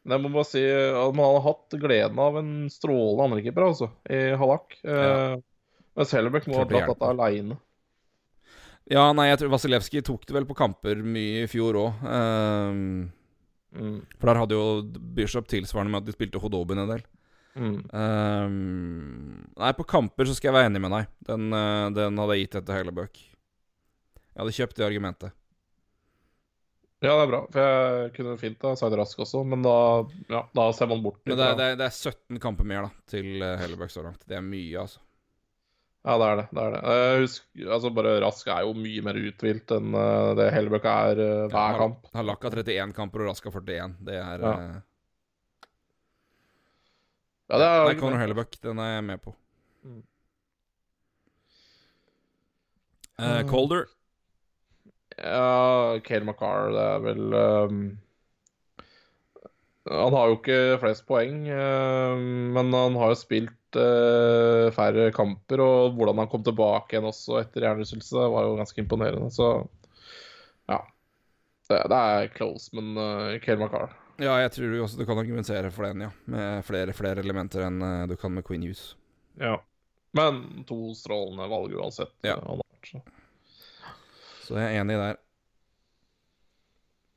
Men 0.00 0.16
jeg 0.16 0.24
må 0.24 0.30
bare 0.32 0.48
si 0.48 0.62
at 0.64 1.16
man 1.16 1.26
har 1.26 1.42
hatt 1.44 1.76
gleden 1.82 2.20
av 2.22 2.38
en 2.40 2.52
strålende 2.72 3.26
andrekeeper, 3.28 3.66
altså, 3.66 3.90
i 4.08 4.20
Hallak. 4.40 4.78
Eh, 4.82 5.34
mens 5.98 6.14
Hellebuck 6.16 6.46
må 6.48 6.60
ha 6.60 6.68
dratt 6.70 6.88
dette 6.92 7.10
aleine. 7.10 7.58
Ja, 8.90 9.04
nei, 9.14 9.28
jeg 9.28 9.38
tror 9.42 9.52
Vasilevskij 9.52 10.02
tok 10.06 10.24
det 10.26 10.34
vel 10.34 10.48
på 10.48 10.56
kamper 10.58 11.02
mye 11.04 11.44
i 11.44 11.50
fjor 11.50 11.78
òg. 11.78 12.04
Mm. 13.70 14.00
for 14.18 14.26
der 14.26 14.38
hadde 14.40 14.56
jo 14.56 14.64
Bishop 15.14 15.46
tilsvarende 15.46 15.92
med 15.92 16.02
at 16.02 16.08
de 16.08 16.14
spilte 16.16 16.40
Hodobin 16.42 16.80
en 16.82 16.90
del. 16.90 17.04
Mm. 17.58 17.80
Um, 17.90 19.50
nei, 19.58 19.72
på 19.74 19.86
kamper 19.88 20.28
så 20.28 20.36
skal 20.36 20.50
jeg 20.50 20.58
være 20.58 20.70
enig 20.70 20.82
med 20.84 20.94
deg. 20.94 21.10
Den, 21.26 21.50
eh, 21.56 21.88
den 21.96 22.22
hadde 22.22 22.36
jeg 22.36 22.46
gitt 22.46 22.58
etter 22.62 22.78
Hellebøk. 22.78 23.20
Jeg 23.20 24.38
hadde 24.38 24.56
kjøpt 24.56 24.78
det 24.78 24.86
argumentet. 24.86 25.36
Ja, 27.00 27.14
det 27.16 27.22
er 27.24 27.30
bra. 27.32 27.40
For 27.50 27.66
jeg 27.66 28.10
kunne 28.16 28.38
fint 28.40 28.64
ha 28.68 28.74
sagt 28.76 28.96
Rask 29.00 29.22
også, 29.24 29.40
men 29.48 29.64
da, 29.64 29.76
ja, 30.28 30.42
da 30.56 30.66
ser 30.76 30.90
man 30.90 31.00
bort 31.04 31.22
Men 31.24 31.38
det 31.40 31.46
er, 31.46 31.54
det 31.56 31.68
er, 31.72 31.78
det 31.80 31.86
er 31.88 31.94
17 31.96 32.40
kamper 32.42 32.68
mer 32.68 32.86
da 32.86 32.90
til 33.08 33.30
Hellebøk 33.30 33.62
Hellebuck 33.64 33.94
så 33.94 34.04
langt. 34.04 34.26
Det 34.28 34.36
er 34.36 34.44
mye, 34.44 34.82
altså. 34.84 35.00
Ja, 36.00 36.16
det 36.16 36.26
er 36.26 36.38
det. 36.38 36.44
det, 36.56 36.62
er 36.64 36.74
det. 36.74 36.80
Eh, 36.90 37.22
husk, 37.24 37.48
altså 37.66 37.90
bare 37.92 38.12
Rask 38.24 38.46
er 38.48 38.62
jo 38.64 38.76
mye 38.76 39.02
mer 39.04 39.18
uthvilt 39.20 39.72
enn 39.76 39.96
eh, 40.00 40.28
det 40.38 40.46
Hellebøk 40.54 40.86
er 40.88 41.20
eh, 41.24 41.48
hver 41.52 41.74
Ja, 41.74 41.80
kamp. 41.82 42.06
Han 42.14 42.30
har 42.30 42.46
31 42.52 42.94
kamper 42.96 43.24
og 43.24 43.32
Rask 43.32 43.48
har 43.48 43.56
41. 43.58 43.98
Det 44.08 44.20
er 44.20 44.46
Ja. 44.46 44.54
Eh, 47.50 47.54
Ja, 47.54 47.58
det 47.58 47.68
er 47.68 47.88
Nei, 47.88 48.00
Conor 48.00 48.20
Hellebuck, 48.22 48.54
den 48.62 48.78
er 48.78 48.94
jeg 48.94 49.06
med 49.08 49.22
på. 49.24 49.34
Mm. 49.84 50.02
Uh, 53.20 53.40
Colder. 53.50 53.88
Ja, 55.20 55.98
Kale 56.06 56.24
McCarr, 56.24 56.70
det 56.72 56.84
er 56.94 57.02
vel 57.04 57.34
um, 57.34 57.80
Han 59.90 60.14
har 60.14 60.30
jo 60.30 60.38
ikke 60.38 60.78
flest 60.80 61.04
poeng, 61.08 61.42
uh, 61.50 62.16
men 62.54 62.72
han 62.72 62.96
har 62.96 63.12
jo 63.12 63.18
spilt 63.20 63.76
uh, 63.76 64.70
færre 64.76 65.10
kamper. 65.16 65.60
Og 65.60 65.98
hvordan 65.98 66.22
han 66.22 66.30
kom 66.32 66.46
tilbake 66.46 66.96
igjen 66.96 67.10
også 67.10 67.42
etter 67.42 67.66
hjernerystelse, 67.66 68.30
var 68.32 68.48
jo 68.48 68.56
ganske 68.60 68.80
imponerende. 68.80 69.28
Så 69.34 69.50
ja. 70.70 70.80
Det, 71.68 71.84
det 71.92 71.98
er 71.98 72.32
close, 72.34 72.72
men 72.74 72.96
uh, 72.96 73.36
Cale 73.44 73.60
McCarr. 73.60 73.99
Ja, 74.20 74.34
jeg 74.42 74.52
tror 74.52 74.74
også 74.84 75.00
du 75.00 75.06
kan 75.08 75.18
argumentere 75.20 75.70
for 75.72 75.86
den, 75.88 76.04
ja. 76.04 76.10
Med 76.30 76.64
flere, 76.68 76.92
flere 76.96 77.22
elementer 77.24 77.64
enn 77.66 77.80
eh, 77.84 78.02
du 78.10 78.16
kan 78.20 78.34
med 78.36 78.44
Queen 78.46 78.62
Hughes. 78.66 78.94
Ja. 79.40 79.56
Men 80.16 80.64
to 80.68 80.90
strålende 80.98 81.46
valg 81.48 81.72
uansett. 81.78 82.12
Ja. 82.26 82.36
eh, 82.36 82.60
så. 82.90 83.00
Så 84.44 84.58
jeg 84.58 84.74
er 84.74 84.82
enig 84.82 84.98
der. 84.98 85.18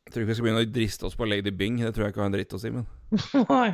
Jeg 0.03 0.13
tror 0.13 0.23
ikke 0.23 0.29
vi 0.31 0.37
skal 0.37 0.47
begynne 0.47 0.63
å 0.63 0.73
driste 0.75 1.07
oss 1.09 1.15
på 1.17 1.27
Lady 1.27 1.51
Bing. 1.51 1.79
Det 1.81 1.93
tror 1.95 2.05
jeg 2.05 2.13
ikke 2.13 2.21
har 2.21 2.29
en 2.29 2.35
dritt 2.35 2.53
å 2.53 2.61
si, 2.61 2.71
men 2.71 2.85
Nei. 3.49 3.69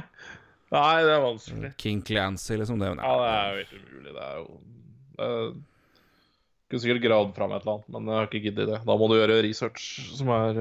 Nei, 0.70 0.98
det 1.04 1.14
er 1.16 1.24
vanskelig. 1.24 1.72
King 1.82 2.02
Clancy, 2.06 2.56
liksom. 2.62 2.80
Det, 2.82 2.94
Ja, 2.98 3.16
det 3.20 3.32
er 3.34 3.50
jo 3.50 3.64
helt 3.64 3.90
umulig. 3.90 4.14
Det 4.14 4.26
er 4.26 4.38
jo 4.38 4.60
det 5.20 5.30
er, 5.30 5.50
Kunne 6.70 6.84
sikkert 6.84 7.02
gravd 7.04 7.32
fram 7.36 7.54
et 7.56 7.64
eller 7.66 7.80
annet, 7.80 7.90
men 7.96 8.10
jeg 8.12 8.20
har 8.20 8.28
ikke 8.30 8.44
giddet 8.46 8.70
det. 8.70 8.80
Da 8.86 8.96
må 9.02 9.08
du 9.10 9.16
gjøre 9.18 9.40
research 9.42 9.88
som 10.16 10.30
er 10.36 10.60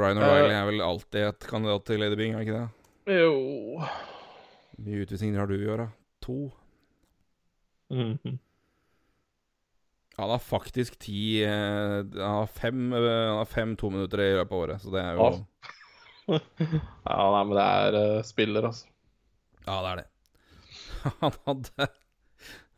Ryan 0.00 0.20
O'Reilly 0.22 0.54
er 0.54 0.66
vel 0.68 0.82
alltid 0.84 1.28
et 1.28 1.46
kandidat 1.50 1.86
til 1.88 2.00
Lady 2.02 2.18
Bing, 2.18 2.34
er 2.34 2.44
ikke 2.44 2.60
det? 2.60 3.16
Jo 3.16 3.32
Hvor 3.78 4.86
mye 4.86 5.04
utvisninger 5.04 5.38
har 5.40 5.50
du 5.50 5.54
i 5.56 5.68
år, 5.70 5.84
da? 5.84 5.88
To? 6.26 6.38
Mhm. 7.94 8.38
Han 10.16 10.32
har 10.32 10.40
faktisk 10.40 10.96
ti 10.98 11.42
eh, 11.44 12.00
Han 12.00 12.38
har 12.40 12.46
fem, 12.48 12.92
eh, 12.96 13.28
han 13.28 13.38
har 13.42 13.50
fem 13.50 13.76
to 13.76 13.90
minutter 13.92 14.22
i 14.24 14.32
løpet 14.38 14.52
av 14.52 14.62
året, 14.64 14.82
så 14.82 14.94
det 14.94 15.02
er 15.04 15.12
jo 15.12 15.28
Ja. 15.28 15.36
ja, 17.06 17.16
nei, 17.30 17.42
men 17.46 17.54
det 17.54 17.64
er 17.64 17.96
uh, 18.18 18.22
spiller, 18.26 18.64
altså. 18.66 18.88
Ja, 19.66 19.76
det 19.84 19.90
er 19.90 20.00
det. 20.00 20.06
Han 21.20 21.36
hadde 21.46 21.86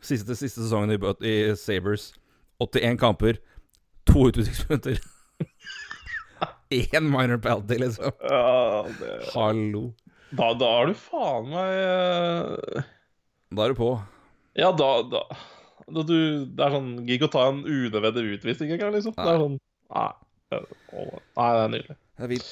siste, 0.04 0.36
siste 0.36 0.60
sesongen 0.60 0.92
i, 0.92 0.98
i 1.24 1.36
Sabres 1.56 2.10
81 2.60 2.98
kamper, 3.00 3.38
to 4.04 4.26
utvisningspunkter. 4.28 5.00
Én 6.92 7.08
minor 7.08 7.40
penalty, 7.40 7.78
liksom. 7.80 8.12
Ja, 8.20 8.86
det... 9.00 9.12
Hallo. 9.32 9.84
Da, 10.30 10.52
da 10.60 10.70
er 10.82 10.90
du 10.90 10.98
faen 11.00 11.46
meg 11.48 11.70
uh... 11.80 12.88
Da 13.48 13.64
er 13.64 13.72
du 13.72 13.78
på. 13.78 13.92
Ja, 14.58 14.72
da, 14.76 14.88
da, 15.08 15.22
da 15.88 16.02
du, 16.04 16.18
Det 16.52 16.64
er 16.66 16.74
sånn 16.74 16.90
Gikk 17.08 17.24
å 17.24 17.30
ta 17.32 17.46
en 17.48 17.62
unødvendig 17.64 18.34
utvisning 18.36 18.74
engang, 18.76 18.92
liksom. 18.96 19.16
Nei. 19.16 19.24
Det 19.24 19.32
er 19.32 19.44
sånn 19.44 19.56
Nei. 19.88 20.10
Nei, 20.52 21.48
det 21.48 21.62
er 21.62 21.72
nydelig. 21.72 21.96
Det 22.18 22.26
er 22.26 22.34
fint. 22.34 22.50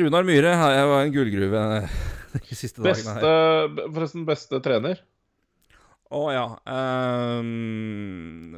Runar 0.00 0.26
Myhre 0.26 0.52
jeg 0.54 0.88
var 0.92 1.02
en 1.02 1.12
gullgruve 1.14 1.62
de 2.48 2.56
siste 2.56 2.84
beste, 2.84 3.12
dagene 3.12 3.76
her. 3.76 3.92
Forresten, 3.92 4.24
beste 4.28 4.60
trener? 4.64 5.00
Å 6.16 6.22
ja 6.30 6.44
um, 6.70 8.54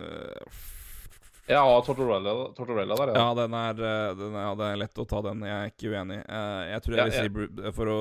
Har 1.48 1.80
Tortorella, 1.86 2.32
Tortorella 2.56 2.96
der, 3.00 3.14
ja. 3.14 3.22
ja 3.22 3.34
den 3.38 3.54
er, 3.56 3.78
den 4.18 4.34
er, 4.34 4.42
ja, 4.44 4.50
det 4.58 4.66
er 4.68 4.80
lett 4.82 5.00
å 5.00 5.06
ta 5.08 5.22
den. 5.24 5.46
Jeg 5.48 5.56
er 5.56 5.72
ikke 5.72 5.92
uenig. 5.94 6.18
Uh, 6.28 6.62
jeg 6.68 6.84
tror 6.84 6.96
jeg 6.96 7.00
ja, 7.00 7.06
vil 7.08 7.48
si 7.48 7.72
For 7.78 7.92
å 7.92 7.98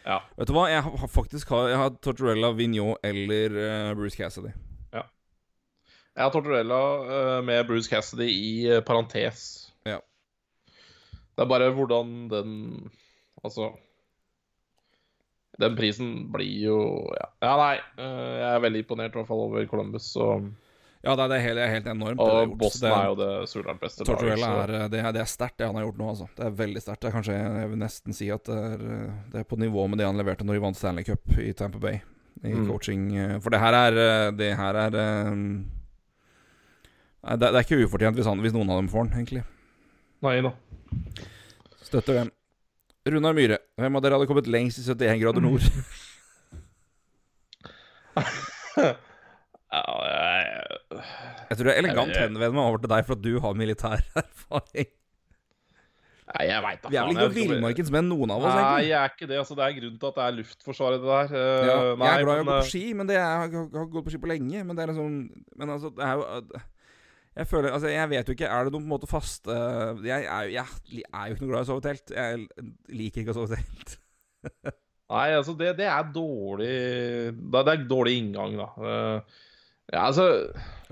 ja. 0.00 0.16
Vet 0.38 0.48
du 0.48 0.54
hva, 0.56 0.64
jeg 0.72 0.82
har 0.86 1.10
faktisk 1.12 1.52
har, 1.54 1.68
jeg 1.70 1.78
har 1.78 1.92
Tortorella, 2.02 2.50
Vignot 2.56 3.04
eller 3.06 3.58
Bruce 3.98 4.16
Cassidy. 4.16 4.54
Ja. 4.96 5.04
Jeg 6.16 6.24
har 6.24 6.32
Tortorella 6.34 6.80
med 7.46 7.66
Bruce 7.68 7.90
Cassidy 7.92 8.30
i 8.32 8.80
parentes. 8.86 9.44
Ja. 9.86 10.00
Det 11.36 11.44
er 11.44 11.52
bare 11.52 11.70
hvordan 11.76 12.16
den 12.32 12.56
Altså 13.44 13.70
Den 15.60 15.76
prisen 15.76 16.10
blir 16.32 16.66
jo 16.66 16.80
Ja, 17.16 17.28
ja 17.44 17.54
nei. 17.60 17.76
jeg 18.00 18.50
er 18.50 18.64
veldig 18.64 18.82
imponert 18.84 19.14
i 19.14 19.20
hvert 19.20 19.28
fall 19.28 19.44
over 19.46 19.64
Columbus. 19.68 20.10
Så 20.16 20.26
ja, 21.00 21.14
det 21.16 21.24
er, 21.24 21.42
helt, 21.46 21.58
er 21.64 21.70
helt 21.72 21.86
enormt. 21.88 22.20
Og 22.20 22.54
Boston 22.60 22.90
er 22.92 23.06
jo 23.08 23.16
det 23.16 23.30
solklart 23.48 23.80
beste 23.80 24.04
laget. 24.04 24.44
er, 24.44 24.72
det, 24.92 25.00
er, 25.00 25.12
det 25.16 25.22
er 25.22 25.30
sterkt, 25.30 25.56
det 25.60 25.68
han 25.70 25.78
har 25.78 25.86
gjort 25.86 26.00
nå. 26.00 26.08
altså 26.12 26.28
Det 26.36 26.44
er 26.44 26.56
veldig 26.60 26.82
sterkt. 26.84 27.08
Kanskje 27.14 27.36
jeg 27.38 27.70
vil 27.72 27.80
nesten 27.80 28.16
si 28.16 28.28
at 28.34 28.44
det 28.48 28.58
er, 28.74 28.86
det 29.32 29.42
er, 29.42 29.46
på 29.48 29.56
nivå 29.60 29.86
med 29.88 30.02
det 30.02 30.08
han 30.08 30.20
leverte 30.20 30.44
når 30.44 30.58
de 30.58 30.64
vant 30.66 30.78
Stanley 30.78 31.06
Cup 31.08 31.38
i 31.40 31.52
Tamper 31.56 31.82
Bay. 31.82 32.02
I 32.40 32.54
mm. 32.56 32.66
coaching 32.70 33.02
For 33.44 33.52
det 33.52 33.58
her 33.60 33.74
er 33.76 33.96
Det 34.32 34.46
her 34.56 34.76
er 34.86 34.94
Nei, 37.20 37.34
det, 37.36 37.50
er 37.50 37.58
ikke 37.60 37.82
ufortjent 37.84 38.16
hvis, 38.16 38.28
han, 38.30 38.40
hvis 38.40 38.54
noen 38.54 38.70
av 38.72 38.78
dem 38.80 38.88
får 38.88 39.02
den, 39.10 39.18
egentlig. 39.20 39.42
Nei 40.24 40.38
da. 40.44 40.54
Støtter 41.84 42.16
hvem 42.16 42.30
Runar 43.10 43.36
Myhre, 43.36 43.58
hvem 43.80 43.96
av 43.96 44.02
dere 44.04 44.16
hadde 44.16 44.28
kommet 44.28 44.48
lengst 44.50 44.80
i 44.80 44.84
71 44.84 45.20
grader 45.22 45.44
nord? 45.44 45.64
ja, 48.80 49.84
jeg 50.04 50.49
jeg 50.90 51.58
tror 51.58 51.68
det 51.68 51.74
er 51.74 51.82
elegant 51.84 52.14
å 52.14 52.22
henvende 52.24 52.56
meg 52.56 52.64
over 52.64 52.82
til 52.82 52.90
deg 52.92 53.06
for 53.06 53.18
at 53.18 53.22
du 53.22 53.34
har 53.44 53.58
militær 53.58 54.02
erfaring. 54.24 54.90
Nei, 56.30 56.44
jeg 56.46 56.62
vet 56.62 56.82
da 56.82 56.90
Vi 56.92 56.98
er 56.98 57.06
vel 57.08 57.16
ikke 57.16 57.34
villmarkens 57.34 57.88
menn, 57.90 58.10
noen 58.10 58.30
av 58.30 58.44
oss? 58.44 58.54
Nei, 58.54 58.64
egentlig. 58.64 58.90
jeg 58.90 58.98
er 59.00 59.14
ikke 59.14 59.28
det. 59.30 59.38
altså 59.42 59.56
Det 59.58 59.64
er 59.64 59.76
grunnen 59.78 60.00
til 60.02 60.10
at 60.10 60.18
det 60.18 60.26
er 60.26 60.36
Luftforsvaret, 60.36 61.00
det 61.02 61.08
der. 61.10 61.32
Uh, 61.32 61.70
ja, 61.70 61.78
nei, 61.98 62.10
jeg 62.10 62.12
er 62.12 62.26
glad 62.26 62.36
i 62.36 62.42
å 62.42 62.44
gå 62.44 62.52
på 62.52 62.68
ski, 62.70 62.82
men 62.98 63.10
det 63.10 63.16
er, 63.18 63.46
jeg 63.46 63.64
har 63.78 63.88
gått 63.94 64.06
på 64.06 64.14
ski 64.14 64.20
på 64.22 64.30
lenge. 64.30 64.66
Men 64.66 64.78
det 64.78 64.84
er 64.84 64.92
liksom 64.92 65.16
Men 65.58 65.74
altså, 65.74 65.90
det 65.96 66.06
er 66.06 66.20
jo 66.20 66.60
jeg 67.38 67.46
føler, 67.46 67.70
altså 67.70 67.86
jeg 67.86 68.10
vet 68.10 68.26
jo 68.26 68.34
ikke 68.34 68.46
Er 68.50 68.66
det 68.66 68.72
noen 68.74 68.82
på 68.82 68.88
en 68.88 68.90
måte 68.90 69.06
fast 69.06 69.46
Jeg 69.46 70.24
er, 70.26 70.48
jeg, 70.50 70.64
jeg 70.90 71.04
er 71.06 71.28
jo 71.30 71.36
ikke 71.36 71.44
noe 71.44 71.52
glad 71.52 71.60
i 71.60 71.62
å 71.62 71.68
sove 71.68 71.80
i 71.80 71.84
telt. 71.86 72.10
Jeg 72.10 72.96
liker 72.98 73.22
ikke 73.22 73.34
å 73.34 73.36
sove 73.38 73.54
i 73.54 73.60
telt. 73.60 73.94
Nei, 75.10 75.28
altså, 75.34 75.54
det, 75.58 75.72
det, 75.78 75.86
er 75.90 76.10
dårlig 76.14 76.74
Det 77.34 77.62
er 77.62 77.86
dårlig 77.90 78.16
inngang, 78.20 78.58
da. 78.60 78.68
Uh, 79.90 79.96
ja, 79.96 80.06
altså 80.06 80.26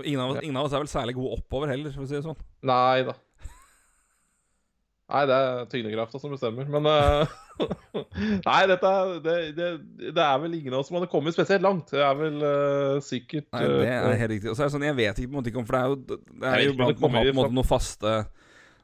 ingen 0.03 0.21
av, 0.21 0.35
oss, 0.35 0.43
ingen 0.43 0.59
av, 0.59 0.67
oss, 0.67 0.75
er 0.75 0.83
vel 0.83 0.91
særlig 0.91 1.15
gode 1.17 1.39
oppover 1.39 1.71
heller, 1.71 1.91
for 1.95 2.05
å 2.05 2.09
si 2.09 2.17
det 2.17 2.25
sånn. 2.25 2.39
Nei 2.67 3.07
da. 3.07 3.15
Nei, 5.09 5.21
det 5.25 5.37
er 5.41 5.69
tyngdekrafta 5.71 6.19
som 6.21 6.33
bestemmer. 6.35 6.67
Men 6.69 6.85
uh, 6.85 7.37
Nei, 8.45 8.59
dette 8.69 8.91
det, 9.25 9.37
det, 9.57 9.69
det, 10.03 10.21
er 10.21 10.35
vel 10.43 10.59
ingen 10.59 10.75
av 10.75 10.83
oss 10.83 10.91
som 10.91 10.99
hadde 10.99 11.09
kommet 11.09 11.33
spesielt 11.33 11.65
langt. 11.65 11.89
Det 11.95 12.03
er 12.05 12.19
vel 12.19 12.37
uh, 12.43 12.99
sikkert 13.03 13.47
Nei, 13.55 13.63
det 13.65 13.87
er 13.95 14.19
helt 14.21 14.35
riktig. 14.35 14.51
Og 14.51 14.59
så 14.59 14.63
er 14.65 14.69
det 14.69 14.75
sånn, 14.75 14.85
Jeg 14.85 14.99
vet 14.99 15.17
ikke 15.17 15.31
på 15.31 15.33
en 15.33 15.39
måte 15.39 15.51
ikke 15.51 15.63
om 15.63 15.69
For 15.69 15.77
det 15.77 15.81
er 15.81 15.89
jo, 15.89 16.19
det 16.43 16.51
er 16.51 16.65
jo 16.67 16.75
blant 16.77 17.01
man 17.01 17.17
har 17.17 17.25
på 17.25 17.33
en 17.33 17.39
måte 17.41 17.57
noe 17.57 17.67
faste 17.67 18.13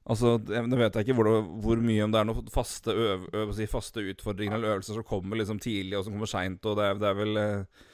Altså, 0.05 0.35
Nå 0.37 0.77
vet 0.77 0.97
jeg 0.97 1.07
ikke 1.07 1.17
hvor, 1.17 1.29
hvor, 1.63 1.79
mye 1.81 2.05
om 2.05 2.11
det 2.13 2.19
er 2.19 2.27
noen 2.29 2.49
faste, 2.53 2.93
øv, 2.93 3.23
øv, 3.33 3.53
si, 3.57 3.65
faste 3.69 4.03
utfordringer 4.05 4.59
eller 4.59 4.75
øvelser 4.75 4.99
som 4.99 5.07
kommer 5.07 5.39
liksom 5.39 5.57
tidlig, 5.57 5.95
og 5.97 6.05
som 6.05 6.13
kommer 6.13 6.29
seint, 6.29 6.61
og 6.69 6.77
det 6.77 6.85
er, 6.85 6.99
det 7.01 7.07
er 7.09 7.17
vel 7.17 7.39
uh, 7.41 7.87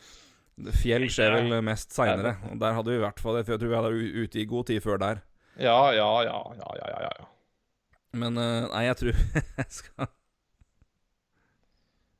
Fjell 0.82 1.08
skjer 1.10 1.36
vel 1.40 1.58
mest 1.66 1.94
seinere. 1.96 2.36
Der 2.62 2.78
hadde 2.78 2.94
vi 2.94 3.00
i 3.00 3.04
hvert 3.04 3.20
fall 3.22 3.40
Jeg 3.40 3.48
tror 3.50 3.70
vi 3.72 3.78
hadde 3.78 4.24
ute 4.24 4.42
i 4.42 4.48
god 4.50 4.70
tid 4.70 4.82
før 4.84 5.02
der. 5.02 5.22
Ja, 5.60 5.92
ja, 5.96 6.08
ja, 6.26 6.40
ja, 6.58 6.74
ja, 6.80 6.90
ja, 6.94 7.12
ja. 7.20 7.30
Men 8.18 8.36
uh, 8.40 8.68
nei, 8.72 8.84
jeg 8.90 8.98
tror 9.00 9.22
jeg 9.62 9.70
skal 9.72 10.10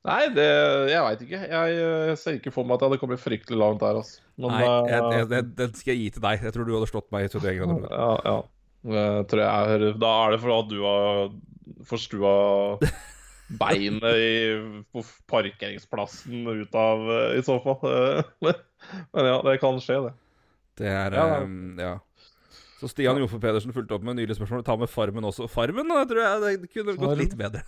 Nei, 0.08 0.22
det 0.34 0.48
Jeg 0.90 1.02
veit 1.06 1.20
ikke. 1.28 1.42
Jeg, 1.46 1.74
jeg, 1.78 2.18
ser 2.18 2.40
ikke 2.40 2.54
for 2.54 2.66
meg 2.66 2.80
at 2.80 2.84
jeg 2.84 2.90
hadde 2.90 3.02
kommet 3.04 3.22
fryktelig 3.22 3.60
langt 3.62 3.84
der. 3.84 4.00
Altså. 4.02 4.24
Men, 4.34 4.56
nei, 4.56 4.64
jeg, 4.66 5.04
jeg, 5.14 5.28
den, 5.30 5.52
det, 5.60 5.68
skal 5.78 5.94
jeg 5.94 6.02
gi 6.02 6.10
til 6.16 6.26
deg. 6.26 6.48
Jeg 6.48 6.56
tror 6.56 6.66
du 6.66 6.74
hadde 6.74 6.90
slått 6.90 7.12
meg 7.14 7.28
i 7.28 7.30
71 7.30 7.60
grader. 7.62 7.86
Ja, 8.02 8.10
ja. 8.26 8.40
Jeg 8.82 9.28
tror 9.30 9.44
jeg, 9.44 9.92
da 10.02 10.12
er 10.24 10.34
det 10.34 10.40
for 10.42 10.56
at 10.56 10.72
du 10.72 10.80
har 10.82 11.20
forstua 11.86 12.32
beinet 13.60 14.18
i, 14.18 14.36
på 14.94 15.03
parkeringsplassen 15.32 16.45
ut 16.48 16.78
av, 16.78 17.03
eh, 17.15 17.40
i 17.40 17.44
så 17.45 17.57
fall. 17.64 17.82
Men 19.14 19.28
ja, 19.28 19.38
det 19.45 19.57
kan 19.61 19.80
skje, 19.84 19.99
det. 20.07 20.14
Det 20.82 20.94
er 20.94 21.18
Ja. 21.18 21.28
Um, 21.44 21.78
ja. 21.80 21.98
Så 22.82 22.90
Stian 22.90 23.19
Joffe 23.22 23.38
Pedersen 23.38 23.73
fulgte 23.76 23.94
opp 23.94 24.06
med 24.07 24.18
nylig 24.18 24.34
spørsmål. 24.40 24.64
Ta 24.65 24.73
med 24.80 24.90
Farmen 24.90 25.28
også. 25.28 25.45
Farmen 25.52 25.91
da, 25.91 26.02
tror 26.10 26.23
jeg 26.23 26.61
det 26.64 26.72
kunne 26.73 26.95
gått 26.98 27.19
litt 27.19 27.36
bedre. 27.38 27.61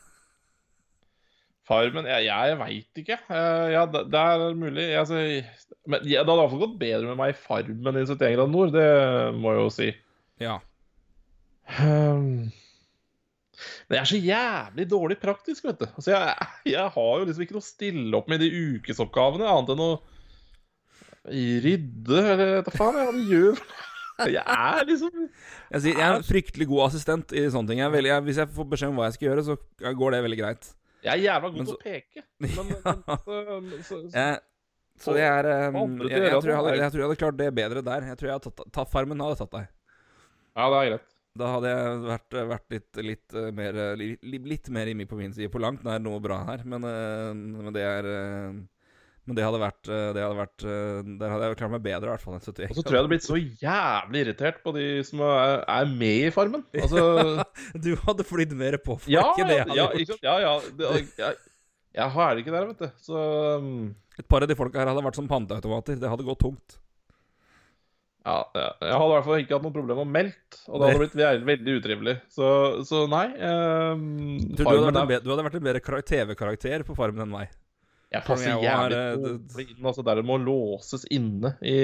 Farmen 1.69 2.07
Jeg, 2.10 2.26
jeg 2.27 2.57
veit 2.60 3.03
ikke. 3.03 3.19
Uh, 3.30 3.68
ja, 3.72 3.84
det, 3.88 4.07
det, 4.11 4.23
er 4.23 4.57
mulig. 4.57 4.88
Altså, 4.99 5.22
men 5.85 6.10
ja, 6.10 6.23
det 6.23 6.34
hadde 6.34 6.39
iallfall 6.41 6.64
gått 6.65 6.80
bedre 6.81 7.11
med 7.11 7.19
meg 7.22 7.35
i 7.35 7.38
Farmen 7.38 7.99
i 8.01 8.05
71 8.07 8.18
grader 8.23 8.51
nord, 8.51 8.73
det 8.73 8.89
må 9.38 9.53
jeg 9.53 9.61
jo 9.61 9.69
si. 9.77 9.91
Ja. 10.41 10.57
Um, 11.77 12.49
men 13.88 13.98
jeg 13.98 14.02
er 14.02 14.10
så 14.10 14.19
jævlig 14.19 14.85
dårlig 14.91 15.18
praktisk, 15.22 15.68
vet 15.68 15.81
du. 15.84 15.88
Altså, 15.91 16.11
jeg, 16.14 16.49
jeg, 16.73 16.91
har 16.95 17.14
jo 17.19 17.30
liksom 17.30 17.45
ikke 17.45 17.57
noe 17.57 17.64
å 17.64 17.69
stille 17.69 18.19
opp 18.19 18.30
med 18.31 18.44
de 18.44 18.52
ukesoppgavene, 18.52 19.49
annet 19.49 19.73
enn 19.73 19.84
å 19.85 19.91
rydde, 21.64 22.19
eller 22.19 22.56
hva 22.65 22.76
faen 22.76 22.99
jeg 22.99 23.26
gjør. 23.31 23.65
Jeg 24.30 24.44
er 24.45 24.85
liksom 24.85 25.11
jeg, 25.23 25.81
jeg 25.90 26.03
er 26.06 26.19
en 26.19 26.26
fryktelig 26.26 26.68
god 26.69 26.88
assistent 26.90 27.34
i 27.34 27.48
sånne 27.49 27.72
ting. 27.72 27.81
Jeg 27.81 27.94
veldig, 27.95 28.15
hvis 28.27 28.40
jeg 28.44 28.52
får 28.53 28.68
beskjed 28.76 28.94
om 28.94 28.99
hva 29.02 29.10
jeg 29.10 29.18
skal 29.18 29.30
gjøre, 29.30 29.45
så 29.48 29.94
går 29.99 30.15
det 30.15 30.23
veldig 30.27 30.40
greit. 30.44 30.69
Jeg 31.03 31.11
er 31.18 31.23
jævla 31.26 31.52
god 31.56 31.69
til 31.69 31.76
å 31.76 31.81
peke. 31.81 32.26
Men, 32.44 32.52
men, 32.84 33.72
så, 33.84 33.98
så, 34.11 34.27
så 34.99 35.15
det 35.15 35.23
er 35.26 35.48
um, 35.73 35.98
jeg, 36.06 36.11
jeg, 36.11 36.35
tror 36.38 36.52
jeg, 36.52 36.57
hadde, 36.60 36.76
jeg 36.77 36.94
tror 36.94 37.02
jeg 37.02 37.07
hadde 37.07 37.19
klart 37.23 37.40
det 37.40 37.49
bedre 37.56 37.84
der. 37.85 38.06
Jeg 38.11 38.19
tror 38.19 38.30
jeg 38.30 38.38
hadde 38.38 38.52
tatt, 38.52 38.69
ta, 38.76 38.85
Farmen 38.88 39.23
hadde 39.23 39.40
tatt 39.41 39.56
deg. 39.56 39.72
Ja, 40.53 40.68
det 40.69 40.80
er 40.80 40.90
greit. 40.91 41.12
Da 41.39 41.47
hadde 41.55 41.69
jeg 41.72 42.01
vært, 42.03 42.35
vært 42.51 42.73
litt, 42.76 42.99
litt, 43.01 43.34
eh, 43.34 43.49
mer 43.57 43.77
eh, 43.81 43.95
litt, 43.97 44.45
litt 44.51 44.69
mer 44.73 44.91
inni 44.91 45.07
på 45.10 45.18
min 45.18 45.34
side. 45.34 45.49
På 45.53 45.61
langt 45.64 45.81
nær 45.85 46.01
noe 46.01 46.22
bra 46.22 46.43
her, 46.51 46.61
men, 46.69 46.85
eh, 46.85 47.31
men 47.34 47.73
det 47.73 47.88
er 47.88 48.10
men 49.23 49.38
det 49.38 49.45
hadde 49.45 49.60
vært, 49.61 49.88
det 49.88 50.19
hadde 50.19 50.35
vært 50.35 50.64
Der 50.65 51.30
hadde 51.31 51.45
jeg 51.47 51.55
klart 51.61 51.72
meg 51.72 51.84
bedre, 51.85 52.10
i 52.10 52.11
hvert 52.11 52.23
fall. 52.26 52.35
Og 52.35 52.43
så 52.43 52.51
tror 52.51 52.65
jeg 52.68 52.84
du 52.84 52.97
hadde 52.97 53.11
blitt 53.14 53.23
så 53.23 53.38
jævlig 53.39 54.23
irritert 54.26 54.60
på 54.65 54.73
de 54.76 54.84
som 55.07 55.23
er, 55.23 55.61
er 55.64 55.88
med 55.88 56.26
i 56.27 56.34
Farmen. 56.35 56.65
Altså... 56.84 57.45
du 57.85 57.93
hadde 58.03 58.27
flydd 58.27 58.51
mer 58.60 58.76
på 58.84 58.97
folk 58.99 59.14
ja, 59.14 59.23
enn 59.31 59.47
det 59.47 59.57
jeg 59.61 59.69
hadde 59.69 59.80
ja, 59.80 59.88
gjort. 60.03 60.27
Ja, 60.27 60.35
ja. 60.43 60.53
Det, 60.76 60.91
jeg, 61.23 61.39
jeg 61.95 62.15
har 62.18 62.35
det 62.35 62.43
ikke 62.43 62.57
der, 62.57 62.68
vet 62.73 62.84
du. 62.84 63.05
Så. 63.07 63.23
Et 64.19 64.27
par 64.27 64.43
av 64.43 64.51
de 64.51 64.60
folka 64.60 64.84
her 64.84 64.91
hadde 64.91 65.07
vært 65.07 65.22
som 65.22 65.31
panteautomater. 65.31 66.03
Det 66.03 66.11
hadde 66.11 66.27
gått 66.27 66.43
tungt. 66.43 66.77
Ja, 68.24 68.38
jeg 68.56 68.94
hadde 68.95 69.08
i 69.10 69.14
hvert 69.18 69.26
fall 69.26 69.41
ikke 69.41 69.58
hatt 69.58 69.66
noe 69.66 69.76
problem 69.76 69.98
med 70.00 70.12
meldt, 70.16 70.60
og 70.70 70.80
det 70.80 70.88
hadde 70.88 71.00
blitt 71.02 71.16
veldig, 71.20 71.48
veldig 71.50 71.74
utrivelig. 71.82 72.14
Så, 72.32 72.48
så 72.88 73.02
nei. 73.12 73.26
Um, 73.36 74.06
du, 74.48 74.64
hadde 74.64 74.86
vært 74.86 75.00
en, 75.02 75.26
du 75.26 75.28
hadde 75.34 75.45
vært 75.50 75.58
en 75.60 75.66
bedre 75.66 76.00
TV-karakter 76.08 76.86
på 76.88 76.95
Farmen 76.95 77.26
enn 77.26 77.34
meg. 77.34 77.52
Jeg 78.14 78.24
passer 78.28 78.62
jævlig 78.62 79.02
dårlig 79.20 79.66
inn. 79.74 79.82
Altså, 79.90 80.06
der 80.06 80.22
det 80.22 80.26
må 80.30 80.38
låses 80.40 81.04
inne 81.12 81.56
i 81.66 81.78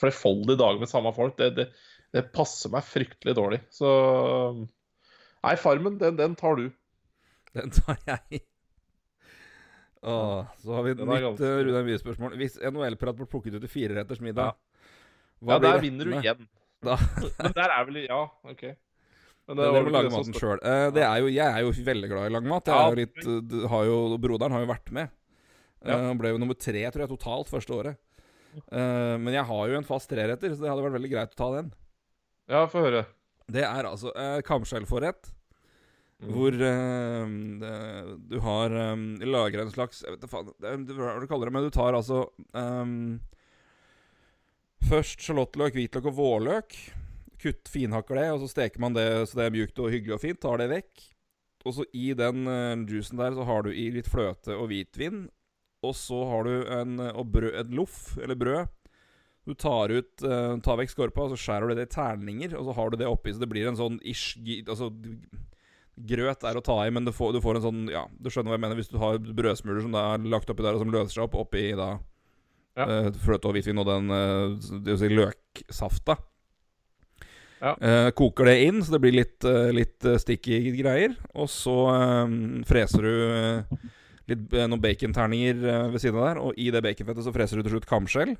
flerfoldige 0.00 0.60
dager 0.62 0.80
med 0.80 0.90
samme 0.90 1.12
folk, 1.16 1.36
det, 1.40 1.50
det, 1.58 1.68
det, 2.14 2.24
passer 2.32 2.72
meg 2.72 2.86
fryktelig 2.86 3.36
dårlig. 3.36 3.60
Så 3.74 3.90
Nei, 5.42 5.56
Farmen, 5.58 5.98
den, 6.00 6.16
den 6.16 6.38
tar 6.38 6.56
du. 6.60 6.68
Den 7.52 7.74
tar 7.74 7.98
jeg. 8.06 8.44
Åh, 10.02 10.44
så 10.58 10.74
har 10.74 10.86
vi 10.86 10.94
et 10.94 11.00
nytt 11.02 11.42
Runar 11.42 11.64
Rune 11.66 11.82
Mye-spørsmål. 11.86 12.36
Hvis 12.40 12.56
NHL-prat 12.62 13.18
ble 13.18 13.26
plukket 13.30 13.58
ut 13.58 13.66
i 13.66 13.70
fireretters 13.70 14.22
middag, 14.24 14.54
ja. 14.54 14.71
Hva 15.42 15.58
ja, 15.58 15.64
der 15.66 15.82
vinner 15.82 16.08
du 16.08 16.16
igjen. 16.20 16.48
Men 17.42 17.54
der 17.56 17.74
er 17.74 17.84
vel 17.88 18.00
Ja, 18.04 18.22
OK. 18.46 18.62
Men 19.50 19.58
det, 19.58 19.66
det, 19.66 19.82
må 19.82 19.90
lage 19.90 20.06
det 20.06 20.12
som 20.12 20.20
maten 20.20 20.34
stod- 20.36 20.42
sjøl. 20.42 20.60
Eh, 20.70 20.86
det 20.94 21.02
jo, 21.02 21.32
jeg 21.34 21.46
er 21.48 21.64
jo 21.66 21.72
veldig 21.90 22.08
glad 22.12 22.28
i 22.28 22.32
langmat. 22.36 22.70
Jeg 22.70 22.98
litt, 23.00 23.26
uh, 23.26 23.66
har 23.72 23.84
jo, 23.88 23.98
broderen 24.22 24.54
har 24.54 24.62
jo 24.62 24.70
vært 24.70 24.92
med. 24.94 25.12
Uh. 25.82 25.90
Han 25.90 26.20
ble 26.20 26.30
jo 26.30 26.40
nummer 26.42 26.58
tre, 26.58 26.84
tror 26.94 27.04
jeg, 27.04 27.10
totalt 27.10 27.50
første 27.50 27.74
året. 27.74 27.98
Eh, 28.52 29.16
men 29.20 29.32
jeg 29.32 29.44
har 29.48 29.68
jo 29.70 29.78
en 29.78 29.86
fast 29.86 30.10
treretter, 30.12 30.52
så 30.52 30.64
det 30.64 30.70
hadde 30.70 30.84
vært 30.84 30.98
veldig 30.98 31.12
greit 31.12 31.36
å 31.36 31.38
ta 31.38 31.50
den. 31.56 31.70
Ja, 32.50 32.66
få 32.70 32.84
høre. 32.84 33.06
Det 33.52 33.64
er 33.66 33.88
altså 33.88 34.12
uh, 34.14 34.40
kamskjellforrett. 34.46 35.32
Mm. 36.22 36.28
Hvor 36.30 36.54
eh, 36.54 38.10
du 38.30 38.36
har 38.44 38.74
um, 38.92 39.06
lager 39.26 39.58
en 39.58 39.72
slags 39.72 40.04
Jeg 40.04 40.12
vet 40.14 40.22
det, 40.22 40.28
hva 40.94 41.16
du 41.18 41.26
kaller 41.26 41.50
det, 41.50 41.54
men 41.56 41.64
du 41.66 41.72
tar 41.74 41.96
altså 41.98 42.20
ehm, 42.54 43.16
Først 44.88 45.22
sjalottløk, 45.22 45.76
hvitløk 45.76 46.08
og 46.10 46.16
vårløk. 46.18 46.76
Kutt, 47.42 47.70
finhakker 47.70 48.18
det, 48.18 48.28
og 48.34 48.42
så 48.42 48.50
steker 48.50 48.82
man 48.82 48.94
det 48.96 49.06
så 49.30 49.38
det 49.38 49.46
er 49.46 49.54
mjukt 49.54 49.80
og 49.82 49.90
hyggelig 49.94 50.16
og 50.16 50.22
fint. 50.22 50.40
Tar 50.42 50.62
det 50.62 50.68
vekk. 50.72 51.04
Og 51.62 51.76
så 51.76 51.86
i 51.94 52.10
den 52.18 52.46
uh, 52.50 52.74
juicen 52.90 53.20
der 53.20 53.36
så 53.36 53.46
har 53.46 53.64
du 53.66 53.70
i 53.70 53.88
litt 53.94 54.10
fløte 54.10 54.56
og 54.56 54.68
hvitvin. 54.72 55.24
Og 55.82 55.94
så 55.98 56.20
har 56.30 56.46
du 56.46 56.52
en, 56.70 56.98
eh, 57.02 57.22
brød, 57.26 57.54
et 57.58 57.70
loff, 57.74 58.12
eller 58.22 58.38
brød. 58.38 58.68
Du 59.42 59.56
tar 59.58 59.90
ut 59.90 60.22
uh, 60.22 60.54
Tar 60.62 60.78
vekk 60.78 60.92
skorpa, 60.92 61.24
og 61.24 61.32
så 61.32 61.40
skjærer 61.42 61.70
du 61.70 61.78
det 61.78 61.88
i 61.88 61.94
terninger. 61.96 62.54
Og 62.58 62.68
så 62.68 62.76
har 62.78 62.90
du 62.90 62.98
det 63.00 63.10
oppi, 63.10 63.34
så 63.34 63.42
det 63.42 63.50
blir 63.50 63.66
en 63.70 63.78
sånn 63.78 63.98
ish 64.06 64.36
Altså 64.62 64.92
Grøt 65.92 66.46
er 66.48 66.56
å 66.56 66.62
ta 66.64 66.78
i, 66.86 66.92
men 66.94 67.04
du 67.04 67.10
får, 67.12 67.34
du 67.34 67.42
får 67.44 67.58
en 67.58 67.66
sånn 67.66 67.82
Ja, 67.90 68.06
du 68.14 68.30
skjønner 68.30 68.54
hva 68.54 68.60
jeg 68.60 68.64
mener. 68.66 68.78
Hvis 68.78 68.92
du 68.92 69.00
har 69.02 69.18
brødsmuler 69.18 69.82
som 69.82 69.94
det 69.94 70.06
er 70.06 70.30
lagt 70.30 70.50
oppi 70.50 70.66
der, 70.66 70.78
og 70.78 70.84
som 70.84 70.94
løser 70.94 71.16
seg 71.16 71.26
opp 71.26 71.38
oppi 71.42 71.66
da 71.78 71.96
Ja. 72.76 72.86
fløte 73.20 73.50
og 73.50 73.52
hvitvin 73.56 73.78
og 73.82 73.84
den 73.84 74.06
det 74.84 74.94
vil 74.94 75.00
si 75.02 75.08
løksafta. 75.12 76.16
Ja. 77.62 77.74
Eh, 77.78 78.08
koker 78.18 78.48
det 78.48 78.54
inn, 78.66 78.80
så 78.82 78.96
det 78.96 79.00
blir 79.04 79.14
litt, 79.14 79.44
eh, 79.46 79.68
litt 79.76 80.06
sticky 80.18 80.72
greier. 80.80 81.12
Og 81.38 81.46
så 81.52 81.76
freser 82.66 83.04
du 83.06 83.12
litt, 84.32 84.48
noen 84.56 84.80
baconterninger 84.82 85.60
ved 85.92 86.00
siden 86.02 86.18
av 86.18 86.26
der. 86.32 86.40
Og 86.42 86.58
i 86.58 86.70
det 86.74 86.82
baconfettet 86.82 87.22
så 87.28 87.34
freser 87.34 87.60
du 87.60 87.62
til 87.68 87.76
slutt 87.76 87.86
kamskjell. 87.86 88.34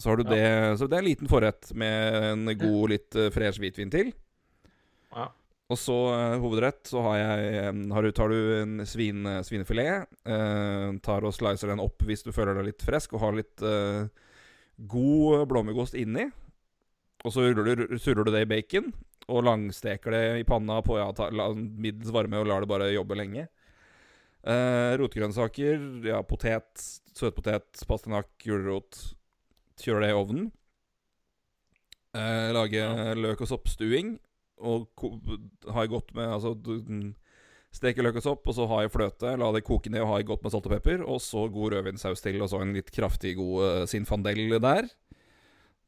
Så 0.00 0.08
har 0.08 0.16
du 0.16 0.24
Ja. 0.24 0.30
det 0.30 0.78
Så 0.78 0.88
det 0.88 0.96
er 0.96 1.02
en 1.02 1.10
liten 1.10 1.28
forrett 1.28 1.74
med 1.74 2.14
en 2.32 2.46
god, 2.56 2.88
litt 2.88 3.10
fresh 3.34 3.60
hvitvin 3.60 3.90
til. 3.90 4.12
Ja. 5.14 5.28
Og 5.70 5.78
så 5.78 5.94
eh, 6.16 6.38
hovedrett 6.42 6.88
så 6.90 7.02
har 7.04 7.18
jeg 7.20 7.50
eh, 7.60 7.82
har 7.94 8.08
tar 8.16 8.32
du 8.32 8.38
en 8.58 8.80
svin, 8.90 9.22
svinefilet. 9.46 10.08
Eh, 10.26 10.88
tar 11.04 11.26
og 11.28 11.34
slicer 11.36 11.70
den 11.70 11.82
opp 11.84 12.02
hvis 12.08 12.24
du 12.26 12.32
føler 12.34 12.58
deg 12.58 12.72
litt 12.72 12.82
frisk, 12.86 13.14
og 13.14 13.22
har 13.22 13.36
litt 13.38 13.62
god 14.90 15.44
blåmuggost 15.50 15.94
inni. 16.00 16.26
Og 17.24 17.32
så 17.34 17.44
du- 17.54 17.98
surrer 18.00 18.24
du 18.24 18.30
det 18.32 18.42
i 18.46 18.50
bacon, 18.50 18.92
og 19.28 19.44
langsteker 19.44 20.10
det 20.10 20.22
i 20.40 20.44
panna 20.48 20.80
på 20.82 20.96
ja, 20.98 21.10
ta, 21.12 21.28
la, 21.30 21.50
middels 21.54 22.10
varme 22.10 22.40
og 22.40 22.48
lar 22.48 22.64
det 22.64 22.70
bare 22.72 22.90
jobbe 22.94 23.18
lenge. 23.20 23.46
Eh, 24.40 24.96
rotgrønnsaker, 24.96 26.02
ja, 26.08 26.22
potet, 26.24 26.80
søtpotet, 27.14 27.84
pastinakk, 27.86 28.30
gulrot. 28.42 28.96
Kjører 29.80 30.06
det 30.06 30.10
i 30.10 30.16
ovnen. 30.16 30.48
Eh, 32.16 32.50
lage 32.56 32.80
Ja. 32.80 33.14
løk- 33.14 33.42
og 33.44 33.48
soppstuing. 33.52 34.18
Og 34.60 34.88
har 35.72 35.86
jeg 35.86 35.92
godt 35.94 36.14
med 36.16 36.28
Altså 36.28 36.54
Steke 37.70 38.02
løk 38.02 38.16
og 38.18 38.24
sopp, 38.24 38.48
og 38.50 38.54
så 38.56 38.64
har 38.66 38.82
jeg 38.82 38.90
fløte. 38.90 39.36
La 39.38 39.50
det 39.54 39.62
koke 39.62 39.92
ned 39.94 40.02
og 40.02 40.08
ha 40.10 40.16
i 40.18 40.26
godt 40.26 40.42
med 40.42 40.50
salt 40.50 40.66
og 40.66 40.72
pepper. 40.74 41.04
Og 41.06 41.20
så 41.22 41.44
god 41.54 41.76
rødvinsaus 41.76 42.22
til, 42.24 42.40
og 42.42 42.50
så 42.50 42.64
en 42.64 42.74
litt 42.74 42.90
kraftig 42.90 43.36
god 43.38 43.62
uh, 43.62 43.84
sinfandel 43.86 44.56
der. 44.58 44.88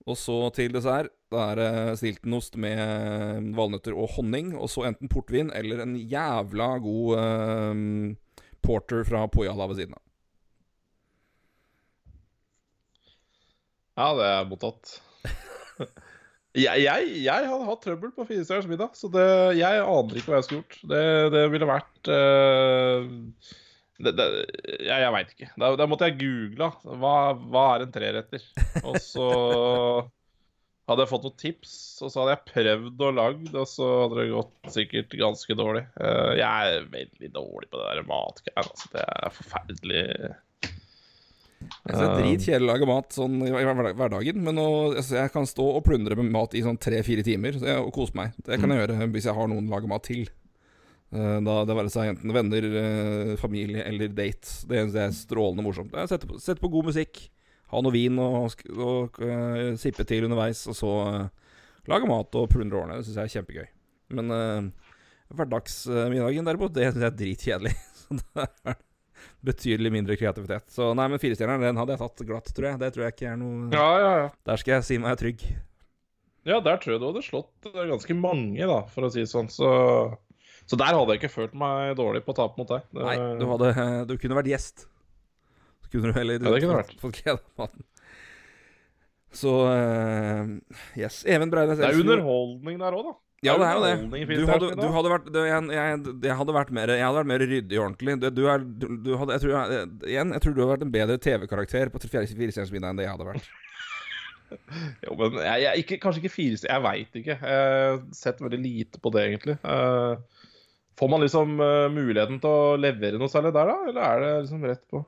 Og 0.07 0.19
så 0.19 0.37
til 0.55 0.75
dessert. 0.75 1.11
Da 1.33 1.49
er 1.53 1.59
det 1.59 1.99
stiltonost 2.01 2.59
med 2.61 2.79
eh, 2.79 3.51
valnøtter 3.57 3.95
og 3.97 4.11
honning. 4.17 4.53
Og 4.59 4.71
så 4.71 4.87
enten 4.89 5.11
portvin 5.11 5.53
eller 5.55 5.83
en 5.85 5.95
jævla 5.97 6.71
god 6.83 7.21
eh, 7.23 7.83
porter 8.63 9.07
fra 9.09 9.27
Pojala 9.31 9.69
ved 9.71 9.81
siden 9.81 9.95
av. 9.97 10.03
Ja, 13.93 14.09
det 14.17 14.29
er 14.29 14.47
mottatt. 14.49 14.95
jeg, 16.53 16.83
jeg, 16.85 17.13
jeg 17.25 17.49
hadde 17.49 17.67
hatt 17.69 17.83
trøbbel 17.85 18.13
på 18.13 18.27
Firestjerners 18.29 18.69
middag, 18.69 18.97
så 18.99 19.09
det, 19.13 19.27
jeg 19.57 19.83
aner 19.83 20.19
ikke 20.19 20.33
hva 20.33 20.41
jeg 20.41 20.49
skulle 20.49 20.63
gjort. 20.63 20.81
Det, 20.91 21.05
det 21.33 21.45
ville 21.55 21.69
vært 21.71 22.11
uh, 22.13 23.07
det, 24.03 24.13
det, 24.19 24.27
jeg, 24.83 24.99
jeg 25.05 25.15
veit 25.15 25.33
ikke. 25.33 25.49
Da, 25.63 25.71
da 25.81 25.87
måtte 25.89 26.11
jeg 26.11 26.19
google 26.21 26.69
hva, 27.01 27.15
hva 27.39 27.65
er 27.77 27.87
en 27.87 27.95
treretter. 27.95 28.45
Og 28.83 28.99
så 29.01 29.29
hadde 30.91 31.07
jeg 31.07 31.13
fått 31.15 31.27
noen 31.29 31.41
tips, 31.41 31.75
og 32.03 32.13
så 32.13 32.23
hadde 32.23 32.37
jeg 32.37 32.53
prøvd 32.53 33.05
og 33.09 33.19
lagd, 33.21 33.51
og 33.55 33.69
så 33.71 33.91
hadde 34.03 34.21
det 34.21 34.31
gått 34.35 34.73
sikkert 34.77 35.19
ganske 35.25 35.59
dårlig. 35.59 35.87
Uh, 35.97 36.33
jeg 36.37 36.77
er 36.77 36.89
veldig 36.93 37.33
dårlig 37.39 37.73
på 37.73 37.81
det 37.81 37.89
der 37.89 38.09
matgreiene. 38.13 38.67
Altså. 38.67 38.93
Det 38.93 39.07
er 39.09 39.37
forferdelig. 39.41 40.07
Jeg 41.63 41.95
synes 41.95 42.03
det 42.03 42.11
er 42.11 42.21
dritkjedelig 42.21 42.67
å 42.67 42.71
lage 42.73 42.89
mat 42.89 43.17
sånn 43.17 43.35
i 43.47 43.51
hverdagen, 43.53 44.39
men 44.45 44.57
nå, 44.59 44.69
altså, 44.93 45.17
jeg 45.19 45.33
kan 45.35 45.49
stå 45.49 45.67
og 45.79 45.83
plundre 45.87 46.17
med 46.19 46.31
mat 46.35 46.55
i 46.59 46.63
sånn 46.65 46.79
tre-fire 46.81 47.25
timer 47.27 47.59
så 47.59 47.69
jeg, 47.69 47.83
og 47.83 47.93
kose 47.97 48.17
meg. 48.19 48.37
Det 48.43 48.59
kan 48.61 48.73
jeg 48.73 48.83
gjøre 48.83 49.11
hvis 49.15 49.29
jeg 49.29 49.37
har 49.39 49.51
noen 49.51 49.69
å 49.69 49.75
lage 49.75 49.91
mat 49.91 50.07
til. 50.07 50.25
Eh, 51.13 51.39
Da 51.45 51.59
det 51.69 51.77
være 51.77 51.93
seg 51.93 52.15
enten 52.15 52.33
venner, 52.35 52.69
eh, 52.83 53.35
familie 53.41 53.85
eller 53.89 54.09
date. 54.09 54.49
Det 54.69 54.81
eneste 54.81 55.05
er 55.05 55.17
strålende 55.17 55.65
morsomt. 55.67 55.93
Sette 56.09 56.29
på, 56.29 56.41
setter 56.41 56.63
på 56.63 56.73
god 56.73 56.89
musikk, 56.93 57.27
ha 57.73 57.81
noe 57.85 57.93
vin 57.95 58.19
og, 58.21 58.53
og 58.77 59.21
uh, 59.25 59.73
sippe 59.81 60.05
til 60.05 60.27
underveis, 60.27 60.67
og 60.69 60.77
så 60.77 60.91
uh, 61.09 61.53
lage 61.89 62.09
mat 62.09 62.37
og 62.37 62.51
plundre 62.53 62.83
årene. 62.83 62.99
Det 63.01 63.09
syns 63.09 63.17
jeg 63.17 63.31
er 63.31 63.35
kjempegøy. 63.39 63.69
Men 64.19 64.29
uh, 64.29 64.93
hverdagsmiddagen 65.33 66.49
derimot, 66.49 66.75
det 66.77 66.91
synes 66.91 67.07
jeg 67.07 67.13
er 67.13 67.21
dritkjedelig. 67.23 67.75
Så 68.03 68.19
det 68.19 68.45
er 68.45 68.77
betydelig 69.43 69.91
mindre 69.95 70.17
kreativitet. 70.19 70.69
Så 70.71 70.93
nei, 70.95 71.09
men 71.11 71.19
firestjerneren 71.23 71.65
den 71.67 71.79
hadde 71.81 71.97
jeg 71.97 72.03
tatt 72.03 72.23
glatt, 72.29 72.51
tror 72.55 72.69
jeg. 72.71 72.79
Det 72.83 72.91
tror 72.95 73.05
jeg 73.09 73.15
ikke 73.17 73.31
er 73.33 73.39
noe 73.41 73.69
Ja, 73.75 73.87
ja, 73.99 74.11
ja. 74.23 74.29
Der 74.49 74.61
skal 74.63 74.77
jeg 74.77 74.87
si 74.89 74.99
meg 75.03 75.17
trygg. 75.21 75.43
Ja, 76.47 76.59
der 76.63 76.79
tror 76.83 76.95
jeg 76.97 77.03
du 77.03 77.09
hadde 77.11 77.23
slått 77.27 77.69
eh, 77.71 77.85
ganske 77.91 78.15
mange, 78.19 78.67
da, 78.67 78.81
for 78.91 79.07
å 79.07 79.11
si 79.15 79.23
det 79.23 79.31
sånn. 79.31 79.51
Så, 79.53 79.69
så 80.67 80.79
der 80.79 80.95
hadde 80.95 81.15
jeg 81.15 81.23
ikke 81.23 81.35
følt 81.37 81.55
meg 81.59 81.93
dårlig 81.99 82.25
på 82.27 82.35
å 82.35 82.39
tape 82.41 82.59
mot 82.59 82.71
deg. 82.71 82.87
Det, 82.91 83.05
Nei, 83.07 83.17
du 83.39 83.47
hadde 83.51 83.73
Du 84.11 84.17
kunne 84.19 84.39
vært 84.41 84.51
gjest. 84.51 84.87
Så 85.87 85.93
kunne 85.95 86.11
du 86.11 86.19
heller 86.19 86.39
Ja, 86.43 86.51
det 86.55 86.63
kunne 86.65 86.83
fått- 86.83 86.99
Fått 87.05 87.21
glede 87.23 87.39
av 87.43 87.65
maten. 87.67 87.87
Så 89.33 89.53
uh, 89.65 90.51
Yes. 90.99 91.23
Even 91.25 91.51
Breines 91.53 91.79
det 91.81 91.87
er 91.89 91.99
underholdning 92.03 92.79
der 92.83 92.97
òg, 92.99 93.07
da. 93.13 93.15
Ja, 93.43 93.57
det 93.59 93.67
er 93.67 93.75
jo 93.75 93.83
det. 93.83 94.37
Du 94.39 94.45
hadde, 94.47 94.69
du 94.79 94.85
hadde 94.95 95.11
vært 95.11 95.25
du, 95.35 95.39
jeg, 95.43 95.63
jeg, 95.75 96.03
jeg 96.29 96.35
hadde 96.39 96.55
vært 96.55 96.69
mer 96.77 96.93
Jeg 96.95 97.03
hadde 97.03 97.19
vært 97.19 97.31
mer 97.33 97.43
ryddig 97.43 97.79
og 97.81 97.87
ordentlig. 97.89 98.15
Du, 98.23 98.45
er 98.47 98.63
du, 98.63 99.09
hadde, 99.19 99.35
jeg 99.35 99.43
tror 99.43 99.55
jeg, 99.57 99.89
Igjen, 100.13 100.35
jeg 100.37 100.45
tror 100.45 100.55
du 100.55 100.61
hadde 100.63 100.75
vært 100.77 100.85
en 100.87 100.95
bedre 100.95 101.17
TV-karakter 101.27 101.91
på 101.91 102.03
Firestjerners 102.05 102.71
middag 102.75 102.93
enn 102.93 103.01
det 103.01 103.09
jeg 103.09 103.17
hadde 103.17 103.29
vært. 103.33 103.51
Jo, 104.53 105.15
men 105.17 105.39
jeg, 105.41 105.63
jeg, 105.63 105.81
ikke, 105.81 105.97
kanskje 106.03 106.21
ikke 106.21 106.35
fire 106.35 106.59
Jeg 106.69 106.85
veit 106.85 107.15
ikke. 107.17 107.37
Jeg 107.41 107.71
har 107.73 108.03
sett 108.13 108.43
veldig 108.45 108.59
lite 108.61 109.01
på 109.01 109.13
det, 109.15 109.23
egentlig. 109.31 109.55
Uh, 109.65 110.45
får 111.01 111.09
man 111.09 111.25
liksom 111.25 111.55
uh, 111.57 111.89
muligheten 111.89 112.37
til 112.43 112.53
å 112.53 112.75
levere 112.77 113.17
noe 113.17 113.33
særlig 113.33 113.55
der, 113.57 113.73
da? 113.73 113.89
Eller 113.89 114.03
er 114.05 114.21
det 114.21 114.33
liksom 114.45 114.67
rett 114.69 114.85
på? 114.93 115.01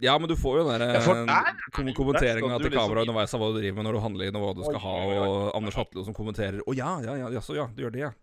Ja, 0.00 0.14
men 0.18 0.30
du 0.30 0.36
får 0.38 0.60
jo 0.60 0.64
den 0.68 0.80
der 0.80 1.00
der- 1.00 1.48
kom 1.74 1.88
kommenteringa 1.94 2.58
til 2.60 2.70
kameraet 2.70 2.72
liksom- 2.72 3.02
underveis 3.02 3.34
av 3.34 3.40
hva 3.40 3.52
du 3.52 3.60
driver 3.60 3.76
med 3.76 3.84
når 3.88 3.92
du 3.92 4.00
handler 4.04 4.28
inn, 4.28 4.36
og 4.36 4.42
hva 4.44 4.54
du 4.54 4.64
skal 4.64 4.80
ha, 4.84 4.94
og 5.26 5.56
Anders 5.56 5.74
Hatlo 5.74 6.04
som 6.04 6.14
kommenterer 6.14 6.60
'Å 6.62 6.76
ja, 6.76 7.00
ja, 7.02 7.14
ja, 7.16 7.28
jaså, 7.30 7.56
ja, 7.56 7.66
du 7.66 7.82
gjør 7.82 7.92
det, 7.92 8.00
ja'. 8.06 8.14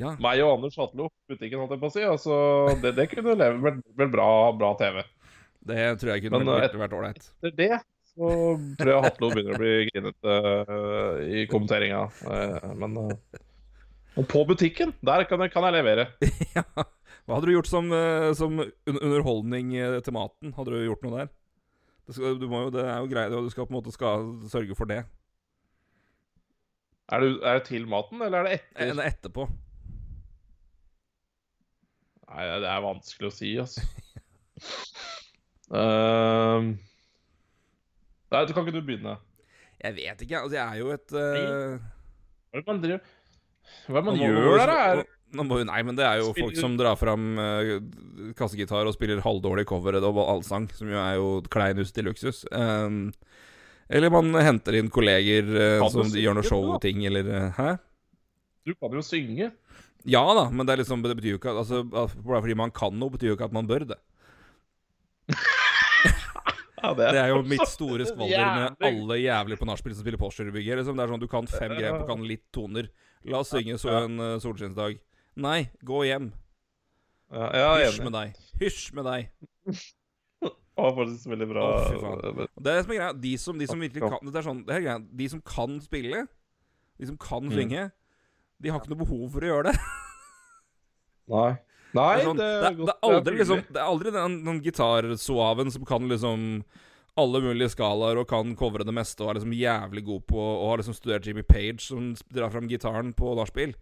Ja. 0.00 0.16
Meg 0.16 0.40
og 0.40 0.56
Anders 0.56 0.76
Hatlo, 0.80 1.10
butikken, 1.28 1.60
holdt 1.60 1.72
jeg 1.76 1.80
på 1.82 1.88
å 1.90 1.92
si. 1.92 2.00
Altså, 2.00 2.80
det, 2.80 2.94
det 2.96 3.10
kunne 3.10 3.36
leve 3.36 3.58
med, 3.60 3.82
med 4.00 4.10
bra, 4.10 4.50
bra 4.56 4.74
TV. 4.80 5.02
Det 5.68 6.00
tror 6.00 6.14
jeg 6.14 6.24
kunne 6.24 6.40
Men, 6.40 6.54
vært 6.56 6.72
eh, 6.72 6.80
vært 6.80 6.94
ålreit. 6.96 7.26
Etter 7.44 7.56
det 7.58 7.80
så 8.10 8.30
tror 8.80 8.90
jeg 8.90 9.04
Hatlo 9.04 9.28
begynner 9.32 9.54
å 9.54 9.60
bli 9.60 9.74
grinete 9.90 10.36
uh, 10.66 11.20
i 11.20 11.44
kommenteringa. 11.50 12.06
Uh, 12.24 12.72
men 12.80 12.96
uh, 12.96 14.24
på 14.28 14.42
butikken, 14.48 14.94
der 15.04 15.26
kan 15.28 15.44
jeg, 15.44 15.52
kan 15.52 15.68
jeg 15.68 15.76
levere. 15.78 16.08
ja. 16.56 16.64
Hva 17.26 17.36
hadde 17.36 17.50
du 17.50 17.54
gjort 17.54 17.70
som, 17.70 17.90
eh, 17.94 18.30
som 18.38 18.58
underholdning 18.90 19.74
eh, 19.78 20.00
til 20.04 20.16
maten? 20.16 20.54
Hadde 20.56 20.74
du 20.74 20.84
gjort 20.86 21.04
noe 21.06 21.18
der? 21.18 21.32
Det, 22.06 22.16
skal, 22.16 22.38
du 22.40 22.46
må 22.50 22.64
jo, 22.66 22.70
det 22.74 22.84
er 22.84 22.98
jo 22.98 23.10
greit, 23.10 23.34
og 23.36 23.46
du 23.46 23.52
skal 23.52 23.68
på 23.68 23.74
en 23.74 23.78
måte 23.78 23.94
skal 23.94 24.30
sørge 24.50 24.76
for 24.78 24.90
det. 24.90 25.04
Er 27.10 27.22
det, 27.22 27.30
er 27.42 27.58
det 27.58 27.66
til 27.68 27.86
maten, 27.90 28.22
eller 28.22 28.42
er 28.42 28.48
det 28.48 28.56
etter? 28.60 28.90
er 28.94 29.10
etterpå. 29.10 29.46
Nei, 32.30 32.44
det 32.62 32.68
er 32.70 32.82
vanskelig 32.84 33.30
å 33.30 33.34
si, 33.34 33.50
altså. 33.58 33.82
Ehm, 35.70 36.72
nei, 38.30 38.42
du 38.46 38.52
kan 38.54 38.66
ikke 38.66 38.74
du 38.74 38.82
begynne? 38.86 39.16
Jeg 39.80 39.96
vet 39.96 40.22
ikke. 40.26 40.42
Altså, 40.42 40.56
jeg 40.58 40.66
er 40.66 40.78
jo 40.80 40.90
et 40.94 41.14
uh... 41.14 41.78
Hva 42.50 42.58
er 42.58 42.62
det 42.62 42.66
man 42.66 42.80
driver 42.82 43.00
Hva 43.86 43.94
er 43.94 44.00
det 44.00 44.06
man 44.08 44.10
man 44.10 44.22
gjør 44.24 44.58
der? 44.58 44.72
Er- 44.74 45.04
Nei, 45.30 45.82
men 45.86 45.96
det 45.98 46.06
er 46.06 46.20
jo 46.22 46.32
folk 46.34 46.56
som 46.58 46.74
drar 46.78 46.96
fram 46.98 47.38
uh, 47.38 47.76
kassegitar 48.38 48.88
og 48.88 48.96
spiller 48.96 49.22
halvdårlig 49.22 49.66
cover 49.70 50.00
og 50.00 50.18
allsang, 50.24 50.66
som 50.74 50.90
jo 50.90 50.98
er 50.98 51.14
jo 51.20 51.28
kleinus 51.52 51.94
til 51.94 52.08
luksus. 52.10 52.42
Um, 52.50 53.12
eller 53.90 54.12
man 54.14 54.34
henter 54.42 54.78
inn 54.78 54.90
kolleger 54.90 55.46
uh, 55.80 55.86
som 55.90 56.10
gjør 56.10 56.38
noe 56.38 56.46
show-ting 56.46 57.06
eller 57.08 57.30
uh, 57.30 57.48
Hæ? 57.56 57.70
Du 58.66 58.74
kan 58.74 58.94
jo 58.94 59.02
synge. 59.06 59.50
Ja 60.08 60.22
da, 60.36 60.48
men 60.50 60.66
det, 60.66 60.74
er 60.74 60.82
liksom, 60.82 61.02
det 61.04 61.16
betyr 61.18 61.34
jo 61.34 61.40
ikke 61.40 61.52
at 61.52 61.58
altså, 61.60 61.82
Bare 61.84 62.40
fordi 62.40 62.56
man 62.56 62.70
kan 62.72 62.94
noe, 62.96 63.12
betyr 63.12 63.32
jo 63.32 63.36
ikke 63.36 63.50
at 63.50 63.56
man 63.56 63.68
bør 63.70 63.88
det. 63.92 64.00
Ja, 66.80 66.94
Det 66.96 67.18
er 67.20 67.28
jo 67.28 67.42
mitt 67.52 67.68
store 67.68 68.06
skvalder 68.08 68.46
med 68.56 68.86
alle 68.88 69.20
jævlig 69.20 69.58
på 69.60 69.68
nachspiel 69.68 69.94
som 69.94 70.04
spiller 70.04 70.20
postgirobygger. 70.20 70.80
Liksom. 70.80 70.96
Det 70.96 71.04
er 71.04 71.12
sånn, 71.12 71.20
du 71.20 71.28
kan 71.28 71.48
fem 71.50 71.74
grep 71.76 71.98
og 71.98 72.06
kan 72.08 72.24
litt 72.24 72.46
toner. 72.56 72.88
La 73.28 73.42
oss 73.42 73.52
synge 73.52 73.76
så 73.80 73.92
en 73.98 74.16
uh, 74.16 74.38
solskinnsdag. 74.40 74.96
Nei, 75.40 75.60
gå 75.86 76.02
hjem. 76.08 76.30
Ja, 77.30 77.48
er 77.78 77.86
Hysj 77.86 78.02
med 78.04 78.14
deg. 78.16 78.38
Hysj 78.60 78.84
med 78.98 79.06
deg. 79.08 79.30
Det 80.40 80.86
var 80.86 80.94
faktisk 80.96 81.26
veldig 81.28 81.46
bra. 81.50 81.62
Å, 81.66 81.80
fy 81.84 81.96
faen. 82.00 82.20
Det 82.56 82.70
er 82.72 82.76
det 82.78 82.84
som 82.86 82.92
er 82.94 82.98
greia. 83.02 83.14
De 83.20 83.30
som, 83.36 83.58
de 83.60 83.66
som 83.68 83.82
virkelig 83.84 84.00
kan 84.00 84.22
Det 84.30 84.38
er 84.40 84.44
sånn, 84.46 84.60
det 84.64 84.76
er 84.78 84.84
greia. 84.86 85.00
De 85.20 85.26
som 85.28 85.42
kan 85.44 85.74
spille, 85.84 86.22
de 86.96 87.08
som 87.10 87.18
kan 87.20 87.44
Mm. 87.44 87.52
synge, 87.52 87.82
de 88.64 88.70
har 88.72 88.80
ikke 88.80 88.92
noe 88.94 89.02
behov 89.02 89.26
for 89.34 89.44
å 89.44 89.50
gjøre 89.50 89.66
det. 89.68 89.74
Nei. 91.34 91.50
Nei, 91.92 92.06
Det 92.16 92.22
er, 92.22 92.24
sånn, 92.30 92.38
det 92.40 92.46
er 92.48 92.78
det, 92.78 92.94
er 92.94 93.08
aldri, 93.10 93.34
liksom, 93.42 93.62
det 93.66 93.80
er 93.82 93.88
aldri 93.90 94.12
den, 94.14 94.34
den 94.46 94.60
gitarsuaven 94.62 95.72
som 95.74 95.84
kan 95.88 96.06
liksom 96.08 96.44
alle 97.18 97.40
mulige 97.42 97.72
skalaer 97.74 98.20
og 98.22 98.28
kan 98.30 98.52
covre 98.56 98.86
det 98.86 98.94
meste 98.94 99.24
og 99.24 99.32
er 99.32 99.40
liksom 99.40 99.52
jævlig 99.58 100.04
god 100.06 100.22
på 100.30 100.38
Og 100.38 100.68
har 100.70 100.80
liksom 100.80 100.94
studert 100.96 101.26
Jimmy 101.26 101.42
Page, 101.44 101.82
som 101.82 102.12
drar 102.30 102.52
fram 102.54 102.68
gitaren 102.70 103.10
på 103.12 103.34
nachspiel. 103.36 103.74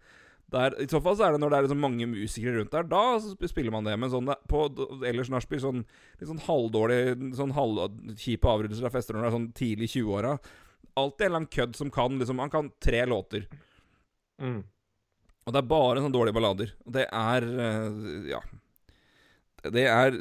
Der, 0.49 0.73
I 0.81 0.87
så 0.89 0.97
fall 1.03 1.17
så 1.17 1.27
er 1.27 1.35
det 1.35 1.41
når 1.43 1.51
det 1.51 1.57
er 1.57 1.65
liksom 1.67 1.83
mange 1.83 2.07
musikere 2.09 2.57
rundt 2.57 2.73
der. 2.73 2.87
Da 2.89 3.47
spiller 3.49 3.73
man 3.73 3.85
det. 3.85 3.93
Men 4.01 4.11
sånn 4.13 4.31
på 4.49 4.63
ellers 5.05 5.29
nachspiel, 5.29 5.61
sånn 5.61 5.83
litt 5.83 6.29
sånn 6.29 6.41
halvdårlig 6.47 7.35
Sånn 7.37 7.53
halvkjipe 7.53 8.49
avrundelser 8.49 8.89
av 8.89 8.95
fester 8.95 9.15
når 9.15 9.25
det 9.25 9.29
er 9.29 9.37
sånn 9.37 9.51
tidlig 9.59 9.89
i 9.89 9.93
20-åra. 9.99 10.35
Alltid 10.99 11.25
en 11.25 11.29
eller 11.29 11.41
annen 11.43 11.53
kødd 11.53 11.77
som 11.77 11.91
kan 11.93 12.17
liksom 12.19 12.41
Han 12.41 12.53
kan 12.53 12.71
tre 12.81 13.03
låter. 13.05 13.45
Mm. 14.41 14.63
Og 15.45 15.53
det 15.53 15.61
er 15.61 15.69
bare 15.69 16.01
sånne 16.01 16.15
dårlige 16.15 16.37
ballader. 16.37 16.73
Og 16.85 16.95
det 16.97 17.05
er 17.09 17.49
eh, 17.67 18.31
Ja. 18.33 18.41
Det 19.69 19.85
er 19.91 20.15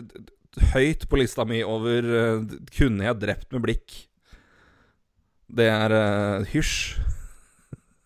høyt 0.73 1.05
på 1.09 1.21
lista 1.21 1.45
mi 1.47 1.61
over 1.63 2.09
eh, 2.21 2.57
Kunne 2.75 3.07
jeg 3.07 3.21
drept 3.23 3.53
med 3.55 3.63
blikk? 3.65 4.01
Det 5.49 5.65
er 5.73 5.95
uh, 5.95 6.49
hysj. 6.51 6.99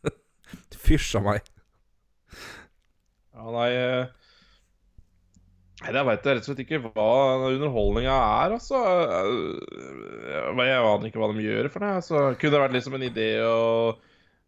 Fysj 0.86 1.16
av 1.18 1.24
meg. 1.26 1.48
Ja, 3.42 3.52
nei 3.58 3.70
eh, 3.74 4.18
Nei, 5.82 5.92
Jeg 5.96 6.06
veit 6.06 6.26
rett 6.28 6.44
og 6.44 6.46
slett 6.46 6.60
ikke 6.62 6.78
hva 6.84 7.06
underholdninga 7.48 8.14
er, 8.46 8.52
altså. 8.54 8.78
Jeg 10.62 10.78
aner 10.78 11.08
ikke 11.08 11.18
hva 11.18 11.30
de 11.32 11.42
gjør 11.42 11.68
for 11.74 11.82
det. 11.82 11.92
Altså, 11.98 12.22
kunne 12.38 12.54
det 12.54 12.60
vært 12.62 12.76
liksom 12.76 12.98
en 12.98 13.06
idé 13.08 13.28
å 13.42 13.60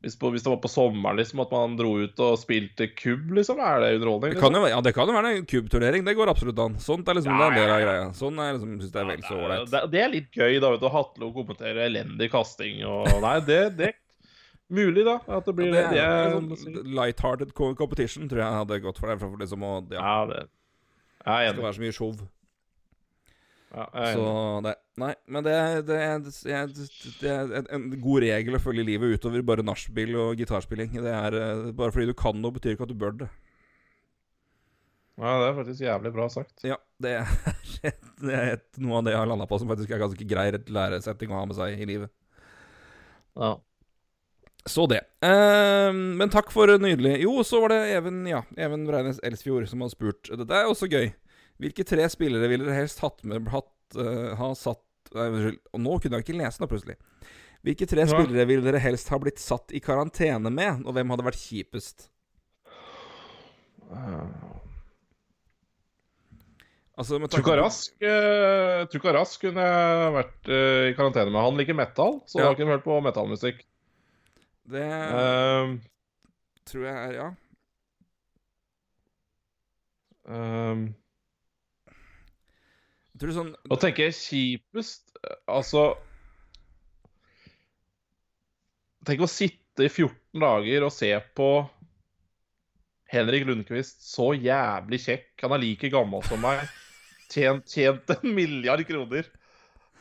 hvis, 0.04 0.18
på, 0.20 0.28
hvis 0.34 0.42
det 0.44 0.50
var 0.52 0.58
på 0.60 0.68
sommeren, 0.68 1.16
liksom, 1.16 1.40
at 1.40 1.52
man 1.54 1.74
dro 1.78 1.94
ut 2.04 2.18
og 2.20 2.34
spilte 2.36 2.90
kubb, 2.92 3.30
liksom? 3.38 3.56
Er 3.64 3.78
det 3.80 3.94
underholdning? 3.96 4.34
Det 4.34 4.36
Liksom? 4.36 4.52
kan 4.52 4.58
jo, 4.60 4.68
ja, 4.68 4.80
det 4.84 4.92
kan 4.92 5.08
jo 5.08 5.14
være 5.16 5.30
en 5.38 5.46
kubbturnering. 5.48 6.04
Det 6.04 6.14
går 6.18 6.28
absolutt 6.28 6.60
an. 6.60 6.74
Sånt 6.84 7.08
er 7.08 7.16
liksom 7.16 7.32
Ja, 7.32 7.38
det 7.40 7.46
er 7.46 7.54
en 7.54 7.62
del 7.62 7.72
av 7.72 7.80
greia. 7.86 8.02
Sånn 8.18 8.36
er 8.44 8.50
liksom, 8.52 8.74
synes 8.82 8.92
jeg 8.92 9.00
er 9.00 9.08
vel 9.08 9.24
så 9.24 9.38
ålreit. 9.40 9.70
det, 9.72 9.80
det 9.94 10.02
er 10.04 10.12
litt 10.12 10.28
gøy, 10.36 10.58
da, 10.60 10.70
vet 10.74 10.84
du. 10.84 10.90
Hatle 10.92 11.30
og 11.30 11.38
kommentere 11.40 11.86
elendig 11.88 12.28
kasting 12.36 12.84
og 12.84 13.08
Nei, 13.24 13.38
det, 13.48 13.60
det 13.80 13.90
Mulig, 14.70 15.04
da. 15.04 15.18
At 15.28 15.44
det 15.44 15.54
blir 15.56 15.70
Det 15.72 15.90
det. 15.92 15.98
er 16.00 16.28
er- 16.28 16.40
sånn 16.40 16.94
light-hearted 16.96 17.52
competition, 17.54 18.28
tror 18.28 18.40
jeg 18.40 18.52
hadde 18.60 18.80
gått 18.82 18.98
for 18.98 19.08
det. 19.12 19.18
For 19.20 19.36
liksom 19.36 19.60
å, 19.62 19.74
ja, 19.92 20.00
Ja, 20.00 20.26
det 20.26 20.48
Jeg 21.26 21.48
er 21.48 21.52
det 21.52 21.54
skal 21.54 21.64
være 21.64 21.74
så 21.74 21.80
mye 21.84 21.92
show. 21.92 22.14
Ja, 23.74 23.86
jeg 23.92 24.02
er 24.08 24.14
Så 24.16 24.62
det 24.62 24.74
Nei, 24.96 25.14
men 25.26 25.42
det, 25.42 25.86
det, 25.86 25.96
er- 26.00 26.20
det 26.22 27.30
er 27.30 27.56
en- 27.58 27.66
en 27.70 28.00
god 28.00 28.22
regel 28.22 28.54
å 28.54 28.60
følge 28.62 28.84
livet 28.86 29.18
utover 29.18 29.42
bare 29.44 29.62
nachspiel 29.66 30.14
og 30.16 30.36
gitarspilling. 30.38 30.92
Det 30.92 31.12
er 31.12 31.34
eh, 31.34 31.72
Bare 31.72 31.90
fordi 31.90 32.06
du 32.06 32.14
kan 32.14 32.40
noe, 32.40 32.52
betyr 32.52 32.76
ikke 32.76 32.82
at 32.82 32.88
du 32.88 32.94
bør 32.94 33.18
det. 33.18 33.28
Ja, 35.18 35.38
det 35.40 35.48
er 35.48 35.64
faktisk 35.64 35.80
jævlig 35.84 36.12
bra 36.12 36.28
sagt. 36.28 36.64
Ja, 36.66 36.76
det 37.00 37.10
er, 37.20 37.26
det 38.20 38.32
er 38.34 38.52
et, 38.54 38.64
noe 38.78 38.98
av 38.98 39.04
det 39.04 39.12
jeg 39.14 39.18
har 39.20 39.26
landa 39.30 39.46
på 39.46 39.58
som 39.60 39.68
faktisk 39.68 39.90
er 39.94 39.98
ganske 40.02 40.26
grei 40.26 40.48
læresetting 40.50 41.30
å 41.30 41.38
ha 41.38 41.44
med 41.46 41.56
seg 41.58 41.78
i 41.78 41.84
livet. 41.86 42.10
Ja. 43.36 43.56
Så 44.66 44.86
det. 44.88 45.02
Eh, 45.24 45.90
men 45.92 46.30
takk 46.32 46.48
for 46.54 46.70
nydelig 46.80 47.18
Jo, 47.20 47.42
så 47.44 47.60
var 47.60 47.74
det 47.74 47.80
Even 47.98 48.22
ja, 48.24 48.40
Even 48.56 48.86
Breines 48.88 49.20
Elsfjord 49.26 49.68
som 49.68 49.82
hadde 49.84 49.92
spurt. 49.92 50.30
Dette 50.32 50.56
er 50.56 50.70
også 50.70 50.88
gøy. 50.88 51.10
Hvilke 51.60 51.84
tre 51.86 52.06
spillere 52.10 52.48
ville 52.50 52.64
dere 52.66 52.80
helst 52.80 53.02
hatt 53.04 53.20
med 53.28 53.50
hatt, 53.52 53.70
uh, 53.98 54.32
Ha 54.40 54.54
satt 54.58 54.80
Nei, 55.14 55.28
Unnskyld. 55.28 55.58
Og 55.76 55.82
nå 55.84 55.98
kunne 56.00 56.18
jeg 56.18 56.24
ikke 56.24 56.38
lese 56.40 56.62
nå, 56.62 56.66
plutselig. 56.70 56.96
Hvilke 57.64 57.86
tre 57.88 58.02
Ja. 58.02 58.08
spillere 58.08 58.46
ville 58.48 58.64
dere 58.64 58.80
helst 58.82 59.12
ha 59.12 59.18
blitt 59.20 59.38
satt 59.38 59.70
i 59.76 59.80
karantene 59.84 60.50
med, 60.50 60.82
og 60.88 60.96
hvem 60.96 61.12
hadde 61.12 61.26
vært 61.28 61.38
kjipest? 61.38 62.08
Altså, 66.94 67.18
med 67.18 67.30
tanke 67.30 67.54
Rask 67.58 68.02
eh, 68.02 69.12
Rask 69.16 69.40
kunne 69.44 69.64
vært 70.14 70.50
uh, 70.50 70.90
i 70.90 70.96
karantene 70.98 71.30
med. 71.30 71.40
Han 71.42 71.56
liker 71.58 71.74
metal, 71.78 72.20
så 72.26 72.40
Ja. 72.40 72.48
da 72.48 72.54
kunne 72.58 72.76
hørt 72.76 72.84
på 72.86 72.98
metallmusikk. 73.02 73.62
Det 74.64 74.84
um, 75.12 75.74
tror 76.64 76.84
jeg 76.86 76.96
er 76.96 77.16
Ja. 77.18 77.26
um, 80.24 80.86
Jeg 83.12 83.20
tror 83.20 83.34
sånn 83.36 83.52
Nå 83.68 83.76
tenker 83.82 84.08
jeg 84.08 84.16
kjipest 84.16 85.12
Altså 85.52 85.82
Tenk 89.04 89.20
å 89.20 89.28
sitte 89.28 89.84
i 89.84 89.90
14 89.92 90.40
dager 90.40 90.86
og 90.86 90.94
se 90.96 91.10
på 91.36 91.48
Henrik 93.12 93.44
Lundqvist, 93.46 94.00
så 94.00 94.30
jævlig 94.32 94.98
kjekk. 95.04 95.26
Han 95.44 95.52
er 95.54 95.60
like 95.60 95.90
gammel 95.92 96.24
som 96.26 96.40
meg. 96.42 96.64
Tjent, 97.30 97.68
tjent 97.70 98.10
en 98.14 98.32
milliard 98.34 98.80
kroner. 98.88 99.28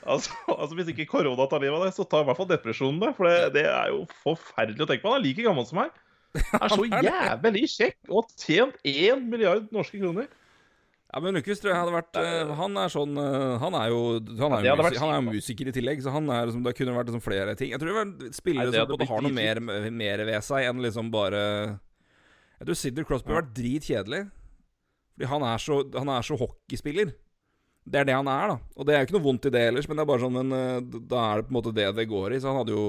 Altså, 0.06 0.36
altså 0.62 0.78
Hvis 0.78 0.94
ikke 0.94 1.10
korona 1.10 1.48
tar 1.50 1.64
livet 1.64 1.80
av 1.80 1.88
deg, 1.88 1.96
så 1.96 2.06
tar 2.08 2.26
i 2.26 2.30
hvert 2.30 2.40
fall 2.40 2.50
depresjonen 2.52 3.02
det. 3.04 3.12
For 3.18 3.30
det, 3.30 3.38
det 3.58 3.66
er 3.72 3.92
jo 3.94 4.06
forferdelig 4.24 4.86
å 4.86 4.90
tenke 4.90 5.06
på. 5.06 5.14
Han 5.14 5.22
er 5.22 5.28
like 5.28 5.48
gammel 5.48 5.68
som 5.70 5.82
meg. 5.84 6.00
Han 6.52 6.64
er 6.66 6.74
så 6.74 6.88
jævlig 7.10 7.68
kjekk 7.76 8.00
og 8.10 8.24
har 8.24 8.48
tjent 8.48 8.90
én 8.90 9.28
milliard 9.30 9.70
norske 9.76 10.00
kroner. 10.02 10.32
Ja, 11.14 11.22
men 11.22 11.38
Lukas 11.38 11.60
tror 11.62 11.70
jeg 11.70 11.78
hadde 11.78 11.94
vært 11.94 12.18
uh, 12.18 12.52
Han 12.58 12.78
er 12.82 12.90
sånn 12.90 13.12
uh, 13.22 13.60
Han 13.62 13.76
er 13.78 13.92
jo 13.94 13.98
Han 14.40 14.56
er 14.56 14.64
det 14.64 14.66
jo 14.66 14.72
hadde 14.74 14.80
musi 14.80 14.88
vært 14.88 15.02
han 15.04 15.12
er 15.14 15.26
musiker 15.28 15.70
i 15.70 15.74
tillegg, 15.76 16.00
så 16.02 16.14
han 16.16 16.32
er 16.34 16.48
liksom, 16.50 16.64
det 16.66 16.74
kunne 16.74 16.96
vært 16.96 17.12
liksom 17.12 17.22
flere 17.22 17.54
ting. 17.60 17.70
Jeg 17.70 17.82
tror 17.82 17.92
det 17.92 17.98
var 18.00 18.32
spillere 18.34 18.66
Nei, 18.66 18.74
det 18.74 18.82
som 18.82 18.94
både 18.96 19.10
har 19.12 19.26
noe 19.28 19.36
mer, 19.36 19.62
mer 19.94 20.24
ved 20.26 20.48
seg 20.48 20.70
enn 20.72 20.82
liksom 20.82 21.12
bare 21.14 21.44
Jeg 22.58 22.66
tror 22.66 22.80
Sidney 22.82 23.06
Crosby 23.06 23.30
har 23.30 23.44
vært 23.44 23.54
dritkjedelig. 23.60 24.24
Fordi 25.14 25.30
han 25.36 25.46
er 25.52 25.62
så 25.62 25.78
Han 26.00 26.12
er 26.16 26.26
så 26.26 26.40
hockeyspiller. 26.42 27.14
Det 27.84 28.00
er 28.00 28.08
det 28.08 28.16
han 28.16 28.30
er, 28.32 28.54
da. 28.54 28.58
Og 28.80 28.88
det 28.88 28.94
er 28.94 29.02
jo 29.02 29.10
ikke 29.10 29.18
noe 29.18 29.26
vondt 29.26 29.50
i 29.50 29.54
det 29.54 29.66
ellers, 29.68 29.90
men 29.90 30.00
det 30.00 30.04
er 30.06 30.08
bare 30.08 30.24
sånn 30.24 30.38
Men 30.38 30.56
eh, 30.56 31.02
da 31.12 31.26
er 31.26 31.42
det 31.42 31.48
på 31.50 31.52
en 31.52 31.58
måte 31.58 31.76
det 31.76 31.90
det 31.98 32.08
går 32.12 32.36
i. 32.36 32.40
Så 32.40 32.52
han 32.52 32.62
hadde 32.62 32.76
jo 32.78 32.86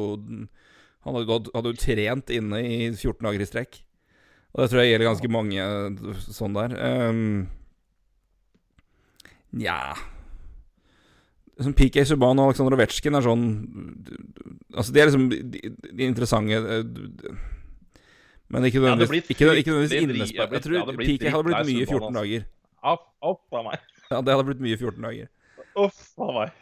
Han 1.04 1.18
hadde, 1.18 1.40
hadde 1.50 1.72
jo 1.72 1.80
trent 1.82 2.30
inne 2.32 2.62
i 2.62 2.78
14 2.92 3.26
dager 3.26 3.42
i 3.42 3.48
strekk. 3.50 3.80
Og 4.54 4.62
det 4.62 4.70
tror 4.70 4.84
jeg 4.84 4.92
gjelder 4.92 5.10
ganske 5.10 5.30
mange 5.34 5.64
eh, 5.66 6.18
sånn 6.30 6.54
der. 6.56 6.76
Um, 7.10 7.46
Nja 9.54 9.94
Som 11.62 11.74
PK 11.78 12.04
Subhaan 12.08 12.40
og 12.42 12.50
Aleksandr 12.50 12.74
Ovetsjkin 12.74 13.14
er 13.18 13.26
sånn 13.26 13.44
Altså, 14.74 14.90
de 14.94 15.02
er 15.02 15.10
liksom 15.10 15.26
de, 15.30 15.60
de 15.70 16.06
interessante 16.06 16.58
eh, 16.58 17.42
Men 18.50 18.66
ikke 18.66 18.82
nødvendigvis 18.82 19.26
ja, 19.26 19.34
ikke, 19.34 19.58
ikke 19.58 19.74
nødvendigvis 19.74 20.02
innesperret. 20.02 20.56
Jeg 20.58 20.66
tror 20.66 20.78
ja, 20.78 20.86
PK 20.98 21.34
hadde 21.34 21.46
blitt 21.48 21.68
mye 21.70 21.74
i 21.74 21.86
14 21.86 21.90
Subhaan, 21.90 22.08
altså. 22.08 22.22
dager. 22.22 22.48
Opp 23.24 23.58
av 23.58 23.68
meg. 23.70 23.93
Ja, 24.12 24.20
det 24.20 24.34
hadde 24.34 24.46
blitt 24.50 24.62
mye 24.62 24.76
14 24.76 25.00
dager. 25.04 25.30
Uff 25.80 26.00
a 26.22 26.26
meg. 26.36 26.60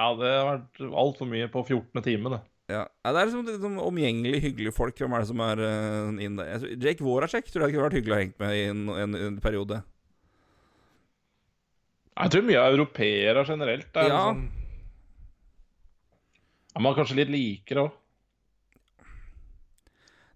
Ja, 0.00 0.08
det 0.16 0.30
har 0.32 0.46
vært 0.48 0.80
altfor 1.02 1.28
mye 1.28 1.48
på 1.52 1.62
14. 1.66 2.02
time, 2.04 2.32
det. 2.32 2.40
Ja, 2.70 2.82
ja 3.04 3.12
Det 3.12 3.20
er 3.20 3.28
liksom, 3.28 3.46
liksom 3.48 3.78
omgjengelig 3.82 4.42
hyggelige 4.46 4.74
folk. 4.74 4.96
Hvem 4.98 5.16
er 5.16 5.24
det 5.24 5.30
som 5.30 5.42
er 5.44 5.62
uh, 5.62 6.20
inn 6.24 6.38
der? 6.38 6.66
Jake 6.80 7.04
Voracek 7.04 7.50
tror 7.50 7.66
jeg 7.66 7.74
kunne 7.74 7.88
vært 7.88 7.98
hyggelig 7.98 8.16
å 8.16 8.20
henge 8.22 8.42
med 8.42 8.56
i 8.56 8.62
en, 8.70 8.84
en, 8.94 9.18
en 9.28 9.40
periode. 9.42 9.80
Jeg 12.20 12.32
tror 12.34 12.46
mye 12.48 12.62
av 12.62 12.74
europeere 12.74 13.44
generelt 13.48 13.96
er 13.96 14.10
Ja. 14.10 14.16
liksom 14.18 14.48
ja, 16.70 16.82
Man 16.84 16.94
kanskje 16.94 17.16
litt 17.22 17.32
liker 17.32 17.84
òg. 17.84 17.96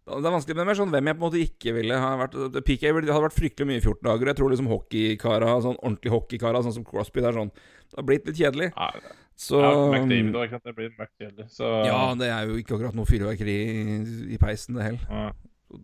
Det 0.05 0.28
er 0.28 0.35
vanskelig, 0.35 0.56
men 0.59 0.68
mer 0.68 0.76
sånn 0.76 0.90
hvem 0.93 1.06
jeg 1.09 1.16
på 1.16 1.22
en 1.22 1.24
måte 1.24 1.40
ikke 1.40 1.72
ville 1.78 1.97
ha 1.97 2.09
vært 2.20 2.35
PK 2.66 2.90
hadde 2.93 3.20
vært 3.24 3.36
fryktelig 3.39 3.68
mye 3.70 3.81
i 3.81 3.85
14 3.85 4.05
dager. 4.05 4.28
Jeg 4.31 4.36
tror 4.36 4.52
liksom 4.52 4.68
hockeykara, 4.68 5.52
sånn 5.64 5.78
ordentlig 5.78 6.12
hockeykara, 6.12 6.60
sånn 6.66 6.74
som 6.76 6.85
Crosby, 6.85 7.22
det 7.24 7.31
er 7.31 7.39
sånn 7.39 7.52
Det 7.55 7.97
har 7.97 8.06
blitt 8.10 8.28
litt 8.28 8.36
kjedelig. 8.36 8.68
Ja, 8.74 8.90
Så 9.35 9.62
ja, 9.64 9.70
McDavid 9.89 10.36
det. 10.36 10.60
Det 10.60 10.74
blir 10.76 10.90
McDavid. 10.93 11.40
Så 11.48 11.70
Ja, 11.89 12.02
det 12.20 12.28
er 12.28 12.51
jo 12.51 12.60
ikke 12.60 12.76
akkurat 12.76 12.98
noe 12.98 13.09
fyrverkeri 13.09 13.56
i, 13.56 13.97
i 14.36 14.40
peisen, 14.43 14.76
det 14.76 14.90
heller. 14.90 15.06
Ja. 15.09 15.32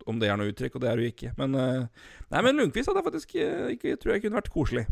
Om 0.07 0.21
det 0.21 0.29
er 0.29 0.37
noe 0.37 0.53
uttrykk, 0.53 0.77
og 0.77 0.85
det 0.85 0.91
er 0.91 1.01
det 1.01 1.07
jo 1.09 1.15
ikke. 1.15 1.33
Men 1.41 1.57
eh, 1.57 2.05
Nei, 2.31 2.45
men 2.45 2.61
Lundqvist 2.61 2.93
hadde 2.93 3.01
jeg 3.01 3.09
faktisk 3.09 3.33
Ikke 3.35 3.49
ikke 3.75 3.97
tror 4.03 4.15
jeg 4.15 4.27
kunne 4.27 4.39
vært 4.39 4.53
koselig. 4.53 4.85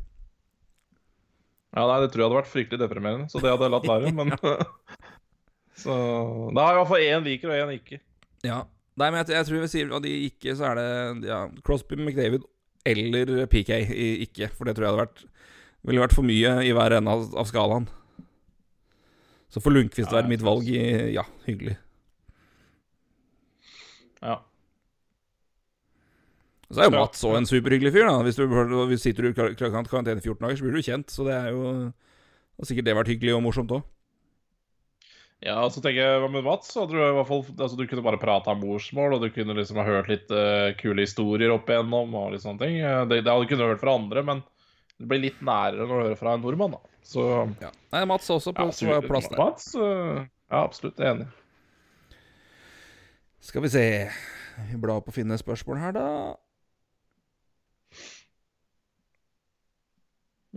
Ja, 1.77 1.85
nei, 1.85 2.01
det 2.01 2.09
tror 2.15 2.23
jeg 2.25 2.31
hadde 2.31 2.41
vært 2.41 2.51
fryktelig 2.55 2.81
deprimerende, 2.81 3.29
så 3.29 3.45
det 3.45 3.53
hadde 3.53 3.69
jeg 3.69 3.77
latt 3.77 3.93
være. 3.93 4.15
Men 4.19 4.33
Så 5.85 5.95
Da 6.57 6.65
har 6.65 6.73
jeg 6.73 6.79
i 6.79 6.81
hvert 6.81 6.93
fall 6.97 7.07
én 7.13 7.29
liker 7.29 7.53
og 7.53 7.61
én 7.61 7.77
ikke. 7.77 8.01
Ja. 8.49 8.65
Nei, 8.99 9.11
men 9.15 9.21
jeg, 9.23 9.31
jeg 9.37 9.47
tror 9.47 9.63
vi 9.63 9.71
sier 9.71 9.93
av 9.95 10.03
de 10.03 10.13
ikke, 10.27 10.55
så 10.59 10.71
er 10.73 10.79
det 10.81 11.29
ja, 11.31 11.43
Crosby, 11.67 11.99
McDavid 12.01 12.43
eller 12.89 13.45
PK 13.53 13.71
i 13.79 14.09
ikke. 14.27 14.49
For 14.57 14.67
det 14.67 14.75
tror 14.77 14.87
jeg 14.89 14.95
hadde 14.95 15.05
vært 15.07 15.25
ville 15.89 16.03
vært 16.03 16.17
for 16.17 16.27
mye 16.27 16.57
i 16.67 16.73
hver 16.75 16.97
ende 16.99 17.13
av, 17.15 17.29
av 17.39 17.47
skalaen. 17.49 17.87
Så 19.49 19.63
får 19.65 19.73
Lundqvist 19.77 20.13
være 20.13 20.29
mitt 20.29 20.43
valg 20.45 20.67
i 20.69 20.81
Ja, 21.15 21.23
hyggelig. 21.47 21.77
Ja. 24.21 24.41
Så 26.69 26.83
er 26.83 26.91
jo 26.91 26.97
Mats 26.99 27.23
òg 27.25 27.39
en 27.39 27.47
superhyggelig 27.49 27.95
fyr. 27.95 28.05
da 28.11 28.19
Hvis 28.27 28.37
du 28.37 28.45
hvis 28.51 29.01
sitter 29.07 29.31
i 29.31 29.33
kar- 29.33 29.55
kar- 29.57 29.87
karantene 29.89 30.19
i 30.21 30.25
14 30.27 30.43
dager, 30.43 30.57
så 30.59 30.67
blir 30.67 30.75
du 30.77 30.83
kjent. 30.85 31.09
Så 31.15 31.25
det 31.25 31.33
er 31.39 31.51
jo 31.55 31.93
sikkert 32.67 32.85
det 32.91 32.97
vært 32.99 33.09
hyggelig 33.15 33.37
og 33.39 33.43
morsomt 33.47 33.71
òg. 33.73 33.83
Ja, 35.45 35.61
så 35.71 35.79
tenker 35.79 36.03
jeg, 36.03 36.31
med 36.35 36.43
Mats? 36.43 36.73
Hadde 36.75 36.97
du, 36.97 36.99
i 36.99 37.15
hvert 37.15 37.29
fall, 37.29 37.45
altså, 37.55 37.77
du 37.79 37.85
kunne 37.87 38.03
bare 38.03 38.19
prata 38.19 38.57
morsmål, 38.59 39.15
og 39.15 39.23
du 39.23 39.29
kunne 39.31 39.55
liksom 39.55 39.79
ha 39.79 39.85
hørt 39.87 40.11
litt 40.11 40.33
uh, 40.35 40.73
kule 40.81 41.05
historier 41.05 41.53
opp 41.55 41.71
igjennom, 41.71 42.17
og 42.19 42.33
litt 42.35 42.43
sånne 42.43 42.59
ting. 42.65 42.81
Eh, 42.83 43.05
Det, 43.07 43.21
det 43.23 43.31
hadde 43.31 43.47
du 43.47 43.53
kunnet 43.53 43.71
hørt 43.71 43.85
fra 43.85 43.95
andre, 44.01 44.25
men 44.27 44.43
det 44.99 45.07
blir 45.07 45.23
litt 45.29 45.39
nærere 45.47 45.87
når 45.87 45.93
du 45.93 46.07
hører 46.09 46.19
fra 46.19 46.35
en 46.35 46.43
nordmann, 46.43 46.75
da. 46.75 46.83
Så 47.07 47.23
Ja. 47.63 47.71
Nei, 47.95 48.03
Mats 48.11 48.27
også 48.35 48.53
på, 48.53 48.67
ja, 48.67 48.99
på 48.99 49.13
plass 49.13 49.31
der. 49.31 49.39
Mats, 49.39 49.69
uh, 49.79 50.27
ja, 50.27 50.65
absolutt 50.65 50.99
enig. 50.99 51.29
Skal 53.47 53.63
vi 53.63 53.71
se 53.71 53.85
Vi 54.73 54.77
blar 54.83 54.99
opp 54.99 55.09
og 55.09 55.15
finner 55.15 55.39
spørsmål 55.39 55.79
her, 55.79 55.95
da. 55.95 56.09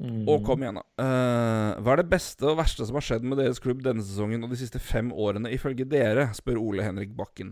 Og 0.02 0.40
kom 0.48 0.64
igjen, 0.64 0.80
da. 0.80 0.84
Uh, 0.98 1.82
hva 1.86 1.94
er 1.94 1.99
det 2.02 2.07
beste 2.10 2.48
og 2.49 2.56
verste 2.57 2.88
som 2.88 2.95
har 2.98 3.03
skjedd 3.06 3.26
med 3.28 3.38
deres 3.38 3.60
klubb 3.61 3.84
denne 3.86 4.02
sesongen 4.02 4.41
og 4.44 4.49
de 4.49 4.57
siste 4.57 4.80
fem 4.82 5.11
årene, 5.14 5.52
ifølge 5.53 5.86
dere? 5.86 6.30
spør 6.34 6.57
Ole 6.57 6.82
Henrik 6.88 7.11
Bakken. 7.18 7.52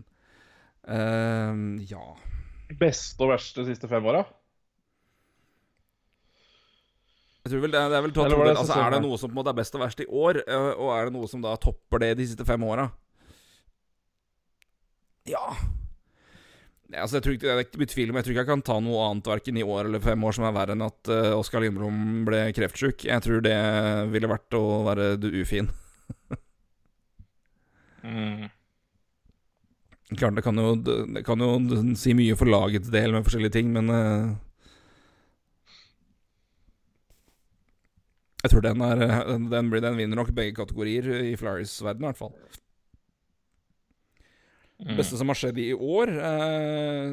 Uh, 0.88 1.78
ja 1.86 2.02
Beste 2.80 3.22
og 3.22 3.30
verste 3.34 3.62
de 3.62 3.70
siste 3.74 3.86
fem 3.90 4.02
åra? 4.10 4.24
Jeg 7.44 7.52
tror 7.54 7.62
vel 7.64 7.72
det, 7.74 7.80
er- 7.80 7.88
det 7.92 7.96
er 7.98 8.02
vel 8.04 8.12
to, 8.14 8.24
det 8.28 8.56
altså, 8.56 8.74
Er 8.80 8.90
det 8.96 9.02
noe 9.04 9.18
som 9.18 9.30
på 9.30 9.34
en 9.34 9.38
måte 9.40 9.52
er 9.54 9.58
best 9.60 9.74
og 9.78 9.80
verst 9.84 10.00
i 10.02 10.06
år, 10.06 10.42
eh, 10.44 10.72
og 10.76 10.90
er 10.96 11.06
det 11.08 11.14
noe 11.14 11.28
som 11.30 11.40
da 11.42 11.54
topper 11.56 12.02
det 12.02 12.10
de 12.18 12.26
siste 12.28 12.44
fem 12.48 12.62
åra? 12.66 12.88
Ja 15.28 15.44
altså, 16.94 17.18
jeg 17.18 17.24
tror 17.24 17.36
ikke, 17.36 17.46
Det 17.46 17.54
er 17.54 17.66
ikke 17.66 17.90
tvil 17.92 18.10
om 18.10 18.18
Jeg 18.18 18.26
tror 18.26 18.34
ikke 18.34 18.42
jeg 18.42 18.50
kan 18.50 18.62
ta 18.66 18.76
noe 18.82 19.06
annet 19.06 19.30
verken 19.30 19.58
i 19.60 19.66
år 19.66 19.88
eller 19.88 20.02
fem 20.04 20.24
år 20.26 20.36
som 20.36 20.46
er 20.48 20.56
verre 20.56 20.76
enn 20.76 20.86
at 20.86 21.10
uh, 21.12 21.38
Oskar 21.38 21.62
Lindblom 21.64 22.24
ble 22.26 22.44
kreftsjuk. 22.56 23.04
Jeg 23.06 23.24
tror 23.24 23.44
det 23.44 23.56
ville 24.14 24.30
vært 24.30 24.58
å 24.58 24.64
være 24.90 25.14
du 25.20 25.30
ufin. 25.42 25.70
Mm. 28.00 28.46
Klart, 30.16 30.32
det 30.38 30.42
kan 30.42 30.56
jo, 30.56 30.70
det 30.80 31.20
kan 31.26 31.42
jo 31.44 31.82
si 32.00 32.14
mye 32.16 32.32
for 32.32 32.48
lagets 32.48 32.88
del 32.88 33.12
med 33.12 33.26
forskjellige 33.26 33.52
ting, 33.58 33.68
men 33.74 33.92
uh, 33.92 34.32
Jeg 38.40 38.54
tror 38.54 38.64
den, 38.64 38.80
er, 38.80 39.02
den, 39.28 39.50
den, 39.52 39.68
den 39.84 39.98
vinner 39.98 40.16
nok 40.16 40.32
begge 40.32 40.56
kategorier 40.56 41.04
i 41.28 41.34
Flyers-verdenen, 41.36 42.06
i 42.06 42.08
hvert 42.08 42.22
fall. 42.22 42.32
Det 44.80 44.96
beste 44.96 45.18
som 45.20 45.28
har 45.28 45.36
skjedd 45.36 45.58
i 45.60 45.72
år 45.76 46.08
eh, 46.08 47.10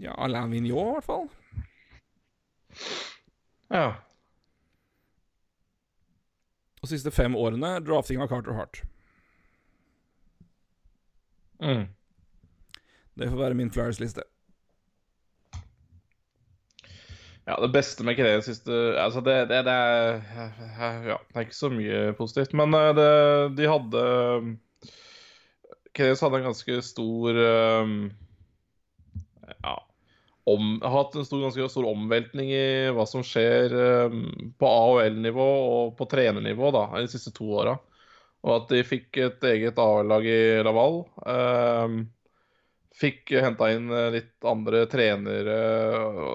Ja, 0.00 0.14
Alain 0.16 0.50
Vigneault, 0.54 0.88
i 0.88 0.94
hvert 0.94 1.04
fall. 1.04 1.26
Ja. 3.68 3.88
Og 6.80 6.86
de 6.86 6.92
siste 6.94 7.12
fem 7.12 7.36
årene 7.36 7.74
drafting 7.84 8.22
av 8.22 8.30
Carter 8.30 8.56
Hart. 8.56 8.80
Mm. 11.60 11.90
Det 13.20 13.28
får 13.28 13.42
være 13.42 13.58
min 13.58 13.74
Flyers-liste. 13.74 14.24
Ja, 17.50 17.56
det 17.58 17.72
beste 17.74 18.04
med 18.06 18.14
Canadiens 18.14 18.46
siste 18.46 18.74
Altså, 19.00 19.22
det, 19.26 19.36
det, 19.50 19.64
det 19.66 19.74
er 19.74 20.20
Ja, 21.08 21.18
det 21.18 21.34
er 21.34 21.46
ikke 21.48 21.56
så 21.56 21.70
mye 21.72 22.10
positivt. 22.18 22.54
Men 22.54 22.76
eh, 22.78 23.50
de 23.58 23.66
hadde 23.66 24.02
Canadiens 25.90 26.22
hadde 26.22 26.38
en 26.38 26.50
ganske 26.52 26.80
stor 26.86 27.44
um, 27.82 27.94
Ja 29.64 29.78
om, 30.50 30.70
hatt 30.82 31.14
en 31.14 31.26
stor, 31.26 31.42
ganske 31.44 31.66
stor 31.70 31.86
omveltning 31.86 32.48
i 32.50 32.62
hva 32.96 33.04
som 33.06 33.22
skjer 33.22 33.70
på 34.58 34.70
AHL-nivå 34.70 35.46
og 35.46 35.92
på 35.98 36.08
trenernivå 36.10 36.72
da, 36.74 36.86
de 36.96 37.10
siste 37.12 37.30
to 37.36 37.46
åra. 37.60 37.76
Og 38.40 38.54
at 38.56 38.72
de 38.72 38.80
fikk 38.88 39.20
et 39.20 39.44
eget 39.46 39.78
AHL-lag 39.78 40.26
i 40.26 40.40
Laval. 40.66 41.02
Um, 41.22 42.00
Fikk 43.00 43.32
henta 43.40 43.70
inn 43.72 43.88
eh, 43.94 44.10
litt 44.12 44.44
andre 44.44 44.82
trenere, 44.90 45.56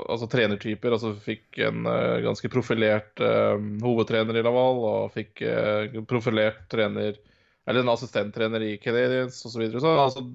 altså 0.10 0.30
trenertyper. 0.32 0.96
Altså 0.98 1.14
fikk 1.22 1.60
en 1.68 1.86
eh, 1.90 2.24
ganske 2.26 2.50
profilert 2.50 3.22
eh, 3.22 3.54
hovedtrener 3.84 4.40
i 4.40 4.46
Laval, 4.46 4.82
og 4.90 5.14
fikk 5.14 5.44
eh, 5.46 6.02
profilert 6.10 6.66
trener 6.72 7.20
Eller 7.66 7.82
en 7.82 7.94
assistenttrener 7.94 8.62
i 8.66 8.76
Canadiens 8.82 9.38
osv. 9.46 9.54
Så, 9.54 9.62
videre. 9.62 9.84
så 9.84 9.94
altså, 10.08 10.26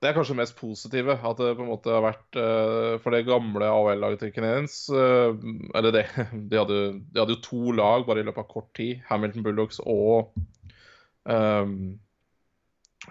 det 0.00 0.08
er 0.08 0.14
kanskje 0.16 0.34
det 0.34 0.40
mest 0.40 0.56
positive. 0.58 1.16
At 1.16 1.40
det 1.40 1.56
på 1.58 1.64
en 1.64 1.70
måte 1.70 1.92
har 1.92 2.04
vært 2.04 2.38
eh, 2.40 2.94
For 3.02 3.14
det 3.14 3.26
gamle 3.28 3.68
AHL-laget 3.68 4.22
til 4.24 4.32
Canadiens 4.36 4.78
eh, 4.92 5.36
Eller 5.74 5.94
det 5.94 6.06
de 6.50 6.60
hadde, 6.60 6.80
de 7.10 7.20
hadde 7.20 7.36
jo 7.36 7.44
to 7.44 7.76
lag 7.76 8.06
bare 8.08 8.22
i 8.22 8.26
løpet 8.28 8.44
av 8.44 8.50
kort 8.50 8.70
tid. 8.76 9.02
Hamilton 9.10 9.46
Bulldogs 9.46 9.80
og 9.84 10.32
um, 11.24 11.94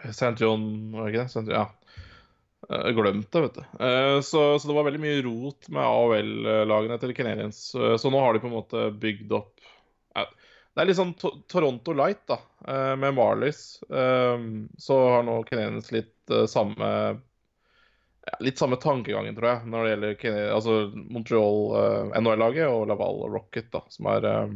St. 0.09 0.35
John 0.41 0.65
Var 0.93 1.05
det 1.05 1.13
ikke 1.13 1.25
det? 1.25 1.29
St. 1.33 1.47
Ja. 1.51 1.67
Jeg 2.69 2.95
glemte 2.95 3.39
det, 3.39 3.41
vet 3.47 3.57
du. 3.59 3.63
Eh, 3.85 4.17
Så, 4.23 4.41
så 4.59 4.69
det 4.69 4.75
var 4.77 4.85
veldig 4.87 5.01
mye 5.03 5.21
rot 5.25 5.67
med 5.73 5.83
AHL-lagene 5.83 6.99
til 7.01 7.13
Canadiens. 7.17 7.59
Så, 7.73 7.97
så 7.99 8.11
nå 8.13 8.21
har 8.23 8.33
de 8.33 8.43
på 8.43 8.47
en 8.51 8.55
måte 8.57 8.85
bygd 9.03 9.33
opp 9.35 9.51
Det 10.13 10.81
er 10.81 10.87
litt 10.89 10.97
sånn 10.97 11.11
Toronto 11.51 11.93
Light, 11.93 12.23
da, 12.29 12.39
eh, 12.67 12.95
med 12.97 13.13
Marlies. 13.17 13.81
Eh, 13.91 14.47
Så 14.81 14.97
har 15.09 15.27
nå 15.27 15.41
Canadiens 15.49 15.91
litt 15.93 16.31
eh, 16.31 16.47
samme 16.49 16.89
Litt 18.39 18.55
samme 18.57 18.77
tankegangen, 18.79 19.35
tror 19.35 19.49
jeg, 19.49 19.67
når 19.67 19.83
det 19.83 19.89
gjelder 19.91 20.13
Canadi 20.21 20.43
altså 20.55 20.73
Montreal 20.95 21.57
eh, 21.75 22.13
NHL-laget 22.21 22.69
og 22.71 22.85
Laval 22.87 23.19
Rocket, 23.33 23.67
da, 23.73 23.81
som 23.91 24.07
er 24.13 24.27
eh, 24.29 24.53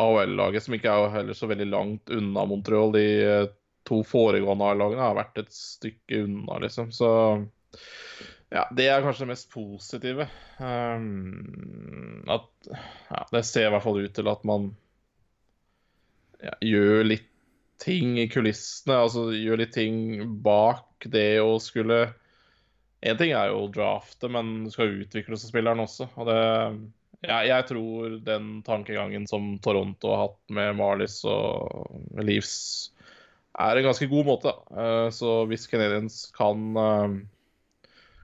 AHL-laget, 0.00 0.64
som 0.64 0.76
ikke 0.78 0.94
er 0.94 1.12
heller 1.18 1.36
så 1.36 1.50
veldig 1.50 1.66
langt 1.68 2.12
unna 2.16 2.46
Montreal. 2.48 2.94
De 2.96 3.04
eh, 3.20 3.44
to 3.88 4.02
foregående 4.06 4.66
A-lagene 4.66 5.02
har 5.02 5.16
vært 5.18 5.42
et 5.42 5.54
stykke 5.54 6.24
unna, 6.26 6.58
liksom. 6.64 6.90
Så 6.94 7.10
ja, 8.50 8.66
det 8.74 8.88
er 8.90 9.02
kanskje 9.04 9.24
det 9.24 9.32
mest 9.32 9.50
positive. 9.52 10.26
Um, 10.58 12.22
at 12.30 12.70
ja, 12.70 13.24
Det 13.32 13.44
ser 13.46 13.68
i 13.68 13.74
hvert 13.74 13.86
fall 13.86 14.00
ut 14.02 14.14
til 14.16 14.30
at 14.30 14.46
man 14.48 14.70
ja, 16.42 16.54
gjør 16.64 17.04
litt 17.06 17.28
ting 17.80 18.18
i 18.20 18.28
kulissene. 18.30 18.98
Altså 19.06 19.30
gjør 19.32 19.62
litt 19.62 19.74
ting 19.76 20.24
bak 20.44 21.08
det 21.08 21.40
å 21.42 21.58
skulle 21.62 22.08
Én 23.00 23.16
ting 23.16 23.30
er 23.32 23.48
jo 23.48 23.62
å 23.62 23.68
drafte, 23.72 24.28
men 24.28 24.66
du 24.66 24.74
skal 24.74 24.90
utvikle 25.00 25.38
seg 25.40 25.54
spilleren 25.54 25.80
også. 25.80 26.10
Og 26.20 26.26
det 26.28 26.40
ja, 27.20 27.42
jeg 27.44 27.66
tror 27.68 28.18
den 28.24 28.60
tankegangen 28.64 29.26
som 29.28 29.54
Toronto 29.60 30.12
har 30.12 30.22
hatt 30.24 30.54
med 30.56 30.76
Marlies 30.78 31.18
og 31.28 31.88
Leaves, 32.16 32.92
er 33.58 33.76
en 33.80 33.86
ganske 33.88 34.06
god 34.10 34.26
måte. 34.28 34.52
Eh, 34.76 35.08
Så 35.14 35.32
hvis 35.50 35.66
Canadians 35.70 36.30
kan 36.36 36.76
eh, 36.76 37.18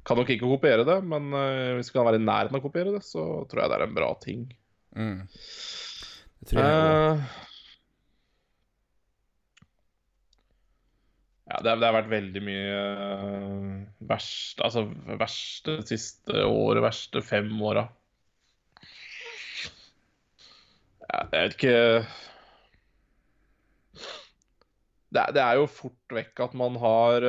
Kan 0.06 0.16
nok 0.20 0.28
ikke 0.30 0.46
kopiere 0.46 0.84
det, 0.86 1.00
men 1.04 1.32
eh, 1.34 1.74
hvis 1.76 1.90
vi 1.90 1.96
kan 1.98 2.06
være 2.06 2.20
i 2.20 2.26
nærheten 2.26 2.54
av 2.54 2.62
å 2.62 2.66
kopiere 2.68 2.92
det, 2.94 3.02
så 3.02 3.24
tror 3.50 3.62
jeg 3.64 3.72
det 3.72 3.76
er 3.80 3.86
en 3.88 3.96
bra 3.96 4.12
ting. 4.22 4.44
Mm. 4.94 5.18
Det 6.40 6.52
tror 6.52 6.62
jeg. 6.62 7.18
Eh, 7.18 7.42
Ja, 11.46 11.60
det, 11.62 11.70
har- 11.70 11.76
det 11.78 11.86
har 11.86 11.94
vært 11.94 12.08
veldig 12.10 12.40
mye 12.42 12.78
uh, 12.98 14.06
verst 14.10 14.58
Altså 14.66 14.82
verste 15.20 15.76
siste 15.86 16.42
året, 16.42 16.82
verste 16.82 17.22
fem 17.22 17.52
åra. 17.62 17.84
Ja, 21.06 21.20
jeg 21.30 21.42
vet 21.44 21.54
ikke 21.54 21.76
det, 25.16 25.26
det 25.36 25.42
er 25.42 25.58
jo 25.60 25.68
fort 25.70 26.14
vekk 26.18 26.44
at 26.46 26.54
man 26.58 26.76
har 26.82 27.26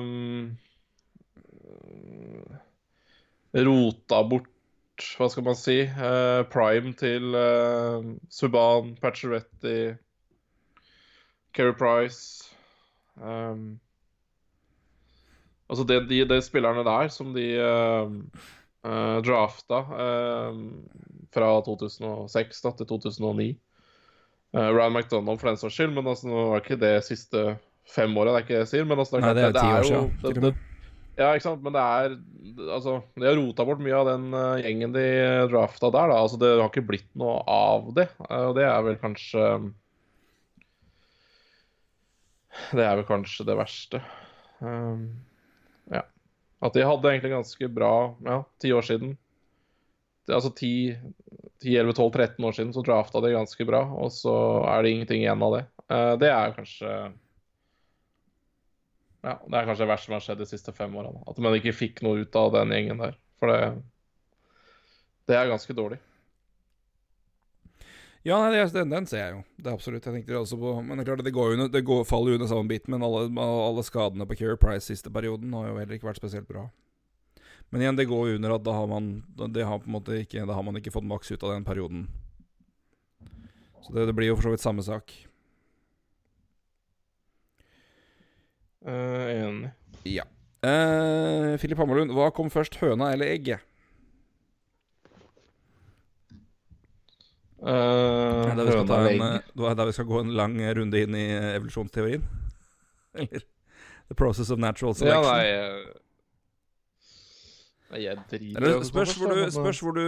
um, 0.00 0.50
rota 3.56 4.20
bort 4.30 4.52
Hva 5.18 5.28
skal 5.28 5.44
man 5.44 5.58
si? 5.58 5.82
uh, 5.84 6.42
prime 6.48 6.94
til 6.96 7.36
uh, 7.36 8.14
Subhaan, 8.32 8.94
Pacioretty, 9.00 9.96
Keri 11.52 11.74
Price 11.76 12.54
um, 13.20 13.76
Altså 15.68 15.84
det, 15.84 16.04
de, 16.08 16.22
de 16.30 16.40
spillerne 16.42 16.84
der 16.86 17.08
som 17.12 17.34
de 17.34 17.46
uh, 17.58 18.08
uh, 18.86 19.18
drafta 19.26 19.82
um, 20.48 20.66
fra 21.34 21.52
2006 21.66 22.62
da, 22.62 22.72
til 22.78 22.86
2009 22.86 23.48
Uh, 24.54 24.70
Ryan 24.72 24.92
McDonald 24.94 25.40
for 25.40 25.48
den 25.50 25.56
saks 25.60 25.74
skyld, 25.74 25.92
men 25.96 26.06
altså, 26.06 26.28
nå 26.30 26.44
var 26.52 26.60
ikke 26.62 26.78
det 26.80 26.94
siste 27.04 27.58
fem 27.86 28.14
åra, 28.18 28.32
det 28.32 28.38
er 28.38 28.44
ikke 28.46 28.54
det 28.54 28.62
jeg 28.64 28.70
sier. 28.74 28.86
Men 28.88 28.98
altså, 29.02 29.20
Nei, 29.20 29.32
det 29.36 29.44
er 29.44 29.52
klart, 29.52 29.62
ti 29.62 29.72
år 29.72 29.82
jo- 29.82 30.06
siden, 30.06 30.22
det- 30.22 30.42
det- 30.42 30.62
Ja, 31.18 31.30
ikke 31.32 31.42
sant, 31.46 31.62
men 31.64 31.72
det 31.72 31.80
er 31.80 32.18
Altså, 32.76 33.02
de 33.16 33.24
har 33.26 33.36
rota 33.36 33.64
bort 33.64 33.78
mye 33.80 33.94
av 33.96 34.06
den 34.06 34.34
uh, 34.34 34.56
gjengen 34.60 34.92
de 34.92 35.04
drafta 35.50 35.90
der, 35.90 36.08
da. 36.12 36.16
Altså, 36.22 36.38
det 36.38 36.50
har 36.60 36.68
ikke 36.70 36.86
blitt 36.86 37.08
noe 37.16 37.42
av 37.48 37.92
det, 37.94 38.08
Og 38.20 38.30
og 38.50 38.54
det 38.56 38.64
er 38.64 38.82
vel 38.82 38.96
kanskje 39.00 39.72
Det 42.72 42.84
er 42.84 42.96
vel 42.96 43.04
kanskje 43.08 43.44
det 43.46 43.56
verste. 43.58 44.00
Um, 44.60 45.08
ja. 45.92 46.02
At 46.64 46.72
de 46.72 46.84
hadde 46.86 47.10
egentlig 47.10 47.32
ganske 47.34 47.68
bra 47.74 48.14
Ja, 48.24 48.38
ti 48.62 48.72
år 48.72 48.82
siden. 48.86 49.16
Det, 50.26 50.34
altså 50.34 50.50
10, 50.54 50.96
10, 51.62 51.76
11, 51.76 51.92
12, 51.96 52.10
13 52.12 52.44
år 52.44 52.56
siden 52.56 52.72
så 52.74 52.82
drafta 52.84 53.20
de 53.24 53.32
ganske 53.32 53.66
bra, 53.68 53.82
og 53.96 54.12
så 54.12 54.34
er 54.68 54.82
det 54.82 54.92
ingenting 54.92 55.22
igjen 55.22 55.44
av 55.46 55.56
det. 55.56 55.62
Eh, 55.88 56.12
det 56.20 56.32
er 56.32 56.56
kanskje 56.56 56.90
ja, 59.26 59.34
Det 59.48 59.56
er 59.58 59.66
kanskje 59.66 59.82
det 59.84 59.90
verste 59.90 60.06
som 60.06 60.16
har 60.16 60.24
skjedd 60.24 60.42
de 60.42 60.48
siste 60.48 60.74
fem 60.74 60.92
årene. 60.94 61.22
At 61.26 61.38
man 61.42 61.56
ikke 61.58 61.74
fikk 61.74 62.02
noe 62.06 62.22
ut 62.22 62.36
av 62.38 62.52
den 62.54 62.74
gjengen 62.74 63.00
der. 63.02 63.16
For 63.40 63.50
det, 63.50 63.72
det 65.26 65.38
er 65.38 65.50
ganske 65.50 65.74
dårlig. 65.74 65.98
Ja, 68.26 68.38
nei, 68.42 68.58
den, 68.74 68.90
den 68.90 69.06
ser 69.06 69.20
jeg 69.22 69.34
jo. 69.36 69.42
Det 69.56 69.70
er 69.70 69.74
absolutt. 69.76 70.06
Jeg 70.06 70.14
tenkte 70.16 70.38
også 70.38 70.58
på 70.58 70.72
Men 70.82 70.98
det 70.98 71.04
er 71.04 71.10
klart, 71.12 71.24
det, 71.26 71.34
går 71.34 71.52
under, 71.54 71.68
det 71.70 71.84
går, 71.86 72.02
faller 72.06 72.32
jo 72.32 72.38
under 72.40 72.50
samme 72.50 72.70
bit. 72.70 72.88
Men 72.90 73.04
alle, 73.06 73.28
alle 73.38 73.84
skadene 73.86 74.26
på 74.26 74.38
Care 74.40 74.58
Price 74.58 74.86
siste 74.86 75.12
perioden 75.14 75.54
har 75.54 75.68
jo 75.70 75.76
heller 75.78 75.98
ikke 75.98 76.08
vært 76.08 76.22
spesielt 76.22 76.48
bra. 76.50 76.64
Men 77.76 77.82
igjen, 77.82 77.96
det 77.96 78.04
går 78.08 78.28
jo 78.28 78.34
under 78.38 78.54
at 78.54 78.62
da 78.64 78.72
har 78.72 78.86
man 78.88 79.08
Det 79.52 79.64
har 79.68 79.82
på 79.82 79.84
en 79.84 79.92
måte 79.98 80.14
ikke 80.22 80.46
Da 80.48 80.54
har 80.56 80.62
man 80.64 80.78
ikke 80.80 80.88
fått 80.94 81.04
maks 81.04 81.28
ut 81.28 81.42
av 81.44 81.50
den 81.52 81.64
perioden. 81.66 82.06
Så 83.84 83.92
det, 83.92 84.06
det 84.08 84.14
blir 84.16 84.30
jo 84.30 84.36
for 84.38 84.46
så 84.48 84.52
vidt 84.54 84.62
samme 84.64 84.80
sak. 84.86 85.12
Uh, 88.80 89.28
enig. 89.28 89.68
Ja. 90.08 90.24
Uh, 90.64 91.58
Philip 91.60 91.76
Hammerlund, 91.76 92.14
hva 92.16 92.30
kom 92.32 92.48
først, 92.48 92.78
høna 92.80 93.10
eller 93.12 93.28
egget? 93.34 93.60
Uh, 97.60 98.48
Er 98.48 98.56
der 98.56 98.72
vi 98.72 99.20
en, 99.20 99.52
der 99.52 99.84
vi 99.84 99.98
skal 99.98 100.08
gå 100.08 100.24
en 100.24 100.32
lang 100.40 100.56
runde 100.80 101.04
inn 101.04 101.20
i 101.20 101.26
evolusjonsteorien? 101.52 102.24
Eller 103.20 103.44
The 104.08 104.14
process 104.14 104.50
of 104.50 104.58
natural 104.58 104.96
Ja, 104.96 105.20
selection? 105.20 105.38
eh, 105.44 105.92
Nei, 105.92 106.05
jeg 107.94 108.18
driter 108.30 108.82
spørs, 108.82 109.14
hvor 109.14 109.30
du, 109.30 109.40
spørs 109.54 109.80
hvor 109.84 109.94
du, 109.94 110.06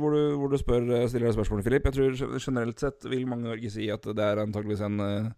hvor 0.00 0.14
du, 0.14 0.20
hvor 0.40 0.52
du 0.52 0.58
spør, 0.60 0.84
eh, 0.96 1.08
stiller 1.10 1.28
deg 1.28 1.36
spørsmålet, 1.36 1.66
Filip. 1.66 1.88
Jeg 1.88 1.96
tror 1.96 2.38
generelt 2.40 2.80
sett 2.80 3.04
vil 3.04 3.26
mange 3.28 3.44
i 3.44 3.50
Norge 3.50 3.72
si 3.74 3.88
at 3.92 4.06
det 4.16 4.24
er 4.24 4.40
antageligvis 4.40 4.84
en 4.86 5.00
eh, 5.04 5.32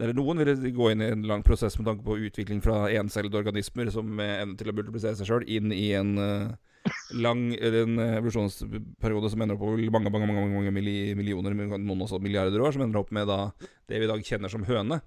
Eller 0.00 0.16
noen 0.16 0.40
vil 0.40 0.72
gå 0.76 0.90
inn 0.92 1.04
i 1.04 1.10
en 1.12 1.26
lang 1.28 1.44
prosess 1.44 1.76
med 1.78 1.86
tanke 1.88 2.04
på 2.04 2.16
utvikling 2.28 2.62
fra 2.64 2.86
encellede 2.92 3.38
organismer 3.40 3.90
som 3.92 4.08
ender 4.20 4.56
til 4.56 4.72
å 4.72 4.76
multiplisere 4.76 5.16
seg 5.16 5.28
sjøl, 5.28 5.44
inn 5.48 5.72
i 5.72 5.92
en 5.96 6.16
eh, 6.20 6.90
lang 7.16 7.48
en 7.54 8.00
evolusjonsperiode 8.00 9.30
som 9.32 9.42
ender 9.42 9.56
opp 9.56 9.64
over 9.68 9.80
mange, 9.90 10.12
mange, 10.12 10.28
mange, 10.28 10.50
mange 10.52 10.74
millioner, 11.16 11.56
noen 11.76 12.04
også 12.04 12.20
milliarder 12.22 12.60
år, 12.60 12.76
som 12.76 12.84
ender 12.84 13.00
opp 13.00 13.12
med 13.12 13.28
da 13.28 13.40
det 13.88 14.00
vi 14.00 14.06
i 14.06 14.10
dag 14.10 14.22
kjenner 14.24 14.52
som 14.52 14.64
høne. 14.68 15.00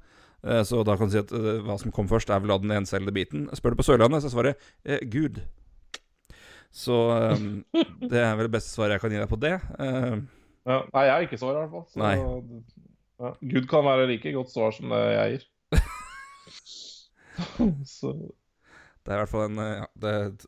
Så 0.63 0.81
da 0.87 0.95
kan 0.95 1.09
du 1.09 1.13
si 1.13 1.21
at 1.21 1.31
hva 1.63 1.75
som 1.79 1.91
kom 1.91 2.07
først, 2.07 2.29
er 2.31 2.43
vel 2.43 2.51
da 2.51 2.59
den 2.63 2.75
encellede 2.75 3.15
biten. 3.15 3.47
Spør 3.55 3.75
du 3.75 3.79
på 3.79 3.87
Sørlandet, 3.87 4.23
så 4.23 4.29
er 4.29 4.35
svaret 4.35 4.69
eh, 4.87 5.01
Gud. 5.07 5.39
Så 6.71 6.93
um, 6.93 7.63
det 8.11 8.19
er 8.21 8.35
vel 8.37 8.45
det 8.45 8.53
beste 8.53 8.71
svaret 8.71 8.97
jeg 8.97 9.03
kan 9.03 9.13
gi 9.13 9.21
deg 9.21 9.29
på 9.31 9.39
det. 9.41 9.55
Eh, 9.81 10.19
ja, 10.69 10.81
Nei, 10.93 11.05
jeg 11.07 11.13
er 11.15 11.25
ikke 11.25 11.39
svar, 11.41 11.55
i 11.55 11.63
hvert 11.63 11.73
fall. 11.73 11.87
Så, 11.89 12.01
Nei. 12.01 12.17
Ja, 13.19 13.31
Gud 13.53 13.65
kan 13.71 13.87
være 13.87 14.07
like 14.11 14.33
godt 14.35 14.51
svar 14.53 14.75
som 14.75 14.93
det 14.93 14.99
jeg 15.15 15.31
gir. 15.33 15.47
så 17.99 18.13
Det 18.13 19.13
er 19.13 19.17
i 19.17 19.21
hvert 19.23 19.31
fall 19.31 19.47
en 19.47 19.63
eh, 19.63 19.79
ja, 19.79 19.87
det, 20.03 20.45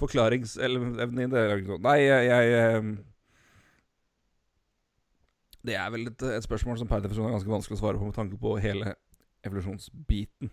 forklaringsevne 0.00 1.24
i 1.26 1.30
det 1.30 1.78
Nei, 1.84 1.98
jeg, 2.02 2.26
jeg 2.30 2.58
eh, 2.58 2.90
Det 5.68 5.76
er 5.76 5.94
vel 5.94 6.10
et, 6.10 6.26
et 6.38 6.48
spørsmål 6.48 6.80
som 6.80 6.90
per 6.90 7.04
definisjon 7.04 7.28
er 7.28 7.36
ganske 7.36 7.54
vanskelig 7.54 7.78
å 7.78 7.82
svare 7.84 8.00
på 8.00 8.08
med 8.08 8.16
tanke 8.16 8.40
på 8.40 8.56
hele 8.64 8.94
evolusjonsbiten. 9.44 10.50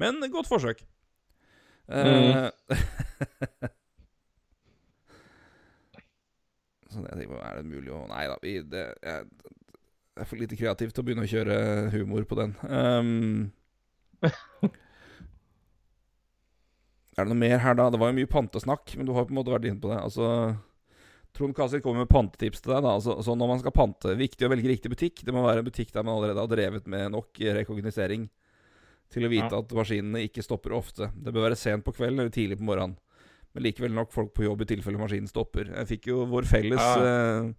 Men 0.00 0.22
godt 0.32 0.48
forsøk. 0.48 0.84
Mm. 1.90 2.48
så 2.70 3.68
jeg 7.08 7.18
tenker, 7.22 7.40
er 7.44 7.60
det 7.60 7.70
mulig 7.70 7.92
å 7.94 8.06
Nei 8.10 8.24
da, 8.30 8.36
vi, 8.42 8.54
det 8.72 8.84
er, 9.02 9.24
er 10.20 10.28
for 10.28 10.40
lite 10.40 10.58
kreativt 10.58 10.98
å 11.00 11.04
begynne 11.06 11.24
å 11.26 11.30
kjøre 11.30 11.56
humor 11.94 12.26
på 12.28 12.38
den. 12.40 12.54
Um, 12.68 13.52
er 17.16 17.24
det 17.24 17.30
noe 17.30 17.40
mer 17.40 17.60
her, 17.62 17.76
da? 17.78 17.88
Det 17.92 18.00
var 18.00 18.12
jo 18.12 18.18
mye 18.20 18.30
pantesnakk, 18.30 18.96
men 18.96 19.08
du 19.08 19.14
har 19.16 19.26
på 19.28 19.34
en 19.34 19.40
måte 19.40 19.52
vært 19.54 19.68
inne 19.70 19.80
på 19.82 19.90
det. 19.92 20.00
Altså 20.00 20.26
Trond 21.36 21.54
Kasit 21.56 21.82
kommer 21.84 22.04
med 22.04 22.10
pantetips 22.10 22.62
til 22.62 22.72
deg. 22.74 22.82
da 22.84 22.96
altså, 22.98 23.16
Så 23.22 23.36
Når 23.38 23.50
man 23.52 23.60
skal 23.62 23.74
pante, 23.74 24.14
viktig 24.18 24.46
å 24.46 24.50
velge 24.52 24.70
riktig 24.70 24.90
butikk. 24.92 25.22
Det 25.26 25.34
må 25.34 25.44
være 25.46 25.62
en 25.62 25.68
butikk 25.68 25.92
der 25.94 26.06
man 26.06 26.16
allerede 26.16 26.42
har 26.42 26.50
drevet 26.50 26.88
med 26.90 27.12
nok 27.14 27.40
rekognosering 27.60 28.28
til 29.10 29.26
å 29.26 29.30
vite 29.30 29.50
Ja. 29.50 29.58
at 29.58 29.74
maskinene 29.74 30.24
ikke 30.26 30.42
stopper 30.42 30.74
ofte. 30.76 31.10
Det 31.14 31.32
bør 31.34 31.48
være 31.48 31.58
sent 31.58 31.84
på 31.84 31.94
kvelden 31.94 32.20
eller 32.20 32.34
tidlig 32.34 32.58
på 32.58 32.66
morgenen. 32.66 32.96
Men 33.54 33.64
likevel 33.66 33.92
nok 33.96 34.12
folk 34.14 34.32
på 34.36 34.44
jobb 34.46 34.60
i 34.62 34.68
tilfelle 34.70 34.98
maskinen 35.00 35.26
stopper. 35.30 35.72
Jeg 35.74 35.88
fikk 35.90 36.06
jo 36.12 36.24
vår 36.30 36.46
felles 36.46 36.78
Ja. 36.80 37.42
eh, 37.46 37.52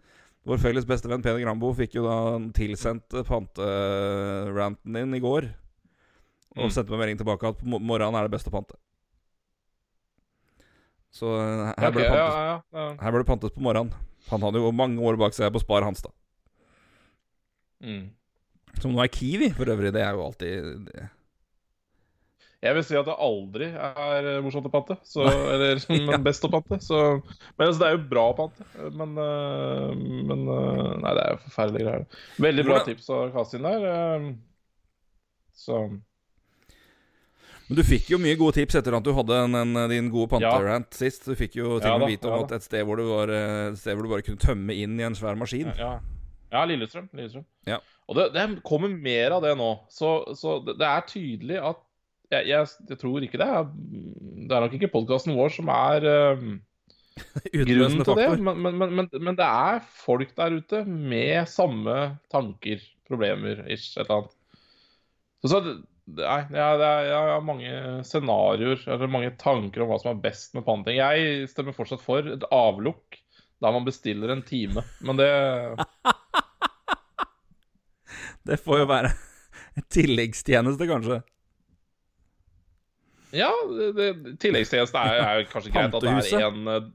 Vår 0.43 0.57
felles 0.57 0.85
bestevenn 0.89 1.21
Peder 1.21 1.37
Grambo 1.43 1.69
fikk 1.77 1.93
jo 1.99 2.01
da 2.07 2.13
tilsendt 2.57 3.13
eh, 3.13 3.21
panteranten 3.27 4.93
din 4.95 5.13
i 5.13 5.19
går. 5.21 5.45
Og 6.57 6.63
Mm. 6.65 6.71
sendte 6.73 6.89
meg 6.91 6.99
melding 7.03 7.19
tilbake 7.19 7.47
at 7.47 7.59
på 7.61 7.79
morgenen 7.79 8.15
er 8.17 8.25
det 8.27 8.31
best 8.33 8.47
å 8.49 8.51
pante. 8.55 8.73
Så 11.11 11.27
eh, 11.35 11.73
her 11.77 11.89
okay, 11.89 11.91
ble 11.91 12.01
det 12.01 12.09
ja, 12.09 12.15
pantes, 12.17 12.35
ja, 12.73 12.79
ja. 12.79 12.87
her 13.03 13.11
ble 13.13 13.21
det 13.21 13.27
pantes 13.29 13.53
på 13.55 13.61
morgenen. 13.61 13.93
Han 14.31 14.41
hadde 14.45 14.61
jo 14.63 14.71
mange 14.71 14.97
år 15.05 15.17
bak 15.19 15.33
seg 15.35 15.51
på 15.53 15.61
Spar 15.61 15.83
Hanstad. 15.85 16.13
Mm. 17.83 18.09
Som 18.79 18.93
nå 18.95 19.01
er 19.03 19.09
Kiwi, 19.11 19.49
for 19.57 19.65
øvrig. 19.69 19.91
Det 19.93 20.01
er 20.05 20.13
jo 20.15 20.23
alltid 20.25 20.85
det. 20.89 21.07
Jeg 22.61 22.77
vil 22.77 22.83
si 22.85 22.93
at 22.93 23.07
det 23.07 23.15
aldri 23.25 23.71
er 23.73 24.27
eh, 24.35 24.43
morsomt 24.45 24.67
å 24.69 24.71
pante. 24.73 24.95
Så, 25.07 25.25
eller 25.53 25.81
men 26.11 26.21
best 26.25 26.45
å 26.45 26.51
pante. 26.53 26.77
Så, 26.85 26.99
men 27.57 27.65
altså, 27.65 27.81
det 27.81 27.89
er 27.89 27.97
jo 27.97 28.03
bra 28.11 28.27
å 28.29 28.37
pante. 28.37 28.67
Men, 28.99 29.17
øh, 29.17 29.95
men 30.29 30.45
øh, 30.45 30.93
Nei, 31.01 31.15
det 31.17 31.25
er 31.25 31.33
jo 31.33 31.41
forferdelige 31.47 31.87
greier. 31.87 32.23
Veldig 32.45 32.67
bra 32.69 32.79
tips 32.85 33.01
tips 33.01 33.11
av 33.17 33.33
Kasin 33.33 33.65
der. 33.65 33.89
Så 35.61 35.81
Men 37.67 37.77
du 37.77 37.83
fikk 37.87 38.09
jo 38.13 38.21
mye 38.21 38.37
gode 38.37 38.59
tips 38.59 38.77
etter 38.77 38.95
at 38.97 39.05
du 39.05 39.11
hadde 39.15 39.41
en, 39.47 39.57
en, 39.57 39.83
din 39.89 40.13
gode 40.13 40.29
panterant 40.35 40.89
sist. 40.93 41.25
Du 41.25 41.37
fikk 41.39 41.57
jo 41.57 41.79
til 41.79 41.89
Ja 41.89 41.97
med 41.97 42.13
vite 42.13 42.29
om 42.29 42.43
ja 42.43 42.57
et 42.57 42.65
sted, 42.65 42.85
hvor 42.85 43.01
du 43.01 43.07
var, 43.09 43.33
eh, 43.33 43.71
et 43.71 43.81
sted 43.81 43.97
hvor 43.97 44.05
du 44.05 44.13
bare 44.13 44.25
kunne 44.27 44.41
tømme 44.41 44.77
inn 44.77 44.99
i 45.01 45.07
en 45.07 45.17
svær 45.17 45.39
maskin. 45.39 45.73
ja. 45.81 45.95
ja, 46.53 46.65
Lillestrøm. 46.69 47.09
Lillestrøm. 47.17 47.47
Ja. 47.69 47.81
Og 48.05 48.17
det, 48.19 48.33
det 48.35 48.49
kommer 48.67 48.91
mer 48.91 49.37
av 49.37 49.45
det 49.45 49.55
nå. 49.57 49.71
Så, 49.89 50.19
så 50.37 50.59
det, 50.65 50.77
det 50.81 50.89
er 50.89 51.07
tydelig 51.09 51.63
at 51.71 51.87
jeg, 52.31 52.47
jeg, 52.49 52.67
jeg 52.89 52.99
tror 53.01 53.23
ikke 53.25 53.39
det 53.41 53.47
Det 54.47 54.55
er 54.55 54.65
nok 54.65 54.75
ikke 54.77 54.91
podkasten 54.93 55.35
vår 55.37 55.53
som 55.53 55.71
er 55.73 56.07
uh, 56.11 56.43
grunnen 57.51 58.03
til 58.07 58.17
det, 58.17 58.27
men, 58.39 58.61
men, 58.63 58.77
men, 58.79 59.07
men, 59.11 59.37
det 59.37 59.47
er 59.47 59.81
folk 59.83 60.31
der 60.37 60.59
ute 60.61 60.83
med 60.87 61.49
samme 61.51 61.97
tanker, 62.31 62.83
problemer, 63.07 63.65
ish, 63.67 63.97
et 63.97 64.05
eller 64.05 64.21
annet. 64.21 64.37
Så, 65.41 65.51
så 65.51 65.59
nei, 66.21 66.39
jeg 66.55 67.11
har 67.11 67.43
mange 67.45 67.73
scenarioer, 68.07 68.79
eller 68.87 69.11
mange 69.11 69.33
tanker 69.41 69.83
om 69.83 69.91
hva 69.91 69.99
som 70.01 70.13
er 70.13 70.23
best 70.23 70.55
med 70.57 70.65
panting. 70.65 70.97
Jeg 71.01 71.51
stemmer 71.51 71.75
fortsatt 71.75 72.03
for 72.03 72.25
et 72.31 72.47
avlukk 72.55 73.19
der 73.61 73.75
man 73.75 73.85
bestiller 73.85 74.31
en 74.33 74.41
time, 74.47 74.81
men 75.05 75.19
det 75.19 75.29
Det 78.47 78.57
får 78.57 78.81
jo 78.81 78.87
være 78.89 79.11
en 79.77 79.85
tilleggstjeneste, 79.93 80.87
kanskje. 80.89 81.19
Ja, 83.35 83.51
tilleggstjeneste 84.41 84.99
er, 84.99 85.21
er 85.23 85.45
kanskje 85.51 85.71
greit 85.73 85.95
at 85.95 86.03
det 86.03 86.33
er 86.35 86.47
en, 86.49 86.91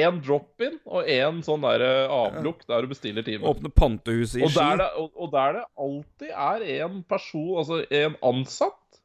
en 0.00 0.20
drop-in 0.22 0.76
og 0.86 1.08
en 1.10 1.40
sånn 1.44 1.64
der 1.64 1.84
eh, 1.86 2.12
avlukk 2.14 2.62
der 2.68 2.84
du 2.84 2.92
bestiller 2.92 3.26
time. 3.26 3.48
Åpne 3.48 3.72
pantehuset 3.74 4.42
i 4.42 4.44
Og 4.46 4.52
Ski. 4.52 4.60
der, 4.60 4.82
det, 4.82 4.90
og, 5.00 5.10
og 5.16 5.32
der 5.34 5.58
det 5.58 5.64
alltid 5.86 6.30
er 6.30 6.66
en 6.84 7.00
person, 7.10 7.50
altså 7.62 7.80
en 7.88 8.18
ansatt, 8.30 9.00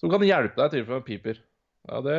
som 0.00 0.12
kan 0.12 0.24
hjelpe 0.24 0.56
deg 0.56 0.72
til 0.72 0.80
tilfelle 0.80 1.02
det 1.02 1.08
piper. 1.10 1.42
Ja, 1.90 2.00
det 2.04 2.16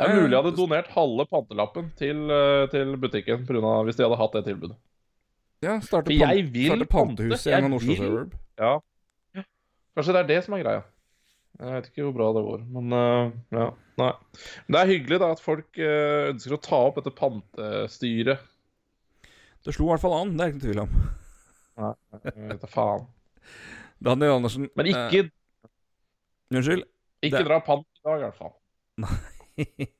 Det 0.00 0.06
er 0.06 0.14
mulig 0.16 0.32
jeg 0.32 0.38
hadde 0.42 0.56
donert 0.56 0.92
halve 0.94 1.26
pantelappen 1.28 1.90
til, 1.98 2.22
eh, 2.32 2.68
til 2.72 2.94
butikken 3.00 3.48
av, 3.64 3.82
hvis 3.88 3.98
de 3.98 4.06
hadde 4.06 4.20
hatt 4.20 4.38
det 4.38 4.46
tilbudet. 4.46 4.76
Ja, 5.60 5.74
starte, 5.84 6.08
For 6.08 6.24
pan 6.24 6.46
vil 6.54 6.70
starte 6.70 6.86
pantehus 6.88 7.42
i 7.46 7.52
en 7.52 7.66
av 7.68 7.74
Oslo 7.76 7.96
Suburb. 7.98 8.38
Ja. 8.60 8.78
Kanskje 9.96 10.14
det 10.14 10.20
er 10.22 10.28
det 10.30 10.38
som 10.46 10.54
er 10.56 10.62
greia. 10.62 10.82
Jeg 11.60 11.74
vet 11.76 11.88
ikke 11.90 12.04
hvor 12.06 12.14
bra 12.16 12.26
det 12.32 12.42
går, 12.46 12.60
men 12.72 12.94
eh, 12.96 13.32
ja. 13.52 13.66
Nei. 14.00 14.10
Men 14.64 14.74
det 14.76 14.80
er 14.80 14.90
hyggelig 14.94 15.18
da 15.20 15.28
at 15.34 15.42
folk 15.44 15.80
eh, 15.82 16.30
ønsker 16.30 16.54
å 16.56 16.60
ta 16.64 16.78
opp 16.86 16.96
dette 17.00 17.12
pantestyret. 17.18 18.46
Det 19.60 19.74
slo 19.76 19.90
i 19.90 19.92
hvert 19.92 20.00
fall 20.00 20.16
an, 20.16 20.32
det 20.38 20.46
er 20.46 20.54
ikke 20.54 20.60
noe 20.60 20.64
tvil 20.70 20.82
om. 20.86 20.94
Nei, 21.80 21.92
jeg 22.24 22.48
vet 22.54 22.64
da 22.64 22.70
faen. 22.72 23.04
Daniel 24.08 24.38
Andersen 24.38 24.70
Men 24.78 24.88
ikke, 24.88 25.26
eh, 25.26 25.68
Unnskyld? 26.56 26.86
ikke 27.20 27.36
det- 27.36 27.46
dra 27.50 27.60
pant 27.68 27.84
i 27.84 28.04
dag, 28.08 28.16
i 28.22 28.24
hvert 28.24 28.40
fall. 28.40 28.54
Nei. 29.04 29.16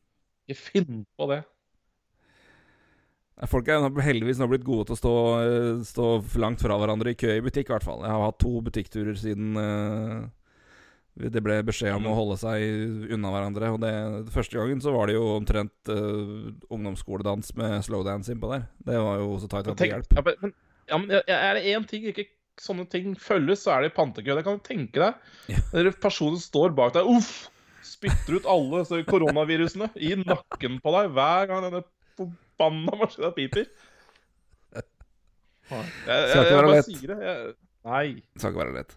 Ikke 0.50 0.56
finn 0.56 1.02
på 1.20 1.26
det. 1.30 1.42
Folk 3.48 3.68
er 3.72 3.84
heldigvis 4.02 4.40
nå 4.40 4.48
blitt 4.50 4.64
gode 4.66 4.88
til 4.88 4.96
å 4.96 4.98
stå, 4.98 5.12
eh, 5.44 5.84
stå 5.86 6.06
langt 6.42 6.60
fra 6.64 6.76
hverandre 6.80 7.12
i 7.12 7.16
kø 7.20 7.30
i 7.36 7.44
butikk, 7.44 7.68
i 7.70 7.74
hvert 7.76 7.86
fall. 7.86 8.02
Jeg 8.04 8.12
har 8.12 8.24
hatt 8.24 8.40
to 8.42 8.50
butikkturer 8.64 9.16
siden 9.20 9.54
eh, 9.60 10.24
det 11.18 11.42
ble 11.44 11.58
beskjed 11.66 11.96
om 11.98 12.06
å 12.08 12.16
holde 12.16 12.36
seg 12.40 13.12
unna 13.12 13.32
hverandre. 13.34 13.70
Og 13.74 13.80
det, 13.82 13.92
Første 14.34 14.56
gangen 14.56 14.80
så 14.82 14.94
var 14.94 15.10
det 15.10 15.16
jo 15.18 15.24
omtrent 15.34 15.90
uh, 15.92 16.50
ungdomsskoledans 16.72 17.52
med 17.58 17.80
slowdance 17.84 18.32
innpå 18.32 18.50
der. 18.52 18.66
Det 18.86 18.98
var 19.00 19.22
jo 19.22 19.34
så 19.42 19.50
tight 19.50 19.70
at 19.72 19.80
det 19.80 19.90
hjalp. 19.90 20.14
ja, 20.16 20.24
men, 20.26 20.54
ja, 20.88 21.00
men 21.02 21.16
er 21.20 21.58
det 21.58 21.64
én 21.74 21.86
ting 21.90 22.06
ikke 22.10 22.28
sånne 22.60 22.84
ting 22.92 23.14
følges, 23.18 23.64
så 23.64 23.74
er 23.76 23.86
det 23.86 23.94
pantekø. 23.96 24.36
Det 24.36 24.44
kan 24.46 24.60
du 24.60 24.64
tenke 24.66 25.00
deg. 25.02 25.32
Ja. 25.52 25.62
Når 25.74 25.92
personen 26.02 26.40
står 26.40 26.74
bak 26.76 26.94
deg, 26.96 27.08
uff, 27.08 27.48
spytter 27.86 28.38
ut 28.38 28.48
alle 28.48 28.84
så 28.88 29.00
koronavirusene 29.08 29.90
i 30.00 30.12
nakken 30.20 30.78
på 30.84 30.94
deg 30.96 31.14
hver 31.16 31.50
gang 31.50 31.66
denne 31.66 31.84
forbanna 32.20 32.98
maskina 33.00 33.32
piper. 33.36 33.68
Jeg, 35.70 35.84
Jeg, 36.02 36.22
jeg, 36.34 36.46
jeg 36.50 36.54
bare 36.66 36.78
sier 36.82 37.10
det. 37.12 37.16
Jeg, 37.22 37.52
nei. 37.86 38.06
Det 38.34 38.42
skal 38.42 38.50
ikke 38.50 38.58
være 38.64 38.72
lett. 38.74 38.96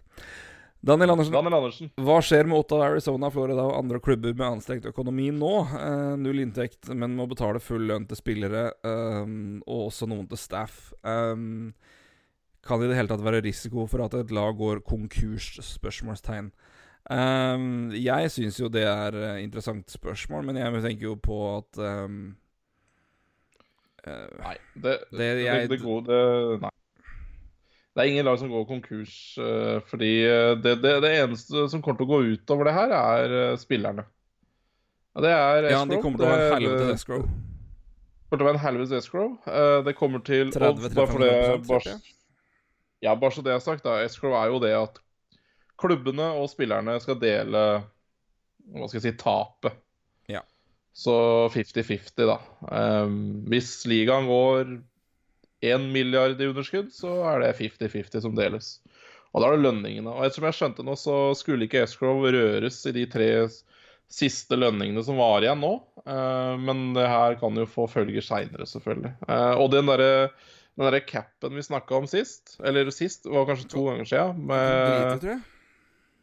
Daniel 0.84 1.14
Andersen, 1.14 1.32
Daniel 1.32 1.54
Andersen. 1.56 1.88
hva 2.04 2.18
skjer 2.20 2.44
med 2.50 2.58
Ottawa, 2.60 2.90
Arizona, 2.92 3.30
Florida 3.32 3.62
og 3.64 3.78
andre 3.78 4.00
klubber 4.04 4.34
med 4.36 4.46
anstrengt 4.58 4.84
økonomi 4.90 5.30
nå? 5.32 5.52
Eh, 5.78 6.16
null 6.20 6.42
inntekt, 6.42 6.90
men 6.92 7.14
må 7.16 7.24
betale 7.30 7.62
full 7.64 7.86
lønn 7.88 8.04
til 8.10 8.18
spillere, 8.20 8.66
um, 8.84 9.62
og 9.64 9.86
også 9.88 10.08
noen 10.10 10.28
til 10.28 10.40
staff. 10.42 10.90
Um, 11.02 11.72
kan 12.64 12.80
det 12.80 12.90
i 12.90 12.92
det 12.92 12.98
hele 13.00 13.08
tatt 13.14 13.24
være 13.24 13.42
risiko 13.44 13.86
for 13.88 14.04
at 14.04 14.14
et 14.20 14.30
lag 14.32 14.54
går 14.60 14.82
konkurs? 14.84 15.54
Spørsmålstegn. 15.64 16.52
Um, 17.12 17.90
jeg 17.92 18.30
syns 18.32 18.56
jo 18.60 18.70
det 18.72 18.84
er 18.88 19.18
interessant 19.42 19.88
spørsmål, 19.92 20.44
men 20.48 20.56
jeg 20.60 20.84
tenker 20.84 21.10
jo 21.10 21.16
på 21.20 21.40
at 21.58 21.80
um, 22.04 22.22
Nei, 24.04 24.56
det, 24.76 24.98
Det 25.10 25.18
det, 25.18 25.44
jeg- 25.46 25.68
det, 25.70 25.78
det, 25.80 26.60
Nei. 26.60 26.70
Det 27.94 28.02
er 28.02 28.10
ingen 28.10 28.26
lag 28.26 28.38
som 28.40 28.50
går 28.50 28.64
konkurs, 28.66 29.12
eh, 29.38 29.76
fordi 29.86 30.08
eh, 30.26 30.56
det, 30.58 30.72
det, 30.82 30.96
det 31.04 31.12
eneste 31.20 31.68
som 31.70 31.82
kommer 31.82 32.00
til 32.00 32.08
å 32.08 32.10
gå 32.10 32.18
utover 32.34 32.66
det 32.66 32.72
her, 32.74 32.94
er 32.98 33.34
eh, 33.38 33.56
spillerne. 33.60 34.02
Ja, 35.14 35.22
det 35.22 35.30
er 35.30 35.68
Ja, 35.70 35.84
de 35.86 36.00
kommer 36.02 36.18
til 36.18 36.26
å 36.26 36.32
ha 36.32 36.38
en 36.40 36.56
helvetes 36.56 36.88
det- 36.88 36.96
escrow. 36.98 37.22
kommer 38.26 38.40
til 38.40 38.42
å 38.42 38.48
være 38.48 38.58
en 38.58 38.64
helvetes 38.64 38.96
escrow. 38.98 39.28
Det 39.86 39.94
kommer 39.94 40.24
til 40.26 40.50
30, 40.50 40.88
30-35%, 40.90 40.96
bare 40.98 41.12
for 41.12 41.22
det, 41.22 41.68
bare, 41.68 41.94
Ja, 43.04 43.14
bare 43.14 43.36
så 43.36 43.44
det 43.46 43.52
er 43.54 43.62
sagt, 43.62 43.84
da. 43.86 44.00
Escrow 44.02 44.34
er 44.40 44.50
jo 44.50 44.58
det 44.64 44.72
at 44.74 44.98
klubbene 45.78 46.32
og 46.40 46.48
spillerne 46.50 46.96
skal 47.02 47.18
dele 47.22 47.62
Hva 48.74 48.88
skal 48.88 48.98
jeg 48.98 49.06
si 49.06 49.14
tapet. 49.20 49.78
Ja. 50.32 50.40
Så 50.96 51.14
50-50, 51.54 52.26
da. 52.26 52.36
Um, 53.04 53.44
hvis 53.52 53.84
ligaen 53.90 54.26
går 54.26 54.80
1 55.72 55.90
milliard 55.94 56.40
i 56.40 56.48
underskudd, 56.50 56.92
så 56.94 57.16
er 57.32 57.44
det 57.44 57.54
50-50 57.60 58.24
som 58.24 58.36
deles. 58.38 58.76
Og 59.34 59.42
da 59.42 59.48
er 59.48 59.56
det 59.56 59.66
lønningene. 59.66 60.12
Og 60.12 60.26
ettersom 60.26 60.48
jeg 60.48 60.58
skjønte 60.58 60.86
nå, 60.86 60.96
så 60.98 61.16
skulle 61.38 61.66
ikke 61.66 61.82
escrow 61.84 62.22
røres 62.22 62.82
i 62.86 62.94
de 62.94 63.06
tre 63.10 63.30
siste 64.12 64.58
lønningene 64.58 65.02
som 65.02 65.18
var 65.18 65.42
igjen 65.42 65.62
nå. 65.64 65.72
Eh, 66.04 66.52
men 66.62 66.92
det 66.94 67.08
her 67.10 67.38
kan 67.40 67.56
jo 67.58 67.66
få 67.66 67.88
følger 67.90 68.24
seinere, 68.24 68.68
selvfølgelig. 68.70 69.16
Eh, 69.26 69.54
og 69.58 69.72
den 69.74 69.90
derre 69.90 70.12
den 70.74 70.90
der 70.90 71.04
capen 71.06 71.54
vi 71.54 71.62
snakka 71.62 72.00
om 72.00 72.06
sist, 72.10 72.56
eller 72.66 72.88
sist, 72.90 73.28
var 73.30 73.46
kanskje 73.46 73.68
to 73.70 73.84
ganger 73.86 74.08
siden 74.10 74.40
med. 74.48 75.28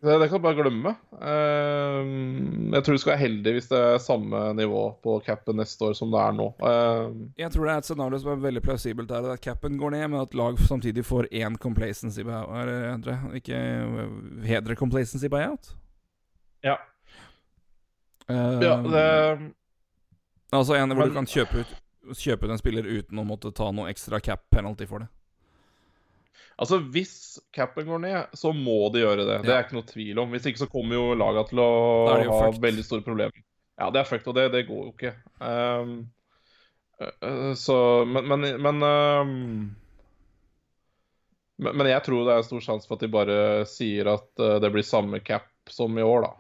Det, 0.02 0.16
det 0.18 0.28
kan 0.32 0.40
du 0.40 0.44
bare 0.44 0.58
glemme. 0.58 0.92
Uh, 1.14 2.74
jeg 2.74 2.84
tror 2.84 2.96
du 2.98 3.02
skal 3.04 3.12
være 3.14 3.22
heldig 3.22 3.54
hvis 3.58 3.68
det 3.70 3.82
er 3.86 4.00
samme 4.02 4.40
nivå 4.58 4.82
på 5.04 5.20
capen 5.26 5.60
neste 5.62 5.86
år 5.90 5.94
som 5.98 6.10
det 6.14 6.22
er 6.24 6.34
nå. 6.40 6.48
Uh, 6.62 7.28
Jeg 7.38 7.52
tror 7.54 7.68
det 7.68 7.74
er 7.76 7.84
et 7.84 7.90
scenario 7.90 8.20
som 8.24 8.32
er 8.34 8.42
veldig 8.48 8.64
plausibelt 8.66 9.14
her. 9.14 9.28
At 9.36 9.44
capen 9.46 9.78
går 9.78 9.94
ned, 9.94 10.08
men 10.14 10.22
at 10.24 10.34
lag 10.38 10.58
samtidig 10.66 11.06
får 11.06 11.30
én 11.32 11.58
complacency 11.62 12.26
buyout. 12.26 12.50
Er? 12.58 13.28
Ikke 13.38 13.62
hedre 14.50 14.76
complacency 14.80 15.30
buyout? 15.30 15.76
ja. 16.66 16.78
Uh, 18.30 18.62
ja, 18.64 18.76
det 18.86 19.52
altså 20.56 20.76
en 20.78 20.92
hvor 20.94 21.02
men- 21.02 21.10
du 21.10 21.16
kan 21.18 21.26
kjøpe 21.28 21.64
ut 21.66 21.72
Kjøpe 22.18 22.46
ut 22.48 22.52
en 22.54 22.58
spiller 22.62 22.84
uten 22.88 23.20
å 23.20 23.24
måtte 23.28 23.52
ta 23.54 23.68
noe 23.76 23.90
ekstra 23.92 24.18
cap 24.24 24.42
penalty 24.50 24.88
for 24.90 25.04
det. 25.04 25.08
Altså, 26.62 26.78
hvis 26.94 27.40
capen 27.56 27.88
går 27.90 28.02
ned, 28.04 28.36
så 28.38 28.52
må 28.54 28.90
de 28.94 29.02
gjøre 29.02 29.26
det. 29.26 29.38
Det 29.48 29.54
er 29.56 29.64
ikke 29.66 29.80
noe 29.80 29.90
tvil 29.90 30.20
om. 30.22 30.34
Hvis 30.36 30.48
ikke 30.50 30.62
så 30.62 30.70
kommer 30.72 31.00
jo 31.00 31.06
laga 31.18 31.44
til 31.50 31.62
å 31.64 31.70
ha 32.12 32.50
veldig 32.54 32.86
store 32.86 33.06
problemer. 33.06 33.44
Ja, 33.82 33.90
det 33.90 34.04
er 34.04 34.10
fucked, 34.10 34.30
og 34.30 34.38
det, 34.38 34.50
det 34.54 34.68
går 34.68 34.82
jo 34.84 34.92
ikke. 34.94 35.16
Um, 35.42 35.96
uh, 37.02 37.54
så 37.58 37.78
Men, 38.06 38.28
men, 38.30 38.46
men 38.62 38.84
um, 38.86 39.32
men, 41.62 41.78
men 41.78 41.90
jeg 41.90 42.04
tror 42.06 42.26
det 42.26 42.36
er 42.36 42.46
stor 42.46 42.62
sjanse 42.66 42.90
for 42.90 42.98
at 42.98 43.06
de 43.06 43.12
bare 43.14 43.40
sier 43.70 44.10
at 44.10 44.30
uh, 44.42 44.60
det 44.62 44.72
blir 44.74 44.86
samme 44.86 45.22
cap 45.26 45.50
som 45.70 45.98
i 45.98 46.06
år, 46.06 46.26
da. 46.26 46.32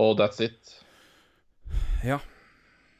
Og 0.00 0.14
that's 0.20 0.40
it. 0.44 0.76
Ja. 2.04 2.20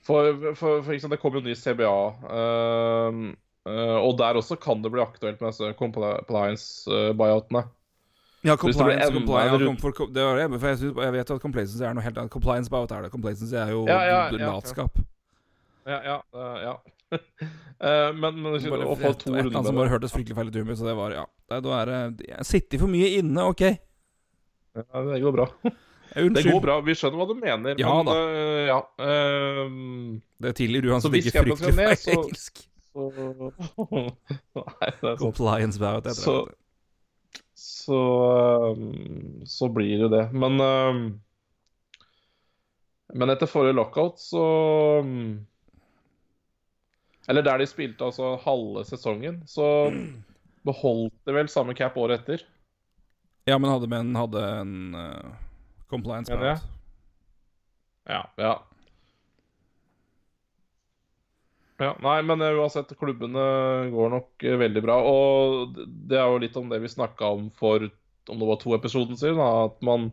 For, 0.05 0.33
for, 0.57 0.83
for 0.85 0.99
for 0.99 1.13
det 1.13 1.21
kommer 1.21 1.41
jo 1.41 1.49
ny 1.49 1.55
CBA, 1.57 1.95
um, 2.27 3.23
uh, 3.31 3.50
og 4.01 4.17
der 4.19 4.39
også 4.41 4.57
kan 4.61 4.83
det 4.85 4.91
bli 4.95 5.03
aktuelt 5.03 5.41
med 5.41 5.53
disse 5.53 5.73
compliance-buyoutene. 5.79 7.65
Ja, 8.43 8.57
compliance, 8.57 8.79
det 8.79 9.13
compliance, 9.13 9.13
compliance 9.13 9.55
en 9.55 9.61
ja, 9.61 9.75
for, 9.77 10.13
det 10.15 10.23
var 10.25 10.39
det, 10.41 10.61
for 10.61 10.69
jeg, 10.71 10.93
jeg 11.05 11.13
vet 11.13 11.31
jo 11.31 11.35
at 11.37 11.43
complacency 11.43 11.85
er 11.85 11.97
noe 11.97 12.05
helt 12.05 12.21
annet. 12.23 12.33
Compliance 12.33 12.73
buyout 12.73 12.95
er 12.97 13.05
det. 13.05 13.11
Complacency 13.13 13.57
er 13.61 13.73
jo 13.75 13.83
Ja, 13.89 13.99
ja, 14.09 14.21
latskap. 14.47 14.97
Ja, 15.85 15.99
ja. 16.05 16.17
uh, 16.37 16.57
ja. 16.65 16.79
Eh, 17.81 18.11
men, 18.13 18.43
men 18.45 18.59
Bare 18.61 18.85
å 18.93 18.93
få 18.93 19.15
to 19.17 19.31
et 19.33 19.39
eller 19.41 19.47
runder 19.47 19.65
som 19.65 19.79
bare 19.79 19.89
hørtes 19.89 20.13
fryktelig 20.13 20.37
feil 20.37 20.51
ut 20.53 20.73
så 20.77 20.85
det 20.85 20.93
var 20.99 21.15
Ja. 21.17 21.23
Da 21.49 21.71
er 21.79 21.89
det 21.89 22.27
Jeg 22.29 22.45
sitter 22.45 22.83
for 22.83 22.93
mye 22.93 23.07
inne, 23.17 23.47
OK. 23.49 23.63
Ja, 23.65 25.01
det 25.07 25.21
går 25.23 25.33
bra. 25.33 25.47
Det 26.11 26.43
går 26.43 26.61
bra. 26.61 26.77
Vi 26.83 26.95
skjønner 26.99 27.21
hva 27.23 27.27
du 27.31 27.37
mener. 27.39 27.81
Ja 27.81 27.95
men, 28.03 28.09
da. 28.11 28.17
Uh, 28.19 28.61
ja. 28.67 28.79
Uh, 29.01 30.19
Det 30.43 30.53
tilgir 30.59 30.85
du 30.85 30.91
han 30.93 31.01
Så 31.01 31.09
som 31.09 31.17
ikke 31.17 31.33
fryktelig 31.47 31.73
feil 31.79 32.19
engelsk. 32.19 32.61
Så 32.93 33.07
Nei, 33.91 34.91
det 35.01 35.11
er 35.11 35.17
sånn. 35.17 35.19
Compliance 35.23 35.79
heter 35.83 36.17
Så- 36.17 36.47
det. 36.49 36.57
Så 37.61 37.97
ehm, 38.73 39.43
Så 39.47 39.69
blir 39.73 39.99
det 40.07 40.09
det. 40.15 40.23
Men 40.33 40.61
ehm, 40.65 41.03
Men 43.15 43.31
etter 43.35 43.47
forrige 43.51 43.75
lockout, 43.77 44.19
så 44.23 44.43
ehm, 45.01 45.47
Eller 47.29 47.43
der 47.47 47.59
de 47.63 47.67
spilte 47.69 48.07
altså 48.07 48.33
halve 48.45 48.85
sesongen, 48.89 49.43
så 49.47 49.67
beholdt 50.67 51.15
de 51.27 51.33
vel 51.37 51.49
samme 51.53 51.75
cap 51.79 51.97
året 52.01 52.21
etter. 52.23 52.43
Ja, 53.49 53.59
men 53.59 53.71
hadde, 53.71 53.89
men 53.89 54.15
hadde 54.19 54.41
en 54.61 54.73
uh, 54.95 55.31
compliance 55.89 56.31
Mener 56.33 56.59
Ja. 58.11 58.25
ja. 58.37 58.55
Ja, 61.81 61.95
nei, 62.05 62.21
men 62.23 62.43
eh, 62.45 62.57
uansett, 62.61 62.93
klubbene 63.01 63.43
går 63.93 64.11
nok 64.13 64.45
eh, 64.45 64.57
veldig 64.61 64.83
bra. 64.85 64.99
Og 65.01 65.79
det 65.81 66.19
er 66.21 66.27
jo 66.29 66.41
litt 66.43 66.57
om 66.61 66.69
det 66.69 66.83
vi 66.83 66.93
snakka 66.93 67.31
om 67.39 67.49
for 67.57 67.87
om 68.31 68.43
det 68.43 68.49
var 68.51 68.59
to 68.61 68.75
episoder 68.77 69.17
siden, 69.19 69.41
at 69.41 69.79
man 69.83 70.11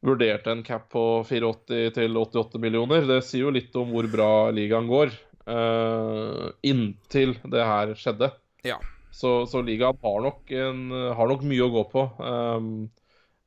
vurderte 0.00 0.50
en 0.50 0.62
cap 0.64 0.88
på 0.90 1.20
84 1.28 1.90
til 1.98 2.16
88 2.16 2.62
millioner. 2.62 3.04
Det 3.06 3.20
sier 3.26 3.44
jo 3.44 3.52
litt 3.54 3.76
om 3.76 3.92
hvor 3.92 4.08
bra 4.10 4.30
ligaen 4.56 4.88
går, 4.88 5.12
uh, 5.44 6.48
inntil 6.66 7.36
det 7.52 7.66
her 7.68 7.92
skjedde. 8.00 8.30
Ja. 8.66 8.80
Så, 9.12 9.44
så 9.52 9.60
ligaen 9.62 10.00
har 10.00 10.24
nok, 10.24 10.48
en, 10.48 10.80
har 11.14 11.30
nok 11.30 11.44
mye 11.46 11.68
å 11.68 11.70
gå 11.76 11.84
på. 11.92 12.06
Um, 12.18 12.72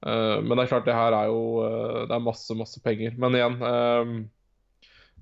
uh, 0.05 0.37
men 0.45 0.53
det 0.53 0.67
er 0.67 0.71
klart, 0.75 0.87
det 0.87 0.95
her 0.95 1.17
er 1.17 1.33
jo 1.33 1.43
Det 2.05 2.13
er 2.13 2.23
masse, 2.29 2.55
masse 2.61 2.85
penger. 2.85 3.17
Men 3.19 3.39
igjen 3.41 3.57
um, 3.59 4.15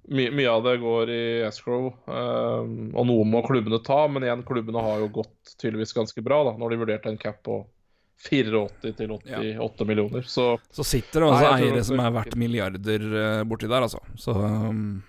my, 0.10 0.30
Mye 0.32 0.50
av 0.50 0.64
det 0.64 0.78
går 0.82 1.10
i 1.10 1.26
escrow, 1.48 1.92
um, 2.06 2.90
og 2.96 3.06
noe 3.10 3.28
må 3.28 3.44
klubbene 3.46 3.82
ta. 3.86 4.04
Men 4.12 4.26
igjen, 4.26 4.46
klubbene 4.48 4.84
har 4.84 5.04
jo 5.04 5.12
gått 5.22 5.56
tydeligvis 5.58 5.94
ganske 5.98 6.24
bra 6.26 6.42
da, 6.50 6.56
når 6.58 6.74
de 6.74 6.82
vurderte 6.82 7.12
en 7.12 7.22
cap 7.22 7.42
på 7.46 7.62
84 8.22 8.94
til 8.98 9.12
88 9.12 9.86
millioner. 9.90 10.22
Så 10.22 10.60
Så 10.72 10.86
sitter 10.86 11.26
det 11.26 11.32
Nei, 11.34 11.54
eiere 11.58 11.86
som 11.86 12.02
er 12.02 12.14
verdt 12.14 12.38
milliarder 12.38 13.08
eh, 13.24 13.44
borti 13.50 13.70
der, 13.70 13.88
altså. 13.88 14.02
Så 14.20 14.36
um, 14.38 15.02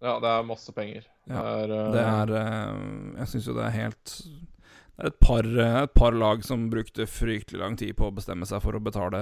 ja, 0.00 0.18
det 0.22 0.30
er 0.30 0.46
masse 0.46 0.72
penger. 0.72 1.08
Ja, 1.28 1.42
det 1.42 1.64
er, 1.64 1.72
uh... 1.74 1.88
det 1.92 2.04
er 2.04 2.30
uh, 2.32 3.18
Jeg 3.18 3.32
syns 3.32 3.48
jo 3.50 3.56
det 3.58 3.66
er 3.66 3.74
helt 3.74 4.12
Det 4.14 5.02
er 5.02 5.10
et 5.10 5.18
par, 5.20 5.48
et 5.82 5.94
par 5.94 6.16
lag 6.16 6.44
som 6.46 6.68
brukte 6.72 7.04
fryktelig 7.10 7.60
lang 7.60 7.76
tid 7.76 7.96
på 7.98 8.08
å 8.08 8.14
bestemme 8.14 8.48
seg 8.48 8.62
for 8.64 8.78
å 8.78 8.82
betale 8.82 9.20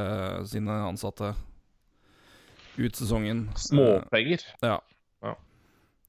sine 0.49 0.77
ansatte 0.87 1.35
ut 2.79 2.97
sesongen. 2.99 3.49
småpenger. 3.57 4.43
Ja. 4.63 4.79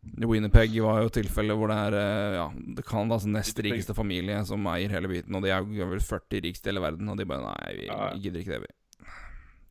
Winnerpeg 0.07 0.71
var 0.85 1.01
jo 1.03 1.09
tilfellet 1.11 1.57
hvor 1.59 1.67
det 1.67 1.75
er 1.83 1.91
eh, 1.99 2.35
Ja, 2.37 2.45
det 2.77 2.83
kan 2.87 3.09
altså 3.11 3.27
nest 3.27 3.57
rikeste 3.59 3.91
familie 3.97 4.37
som 4.47 4.63
eier 4.71 4.87
hele 4.93 5.09
biten, 5.11 5.35
og 5.35 5.41
de 5.43 5.49
er 5.51 5.59
jo 5.75 5.83
vel 5.89 5.99
40 5.99 6.39
rikeste 6.45 6.69
i 6.69 6.71
hele 6.71 6.79
verden, 6.85 7.09
og 7.11 7.17
de 7.19 7.25
bare 7.27 7.43
Nei, 7.43 7.73
vi 7.81 7.85
Ja. 7.89 8.13
gidder 8.15 8.39
ikke 8.39 8.53
det, 8.55 8.61
vi. 8.61 8.67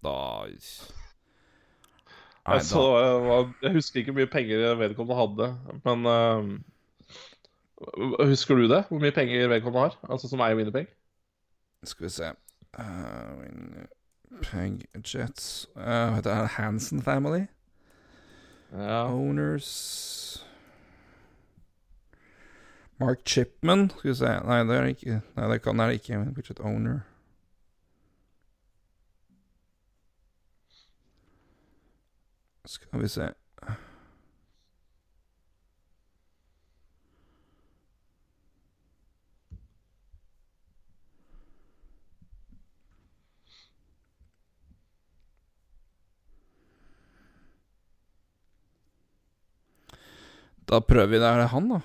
Da 0.04 0.12
Nei, 0.46 0.58
Jeg, 2.58 2.62
så, 2.68 2.82
jeg, 3.00 3.48
jeg 3.64 3.72
husker 3.78 3.96
ikke 4.02 4.12
hvor 4.12 4.20
mye 4.20 4.34
penger 4.34 4.76
vedkommende 4.78 5.20
hadde, 5.22 5.46
men 5.88 5.98
uh, 6.06 6.44
Husker 8.28 8.54
du 8.60 8.64
det? 8.70 8.82
Hvor 8.90 9.00
mye 9.02 9.12
penger 9.16 9.48
vedkommende 9.50 9.82
har? 9.88 9.94
Altså 10.10 10.28
som 10.30 10.40
eier 10.44 10.56
Winnerpeg? 10.58 10.86
skal 11.86 12.04
vi 12.06 12.10
se 12.10 12.28
uh, 12.78 12.82
Winnipeg 14.36 14.88
Jets 15.04 15.68
uh, 15.76 16.16
Det 16.16 16.26
er? 16.26 16.46
Hansen 16.46 17.02
Family? 17.02 17.46
Ja. 18.72 19.12
Owners 19.12 20.44
Mark 22.98 23.18
Chipman, 23.24 23.90
skal 23.90 24.10
vi 24.10 24.14
se 24.14 24.24
Nei, 24.44 24.62
det 24.64 24.76
er 24.76 24.84
ikke. 24.84 25.20
Nei, 25.36 25.48
det 25.52 25.62
kan 25.62 25.78
det 25.78 25.92
ikke. 25.92 26.24
Budget 26.34 26.60
owner. 26.60 27.00
Skal 32.64 33.02
vi 33.02 33.08
se 33.08 33.28
Da 50.66 50.80
prøver 50.82 51.06
vi 51.12 51.20
det. 51.22 51.26
Er 51.28 51.42
det 51.44 51.50
han, 51.52 51.68
da? 51.70 51.80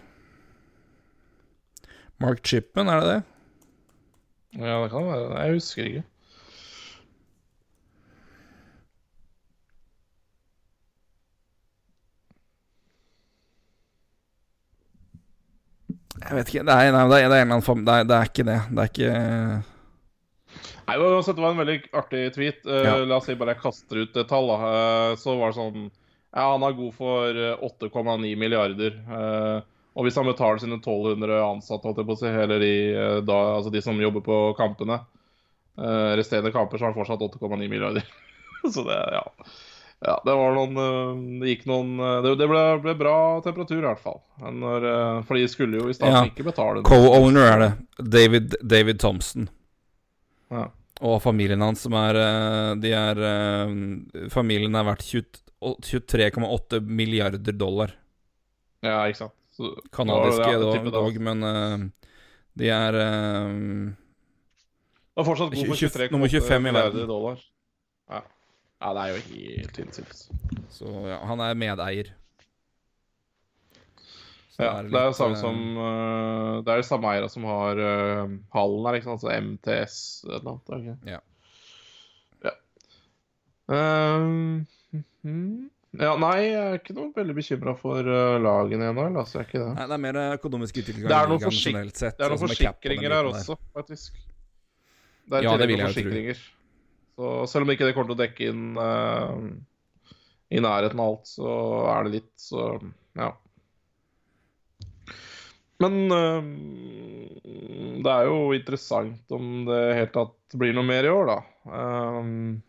Mark 2.22 2.42
Chipman, 2.46 2.90
er 2.90 3.02
det 3.02 3.10
det? 3.12 3.20
ja, 4.62 4.82
det 4.84 4.90
kan 4.92 5.06
være. 5.08 5.42
Jeg 5.42 5.54
husker 5.54 5.86
ikke. 5.86 6.04
Jeg 16.22 16.38
vet 16.38 16.52
ikke. 16.52 16.66
Det 16.68 16.74
er, 16.76 16.92
nei, 16.94 17.06
det 17.10 17.18
er, 17.24 17.30
det 17.32 17.38
er 17.40 17.46
en 17.48 17.56
annen 17.58 17.86
det 17.88 17.94
er, 17.96 18.04
det 18.10 18.18
er 18.18 18.30
ikke 18.30 18.46
det. 18.48 18.60
Det 18.70 18.84
er 18.84 18.92
ikke 18.92 19.14
Nei, 20.92 20.98
Det 20.98 21.38
var 21.40 21.52
en 21.54 21.62
veldig 21.62 21.80
artig 21.96 22.22
tweet. 22.36 22.66
Eh, 22.68 22.84
Ja. 22.86 22.98
La 23.06 23.18
oss 23.18 23.26
si 23.30 23.36
bare 23.40 23.56
jeg 23.56 23.62
kaster 23.64 24.02
ut 24.04 24.18
et 24.18 24.28
tall. 24.28 24.48
da. 24.52 24.72
Eh, 24.76 25.16
så 25.16 25.38
var 25.40 25.54
det 25.54 25.58
sånn 25.58 25.92
Ja, 26.32 26.52
han 26.54 26.64
er 26.64 26.78
god 26.78 26.94
for 26.96 27.36
eh, 27.36 27.64
8,9 27.68 28.36
milliarder. 28.40 28.98
Eh, 29.04 29.58
og 29.92 30.08
hvis 30.08 30.16
han 30.16 30.30
betaler 30.30 30.62
sine 30.64 30.78
1200 30.80 31.42
ansatte, 31.44 31.92
eller 32.32 32.62
de, 32.64 32.72
eh, 32.96 33.18
da, 33.28 33.40
altså 33.58 33.74
de 33.74 33.82
som 33.84 34.00
jobber 34.00 34.24
på 34.24 34.38
kampene, 34.60 35.02
eh, 35.78 36.14
resterende 36.20 36.54
kamper, 36.56 36.78
så 36.80 36.88
har 36.88 36.94
han 36.94 37.00
fortsatt 37.02 37.26
8,9 37.42 37.68
milliarder. 37.68 38.08
så 38.74 38.86
det, 38.88 39.02
ja. 39.18 39.26
Ja, 40.02 40.16
det 40.26 40.34
var 40.34 40.56
noen 40.56 40.78
eh, 40.82 41.42
Det 41.44 41.50
gikk 41.52 41.68
noen 41.70 41.92
eh, 42.02 42.16
Det, 42.26 42.32
det 42.40 42.48
ble, 42.50 42.62
ble 42.82 42.94
bra 42.98 43.16
temperatur, 43.46 43.84
i 43.84 43.86
hvert 43.86 44.02
fall. 44.02 44.18
Når, 44.42 44.88
eh, 44.90 45.18
for 45.28 45.38
de 45.38 45.50
skulle 45.52 45.78
jo 45.78 45.92
i 45.92 45.98
starten 45.98 46.16
Ja. 46.16 46.30
ikke 46.32 46.48
betale. 46.48 46.82
Co-owner 46.88 47.46
er 47.52 47.60
det. 47.66 47.72
David, 48.16 48.56
David 48.64 49.02
Thompson. 49.04 49.50
Ja. 50.50 50.70
Og 51.02 51.18
familien 51.24 51.62
hans 51.66 51.82
som 51.86 51.94
er 51.98 52.16
eh, 52.22 52.72
De 52.82 52.92
er 52.94 53.18
eh, 53.26 53.68
Familien 54.34 54.76
er 54.78 54.86
verdt 54.86 55.06
23,8 55.62 56.80
milliarder 56.86 57.54
dollar. 57.58 57.92
ja, 58.82 59.08
ikke 59.08 59.18
sant. 59.26 59.34
Så, 59.52 59.64
Kanadiske 59.94 60.48
Ja, 60.48 60.60
dog, 60.62 60.92
dog, 60.94 61.18
men 61.22 61.44
eh, 61.44 61.78
de 62.58 62.70
er 62.72 62.92
Det 62.92 63.02
er 65.22 65.26
fortsatt 65.28 65.54
god 65.58 65.66
for 65.74 65.76
23,8 65.76 66.12
nummer 66.14 66.28
25 66.32 66.56
i 66.56 66.60
milliarder 66.70 67.06
dollar. 67.10 67.38
Ja. 68.12 68.22
ja, 68.82 68.88
det 68.96 69.02
er 69.02 69.08
jo 69.12 69.18
helt 69.34 69.76
sinnssykt. 69.82 70.18
Så 70.72 70.88
ja, 71.10 71.18
han 71.28 71.40
er 71.44 71.54
medeier. 71.58 72.08
Ja, 74.62 74.72
det 74.86 75.00
er 75.00 75.10
jo 75.10 75.18
samme 75.18 75.36
eh, 75.36 75.42
som 75.42 75.60
uh, 75.78 76.62
Det 76.62 76.72
er 76.74 76.82
de 76.82 76.86
samme 76.88 77.12
eiere 77.12 77.30
som 77.34 77.46
har 77.50 77.82
uh, 77.82 78.34
hallen 78.56 78.88
her, 78.88 78.98
ikke 79.00 79.10
sant? 79.10 79.22
Altså 79.22 79.34
MTS 79.34 80.00
et 80.28 80.34
eller 80.38 80.52
annet. 80.54 80.74
Okay. 80.78 80.96
Ja. 81.10 81.20
Ja. 82.46 82.54
ja. 83.72 84.18
mm 84.22 84.66
-hmm. 85.26 85.70
ja, 86.00 86.16
nei, 86.18 86.38
jeg 86.46 86.62
er 86.62 86.80
ikke 86.80 86.98
noe 86.98 87.12
veldig 87.16 87.36
bekymra 87.36 87.76
for 87.78 88.00
uh, 88.00 88.38
lagene 88.42 88.90
ennå. 88.92 89.08
Altså, 89.18 89.40
jeg 89.40 89.46
er 89.46 89.50
ikke 89.50 89.66
det. 89.66 89.74
Nei, 89.76 89.88
det 89.88 89.94
er 89.98 90.06
mer 90.06 90.22
økonomisk 90.38 90.78
utvikling 90.78 91.08
Det 91.08 91.18
er 91.18 91.28
noen 91.28 91.42
forsik- 91.42 91.98
sett. 91.98 92.18
Det 92.18 92.26
er 92.26 92.30
noen 92.30 92.40
den 92.40 92.48
forsikringer 92.48 93.10
her 93.18 93.26
også, 93.26 93.58
faktisk. 93.74 94.14
Det 95.26 95.38
er 95.38 95.44
Ja, 95.44 95.58
det 95.58 95.68
vil 95.68 95.78
jeg 95.78 95.88
forsikringer. 95.88 96.34
tro. 96.34 96.58
Så 97.22 97.48
selv 97.48 97.64
om 97.64 97.70
ikke 97.70 97.86
det 97.86 97.94
kommer 97.94 98.10
til 98.10 98.20
å 98.20 98.24
dekke 98.26 98.50
inn 98.50 98.78
uh, 98.78 99.38
i 100.52 100.60
nærheten 100.60 101.00
av 101.00 101.08
alt, 101.08 101.28
så 101.28 101.50
er 101.92 102.04
det 102.04 102.12
litt, 102.12 102.34
så 102.40 102.80
ja. 103.16 103.32
Men 105.82 105.96
øh, 106.14 106.50
det 108.02 108.12
er 108.12 108.28
jo 108.30 108.52
interessant 108.56 109.34
om 109.36 109.64
det 109.68 109.80
helt 109.98 110.14
tatt 110.16 110.58
blir 110.58 110.76
noe 110.76 110.88
mer 110.88 111.08
i 111.08 111.14
år, 111.14 111.32
da. 111.32 111.40
Ehm, 111.80 112.62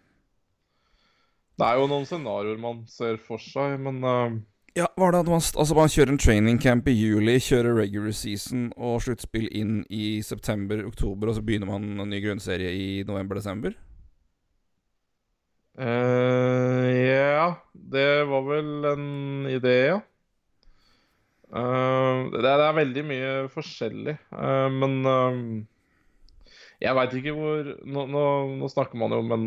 det 1.59 1.68
er 1.68 1.78
jo 1.80 1.90
noen 1.90 2.09
scenarioer 2.09 2.60
man 2.60 2.82
ser 2.90 3.20
for 3.22 3.43
seg, 3.43 3.78
men 3.82 4.01
øh, 4.05 4.40
Ja, 4.76 4.86
var 4.97 5.12
det 5.12 5.18
at 5.20 5.28
man, 5.28 5.43
altså 5.44 5.76
man 5.76 5.90
kjører 5.93 6.14
en 6.14 6.20
training 6.22 6.59
camp 6.62 6.86
i 6.89 6.94
juli, 6.97 7.36
kjører 7.44 7.76
regular 7.76 8.14
season 8.16 8.70
og 8.76 9.02
sluttspill 9.05 9.51
inn 9.52 9.82
i 9.93 10.22
september-oktober, 10.24 11.28
og 11.28 11.36
så 11.36 11.44
begynner 11.44 11.68
man 11.68 12.01
en 12.01 12.09
ny 12.09 12.22
grunnserie 12.24 12.70
i 12.72 12.86
november-desember? 13.05 13.76
Eh, 15.76 16.89
ja, 17.09 17.51
det 17.72 18.09
var 18.28 18.48
vel 18.48 18.72
en 18.94 19.06
idé, 19.52 19.76
ja. 19.90 20.01
Eh, 21.52 22.30
det, 22.32 22.46
er, 22.48 22.56
det 22.60 22.66
er 22.66 22.78
veldig 22.78 23.02
mye 23.04 23.32
forskjellig, 23.52 24.14
uh, 24.32 24.68
men 24.72 24.94
uh, 25.04 26.52
jeg 26.80 26.96
veit 26.96 27.16
ikke 27.18 27.34
hvor 27.36 27.66
nå, 27.84 28.04
nå, 28.10 28.22
nå 28.58 28.70
snakker 28.72 28.98
man 28.98 29.12
jo 29.12 29.18
om 29.20 29.34
en 29.36 29.44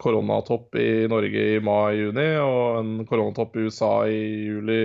koronatopp 0.00 0.78
i 0.80 1.08
Norge 1.10 1.48
i 1.56 1.58
mai-juni, 1.64 2.28
og 2.40 2.78
en 2.78 2.94
koronatopp 3.08 3.58
i 3.58 3.66
USA 3.66 3.90
i 4.06 4.22
juli 4.46 4.78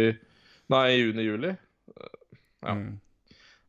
Nei, 0.70 0.84
i 0.94 0.98
juni-juli. 1.00 1.54
Ja. 2.62 2.74
Mm. 2.78 3.00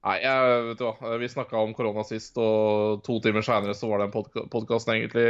Nei, 0.05 0.17
jeg, 0.21 0.57
vet 0.67 0.81
du 0.81 0.85
hva. 0.85 1.13
Vi 1.21 1.29
snakka 1.33 1.61
om 1.61 1.73
korona 1.77 2.03
sist, 2.05 2.37
og 2.41 3.01
to 3.07 3.17
timer 3.25 3.45
seinere 3.45 3.73
så 3.77 3.89
var 3.89 4.03
den 4.03 4.13
podka 4.13 4.45
podkasten 4.53 4.99
egentlig 4.99 5.25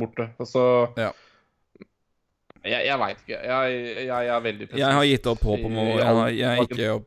borte. 0.00 0.26
Så 0.46 0.64
Ja. 0.98 1.12
Jeg, 2.62 2.86
jeg 2.86 2.98
veit 3.02 3.22
ikke. 3.24 3.38
Jeg, 3.42 3.78
jeg, 4.06 4.26
er 4.30 4.42
veldig 4.44 4.68
Jeg 4.78 4.96
har 4.98 5.06
gitt 5.08 5.28
opp 5.32 5.46
håp 5.48 5.64
om 5.66 5.78
å 5.82 5.86
Jeg, 5.90 6.08
har, 6.18 6.34
jeg 6.36 6.66
ikke, 6.66 6.98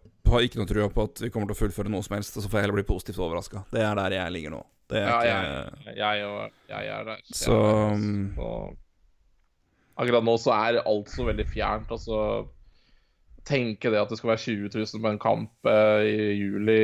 ikke 0.48 0.60
noe 0.60 0.70
tro 0.72 0.88
på 0.92 1.06
at 1.10 1.22
vi 1.24 1.30
kommer 1.32 1.52
til 1.52 1.56
å 1.56 1.60
fullføre 1.62 1.92
noe 1.94 2.04
som 2.06 2.18
helst, 2.18 2.36
og 2.36 2.44
så 2.44 2.52
får 2.52 2.60
jeg 2.60 2.68
heller 2.68 2.80
bli 2.82 2.88
positivt 2.90 3.22
overraska. 3.24 3.64
Det 3.72 3.84
er 3.86 4.02
der 4.02 4.18
jeg 4.18 4.34
ligger 4.36 4.58
nå. 4.58 4.64
Det 4.92 5.00
er 5.02 5.08
Ja, 5.08 5.20
ikke 5.20 5.94
jeg, 5.96 6.02
jeg, 6.02 6.50
jeg 6.74 6.90
er 6.96 7.08
der. 7.08 7.22
Jeg 7.22 7.38
Så, 7.40 7.54
er 7.54 7.78
der, 7.78 7.96
um, 7.96 8.34
Så 8.36 8.50
Akkurat 9.96 10.28
nå 10.28 10.36
så 10.44 10.52
er 10.52 10.82
alt 10.84 11.14
så 11.14 11.24
veldig 11.30 11.46
fjernt. 11.48 11.94
Altså 11.96 12.20
Tenke 13.46 13.92
det 13.94 14.00
at 14.02 14.10
det 14.10 14.18
skal 14.18 14.32
være 14.34 14.42
20 14.42 14.72
000 14.74 15.02
på 15.04 15.10
en 15.12 15.20
kamp 15.22 15.68
eh, 15.70 16.08
i 16.10 16.30
juli 16.34 16.78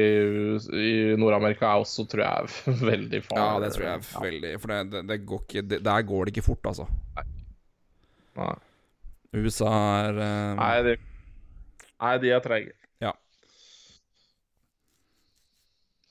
i 0.77 0.91
Nord-Amerika 1.17 1.71
er 1.71 1.81
også, 1.81 2.05
tror 2.05 2.21
jeg, 2.21 2.51
veldig 2.91 3.23
farlig. 3.25 3.41
Ja, 3.41 3.63
det 3.63 3.71
tror 3.73 3.87
jeg 3.87 3.97
er 3.97 4.25
veldig 4.27 4.51
For 4.61 4.73
det, 4.73 4.81
det, 4.93 5.01
det 5.09 5.17
går 5.25 5.41
ikke 5.47 5.63
det, 5.71 5.79
Der 5.89 6.05
går 6.05 6.29
det 6.29 6.35
ikke 6.35 6.45
fort, 6.45 6.69
altså. 6.69 6.85
Nei. 7.17 7.25
USA 9.31 9.73
er 10.05 10.17
uh, 10.19 10.53
Nei, 10.59 10.75
de, 10.85 10.95
nei, 12.03 12.15
de 12.23 12.31
er 12.35 12.41
treige. 12.43 12.73
Ja. 13.03 13.13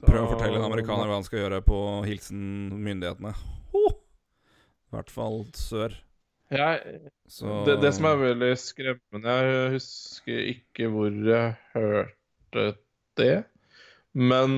Prøv 0.01 0.23
å 0.25 0.31
fortelle 0.35 0.61
en 0.61 0.69
amerikaner 0.71 1.11
hva 1.11 1.19
han 1.19 1.27
skal 1.27 1.45
gjøre 1.45 1.61
på 1.67 1.81
hilsen 2.09 2.45
myndighetene. 2.81 3.35
Ho! 3.75 3.83
I 3.91 4.97
hvert 4.97 5.13
fall 5.13 5.43
sør. 5.55 5.95
Jeg, 6.51 7.01
Så 7.31 7.61
det, 7.69 7.77
det 7.85 7.93
som 7.95 8.09
er 8.09 8.17
veldig 8.19 8.49
skremmende 8.59 9.35
Jeg 9.39 9.69
husker 9.77 10.47
ikke 10.51 10.89
hvor 10.91 11.13
jeg 11.15 11.53
hørte 11.77 12.65
det. 13.21 13.45
Men 14.19 14.57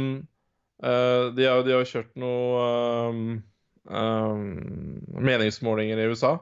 uh, 0.80 1.28
de, 1.36 1.44
har, 1.44 1.66
de 1.66 1.74
har 1.76 1.90
kjørt 1.90 2.14
noen 2.16 3.18
um, 3.18 3.42
um, 3.92 4.46
meningsmålinger 5.20 6.00
i 6.00 6.08
USA 6.14 6.38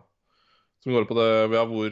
som 0.83 0.93
går 0.95 1.07
på 1.09 1.17
det 1.19 1.29
ja, 1.57 1.65
hvor 1.69 1.91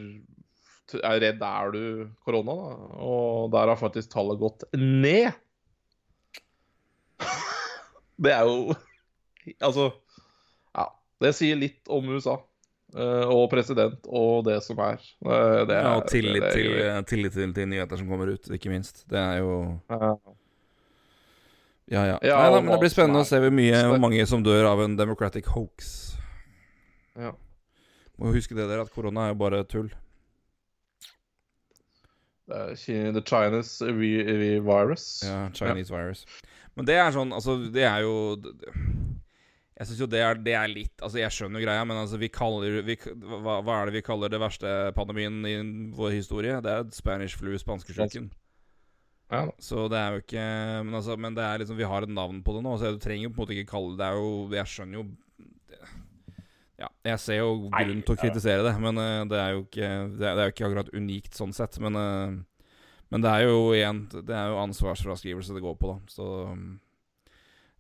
er 1.05 1.21
redd 1.21 1.43
er 1.45 1.73
du 1.75 1.83
korona, 2.25 2.55
da? 2.57 2.77
Og 3.05 3.51
der 3.53 3.69
har 3.69 3.77
faktisk 3.81 4.09
tallet 4.15 4.41
gått 4.41 4.65
ned. 4.77 5.33
Det 8.19 8.33
er 8.35 8.47
jo 8.49 8.75
Altså 9.65 9.89
Ja. 10.75 10.87
Det 11.23 11.35
sier 11.37 11.59
litt 11.59 11.89
om 11.93 12.09
USA. 12.15 12.39
eh, 12.97 13.25
og 13.29 13.51
president 13.53 14.07
og 14.09 14.45
det 14.47 14.63
som 14.65 14.79
er. 14.81 14.97
Eh, 15.25 15.61
det 15.69 15.77
er 15.77 15.83
Ja, 15.85 15.95
og 15.99 16.09
tillit, 16.09 16.41
det 16.43 16.49
er 16.49 17.03
til, 17.03 17.05
tillit 17.13 17.33
til, 17.37 17.53
til 17.55 17.69
nyheter 17.69 18.01
som 18.01 18.09
kommer 18.09 18.33
ut, 18.33 18.49
ikke 18.49 18.71
minst. 18.73 19.05
Det 19.11 19.19
er 19.19 19.43
jo 19.43 19.81
Ja. 19.91 20.15
Ja, 21.89 22.03
ja. 22.05 22.19
Ja, 22.23 22.37
Nei, 22.37 22.49
da, 22.53 22.61
men 22.61 22.73
det 22.75 22.81
blir 22.83 22.93
spennende 22.93 23.23
å 23.25 23.29
se 23.29 23.39
hvor 23.41 23.53
mye 23.55 23.79
hvor 23.89 24.01
mange 24.03 24.25
som 24.29 24.43
dør 24.45 24.67
av 24.69 24.83
en 24.85 24.97
democratic 24.97 25.47
hoax. 25.55 26.17
Ja. 27.17 27.33
Må 28.19 28.35
huske 28.35 28.57
det 28.59 28.67
der 28.67 28.83
at 28.83 28.93
korona 28.93 29.29
er 29.29 29.35
jo 29.35 29.41
bare 29.41 29.65
tull. 29.71 29.91
Det 32.49 33.13
The 33.13 33.23
Chinese 33.23 33.85
re 33.85 34.13
re 34.25 34.53
virus. 34.65 35.23
Ja, 35.25 35.51
Chinese 35.55 35.93
virus. 35.93 36.25
Men 36.79 36.87
det 36.89 36.97
er 36.97 37.13
sånn, 37.13 37.35
altså 37.35 37.57
Det 37.75 37.83
er 37.85 38.05
jo 38.07 38.39
Jeg 38.39 39.89
syns 39.89 40.01
jo 40.01 40.09
det 40.11 40.21
er, 40.23 40.39
det 40.41 40.55
er 40.57 40.71
litt 40.71 41.03
Altså, 41.03 41.19
jeg 41.21 41.35
skjønner 41.35 41.65
greia, 41.65 41.85
men 41.85 41.99
altså, 41.99 42.21
vi 42.21 42.31
kaller 42.33 42.81
vi, 42.87 42.97
hva, 42.97 43.59
hva 43.67 43.81
er 43.81 43.91
det 43.91 43.99
vi 43.99 44.05
kaller 44.07 44.33
det 44.33 44.41
verste 44.41 44.75
pandemien 44.97 45.41
i 45.45 45.57
vår 45.97 46.15
historie? 46.17 46.61
Det 46.65 46.73
er 46.73 46.89
Spanish 46.95 47.39
flu, 47.39 47.53
spanskesyken. 47.61 48.31
Ja. 49.29 49.45
Så 49.61 49.91
det 49.93 49.99
er 50.01 50.15
jo 50.15 50.23
ikke 50.23 50.45
Men, 50.87 50.95
altså, 50.97 51.19
men 51.21 51.35
det 51.37 51.45
er 51.45 51.61
liksom 51.61 51.77
vi 51.77 51.89
har 51.91 52.07
et 52.07 52.15
navn 52.15 52.41
på 52.43 52.57
det 52.57 52.65
nå, 52.65 52.79
så 52.81 52.95
du 52.95 53.03
trenger 53.03 53.29
jo 53.29 53.35
på 53.35 53.43
en 53.43 53.45
måte 53.45 53.59
ikke 53.59 53.73
kalle 53.75 53.93
det 53.93 54.01
Det 54.01 54.07
er 54.09 54.23
jo 54.23 54.31
Jeg 54.57 54.73
skjønner 54.73 55.03
jo 55.03 55.09
Ja, 56.79 56.89
jeg 57.05 57.19
ser 57.19 57.39
jo 57.41 57.49
grunn 57.73 58.03
til 58.07 58.15
å 58.15 58.19
kritisere 58.21 58.63
det, 58.63 58.75
men 58.81 58.99
uh, 59.03 59.25
det 59.27 59.39
er 59.43 59.55
jo 59.57 59.65
ikke 59.65 59.89
Det 60.19 60.29
er, 60.29 60.37
det 60.39 60.45
jo 60.47 60.53
ikke 60.55 60.67
akkurat 60.69 60.93
unikt 60.95 61.35
sånn 61.35 61.53
sett, 61.57 61.79
men 61.83 61.97
uh, 61.99 62.37
Men 63.11 63.25
det 63.25 63.31
er 63.33 63.47
jo 63.49 63.57
igjen 63.75 64.05
Det 64.13 64.35
er 64.37 64.53
jo 64.53 64.61
ansvarsfraskrivelse 64.63 65.55
det 65.57 65.65
går 65.65 65.75
på, 65.81 65.95
da. 65.95 65.99
Så 66.13 66.29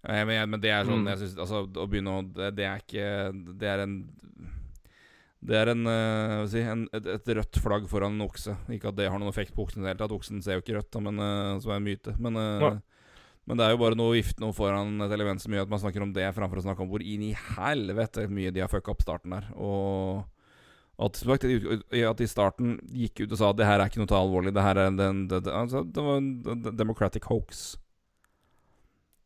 men, 0.08 0.28
jeg- 0.30 0.48
men 0.48 0.60
det 0.60 0.70
er 0.70 0.84
sånn 0.86 1.02
Mm. 1.04 1.08
Jeg 1.10 1.18
synes 1.18 1.38
Altså, 1.38 1.62
å 1.66 1.86
begynne 1.90 2.10
å 2.16 2.22
det, 2.34 2.54
det 2.56 2.64
er 2.64 2.78
ikke 2.82 3.54
Det 3.58 3.68
er 3.68 3.84
en 3.86 3.96
det 5.40 5.54
er 5.54 5.68
en, 5.70 5.86
uh, 5.86 6.46
si, 6.50 6.58
en, 6.66 6.88
et, 6.92 7.06
et 7.06 7.28
rødt 7.38 7.60
flagg 7.62 7.84
foran 7.86 8.16
en 8.16 8.24
okse. 8.26 8.56
Ikke 8.74 8.88
at 8.90 8.96
det 8.98 9.06
har 9.08 9.20
noen 9.20 9.30
effekt 9.30 9.54
på 9.54 9.62
oksen 9.68 9.78
i 9.78 9.84
det 9.86 9.92
hele 9.92 10.00
tatt. 10.00 10.10
Oksen 10.16 10.42
ser 10.42 10.56
jo 10.58 10.62
ikke 10.64 10.74
rødt, 10.80 10.88
da, 10.90 10.98
men, 10.98 11.20
som 11.62 11.70
er 11.70 11.76
en 11.78 11.84
myte. 11.86 12.14
Men, 12.18 12.34
Nei. 12.34 12.70
Men 13.48 13.56
det 13.56 13.64
er 13.64 13.72
jo 13.72 13.80
bare 13.80 13.96
noe 13.96 14.12
å 14.12 14.16
vifte 14.16 14.42
noe 14.44 14.52
foran 14.52 14.98
et 15.06 15.12
element 15.16 15.40
som 15.40 15.54
gjør 15.54 15.64
at 15.64 15.70
man 15.72 15.80
snakker 15.80 16.04
om 16.04 16.10
det 16.12 16.26
framfor 16.36 16.60
å 16.60 16.64
snakke 16.66 16.84
om 16.84 16.90
hvor 16.90 17.00
inn 17.00 17.22
i 17.30 17.36
helvete 17.56 18.26
mye 18.28 18.52
de 18.52 18.60
har 18.60 18.68
fucka 18.68 18.92
opp 18.92 19.04
starten 19.06 19.32
der. 19.32 19.46
Og 19.56 20.26
at, 21.00 21.20
at 21.24 22.20
i 22.20 22.28
starten 22.28 22.76
gikk 22.92 23.22
ut 23.22 23.32
og 23.32 23.40
sa 23.40 23.52
at 23.52 23.60
det 23.60 23.68
her 23.68 23.80
er 23.80 23.88
ikke 23.88 24.02
noe 24.02 24.18
alvorlig. 24.18 24.52
Det 24.52 24.64
her 24.66 24.82
er 24.82 24.90
en, 24.90 24.98
det, 25.30 25.44
det, 25.46 25.54
altså, 25.54 25.80
det 25.86 26.04
var 26.04 26.20
en 26.20 26.66
democratic 26.76 27.28
hoax. 27.30 27.70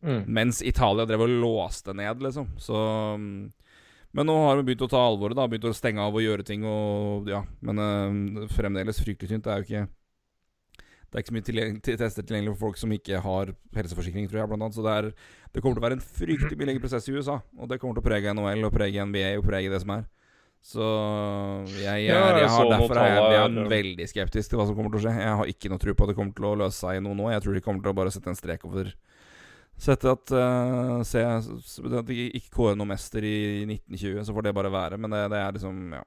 Mm. 0.03 0.23
Mens 0.39 0.61
Italia 0.67 1.07
drev 1.07 1.25
og 1.27 1.35
låste 1.43 1.95
ned, 1.97 2.23
liksom. 2.23 2.53
Så 2.63 2.77
mm, 3.19 3.51
Men 4.13 4.29
nå 4.29 4.35
har 4.45 4.59
vi 4.59 4.69
begynt 4.69 4.85
å 4.87 4.91
ta 4.93 5.01
alvoret, 5.07 5.39
da. 5.39 5.49
Begynt 5.51 5.67
å 5.71 5.75
stenge 5.75 6.05
av 6.05 6.15
og 6.15 6.23
gjøre 6.23 6.47
ting 6.47 6.63
og 6.69 7.31
Ja. 7.31 7.43
Men 7.65 7.83
øh, 7.83 8.47
fremdeles 8.53 9.03
fryktelig 9.03 9.33
tynt. 9.33 9.49
Det 9.49 9.55
er 9.55 9.63
jo 9.63 9.69
ikke 9.69 9.87
Det 11.13 11.19
er 11.19 11.25
ikke 11.27 11.29
så 11.29 11.37
mye 11.37 11.45
tilgjeng- 11.45 11.81
til 11.85 11.97
tester 12.01 12.25
tilgjengelig 12.25 12.55
for 12.55 12.71
folk 12.71 12.79
som 12.81 12.93
ikke 12.97 13.19
har 13.21 13.51
helseforsikring, 13.77 14.31
tror 14.31 14.41
jeg, 14.41 14.49
blant 14.49 14.65
annet. 14.65 14.77
Så 14.79 14.85
det, 14.87 14.95
er, 14.97 15.11
det 15.53 15.61
kommer 15.61 15.77
til 15.77 15.83
å 15.83 15.87
være 15.91 15.99
en 15.99 16.07
fryktelig 16.07 16.57
mye 16.57 16.69
lengre 16.71 16.85
prosess 16.87 17.09
i 17.11 17.13
USA. 17.13 17.37
Og 17.61 17.69
det 17.69 17.77
kommer 17.83 17.99
til 17.99 18.05
å 18.05 18.07
prege 18.09 18.33
NHL 18.33 18.65
og 18.65 18.73
prege 18.73 19.05
NBA 19.05 19.35
og 19.37 19.45
prege 19.45 19.69
det 19.75 19.83
som 19.85 19.93
er. 19.99 20.07
Så 20.63 20.81
jeg, 21.69 21.85
jeg, 21.85 22.07
Ja, 22.07 22.19
jeg, 22.31 22.41
jeg 22.45 22.51
har, 22.55 22.69
derfor 22.71 23.01
er 23.03 23.09
jeg, 23.11 23.23
jeg 23.35 23.43
er 23.43 23.71
veldig 23.73 24.07
skeptisk 24.09 24.53
til 24.53 24.61
hva 24.61 24.67
som 24.69 24.77
kommer 24.79 24.95
til 24.95 25.01
å 25.01 25.05
skje. 25.05 25.15
Jeg 25.21 25.39
har 25.43 25.53
ikke 25.53 25.71
noe 25.73 25.83
tro 25.83 25.95
på 25.99 26.07
at 26.07 26.13
det 26.13 26.17
kommer 26.17 26.37
til 26.39 26.49
å 26.49 26.55
løse 26.63 26.79
seg 26.79 27.01
i 27.01 27.03
noe 27.05 27.19
nå. 27.19 27.29
Jeg 27.35 27.45
tror 27.45 27.59
de 27.59 27.65
kommer 27.67 27.83
til 27.85 27.93
å 27.93 27.99
bare 27.99 28.15
sette 28.15 28.31
en 28.33 28.39
strek 28.39 28.65
over 28.71 28.93
Sette 29.83 30.11
at 30.13 30.31
uh, 30.37 31.01
se, 31.03 31.19
At 31.25 32.07
de 32.07 32.17
ikke 32.39 32.53
kårer 32.55 32.77
noen 32.79 32.93
mester 32.93 33.25
i 33.27 33.65
1920, 33.67 34.21
så 34.29 34.35
får 34.37 34.47
det 34.47 34.53
bare 34.55 34.71
være. 34.71 34.99
Men 35.01 35.11
det, 35.11 35.23
det 35.33 35.41
er 35.43 35.57
liksom 35.57 35.81
Ja. 35.99 36.03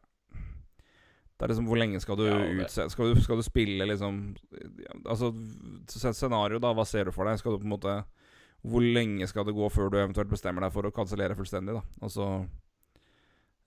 Det 1.36 1.44
er 1.44 1.52
liksom 1.52 1.68
Hvor 1.68 1.80
lenge 1.80 2.00
skal 2.00 2.20
du 2.20 2.26
Ja, 2.28 2.36
utsette 2.40 2.88
utse... 2.88 2.90
Skal 2.94 3.12
du, 3.12 3.22
skal 3.22 3.40
du 3.40 3.46
spille 3.46 3.88
liksom 3.90 4.20
Altså 5.04 5.32
Scenario, 5.92 6.62
da. 6.64 6.72
Hva 6.76 6.86
ser 6.88 7.10
du 7.10 7.16
for 7.16 7.28
deg? 7.28 7.40
Skal 7.42 7.56
du 7.56 7.64
på 7.64 7.68
en 7.68 7.76
måte 7.76 7.96
Hvor 8.64 8.86
lenge 8.86 9.28
skal 9.28 9.48
det 9.48 9.56
gå 9.58 9.70
før 9.70 9.92
du 9.92 10.00
eventuelt 10.00 10.32
bestemmer 10.32 10.66
deg 10.66 10.74
for 10.74 10.88
å 10.88 10.94
kansellere 10.96 11.36
fullstendig, 11.38 11.76
da? 11.76 11.84
Altså 12.02 12.30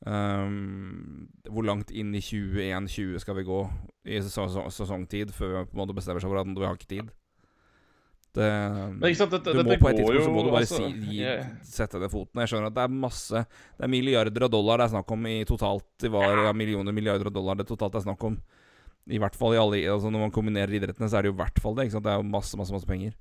um, 0.08 1.28
Hvor 1.46 1.68
langt 1.68 1.92
inn 1.92 2.14
i 2.16 2.24
21-20 2.24 3.22
skal 3.22 3.38
vi 3.38 3.46
gå 3.46 3.60
i 4.08 4.18
sesong, 4.24 4.48
sesong, 4.48 4.72
sesongtid 4.74 5.34
før 5.36 5.58
vi 5.58 5.64
på 5.68 5.76
en 5.76 5.82
måte 5.84 5.96
bestemmer 5.96 6.24
seg 6.24 6.32
for 6.32 6.40
at 6.40 6.50
vi 6.50 6.66
har 6.66 6.80
ikke 6.80 6.94
tid? 6.96 7.12
Det, 8.36 8.46
Men 8.92 9.08
ikke 9.08 9.18
sant, 9.22 9.32
dette, 9.32 9.52
du 9.56 9.62
må 9.62 9.70
dette 9.72 9.80
på 9.82 9.88
et 9.88 9.98
tidspunkt 9.98 10.26
så 10.26 10.32
må 10.34 10.42
du 10.44 10.50
bare 10.52 10.66
altså, 10.66 10.82
si, 10.84 11.14
gi, 11.16 11.30
sette 11.64 12.00
ned 12.02 12.12
foten. 12.12 12.42
Jeg 12.42 12.50
skjønner 12.52 12.68
at 12.68 12.76
det 12.76 12.84
er 12.84 12.98
masse 13.06 13.40
Det 13.48 13.86
er 13.86 13.90
milliarder 13.90 14.44
av 14.46 14.52
dollar 14.52 14.78
det 14.78 14.86
er 14.88 14.92
snakk 14.92 15.14
om 15.16 15.28
i 15.30 15.36
totalt. 15.48 15.86
Det 16.04 16.10
var 16.12 16.44
ja, 16.44 16.52
millioner 16.56 16.94
milliarder 16.94 17.30
av 17.30 17.34
dollar 17.34 17.58
det 17.58 17.66
totalt 17.70 17.96
er 17.98 18.04
snakk 18.04 18.26
om. 18.28 18.36
I 19.08 19.20
hvert 19.22 19.38
fall 19.40 19.56
i 19.56 19.60
alle 19.60 19.80
Altså 19.88 20.12
Når 20.12 20.26
man 20.26 20.34
kombinerer 20.34 20.76
idrettene, 20.76 21.08
så 21.08 21.18
er 21.18 21.24
det 21.24 21.32
jo 21.32 21.38
i 21.38 21.40
hvert 21.40 21.62
fall 21.64 21.78
det. 21.78 21.88
Det 21.94 22.12
er 22.12 22.20
jo 22.20 22.28
masse, 22.28 22.58
masse, 22.60 22.74
masse 22.74 22.88
penger. 22.88 23.16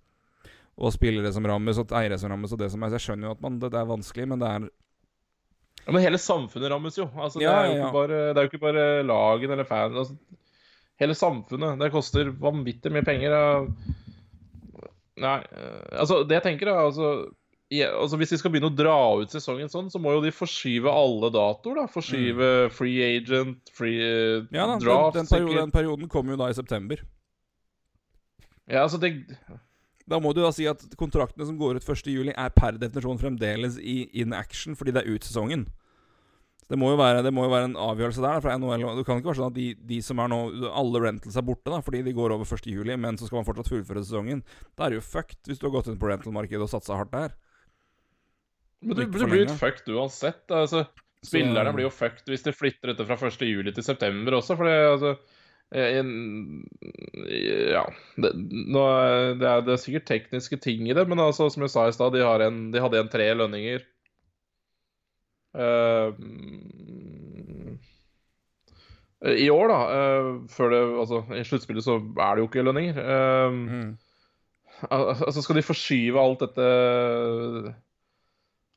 Og 0.77 0.91
spillere 0.93 1.31
som 1.33 1.47
rammes, 1.49 1.79
og 1.81 1.93
eiere 1.97 2.19
som 2.21 2.29
rammes, 2.29 2.51
og 2.53 2.59
det 2.61 2.67
som 2.69 2.83
er 2.85 2.91
jeg 2.93 3.05
skjønner 3.07 3.31
jo 3.31 3.37
at 3.37 3.39
man, 3.41 3.55
det, 3.61 3.71
det 3.73 3.79
er 3.79 3.87
vanskelig, 3.89 4.27
men 4.29 4.43
det 4.43 4.49
er 4.51 4.67
Ja, 5.87 5.93
men 5.95 6.03
hele 6.03 6.19
samfunnet 6.21 6.69
rammes 6.69 6.99
jo. 6.99 7.07
Altså, 7.15 7.39
det, 7.39 7.47
Ja, 7.47 7.61
er 7.63 7.71
jo 7.71 7.79
ja, 7.79 7.93
bare, 7.95 8.19
det 8.35 8.41
er 8.41 8.45
jo 8.45 8.51
ikke 8.51 8.65
bare 8.67 8.83
lagen 9.07 9.55
eller 9.55 9.65
fans. 9.65 9.97
Altså, 10.03 10.43
hele 11.01 11.15
samfunnet. 11.17 11.79
Det 11.79 11.89
koster 11.95 12.29
vanvittig 12.43 12.91
mye 12.93 13.07
penger. 13.07 13.33
ja. 13.39 14.03
Nei, 15.17 15.41
eh, 15.41 15.83
altså 15.97 16.21
det 16.27 16.37
jeg 16.37 16.45
tenker 16.45 16.69
er 16.69 16.79
altså, 16.85 17.11
ja, 17.73 17.89
altså 17.99 18.19
Hvis 18.21 18.31
de 18.31 18.37
skal 18.39 18.53
begynne 18.53 18.69
å 18.69 18.77
dra 18.77 18.97
ut 19.19 19.33
sesongen 19.33 19.71
sånn, 19.71 19.89
så 19.91 19.99
må 19.99 20.13
jo 20.15 20.23
de 20.23 20.31
forskyve 20.31 20.91
alle 20.91 21.31
datoer. 21.33 21.81
da 21.81 21.85
Forskyve 21.91 22.51
free 22.75 23.01
agent, 23.03 23.71
free 23.75 23.97
eh, 23.99 24.43
Mm. 24.47 24.51
Ja 24.55 24.67
da, 24.67 24.75
den, 24.77 24.83
draft 24.85 25.17
den, 25.17 25.29
perioden, 25.31 25.61
den 25.65 25.73
perioden 25.75 26.11
kommer 26.11 26.35
jo 26.35 26.41
da 26.43 26.51
i 26.51 26.57
september. 26.57 27.01
Ja, 28.67 28.83
altså 28.83 28.99
det 28.99 29.25
Da 30.07 30.19
må 30.19 30.31
du 30.35 30.41
da 30.43 30.51
si 30.55 30.67
at 30.67 30.83
kontraktene 30.99 31.47
som 31.47 31.57
går 31.59 31.79
ut 31.79 31.83
1.7, 31.83 32.31
er 32.31 32.53
per 32.55 32.77
definisjon 32.79 33.19
fremdeles 33.19 33.75
i 33.79 34.05
in 34.15 34.35
action 34.35 34.75
fordi 34.75 34.93
det 34.95 35.03
er 35.03 35.15
ut 35.17 35.27
sesongen. 35.27 35.67
Det 36.67 36.75
må 36.79 36.89
jo 36.91 36.97
være, 36.99 37.21
det 37.23 37.31
må 37.31 37.45
jo 37.45 37.51
være 37.53 37.69
en 37.69 37.77
avgjørelse 37.79 38.23
der 38.23 38.41
fra 38.43 38.57
NHL. 38.59 38.97
Det 38.97 39.05
kan 39.07 39.21
ikke 39.21 39.29
være 39.31 39.39
sånn 39.39 39.51
at 39.53 39.55
de, 39.55 39.67
de 39.87 40.01
som 40.03 40.19
er 40.19 40.27
nå 40.33 40.39
Alle 40.75 40.99
rentals 41.05 41.37
er 41.39 41.45
borte 41.47 41.71
da 41.71 41.79
fordi 41.85 42.01
de 42.03 42.11
går 42.17 42.33
over 42.35 42.43
1.7, 42.43 42.91
men 42.99 43.15
så 43.19 43.29
skal 43.29 43.39
man 43.39 43.47
fortsatt 43.47 43.71
fullføre 43.71 44.03
sesongen. 44.03 44.41
Da 44.75 44.87
er 44.87 44.95
det 44.95 44.99
jo 44.99 45.05
fucked 45.07 45.47
hvis 45.47 45.61
du 45.61 45.67
har 45.69 45.77
gått 45.77 45.87
inn 45.93 45.99
på 46.01 46.09
rental-markedet 46.11 46.67
og 46.67 46.71
satsa 46.73 46.99
hardt 46.99 47.13
der. 47.15 47.35
Men 48.83 48.99
du, 48.99 49.05
du 49.07 49.23
blir 49.23 49.45
jo 49.45 49.55
fucked 49.57 49.87
uansett. 49.95 50.43
Altså, 50.53 50.83
spillerne 51.25 51.71
blir 51.73 51.87
jo 51.87 51.93
fucked 51.93 52.27
hvis 52.29 52.43
de 52.45 52.53
flytter 52.53 52.91
dette 52.91 53.07
fra 53.07 53.17
1. 53.31 53.47
juli 53.47 53.71
til 53.73 53.87
september 53.87 54.35
også, 54.37 54.59
for 54.59 54.67
det 54.67 54.75
altså 54.91 55.15
eh, 55.71 55.97
en, 56.01 56.11
Ja. 57.71 57.85
Det, 58.19 58.33
nå, 58.35 58.83
er- 58.91 59.37
det, 59.39 59.47
er, 59.47 59.63
det 59.65 59.73
er 59.77 59.81
sikkert 59.87 60.11
tekniske 60.11 60.59
ting 60.67 60.89
i 60.91 60.95
det, 60.99 61.07
men 61.09 61.23
altså, 61.23 61.47
som 61.53 61.63
jeg 61.65 61.71
sa 61.73 61.87
i 61.87 61.95
stad, 61.95 62.11
de, 62.13 62.27
de 62.75 62.83
hadde 62.83 62.99
igjen 62.99 63.13
tre 63.15 63.31
lønninger. 63.39 63.87
Eh, 65.57 66.13
I 69.41 69.49
år, 69.49 69.67
da. 69.71 69.79
eh, 69.97 70.27
før 70.53 70.69
det 70.73 70.81
Altså, 71.01 71.23
i 71.33 71.43
sluttspillet 71.47 71.83
så 71.85 71.97
er 71.97 72.35
det 72.37 72.43
jo 72.43 72.49
ikke 72.51 72.65
lønninger. 72.67 72.97
Eh, 73.01 73.51
Mm. 73.51 73.97
Altså, 74.93 75.41
skal 75.41 75.55
de 75.57 75.63
forskyve 75.65 76.21
alt 76.21 76.39
dette 76.43 76.65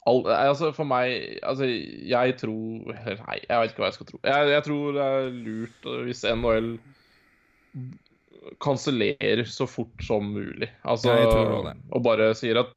All, 0.08 0.22
altså, 0.32 0.70
for 0.72 0.84
meg 0.88 1.36
Altså, 1.44 1.66
jeg 2.08 2.38
tror 2.40 2.94
Nei, 2.94 3.36
jeg 3.44 3.60
vet 3.60 3.74
ikke 3.74 3.82
hva 3.82 3.90
jeg 3.90 3.98
skal 3.98 4.06
tro. 4.08 4.20
Jeg, 4.24 4.48
jeg 4.54 4.62
tror 4.64 4.92
det 4.96 5.02
er 5.04 5.28
lurt 5.44 5.90
hvis 6.06 6.24
NHL 6.24 6.70
kansellerer 8.64 9.44
så 9.44 9.66
fort 9.68 10.00
som 10.02 10.24
mulig. 10.32 10.70
Altså, 10.88 11.12
og 11.92 12.02
bare 12.02 12.30
sier 12.34 12.62
at 12.64 12.72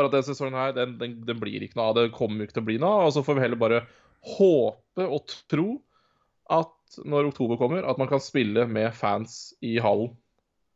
bare 0.00 0.10
at 0.10 0.16
denne 0.16 0.28
sesongen 0.32 0.56
her, 0.58 0.74
den, 0.76 0.96
den, 1.00 1.18
den 1.28 1.40
blir 1.42 1.62
ikke 1.68 1.78
noe 1.78 1.90
av. 1.92 2.00
Det 2.00 2.08
kommer 2.16 2.48
ikke 2.48 2.56
til 2.58 2.64
å 2.64 2.68
bli 2.72 2.80
noe. 2.82 3.06
Og 3.06 3.14
så 3.14 3.22
får 3.26 3.38
vi 3.38 3.44
heller 3.46 3.60
bare 3.60 3.84
håpe 4.34 5.06
og 5.06 5.36
tro 5.52 5.68
at 6.50 6.98
når 7.06 7.28
oktober 7.30 7.60
kommer, 7.60 7.86
at 7.86 8.00
man 8.00 8.08
kan 8.10 8.20
spille 8.22 8.64
med 8.66 8.90
fans 8.98 9.52
i 9.62 9.76
hallen. 9.78 10.10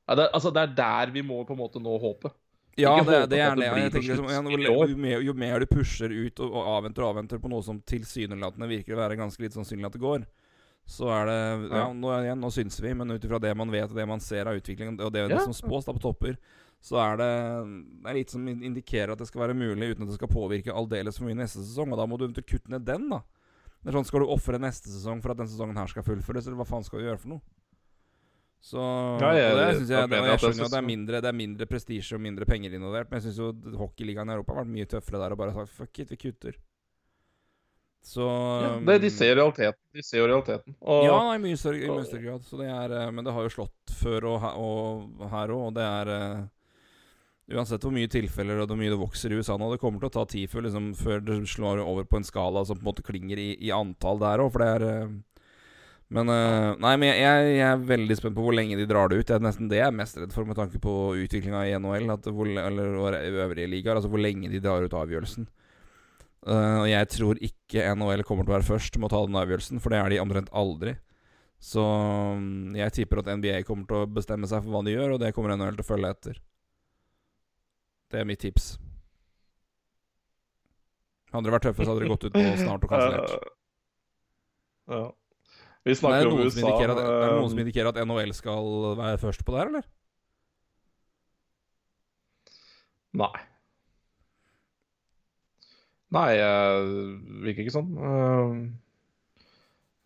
Ja, 0.07 0.15
det, 0.21 0.29
altså, 0.37 0.53
det 0.55 0.63
er 0.63 0.75
der 0.79 1.13
vi 1.15 1.25
må 1.27 1.41
på 1.49 1.57
en 1.57 1.63
måte 1.65 1.81
nå 1.83 1.97
håpe. 1.99 2.31
Ja, 2.77 2.93
det, 3.07 3.31
det 3.31 3.39
er 3.39 3.55
det 3.57 3.69
det. 3.95 4.01
Liksom, 4.03 4.27
jo, 4.51 4.97
mer, 4.99 5.21
jo 5.23 5.35
mer 5.39 5.63
du 5.63 5.67
pusher 5.71 6.11
ut 6.11 6.41
og, 6.43 6.51
og 6.51 6.71
avventer 6.79 7.05
og 7.05 7.13
avventer 7.13 7.39
på 7.43 7.51
noe 7.51 7.63
som 7.63 7.79
tilsynelatende 7.87 8.67
virker 8.71 8.97
å 8.97 8.99
være 8.99 9.19
ganske 9.21 9.43
litt 9.45 9.55
sannsynlig 9.55 9.87
at 9.87 9.95
det 9.95 10.03
går, 10.03 10.25
så 10.91 11.09
er 11.15 11.31
det 11.31 11.39
Ja, 11.39 11.85
Ja. 11.85 11.85
nå, 11.95 12.11
igjen, 12.19 12.43
nå 12.43 12.51
syns 12.53 12.81
vi, 12.83 12.91
men 12.99 13.15
ut 13.15 13.25
ifra 13.25 13.39
det 13.41 13.55
man 13.57 13.71
vet 13.73 13.87
og 13.87 13.97
det 13.97 14.07
man 14.11 14.21
ser 14.21 14.51
av 14.51 14.59
utviklingen, 14.59 14.99
og 15.01 15.15
det, 15.15 15.29
det 15.31 15.41
som 15.47 15.55
spås 15.57 15.87
da 15.87 15.95
på 15.95 16.03
topper, 16.03 16.35
så 16.85 16.99
er 17.01 17.17
det, 17.17 17.29
det 18.05 18.11
er 18.11 18.17
litt 18.19 18.33
som 18.35 18.45
indikerer 18.53 19.15
at 19.15 19.21
det 19.23 19.27
skal 19.31 19.41
være 19.47 19.57
mulig 19.57 19.95
uten 19.95 20.05
at 20.05 20.11
det 20.11 20.19
skal 20.19 20.29
påvirke 20.29 20.75
aldeles 20.77 21.17
for 21.17 21.25
mye 21.31 21.39
neste 21.39 21.63
sesong. 21.65 21.95
Og 21.95 21.97
da 22.01 22.05
må 22.11 22.19
du 22.21 22.27
eventuelt 22.27 22.51
kutte 22.51 22.69
ned 22.75 22.85
den, 22.85 23.07
da. 23.09 23.23
Det 23.81 23.89
er 23.93 23.97
sånn, 23.99 24.05
Skal 24.09 24.21
du 24.25 24.33
ofre 24.33 24.61
neste 24.61 24.93
sesong 24.93 25.23
for 25.25 25.33
at 25.33 25.39
denne 25.41 25.49
sesongen 25.53 25.77
her 25.81 25.89
skal 25.89 26.05
fullføres, 26.05 26.45
eller 26.49 26.61
hva 26.61 26.67
faen 26.69 26.85
skal 26.85 27.01
du 27.01 27.07
gjøre 27.07 27.21
for 27.23 27.33
noe? 27.35 27.41
Så 28.65 28.81
Ja, 29.21 29.33
jeg- 29.37 29.57
det 29.57 29.77
synes 29.77 29.91
jeg, 29.93 30.09
det, 30.09 30.21
jeg 30.25 30.39
skjønner 30.41 30.61
jo 30.61 30.65
at 30.65 30.73
det 30.73 30.79
er 30.81 30.89
mindre 30.89 31.21
Det 31.21 31.29
er 31.29 31.37
mindre 31.37 31.67
prestisje 31.69 32.15
og 32.17 32.21
mindre 32.25 32.47
penger 32.49 32.73
involvert, 32.73 33.11
men 33.11 33.21
jeg 33.21 33.27
syns 33.33 33.41
jo 33.41 33.77
hockeyligaen 33.81 34.31
i 34.31 34.37
Europa 34.37 34.55
har 34.55 34.65
vært 34.65 34.73
mye 34.73 34.87
tøffere 34.89 35.21
der 35.21 35.33
og 35.33 35.39
bare 35.39 35.53
sagt 35.53 35.69
fuck 35.77 35.99
it, 36.01 36.09
vi 36.09 36.17
kutter. 36.17 36.55
Så 38.05 38.25
Ja, 38.25 38.79
det, 38.85 39.01
de 39.03 39.11
ser 39.11 39.37
realiteten. 39.37 39.81
De 39.97 40.03
ser 40.03 40.19
jo 40.21 40.27
realiteten. 40.29 40.75
Og, 40.83 41.05
Ja, 41.09 41.19
i 41.35 41.39
mye 41.41 41.57
større, 41.57 41.81
grad. 41.81 42.43
Så 42.45 42.59
det 42.61 42.69
er, 42.69 42.93
eh, 42.93 43.11
men 43.11 43.25
det 43.25 43.33
har 43.33 43.43
jo 43.49 43.49
slått 43.53 43.93
før 44.01 44.25
og, 44.33 44.43
og 44.57 45.31
her 45.31 45.49
òg, 45.49 45.63
og 45.69 45.75
det 45.75 45.85
er 45.85 46.09
eh, 46.13 46.43
Uansett 47.53 47.83
hvor 47.85 47.93
mye 47.93 48.09
tilfeller 48.09 48.63
og 48.63 48.71
hvor 48.71 48.79
mye 48.81 48.89
det 48.89 48.97
vokser 48.97 49.33
i 49.33 49.37
USA 49.37 49.59
nå, 49.61 49.69
det 49.75 49.81
kommer 49.83 50.01
til 50.01 50.09
å 50.09 50.15
ta 50.15 50.23
tid 50.31 50.49
før, 50.49 50.65
liksom, 50.65 50.93
før 50.97 51.21
det 51.21 51.43
slår 51.51 51.83
over 51.83 52.07
på 52.09 52.17
en 52.17 52.25
skala 52.25 52.63
som 52.65 52.79
på 52.79 52.87
en 52.87 52.89
måte 52.89 53.05
klinger 53.05 53.41
i, 53.41 53.51
i 53.61 53.73
antall 53.75 54.23
der 54.23 54.41
òg, 54.41 54.49
for 54.55 54.65
det 54.65 54.69
er 54.79 54.85
eh, 54.89 55.11
Men 56.15 56.33
eh, 56.33 56.71
Nei, 56.81 56.95
men 57.01 57.11
jeg, 57.11 57.51
jeg, 57.59 57.67
er 57.69 57.85
veldig 57.91 58.17
spent 58.17 58.37
på 58.39 58.47
hvor 58.47 58.57
lenge 58.57 58.79
de 58.81 58.87
drar 58.89 59.11
det 59.11 59.19
ut. 59.19 59.27
Det 59.29 59.37
er 59.37 59.45
nesten 59.45 59.69
det 59.69 59.83
jeg 59.83 59.91
er 59.91 59.99
mest 59.99 60.17
redd 60.21 60.33
for 60.33 60.49
med 60.49 60.57
tanke 60.57 60.81
på 60.81 60.95
utviklinga 61.21 61.67
i 61.69 61.77
NHL, 61.77 62.09
hvor, 62.31 62.49
eller 62.49 63.21
øvrige 63.45 63.69
ligaer. 63.73 63.99
Altså 63.99 64.13
hvor 64.13 64.23
lenge 64.23 64.49
de 64.53 64.63
drar 64.65 64.85
ut 64.85 64.97
avgjørelsen. 65.01 65.49
Eh, 66.45 66.79
og 66.83 66.89
jeg 66.89 67.11
tror 67.13 67.41
ikke 67.45 67.89
NHL 67.97 68.25
kommer 68.29 68.45
til 68.45 68.53
å 68.53 68.57
være 68.59 68.69
først 68.69 68.97
med 69.01 69.09
å 69.09 69.15
ta 69.17 69.25
den 69.27 69.41
avgjørelsen, 69.41 69.85
for 69.85 69.93
det 69.93 70.01
er 70.01 70.13
de 70.13 70.23
omtrent 70.25 70.53
aldri. 70.53 70.97
Så 71.61 71.85
mm, 71.85 72.75
jeg 72.77 72.97
tipper 73.01 73.21
at 73.21 73.31
NBA 73.37 73.63
kommer 73.69 73.89
til 73.89 74.03
å 74.05 74.11
bestemme 74.21 74.49
seg 74.49 74.65
for 74.65 74.75
hva 74.75 74.85
de 74.85 74.97
gjør, 74.97 75.17
og 75.17 75.25
det 75.25 75.33
kommer 75.37 75.57
NHL 75.57 75.79
til 75.79 75.85
å 75.85 75.93
følge 75.93 76.17
etter. 76.17 76.43
Det 78.13 78.21
er 78.21 78.29
mitt 78.29 78.43
tips. 78.45 78.75
Hadde 81.35 81.49
det 81.49 81.55
vært 81.57 81.67
tøffe, 81.67 81.83
så 81.83 81.91
hadde 81.91 82.05
dere 82.05 82.13
gått 82.15 82.27
ut 82.29 82.35
på 82.37 82.43
snart 82.61 82.85
og 82.87 82.93
kansellert. 82.93 83.33
Eh, 83.35 84.95
ja. 84.95 85.05
Vi 85.85 85.93
Er 85.93 85.99
snakker 85.99 86.31
om 86.31 86.39
USA. 86.41 86.69
at, 86.71 86.81
er 86.81 86.93
det 86.95 87.03
noen 87.03 87.43
eh, 87.43 87.51
som 87.53 87.59
indikerer 87.61 87.91
at 87.91 87.99
NHL 88.07 88.33
skal 88.37 88.71
være 89.01 89.19
først 89.21 89.43
på 89.45 89.53
det 89.53 89.61
her, 89.61 89.73
eller? 89.73 89.91
Nei. 93.15 93.35
Nei, 96.15 96.31
det 96.39 96.49
virker 97.45 97.65
ikke 97.67 97.75
sånn. 97.75 97.91
Uh, 97.99 98.55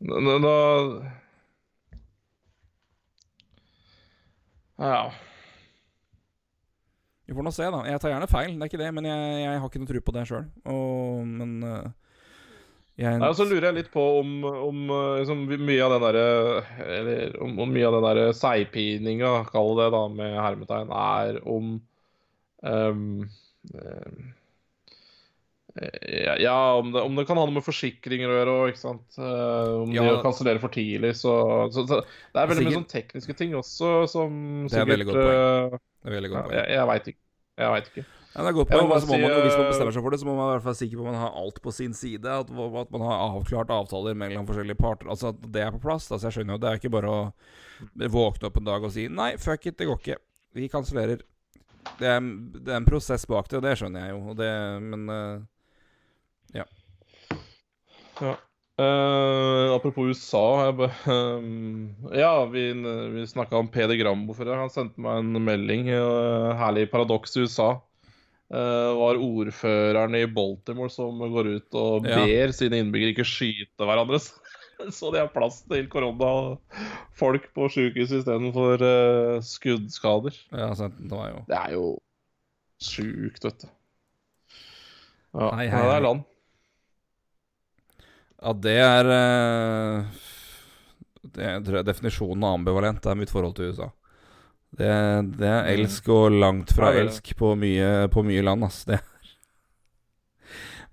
nå, 0.08 0.36
nå 0.40 0.52
Ja. 4.78 5.10
Vi 7.28 7.36
får 7.36 7.44
nå 7.44 7.50
se, 7.52 7.66
da. 7.68 7.82
Jeg 7.84 8.00
tar 8.00 8.14
gjerne 8.14 8.28
feil, 8.30 8.54
det 8.56 8.64
er 8.64 8.70
ikke 8.70 8.80
det, 8.80 8.92
men 8.96 9.04
jeg, 9.08 9.32
jeg 9.42 9.58
har 9.60 9.68
ikke 9.68 9.80
noe 9.82 9.90
tro 9.90 10.00
på 10.06 10.14
det 10.16 10.22
sjøl. 10.30 10.46
Men 11.28 11.50
øh, 11.68 11.90
jeg 12.98 13.20
Nei, 13.20 13.28
og 13.28 13.36
så 13.38 13.44
lurer 13.46 13.68
jeg 13.68 13.76
litt 13.76 13.90
på 13.92 14.04
om, 14.22 14.30
om 14.48 14.80
eh, 14.90 15.18
liksom, 15.20 15.44
mye 15.60 15.84
av 15.84 15.92
den 15.94 16.02
derre 16.02 16.24
Eller 16.82 17.36
om, 17.44 17.52
om 17.62 17.70
mye 17.70 17.84
av 17.86 17.98
den 17.98 18.06
derre 18.08 18.32
seigpininga, 18.34 19.34
kall 19.52 19.76
det 19.78 19.90
da, 19.94 20.00
med 20.10 20.34
hermetegn, 20.40 20.90
er 20.90 21.38
om 21.44 21.76
um, 22.64 23.04
um, 23.76 24.18
ja, 26.42 26.56
om, 26.74 26.90
det, 26.90 27.04
om 27.06 27.14
det 27.20 27.26
kan 27.28 27.38
ha 27.38 27.44
noe 27.46 27.54
med 27.60 27.62
forsikringer 27.62 28.32
å 28.32 28.38
gjøre 28.40 28.54
òg, 28.56 28.72
ikke 28.72 28.80
sant. 28.82 29.06
Eh, 29.20 29.74
om 29.84 29.92
Ja. 29.94 30.02
de 30.02 30.16
å 30.16 30.22
kansellere 30.24 30.58
for 30.64 30.74
tidlig, 30.74 31.12
så, 31.20 31.36
så, 31.70 31.84
så 31.86 32.00
Det 32.00 32.40
er 32.40 32.50
veldig 32.50 32.66
mye 32.66 32.78
sånn 32.80 32.88
tekniske 32.90 33.36
ting 33.38 33.54
også 33.58 33.92
som 34.10 34.66
Det 35.98 36.08
er 36.10 36.14
veldig 36.14 36.30
godt 36.30 36.44
veldig 36.48 36.58
ja, 36.58 36.64
jeg 36.68 36.78
jeg 36.78 36.88
veit 36.92 37.08
ikke. 37.12 37.20
Jeg 37.58 37.72
vet 37.74 37.88
ikke. 37.90 38.04
Ja, 38.28 38.42
det 38.44 38.48
er 38.48 38.54
godt 38.54 38.68
poeng, 38.70 38.84
men 38.86 38.90
må 38.92 38.98
si, 39.00 39.06
man 39.08 39.32
hvis 39.42 39.56
man 39.56 39.64
øh, 39.64 39.70
bestemmer 39.72 39.94
seg 39.96 40.02
for 40.04 40.14
det, 40.14 40.18
så 40.20 40.26
må 40.28 40.34
man 40.38 40.46
i 40.46 40.50
hvert 40.52 40.62
fall 40.62 40.74
være 40.74 40.78
sikker 40.82 40.98
på 41.00 41.04
at 41.04 41.08
man 41.10 41.20
har 41.24 41.38
alt 41.40 41.56
på 41.64 41.72
sin 41.74 41.94
side. 41.96 42.34
At, 42.42 42.50
at 42.52 42.92
man 42.94 43.02
har 43.08 43.22
avklart 43.24 43.72
avtaler 43.74 44.14
mellom 44.14 44.46
forskjellige 44.46 44.78
parter. 44.78 45.08
Altså 45.10 45.32
at 45.32 45.40
det 45.56 45.62
er 45.64 45.72
på 45.74 45.80
plass. 45.82 46.06
Altså 46.12 46.28
Jeg 46.28 46.36
skjønner 46.36 46.54
jo 46.54 46.62
Det 46.62 46.68
er 46.70 46.78
ikke 46.78 46.92
bare 46.94 47.10
å 47.10 47.22
våkne 48.14 48.50
opp 48.50 48.60
en 48.60 48.68
dag 48.68 48.84
og 48.86 48.92
si 48.94 49.08
'nei, 49.08 49.32
fuck 49.42 49.66
it, 49.66 49.78
det 49.78 49.88
går 49.90 49.98
ikke'. 49.98 50.20
Vi 50.54 50.68
kansellerer. 50.68 51.22
Det, 51.98 52.06
er- 52.06 52.20
det 52.20 52.68
er 52.72 52.76
en 52.76 52.86
prosess 52.86 53.26
bak 53.26 53.48
det, 53.48 53.56
og 53.58 53.62
det 53.66 53.74
skjønner 53.78 54.06
jeg 54.06 54.14
jo. 54.14 54.20
Og 54.30 54.36
det, 54.36 54.52
men 54.82 55.48
ja. 56.54 56.64
Ja. 58.20 58.36
Eh, 58.78 59.72
apropos 59.74 60.06
USA 60.06 60.70
ba- 60.72 60.90
ehm, 61.10 61.88
Ja, 62.14 62.44
vi, 62.46 62.68
vi 63.14 63.24
snakka 63.26 63.56
om 63.58 63.68
Peder 63.74 63.98
Grambo 63.98 64.36
før. 64.38 64.52
Han 64.60 64.70
sendte 64.70 65.02
meg 65.02 65.18
en 65.24 65.40
melding. 65.44 65.88
Uh, 65.90 66.52
herlig 66.60 66.86
paradoks 66.92 67.34
i 67.36 67.42
USA. 67.46 67.72
Uh, 68.48 68.94
var 68.96 69.18
ordføreren 69.20 70.14
i 70.16 70.22
Baltimore 70.30 70.88
som 70.94 71.18
går 71.20 71.50
ut 71.58 71.74
og 71.76 72.06
Ja. 72.08 72.22
ber 72.24 72.54
sine 72.56 72.78
innbyggere 72.80 73.12
ikke 73.16 73.26
skyte 73.28 73.84
hverandre. 73.84 74.20
Så 74.94 75.10
de 75.10 75.18
har 75.18 75.32
plass 75.34 75.58
til 75.66 75.88
koronafolk 75.90 77.48
på 77.56 77.66
sjukehus 77.74 78.12
istedenfor 78.14 78.78
uh, 78.78 79.40
skuddskader. 79.42 80.38
ja, 80.54 80.70
sant, 80.78 80.94
det 81.02 81.10
var 81.18 81.32
jo 81.34 81.42
Det 81.50 81.58
er 81.58 81.74
jo 81.74 81.86
sjukt, 82.78 83.42
vet 83.42 83.64
du. 83.66 83.68
Ja, 85.34 85.50
Hei, 85.58 85.66
hei, 85.66 85.82
det 85.82 85.96
er 85.98 86.04
land. 86.06 86.22
Ja, 88.38 88.54
det 88.54 88.76
er 88.78 89.08
eh, 89.10 90.18
Det 91.34 91.54
tror 91.66 91.80
jeg 91.80 91.88
definisjonen 91.88 92.44
av 92.46 92.58
ambivalent 92.58 93.06
er 93.06 93.18
mitt 93.18 93.32
forhold 93.32 93.56
til 93.58 93.72
USA. 93.72 93.90
Det, 94.78 94.88
det 95.40 95.48
er 95.48 95.70
elsk 95.72 96.10
og 96.12 96.34
langt 96.36 96.74
fra 96.76 96.92
elsk 97.00 97.32
på 97.38 97.54
mye, 97.58 98.08
på 98.12 98.22
mye 98.26 98.44
land, 98.44 98.66
ass. 98.68 98.82
Det 98.88 99.00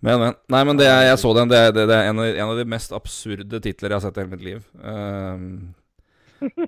men, 0.06 0.20
men. 0.22 0.36
Nei, 0.54 0.62
men 0.68 0.78
det 0.78 0.86
er, 0.86 1.04
jeg 1.10 1.20
så 1.22 1.32
den. 1.34 1.50
Det 1.50 1.60
er, 1.60 1.72
det, 1.74 1.86
er 1.90 2.10
en, 2.12 2.20
av, 2.22 2.28
en 2.30 2.52
av 2.52 2.60
de 2.60 2.66
mest 2.70 2.94
absurde 2.94 3.62
titler 3.64 3.94
jeg 3.94 3.98
har 3.98 4.04
sett 4.04 4.20
i 4.20 4.22
hele 4.22 4.36
mitt 4.36 4.46
liv. 4.46 4.60
Um, 4.78 5.48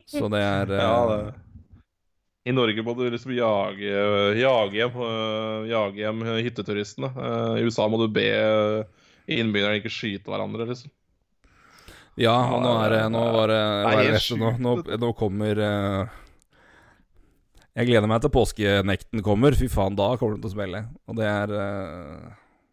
så 0.10 0.30
det 0.34 0.42
er 0.42 0.72
uh, 0.74 0.80
Ja, 0.88 0.96
det. 1.12 1.20
I 2.48 2.54
Norge 2.56 2.82
må 2.82 2.94
du 2.96 3.04
liksom 3.12 3.34
jage, 3.36 3.92
jage 4.40 4.78
hjem, 4.80 5.02
øh, 5.04 5.66
jage 5.68 6.00
hjem 6.00 6.22
hytteturistene. 6.46 7.10
Uh, 7.12 7.58
I 7.60 7.66
USA 7.68 7.90
må 7.92 8.00
du 8.00 8.06
be 8.08 8.30
innbyggerne 9.28 9.82
ikke 9.82 9.92
skyte 9.94 10.32
hverandre, 10.32 10.68
liksom. 10.70 10.92
Ja, 12.18 12.34
og 12.50 12.64
nå 12.64 12.72
er 12.82 12.96
det 12.96 13.02
Nå 13.14 13.22
var 13.36 13.52
det, 13.52 13.60
er 13.86 14.16
det 14.16 14.38
nå, 14.42 14.56
nå, 14.58 14.72
nå 15.04 15.10
kommer 15.18 15.60
eh, 15.62 16.16
Jeg 17.78 17.90
gleder 17.92 18.10
meg 18.10 18.24
til 18.24 18.34
påskenekten 18.34 19.22
kommer. 19.26 19.54
Fy 19.58 19.70
faen, 19.70 19.98
da 19.98 20.10
kommer 20.18 20.38
de 20.40 20.42
til 20.48 20.50
å 20.50 20.56
smelle. 20.56 20.82
Og 21.06 21.20
det 21.20 21.28
er 21.30 21.54
eh, 21.54 22.32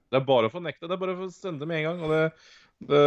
Det 0.08 0.20
er 0.20 0.28
bare 0.30 0.48
å 0.48 0.54
fornekte. 0.54 0.88
Det 0.88 0.96
er 0.96 1.02
bare 1.02 1.16
å 1.18 1.28
sende 1.32 1.60
det 1.64 1.68
med 1.68 1.82
en 1.82 1.88
gang. 1.90 2.00
Og 2.06 2.14
det, 2.14 2.22
det 2.88 3.02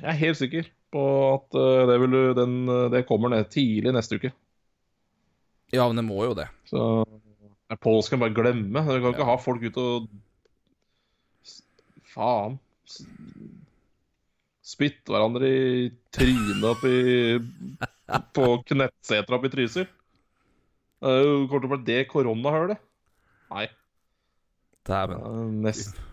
Jeg 0.00 0.08
er 0.14 0.22
helt 0.22 0.40
sikker 0.40 0.72
på 0.90 1.04
at 1.34 1.60
øh, 1.60 1.82
det, 1.90 1.98
vil, 2.02 2.16
den, 2.40 2.56
det 2.96 3.04
kommer 3.10 3.34
ned 3.34 3.52
tidlig 3.52 3.92
neste 3.94 4.16
uke. 4.16 4.32
Ja, 5.70 5.84
men 5.84 6.00
det 6.00 6.08
må 6.08 6.24
jo 6.24 6.32
det. 6.34 6.48
Så 6.66 7.04
påsken 7.84 8.24
bare 8.24 8.34
glemme. 8.34 8.82
Du 8.88 8.96
kan 8.96 9.12
ikke 9.12 9.28
ha 9.28 9.36
folk 9.38 9.62
ute 9.68 9.84
og 9.84 10.08
Faen. 12.10 12.58
Spytte 14.66 15.10
hverandre 15.10 15.48
i 15.50 15.88
trynet 16.14 16.64
oppi 16.66 16.94
På 18.34 18.46
knettseter 18.66 19.36
oppe 19.36 19.50
i 19.50 19.52
Trysil. 19.54 19.88
Det 21.00 21.12
er 21.16 21.28
kommer 21.48 21.62
til 21.62 21.70
å 21.70 21.72
bli 21.76 21.86
det 21.86 22.00
koronahølet. 22.10 22.80
Nei. 23.54 23.66
Dæven. 24.86 25.60
Nesten. 25.64 26.06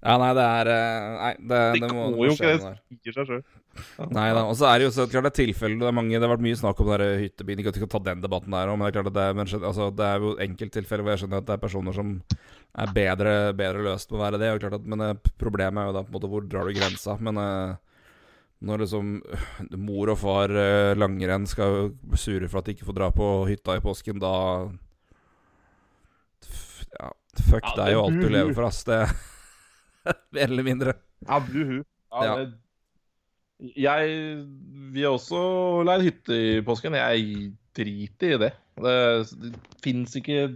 Ja, 0.00 0.16
nei, 0.16 0.30
det 0.36 0.44
er 0.48 0.70
eh, 0.72 1.06
Nei, 1.20 1.32
det, 1.36 1.58
Det 1.76 1.80
det 1.84 1.88
må, 1.92 2.04
går 2.08 2.10
det 2.10 2.16
må 2.16 2.26
jo 2.30 2.36
skje 2.38 2.52
ikke, 2.56 2.70
det 2.72 3.00
sier 3.04 3.16
seg 3.18 3.28
sjøl. 3.28 3.42
Nei 4.10 4.28
da. 4.34 4.42
Og 4.50 4.56
så 4.58 4.66
er 4.68 4.78
det 4.80 4.86
jo 4.88 4.92
så 4.92 5.04
klart 5.08 5.28
det 5.28 5.30
er 5.30 5.36
tilfeller 5.44 5.78
Det 5.78 5.86
er 5.88 5.94
mange 5.94 6.12
Det 6.18 6.24
har 6.26 6.32
vært 6.34 6.42
mye 6.44 6.58
snakk 6.58 6.80
om 6.82 6.88
det 6.90 6.96
der 7.00 7.20
hyttebil. 7.22 7.60
Ikke 7.62 7.70
at 7.72 7.76
vi 7.78 7.82
skal 7.84 7.92
ta 7.94 8.00
den 8.10 8.20
debatten 8.24 8.50
der 8.56 8.72
men 8.72 8.82
det 8.82 8.88
er 8.90 8.96
klart 8.98 9.10
at 9.12 9.16
det 9.16 9.26
er, 9.28 9.36
men, 9.38 9.52
altså, 9.70 9.86
det 9.96 10.06
er 10.08 10.24
jo 10.24 10.32
enkelttilfeller 10.46 11.04
hvor 11.06 11.14
jeg 11.14 11.22
skjønner 11.22 11.40
at 11.44 11.46
det 11.48 11.54
er 11.54 11.62
personer 11.62 11.96
som 11.96 12.10
er 12.80 12.92
bedre, 12.96 13.34
bedre 13.56 13.84
løst 13.86 14.10
med 14.10 14.18
å 14.18 14.24
være 14.24 14.40
det. 14.42 14.50
Og 14.56 14.60
klart 14.64 14.76
at, 14.80 14.88
men 14.90 15.04
eh, 15.06 15.14
problemet 15.40 15.80
er 15.84 15.88
jo 15.90 15.94
da 15.96 16.02
på 16.04 16.12
en 16.12 16.18
måte 16.18 16.30
hvor 16.34 16.44
drar 16.50 16.68
du 16.68 16.74
grensa? 16.76 17.16
Men 17.22 17.40
eh, 17.40 17.78
når 18.68 18.82
liksom 18.84 19.14
øh, 19.22 19.46
mor 19.80 20.12
og 20.12 20.18
far 20.20 20.52
eh, 20.52 20.92
langrenn 20.98 21.46
skal 21.48 21.92
sure 22.20 22.50
for 22.50 22.60
at 22.60 22.68
de 22.68 22.74
ikke 22.76 22.88
får 22.90 22.98
dra 22.98 23.08
på 23.14 23.30
hytta 23.48 23.78
i 23.78 23.84
påsken, 23.86 24.20
da 24.20 24.34
Ja, 26.98 27.12
fuck 27.46 27.64
Ja, 27.64 27.76
deg 27.84 27.96
og 27.96 28.08
alt 28.10 28.18
du 28.20 28.28
lever 28.34 28.54
for, 28.56 28.66
ass. 28.68 28.82
Det 28.88 29.00
Mer 30.34 30.46
eller 30.48 30.66
mindre. 30.66 30.94
Ja, 31.26 31.38
buhu. 31.44 31.80
Ja, 32.10 32.24
Ja. 32.24 32.34
det- 32.42 32.58
Jeg 33.76 34.44
Vi 34.94 35.02
har 35.04 35.14
også 35.14 35.82
leid 35.86 36.06
hytte 36.06 36.36
i 36.36 36.60
påsken. 36.66 36.96
Jeg 36.96 37.52
driter 37.76 38.34
i 38.34 38.40
det. 38.46 38.52
Det, 38.80 38.96
det 39.42 39.54
fins 39.84 40.16
ikke 40.16 40.48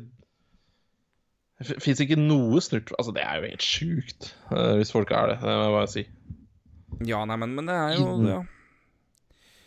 fins 1.63 2.01
ikke 2.03 2.19
noe 2.19 2.61
snurt 2.65 2.91
Altså, 2.99 3.13
det 3.15 3.23
er 3.23 3.39
jo 3.39 3.51
helt 3.53 3.65
sjukt 3.65 4.33
eh, 4.51 4.75
hvis 4.81 4.93
folk 4.95 5.13
er 5.15 5.33
det. 5.33 5.39
Det 5.43 5.53
må 5.53 5.69
jeg 5.69 5.77
bare 5.77 5.93
si. 5.93 6.05
Ja, 7.05 7.23
nei, 7.29 7.39
men, 7.41 7.55
men 7.59 7.69
det 7.71 7.77
er 7.77 7.95
jo 7.99 8.09
ja. 8.27 8.41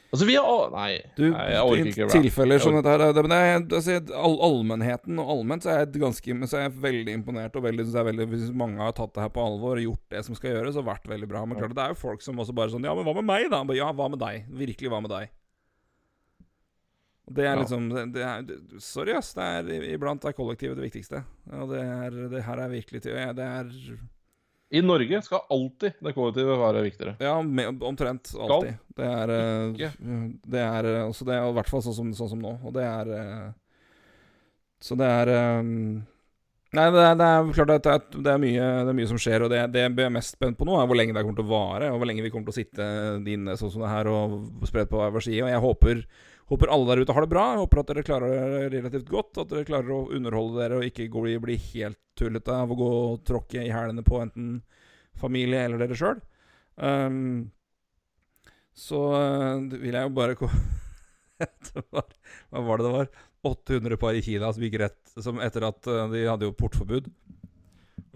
Altså, 0.07 0.25
vi 0.27 0.35
har 0.39 0.69
Nei, 0.71 0.91
Du, 1.17 1.25
nei 1.33 1.45
jeg 1.51 1.63
orker 1.67 1.89
ikke 1.91 2.05
rap. 2.05 2.13
tilfeller 2.15 2.61
som 2.63 2.75
dette 2.77 2.93
her 2.93 3.01
men 3.17 3.33
det 3.33 3.39
er, 3.43 3.57
altså, 3.79 3.97
all, 4.15 4.37
Allmennheten 4.47 5.19
og 5.19 5.31
allment 5.33 5.65
så 5.65 5.73
er 5.73 5.81
jeg 5.81 5.99
ganske 6.03 6.37
så 6.47 6.59
er 6.59 6.67
jeg 6.67 6.77
veldig 6.85 7.15
imponert 7.19 7.57
og 7.59 7.65
veldig, 7.65 7.87
veldig 7.91 8.29
Hvis 8.31 8.45
mange 8.55 8.79
har 8.79 8.95
tatt 8.95 9.11
det 9.17 9.25
her 9.25 9.33
på 9.35 9.43
alvor 9.43 9.75
og 9.75 9.83
gjort 9.83 10.15
det 10.15 10.23
som 10.27 10.37
skal 10.37 10.53
gjøres, 10.55 10.79
og 10.79 10.87
vært 10.87 11.09
veldig 11.11 11.27
bra. 11.27 11.43
Men 11.45 11.59
klart, 11.59 11.75
det 11.75 11.83
er 11.83 11.91
jo 11.95 11.99
folk 11.99 12.23
som 12.23 12.39
også 12.39 12.55
bare 12.55 12.71
sånn 12.75 12.87
Ja, 12.87 12.95
men 12.95 13.07
hva 13.07 13.17
med 13.19 13.27
meg, 13.27 13.49
da? 13.51 13.63
Bare, 13.67 13.79
Ja, 13.81 13.91
hva 13.91 14.07
med 14.13 14.23
deg? 14.23 14.47
Virkelig, 14.63 14.93
hva 14.93 15.03
med 15.03 15.11
deg? 15.11 15.35
Det 17.27 17.43
er 17.43 17.59
liksom 17.59 17.89
det, 18.15 18.23
er, 18.23 18.45
Sorry, 18.79 19.11
ass. 19.17 19.33
Det 19.35 19.43
er, 19.43 19.71
iblant 19.91 20.23
er 20.23 20.35
kollektivet 20.35 20.79
det 20.79 20.87
viktigste. 20.87 21.25
Og 21.51 21.73
det, 21.73 21.81
er, 21.83 22.21
det 22.31 22.45
her 22.47 22.61
er 22.63 22.71
virkelig 22.71 23.03
til 23.03 23.17
Det 23.35 23.43
er 23.43 23.73
I 24.69 24.81
Norge 24.83 25.21
skal 25.23 25.45
alltid 25.49 25.95
det 26.03 26.11
kollektive 26.15 26.57
være 26.59 26.83
viktigere. 26.83 27.15
Ja, 27.23 27.37
med, 27.41 27.79
omtrent 27.87 28.33
alltid. 28.35 28.75
Det 28.97 29.07
er, 29.07 29.31
eh, 29.31 29.87
det 30.43 30.59
er 30.63 30.89
eh, 30.91 31.05
også 31.07 31.27
det, 31.27 31.37
er 31.37 31.47
i 31.47 31.55
hvert 31.55 31.71
fall 31.71 31.83
sånn 31.85 31.95
som, 31.95 32.11
sånn 32.17 32.31
som 32.33 32.43
nå. 32.43 32.57
Og 32.67 32.75
det 32.75 32.83
er 32.83 33.13
eh, 33.15 33.47
Så 34.83 34.99
det 34.99 35.07
er 35.07 35.33
Nei, 36.75 36.83
det 36.91 36.99
er, 36.99 37.13
det 37.15 37.27
er 37.31 37.51
klart 37.55 37.71
at 37.71 37.85
det 38.11 38.23
det 38.25 38.31
er, 38.33 38.39
mye, 38.43 38.63
det 38.83 38.91
er 38.91 38.97
mye 38.97 39.09
som 39.09 39.19
skjer, 39.21 39.45
og 39.45 39.49
det, 39.53 39.61
det 39.71 39.85
jeg 39.85 39.93
er 40.03 40.11
mest 40.11 40.35
spent 40.35 40.57
på 40.59 40.65
nå, 40.67 40.75
er 40.75 40.89
hvor 40.89 40.99
lenge 40.99 41.15
det 41.15 41.23
kommer 41.23 41.39
til 41.39 41.47
å 41.47 41.53
vare, 41.53 41.87
og 41.93 42.01
hvor 42.01 42.09
lenge 42.09 42.25
vi 42.25 42.31
kommer 42.33 42.51
til 42.51 42.57
å 42.57 42.57
sitte 42.57 42.87
inne 43.23 43.55
sånn 43.57 43.71
som 43.71 43.85
det 43.85 43.91
her 43.93 44.09
og 44.11 44.35
spredt 44.67 44.91
på 44.91 44.99
hver 44.99 45.13
vår 45.15 45.23
side. 45.29 45.45
Og 45.45 45.53
jeg 45.53 45.63
håper, 45.63 46.01
håper 46.47 46.71
alle 46.71 46.87
der 46.89 47.03
ute 47.03 47.15
har 47.15 47.25
det 47.25 47.31
bra. 47.31 47.45
Håper 47.59 47.81
at 47.81 47.91
dere 47.91 48.05
klarer 48.07 48.33
det 48.53 48.71
relativt 48.77 49.11
godt, 49.11 49.41
at 49.43 49.51
dere 49.51 49.67
klarer 49.67 49.93
å 49.93 50.07
underholde 50.15 50.61
dere 50.61 50.79
og 50.79 50.87
ikke 50.87 51.09
bli, 51.11 51.35
bli 51.43 51.59
helt 51.73 51.99
tullete 52.17 52.55
av 52.55 52.71
å 52.71 52.79
gå 52.79 52.89
og 53.01 53.21
tråkke 53.27 53.65
i 53.65 53.73
hælene 53.73 54.05
på 54.05 54.21
enten 54.23 54.57
familie 55.17 55.65
eller 55.65 55.81
dere 55.83 55.97
sjøl. 55.97 56.19
Um, 56.77 57.49
så 58.77 58.99
uh, 59.13 59.63
vil 59.73 59.95
jeg 59.97 60.05
jo 60.05 60.13
bare 60.13 60.37
Hva 61.37 62.61
var 62.61 62.77
det 62.79 62.85
det 62.85 62.93
var? 62.93 63.09
800 63.47 63.97
par 64.01 64.17
i 64.17 64.21
Kina 64.25 64.49
som 64.53 64.63
gikk 64.65 64.77
rett 64.81 65.17
som 65.17 65.39
Etter 65.41 65.65
at 65.65 65.89
uh, 65.89 66.05
de 66.11 66.25
hadde 66.27 66.45
jo 66.47 66.55
portforbud. 66.57 67.09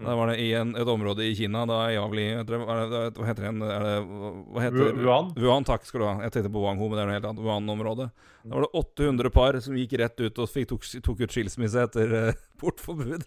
Mm. 0.02 0.08
Da 0.08 0.14
var 0.18 0.32
det 0.32 0.38
i 0.42 0.48
en, 0.58 0.72
et 0.74 0.88
område 0.88 1.24
i 1.24 1.34
Kina 1.38 1.62
da 1.68 1.78
Javli 1.92 2.24
Hva 2.42 3.26
heter 3.28 3.44
det? 3.44 3.50
Er 3.70 3.84
det 3.86 3.92
hva 4.02 4.62
heter 4.64 4.96
Wuhan? 4.98 5.28
Wuhan, 5.38 5.66
takk 5.68 5.86
skal 5.86 6.02
du 6.02 6.06
ha. 6.08 6.14
Jeg 6.26 6.34
tenkte 6.34 6.50
på 6.50 6.62
Wangho, 6.64 6.88
men 6.90 6.98
det 6.98 7.04
er 7.04 7.10
noe 7.10 7.18
helt 7.18 7.28
annet. 7.30 7.42
Wuhan-området. 7.46 8.08
Da 8.42 8.56
var 8.56 8.66
det 8.66 8.72
800 8.82 9.30
par 9.34 9.58
som 9.62 9.76
gikk 9.78 9.94
rett 10.02 10.18
ut 10.24 10.40
og 10.42 10.50
fikk, 10.50 10.72
tok, 10.72 10.88
tok 11.06 11.22
ut 11.22 11.34
skilsmisse 11.36 11.84
etter 11.86 12.14
uh, 12.18 12.40
portforbud. 12.62 13.22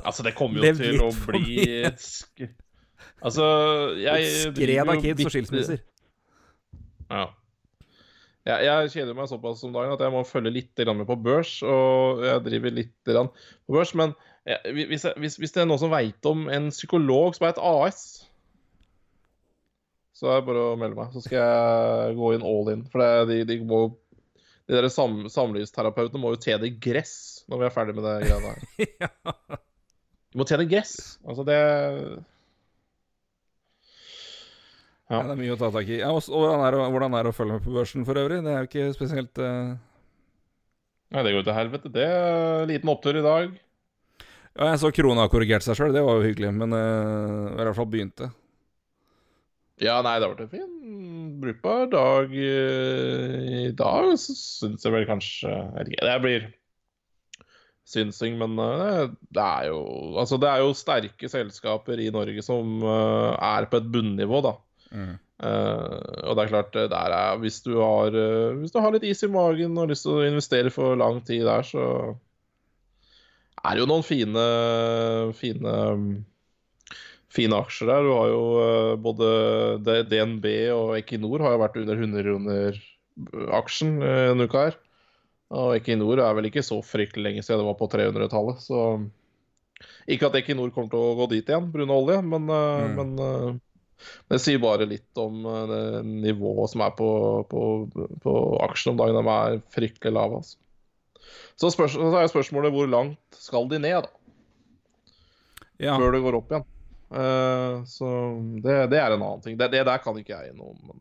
altså, 0.00 0.24
det 0.24 0.32
kommer 0.38 0.64
jo 0.64 0.72
til 0.78 1.02
å 1.04 1.10
bli 1.26 1.58
Altså, 3.20 3.44
jeg 4.00 4.30
Skred 4.46 4.80
av 4.80 5.02
kids 5.04 5.28
og 5.28 5.34
skilsmisser. 5.34 5.82
Ja. 7.10 7.26
Jeg, 8.46 8.64
jeg 8.64 8.94
kjeder 8.94 9.18
meg 9.18 9.28
såpass 9.28 9.60
om 9.66 9.74
dagen 9.74 9.92
at 9.92 10.02
jeg 10.06 10.14
må 10.14 10.24
følge 10.26 10.54
litt 10.54 10.86
med 10.88 11.04
på 11.08 11.18
børs. 11.20 11.58
Og 11.66 12.24
jeg 12.24 12.46
driver 12.48 12.74
litt 12.80 12.96
på 13.04 13.76
børs. 13.76 13.92
Men 13.98 14.16
hvis, 14.46 15.04
jeg, 15.04 15.18
hvis, 15.18 15.36
hvis, 15.42 15.52
det 15.54 15.64
er 15.64 15.66
noen 15.66 15.82
som 15.82 15.90
veit 15.90 16.28
om 16.30 16.46
en 16.52 16.70
psykolog 16.70 17.34
som 17.34 17.48
er 17.48 17.54
et 17.54 17.62
AS, 17.66 18.02
så 20.16 20.30
er 20.30 20.40
det 20.40 20.48
bare 20.48 20.66
å 20.70 20.76
melde 20.80 20.96
meg. 20.96 21.10
Så 21.12 21.24
skal 21.24 21.40
jeg 21.42 22.16
gå 22.16 22.32
inn 22.36 22.46
all 22.46 22.70
in. 22.72 22.84
For 22.92 23.02
det, 23.02 23.10
de, 23.28 23.40
de, 23.50 23.58
må, 23.68 23.80
de 24.70 24.78
der 24.78 24.88
sam, 24.92 25.24
samlivsterapeutene 25.32 26.22
må 26.22 26.32
jo 26.36 26.58
det 26.62 26.76
gress 26.82 27.16
når 27.50 27.60
vi 27.60 27.66
er 27.66 27.74
ferdig 27.74 27.96
med 27.98 28.06
det 28.06 28.14
greia 28.24 28.38
der. 28.46 29.60
De 30.36 30.40
må 30.40 30.44
tjene 30.44 30.66
gress. 30.68 30.96
Altså, 31.24 31.44
det 31.48 31.56
ja. 35.06 35.20
det 35.22 35.32
er 35.32 35.38
mye 35.38 35.54
å 35.54 35.58
ta 35.60 35.70
tak 35.72 35.88
i. 35.88 36.00
Ja, 36.00 36.10
og 36.10 36.26
hvordan 36.26 36.64
er, 36.66 36.74
det, 36.74 36.88
hvordan 36.92 37.14
er 37.14 37.24
det 37.24 37.30
å 37.30 37.36
følge 37.36 37.56
med 37.56 37.64
på 37.64 37.76
børsen 37.76 38.04
for 38.08 38.18
øvrig? 38.20 38.42
Det 38.44 38.52
er 38.52 38.58
jo 38.64 38.68
ikke 38.68 38.96
spesielt 38.96 39.40
uh... 39.40 39.76
Nei, 41.14 41.22
det 41.22 41.36
går 41.36 41.46
til 41.46 41.56
helvete. 41.56 41.92
Det 41.94 42.04
er 42.10 42.64
en 42.64 42.72
liten 42.72 42.90
opptur 42.90 43.16
i 43.16 43.24
dag. 43.24 43.54
Ja, 44.56 44.70
jeg 44.72 44.80
så 44.80 44.90
krona 44.94 45.26
korrigerte 45.28 45.32
korrigert 45.34 45.66
seg 45.66 45.76
sjøl. 45.76 45.94
Det 45.94 46.02
var 46.04 46.18
jo 46.18 46.28
hyggelig. 46.30 46.50
Men 46.56 46.72
uh, 46.72 47.52
i 47.52 47.60
hvert 47.60 47.76
fall 47.76 47.90
begynte. 47.92 48.30
Ja, 49.82 49.98
nei, 50.00 50.14
det 50.16 50.30
vært 50.30 50.46
en 50.46 50.52
fin, 50.54 50.68
brukbar 51.42 51.90
dag 51.92 52.32
uh, 52.32 53.34
i 53.66 53.66
dag. 53.76 54.14
Så 54.20 54.36
syns 54.38 54.86
jeg 54.86 54.94
vel 54.94 55.04
kanskje 55.08 55.50
Jeg 55.50 55.74
vet 55.74 55.92
ikke, 55.92 56.06
det 56.08 56.22
blir 56.24 56.48
synsing, 57.86 58.40
men 58.40 58.56
uh, 58.56 59.12
det 59.36 59.44
er 59.44 59.68
jo 59.68 59.82
Altså, 60.16 60.40
det 60.40 60.48
er 60.48 60.64
jo 60.64 60.72
sterke 60.78 61.30
selskaper 61.30 62.00
i 62.00 62.08
Norge 62.14 62.44
som 62.46 62.80
er 62.86 63.68
på 63.68 63.82
et 63.82 63.92
bunnivå, 63.92 64.40
da. 64.48 64.56
Mm. 64.96 65.14
Uh, 65.36 66.00
og 66.24 66.38
det 66.38 66.46
er 66.46 66.54
klart, 66.54 66.76
der 66.96 67.12
er, 67.12 67.36
hvis, 67.42 67.60
du 67.60 67.74
har, 67.76 68.16
hvis 68.56 68.72
du 68.72 68.80
har 68.80 68.96
litt 68.96 69.04
is 69.04 69.20
i 69.20 69.28
magen 69.28 69.76
og 69.76 69.84
har 69.84 69.92
lyst 69.92 70.08
til 70.08 70.16
å 70.16 70.24
investere 70.30 70.72
for 70.72 70.96
lang 70.96 71.20
tid 71.28 71.44
der, 71.44 71.68
så 71.68 72.16
er 73.66 73.80
jo 73.80 73.86
noen 73.90 74.04
fine, 74.06 74.46
fine, 75.38 75.74
fine 77.32 77.60
aksjer 77.60 77.90
der. 77.90 78.06
Du 78.06 78.12
har 78.14 78.32
jo 78.32 78.42
uh, 78.60 78.94
både 79.00 80.02
DNB 80.10 80.48
og 80.74 80.96
Equinor 80.98 81.44
har 81.44 81.56
jo 81.56 81.62
vært 81.64 81.78
under 81.82 82.02
100 82.06 82.26
kroner 82.26 82.82
aksjen 83.56 84.00
en 84.04 84.44
uke 84.44 84.64
her. 84.66 84.80
Og 85.56 85.76
Equinor 85.76 86.20
er 86.20 86.34
vel 86.36 86.50
ikke 86.50 86.64
så 86.66 86.80
fryktelig 86.84 87.28
lenge 87.28 87.46
siden 87.46 87.62
det 87.62 87.68
var 87.68 87.78
på 87.78 87.88
300-tallet, 87.92 88.64
så 88.64 88.80
Ikke 90.10 90.26
at 90.28 90.36
Equinor 90.40 90.72
kommer 90.74 90.90
til 90.90 91.02
å 91.02 91.14
gå 91.18 91.28
dit 91.30 91.48
igjen 91.48 91.70
pga. 91.70 91.86
olje, 91.92 92.18
men, 92.24 92.50
mm. 92.50 92.98
men 92.98 93.60
det 94.30 94.40
sier 94.42 94.60
bare 94.62 94.88
litt 94.88 95.20
om 95.20 95.44
eh, 95.46 95.64
det 95.70 95.82
nivået 96.06 96.72
som 96.72 96.84
er 96.86 96.94
på, 96.98 97.08
på, 97.50 97.62
på 98.22 98.36
aksjene 98.66 98.94
om 98.94 99.02
dagen. 99.02 99.18
De 99.20 99.36
er 99.36 99.60
fryktelig 99.74 100.14
lave. 100.16 100.40
Altså. 100.42 100.58
Så, 101.56 101.70
spørs, 101.72 101.96
så, 101.96 102.12
er 102.20 102.30
spørsmålet 102.30 102.74
hvor 102.74 102.88
langt 102.90 103.40
skal 103.40 103.68
de 103.70 103.80
ned, 103.82 104.06
da? 104.06 104.10
Ja. 105.82 105.96
Før 105.96 106.14
det 106.14 106.22
går 106.24 106.38
opp 106.38 106.52
igjen. 106.52 106.66
Uh, 107.06 107.84
så 107.86 108.08
det, 108.64 108.78
det, 108.90 108.98
er 108.98 109.14
en 109.14 109.22
annen 109.22 109.42
ting. 109.44 109.58
Det, 109.58 109.70
det, 109.72 109.84
der 109.86 110.00
kan 110.02 110.16
ikke 110.18 110.34
jeg 110.34 110.56
noe 110.56 110.72
om. 110.74 110.80
Men 110.90 110.98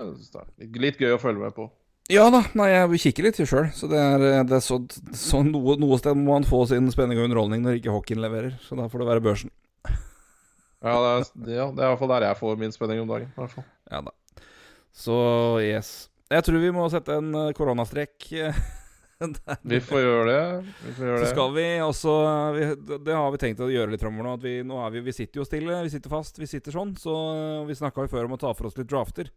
uh, 0.00 0.16
det 0.16 0.66
er 0.66 0.82
litt 0.82 1.00
gøy 1.00 1.14
å 1.14 1.20
følge 1.22 1.44
med 1.44 1.54
på. 1.56 1.68
Ja 2.10 2.24
da, 2.32 2.40
nei, 2.58 2.72
jeg 2.72 3.00
kikker 3.04 3.28
litt 3.28 3.38
sjøl. 3.38 3.68
Så 3.76 3.86
det 3.90 4.00
er, 4.00 4.24
det 4.48 4.56
er 4.58 4.64
så, 4.64 4.80
så 5.14 5.44
noe, 5.46 5.76
noe, 5.78 5.98
sted 6.00 6.18
må 6.18 6.32
man 6.32 6.48
få 6.48 6.64
sin 6.66 6.90
spenning 6.90 7.20
og 7.20 7.28
underholdning 7.28 7.62
når 7.62 7.78
ikke 7.78 7.94
hockeyen 7.94 8.24
leverer. 8.24 8.56
Så 8.64 8.78
da 8.78 8.88
får 8.90 9.04
det 9.04 9.10
være 9.12 9.26
børsen. 9.28 9.54
Ja, 10.80 10.96
det 10.96 11.10
er, 11.10 11.26
det, 11.44 11.54
ja, 11.54 11.66
det 11.70 11.84
er 11.84 11.86
i 11.86 11.92
hvert 11.92 12.00
fall 12.00 12.12
der 12.16 12.26
jeg 12.26 12.40
får 12.40 12.58
min 12.58 12.74
spenning 12.74 13.04
om 13.04 13.10
dagen. 13.12 13.30
I 13.30 13.42
hvert 13.42 13.54
fall. 13.54 13.66
Ja 13.92 14.02
da. 14.08 14.14
Så 14.96 15.16
yes. 15.62 16.09
Jeg 16.30 16.46
tror 16.46 16.62
vi 16.62 16.70
må 16.74 16.84
sette 16.92 17.16
en 17.18 17.32
koronastrekk 17.56 18.28
koronastrek. 18.30 18.78
vi 19.72 19.80
får 19.84 20.00
gjøre 20.00 20.26
det. 20.30 20.72
Vi 20.84 20.92
får 20.96 21.08
gjøre 21.08 21.24
så 21.24 21.30
skal 21.34 21.50
vi 21.56 21.64
også 21.84 22.14
vi, 22.54 22.68
Det 23.04 23.16
har 23.16 23.32
vi 23.34 23.40
tenkt 23.42 23.60
å 23.60 23.68
gjøre 23.68 23.92
litt 23.92 24.04
framover 24.04 24.28
nå. 24.28 24.34
At 24.38 24.44
vi, 24.44 24.54
nå 24.66 24.78
er 24.80 24.94
vi, 24.94 25.02
vi 25.10 25.14
sitter 25.16 25.42
jo 25.42 25.46
stille, 25.48 25.82
vi 25.84 25.92
sitter 25.92 26.12
fast, 26.12 26.40
vi 26.40 26.48
sitter 26.48 26.76
sånn. 26.76 26.94
Så 27.00 27.14
vi 27.68 27.76
snakka 27.76 28.06
jo 28.06 28.12
før 28.14 28.28
om 28.28 28.36
å 28.38 28.40
ta 28.40 28.54
for 28.56 28.70
oss 28.70 28.78
litt 28.78 28.88
drafter. 28.90 29.32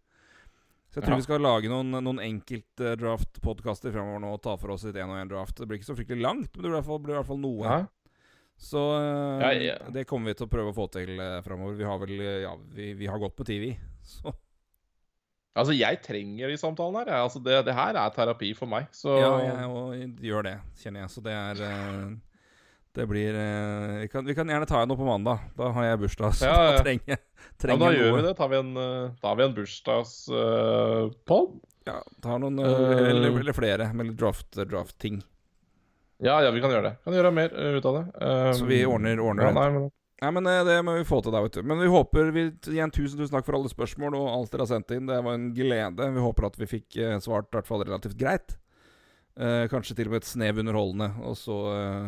Så 0.93 0.99
jeg 0.99 1.07
tror 1.07 1.15
ja. 1.15 1.19
vi 1.23 1.25
skal 1.25 1.41
lage 1.41 1.69
noen, 1.71 1.89
noen 2.05 2.21
enkeltdraft-podkaster 2.21 3.89
framover 3.95 4.21
nå 4.21 4.35
og 4.35 4.43
ta 4.45 4.53
for 4.61 4.75
oss 4.75 4.85
litt 4.85 4.99
én 5.01 5.09
og 5.09 5.17
én 5.17 5.31
draft. 5.31 5.57
Det 5.57 5.65
blir 5.65 5.81
ikke 5.81 5.89
så 5.89 5.97
fryktelig 5.97 6.21
langt, 6.21 6.51
men 6.53 6.61
det 6.61 6.67
blir 6.67 6.75
i 6.75 6.77
hvert 6.77 6.89
fall, 6.91 7.01
blir 7.01 7.15
i 7.15 7.17
hvert 7.17 7.31
fall 7.31 7.41
noe. 7.41 7.65
Ja. 7.65 7.79
Så 8.61 8.83
uh, 9.01 9.41
ja, 9.57 9.79
det 9.91 10.05
kommer 10.05 10.29
vi 10.29 10.37
til 10.37 10.45
å 10.45 10.51
prøve 10.53 10.69
å 10.69 10.77
få 10.77 10.85
til 10.93 11.17
uh, 11.17 11.41
framover. 11.41 11.79
Vi 11.79 11.87
har 11.89 11.97
vel 12.03 12.13
Ja, 12.45 12.53
vi, 12.77 12.91
vi 12.99 13.09
har 13.09 13.17
gått 13.19 13.33
på 13.35 13.47
TV, 13.49 13.71
så 14.13 14.35
Altså, 15.53 15.73
jeg 15.77 15.99
trenger 16.01 16.49
de 16.49 16.57
samtalene 16.57 17.03
her. 17.03 17.11
Altså, 17.21 17.41
det, 17.43 17.59
det, 17.67 17.75
her 17.77 17.97
er 18.01 18.13
terapi 18.15 18.53
for 18.57 18.69
meg. 18.69 18.87
Så 18.95 19.17
Ja, 19.21 19.33
jeg 19.45 20.13
gjør 20.25 20.47
det, 20.47 20.55
kjenner 20.81 21.05
jeg. 21.05 21.13
Så 21.13 21.21
det 21.25 21.35
er 21.37 21.61
uh, 21.61 22.13
Det 22.93 23.05
blir 23.09 23.37
vi 24.01 24.07
kan, 24.09 24.25
vi, 24.25 24.33
kan, 24.37 24.49
gjerne 24.49 24.69
ta 24.69 24.85
noe 24.85 24.97
på 24.97 25.05
mandag. 25.07 25.45
Da 25.57 25.69
har 25.75 25.91
jeg 25.91 26.01
bursdag, 26.05 26.39
så 26.39 26.49
ja, 26.49 26.57
da 26.71 26.81
trenger, 26.81 27.21
trenger 27.61 27.85
ja, 27.85 27.91
Da 27.91 27.93
gjør 27.99 28.17
vi 28.17 28.25
det. 28.29 28.33
Tar 28.39 28.49
vi 28.49 28.57
en, 28.63 28.73
tar 29.21 29.37
vi 29.37 29.45
en 29.45 29.55
bursdagspod? 29.59 31.53
ja, 31.83 31.99
tar 32.23 32.39
noen 32.39 32.59
eller, 32.63 33.27
eller, 33.27 33.55
flere 33.55 33.89
med 33.93 34.13
draft-ting. 34.15 34.69
Draft 34.71 35.03
ja, 36.23 36.37
ja, 36.45 36.51
vi 36.55 36.61
kan 36.63 36.71
gjøre 36.71 36.87
det. 36.87 36.93
Kan 37.03 37.15
gjøre 37.17 37.33
mer 37.35 37.51
uh, 37.51 37.75
ut 37.75 37.85
av 37.89 37.97
det. 37.97 38.03
Um, 38.15 38.53
så 38.55 38.67
vi 38.69 38.79
ordner, 38.87 39.19
ordner 39.19 39.49
ja, 39.49 39.55
nei, 39.57 39.65
men... 39.75 39.89
Nei, 40.23 40.31
men 40.31 40.47
eh, 40.47 40.61
Det 40.63 40.79
må 40.87 40.95
vi 40.95 41.05
få 41.07 41.19
til, 41.23 41.33
da, 41.35 41.41
vet 41.43 41.57
du. 41.57 41.63
Men 41.67 41.81
vi 41.83 41.91
håper 41.91 42.29
vi, 42.35 42.47
Igjen 42.71 42.93
tusen 42.95 43.19
tusen 43.19 43.33
takk 43.35 43.47
for 43.47 43.57
alle 43.57 43.71
spørsmål 43.71 44.15
og 44.15 44.29
alt 44.31 44.53
dere 44.53 44.63
har 44.63 44.71
sendt 44.71 44.93
inn. 44.95 45.09
Det 45.09 45.19
var 45.25 45.35
en 45.35 45.49
glede. 45.55 46.11
Vi 46.15 46.27
håper 46.27 46.47
at 46.47 46.59
vi 46.61 46.69
fikk 46.77 46.99
eh, 47.01 47.17
svart 47.23 47.49
i 47.51 47.57
hvert 47.57 47.67
fall 47.67 47.83
relativt 47.83 48.15
greit. 48.19 48.55
Eh, 49.35 49.65
kanskje 49.71 49.97
til 49.97 50.07
og 50.07 50.15
med 50.15 50.23
et 50.23 50.29
snev 50.29 50.61
underholdende. 50.63 51.09
Og 51.27 51.35
så 51.39 51.57
eh, 51.73 52.07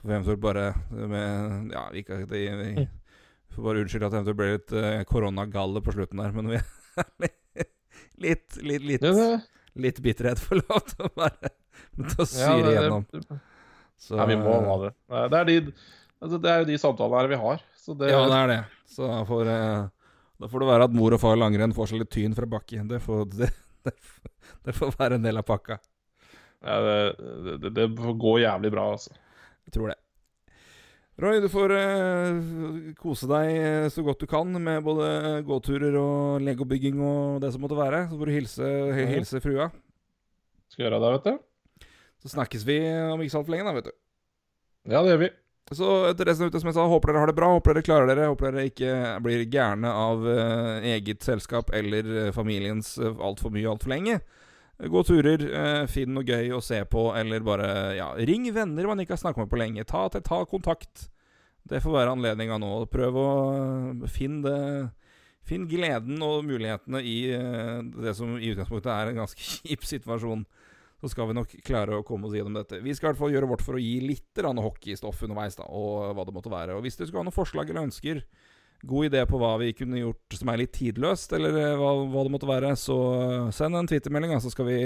får 0.00 0.10
vi 0.10 0.16
eventuelt 0.18 0.44
bare 0.44 0.66
med 0.92 1.72
Ja, 1.72 1.86
vi, 1.94 2.04
kan, 2.04 2.26
det, 2.28 2.44
vi 2.60 2.86
får 3.56 3.68
bare 3.70 3.84
unnskylde 3.86 4.10
at 4.10 4.16
det 4.16 4.20
eventuelt 4.20 4.40
ble 4.42 4.52
litt 4.58 4.76
eh, 4.82 5.00
koronagalle 5.08 5.84
på 5.84 5.96
slutten 5.96 6.20
der, 6.20 6.36
men 6.36 6.52
vi 6.52 6.60
litt, 7.24 7.40
litt, 8.20 8.60
litt, 8.60 8.86
litt, 8.90 9.50
litt 9.74 10.04
bitterhet 10.04 10.42
får 10.42 10.60
lov 10.66 10.86
til 10.92 11.08
å 11.08 11.12
være 11.18 11.54
til 11.94 12.22
å 12.22 12.26
syre 12.28 12.60
ja, 12.60 12.72
igjennom. 12.72 13.06
Så, 13.94 14.18
ja, 14.18 14.26
vi 14.28 14.36
må 14.36 14.54
ha 14.66 14.78
det. 14.82 14.90
Det 15.30 15.38
er, 15.38 15.48
de, 15.48 15.74
altså, 16.22 16.38
det 16.38 16.50
er 16.50 16.62
jo 16.62 16.68
de 16.68 16.78
samtalene 16.80 17.22
her 17.22 17.30
vi 17.32 17.40
har. 17.40 17.64
Det, 17.84 18.08
ja, 18.08 18.22
det 18.30 18.38
er 18.38 18.48
det. 18.48 18.60
Så 18.88 19.08
da 19.08 19.18
får, 19.28 19.50
eh, 19.52 19.88
da 20.40 20.48
får, 20.48 20.62
det 20.62 20.70
være 20.70 20.86
at 20.88 20.94
mor 20.96 21.16
og 21.16 21.20
far 21.20 21.36
langrenn 21.40 21.74
får 21.76 21.90
seg 21.90 22.00
litt 22.00 22.12
tyn 22.14 22.36
fra 22.36 22.48
bakken. 22.48 22.86
Det 22.88 23.00
får, 23.04 23.26
det, 23.40 23.50
det 24.64 24.76
får, 24.76 24.94
være 24.98 25.18
en 25.18 25.26
del 25.26 25.40
av 25.40 25.46
pakka. 25.48 25.78
Ja, 26.64 26.78
det, 26.80 27.68
det, 27.76 27.90
får 27.98 28.16
gå 28.20 28.38
jævlig 28.40 28.72
bra, 28.72 28.88
altså. 28.94 29.12
Jeg 29.68 29.76
tror 29.76 29.92
det. 29.92 29.98
Roy, 31.20 31.38
du 31.38 31.46
får 31.46 31.70
uh, 31.70 32.38
kose 32.98 33.28
deg 33.30 33.48
eh, 33.54 33.84
så 33.92 34.02
godt 34.02 34.24
du 34.24 34.26
kan 34.26 34.48
med 34.50 34.80
både 34.82 35.44
gåturer 35.46 35.94
og 36.00 36.42
legobygging 36.42 36.98
og 36.98 37.44
det 37.44 37.52
som 37.54 37.62
måtte 37.62 37.78
være. 37.78 38.08
Så 38.10 38.18
får 38.18 38.30
du 38.30 38.34
hilse, 38.34 38.70
hilse 39.12 39.42
frua. 39.44 39.68
Skal 40.72 40.88
gjøre 40.88 40.98
det, 41.04 41.12
vet 41.14 41.28
du. 41.28 41.86
Så 42.24 42.32
snakkes 42.32 42.66
vi 42.66 42.80
om 43.12 43.22
ikke 43.22 43.36
så 43.36 43.44
altfor 43.44 43.54
lenge, 43.54 43.68
da, 43.68 43.76
vet 43.76 43.92
du. 43.92 43.94
Ja, 44.90 45.04
det 45.04 45.12
gjør 45.12 45.22
vi. 45.22 45.30
Så 45.72 45.86
til 46.12 46.28
resten 46.28 46.50
ute, 46.50 46.60
som 46.60 46.68
jeg 46.68 46.76
sa, 46.76 46.84
håper 46.90 47.10
dere 47.10 47.20
har 47.22 47.30
det 47.30 47.36
bra. 47.38 47.48
Håper 47.56 47.78
dere 47.78 47.86
klarer 47.86 48.10
dere. 48.10 48.28
Håper 48.28 48.50
dere 48.50 48.68
ikke 48.68 48.96
blir 49.24 49.44
gærne 49.48 49.88
av 49.88 50.26
uh, 50.26 50.84
eget 50.84 51.24
selskap 51.24 51.72
eller 51.72 52.10
uh, 52.10 52.32
familiens 52.36 52.98
uh, 53.00 53.14
altfor 53.24 53.54
mye 53.54 53.70
altfor 53.72 53.94
lenge. 53.94 54.18
Gå 54.74 55.04
turer, 55.06 55.38
finn 55.86 56.16
noe 56.16 56.26
gøy 56.26 56.48
å 56.50 56.58
se 56.58 56.80
på, 56.90 57.04
eller 57.14 57.44
bare 57.46 57.68
ja, 57.94 58.08
ring 58.26 58.48
venner 58.52 58.88
man 58.90 58.98
ikke 59.00 59.14
har 59.14 59.20
snakket 59.22 59.44
med 59.44 59.52
på 59.52 59.60
lenge. 59.60 59.84
Ta, 59.86 60.08
ta 60.10 60.40
kontakt. 60.50 61.06
Det 61.62 61.78
får 61.80 61.94
være 61.94 62.16
anledninga 62.16 62.58
nå. 62.58 62.72
Prøv 62.90 63.20
å 63.22 63.28
finne 64.10 64.42
det 64.44 64.58
Finn 65.44 65.66
gleden 65.68 66.22
og 66.24 66.46
mulighetene 66.48 67.02
i 67.04 67.18
det 68.00 68.14
som 68.16 68.30
i 68.38 68.48
utgangspunktet 68.54 68.88
er 68.88 69.10
en 69.10 69.18
ganske 69.18 69.42
kjip 69.60 69.82
situasjon 69.84 70.46
så 71.04 71.10
skal 71.12 71.28
vi 71.28 71.36
nok 71.36 71.50
klare 71.66 71.98
å 71.98 72.04
komme 72.06 72.28
oss 72.28 72.34
gjennom 72.36 72.56
dette. 72.56 72.80
Vi 72.80 72.94
skal 72.96 73.10
i 73.10 73.12
hvert 73.12 73.20
fall 73.20 73.34
gjøre 73.34 73.50
vårt 73.50 73.64
for 73.64 73.76
å 73.76 73.82
gi 73.82 73.98
litt 74.00 74.40
hockeystoff 74.40 75.22
underveis, 75.26 75.58
da, 75.58 75.66
og 75.68 76.14
hva 76.16 76.24
det 76.24 76.32
måtte 76.32 76.52
være. 76.52 76.78
Og 76.78 76.84
hvis 76.86 76.96
du 76.96 77.04
skulle 77.04 77.20
ha 77.20 77.28
noen 77.28 77.36
forslag 77.36 77.68
eller 77.68 77.84
ønsker, 77.90 78.22
god 78.88 79.10
idé 79.10 79.24
på 79.28 79.40
hva 79.40 79.54
vi 79.60 79.72
kunne 79.76 80.00
gjort 80.00 80.38
som 80.38 80.48
er 80.48 80.62
litt 80.62 80.72
tidløst, 80.76 81.34
eller 81.36 81.58
eh, 81.60 81.74
hva, 81.76 81.92
hva 82.08 82.24
det 82.24 82.32
måtte 82.32 82.48
være, 82.48 82.72
så 82.80 82.96
send 83.52 83.76
en 83.76 83.90
twittermelding, 83.90 84.32
så 84.40 84.52
skal 84.52 84.68
vi 84.70 84.80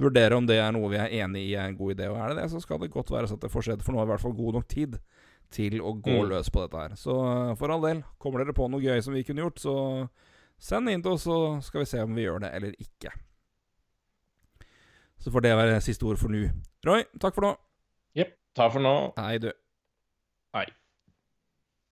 vurdere 0.00 0.36
om 0.36 0.44
det 0.48 0.58
er 0.60 0.72
noe 0.76 0.90
vi 0.92 1.00
er 1.00 1.16
enig 1.24 1.46
i 1.48 1.56
er 1.56 1.70
en 1.70 1.78
god 1.80 1.96
idé. 1.96 2.10
Og 2.12 2.20
er 2.20 2.32
det 2.32 2.42
det, 2.42 2.50
så 2.52 2.60
skal 2.60 2.80
det 2.82 2.92
godt 2.92 3.12
være 3.12 3.30
så 3.30 3.40
at 3.40 3.46
det 3.46 3.52
får 3.52 3.68
skjedd, 3.68 3.84
for 3.84 3.94
nå 3.94 4.02
har 4.02 4.08
vi 4.08 4.12
i 4.12 4.14
hvert 4.16 4.26
fall 4.26 4.38
god 4.38 4.60
nok 4.60 4.68
tid 4.68 5.00
til 5.52 5.80
å 5.84 5.92
gå 5.96 6.14
mm. 6.22 6.28
løs 6.30 6.52
på 6.52 6.62
dette 6.64 6.84
her. 6.84 7.00
Så 7.00 7.16
eh, 7.24 7.56
for 7.60 7.72
all 7.72 7.88
del, 7.88 8.04
kommer 8.20 8.44
dere 8.44 8.56
på 8.56 8.68
noe 8.72 8.84
gøy 8.84 9.00
som 9.04 9.16
vi 9.16 9.24
kunne 9.24 9.44
gjort, 9.46 9.64
så 9.64 9.76
send 10.62 10.92
inn 10.92 11.04
til 11.04 11.16
oss, 11.16 11.26
så 11.28 11.58
skal 11.64 11.84
vi 11.84 11.90
se 11.90 12.04
om 12.04 12.16
vi 12.16 12.24
gjør 12.28 12.44
det 12.44 12.52
eller 12.56 12.76
ikke. 12.80 13.12
Så 15.22 15.30
får 15.30 15.40
det 15.44 15.56
være 15.56 15.80
siste 15.80 16.02
ord 16.08 16.18
for 16.18 16.34
nå. 16.34 16.48
Roy, 16.86 17.04
takk 17.22 17.36
for 17.36 17.46
nå. 17.46 17.52
Jepp. 18.18 18.34
Takk 18.58 18.72
for 18.74 18.82
nå. 18.84 18.94
Hei, 19.16 19.38
du. 19.38 19.52
Hei. 20.56 20.66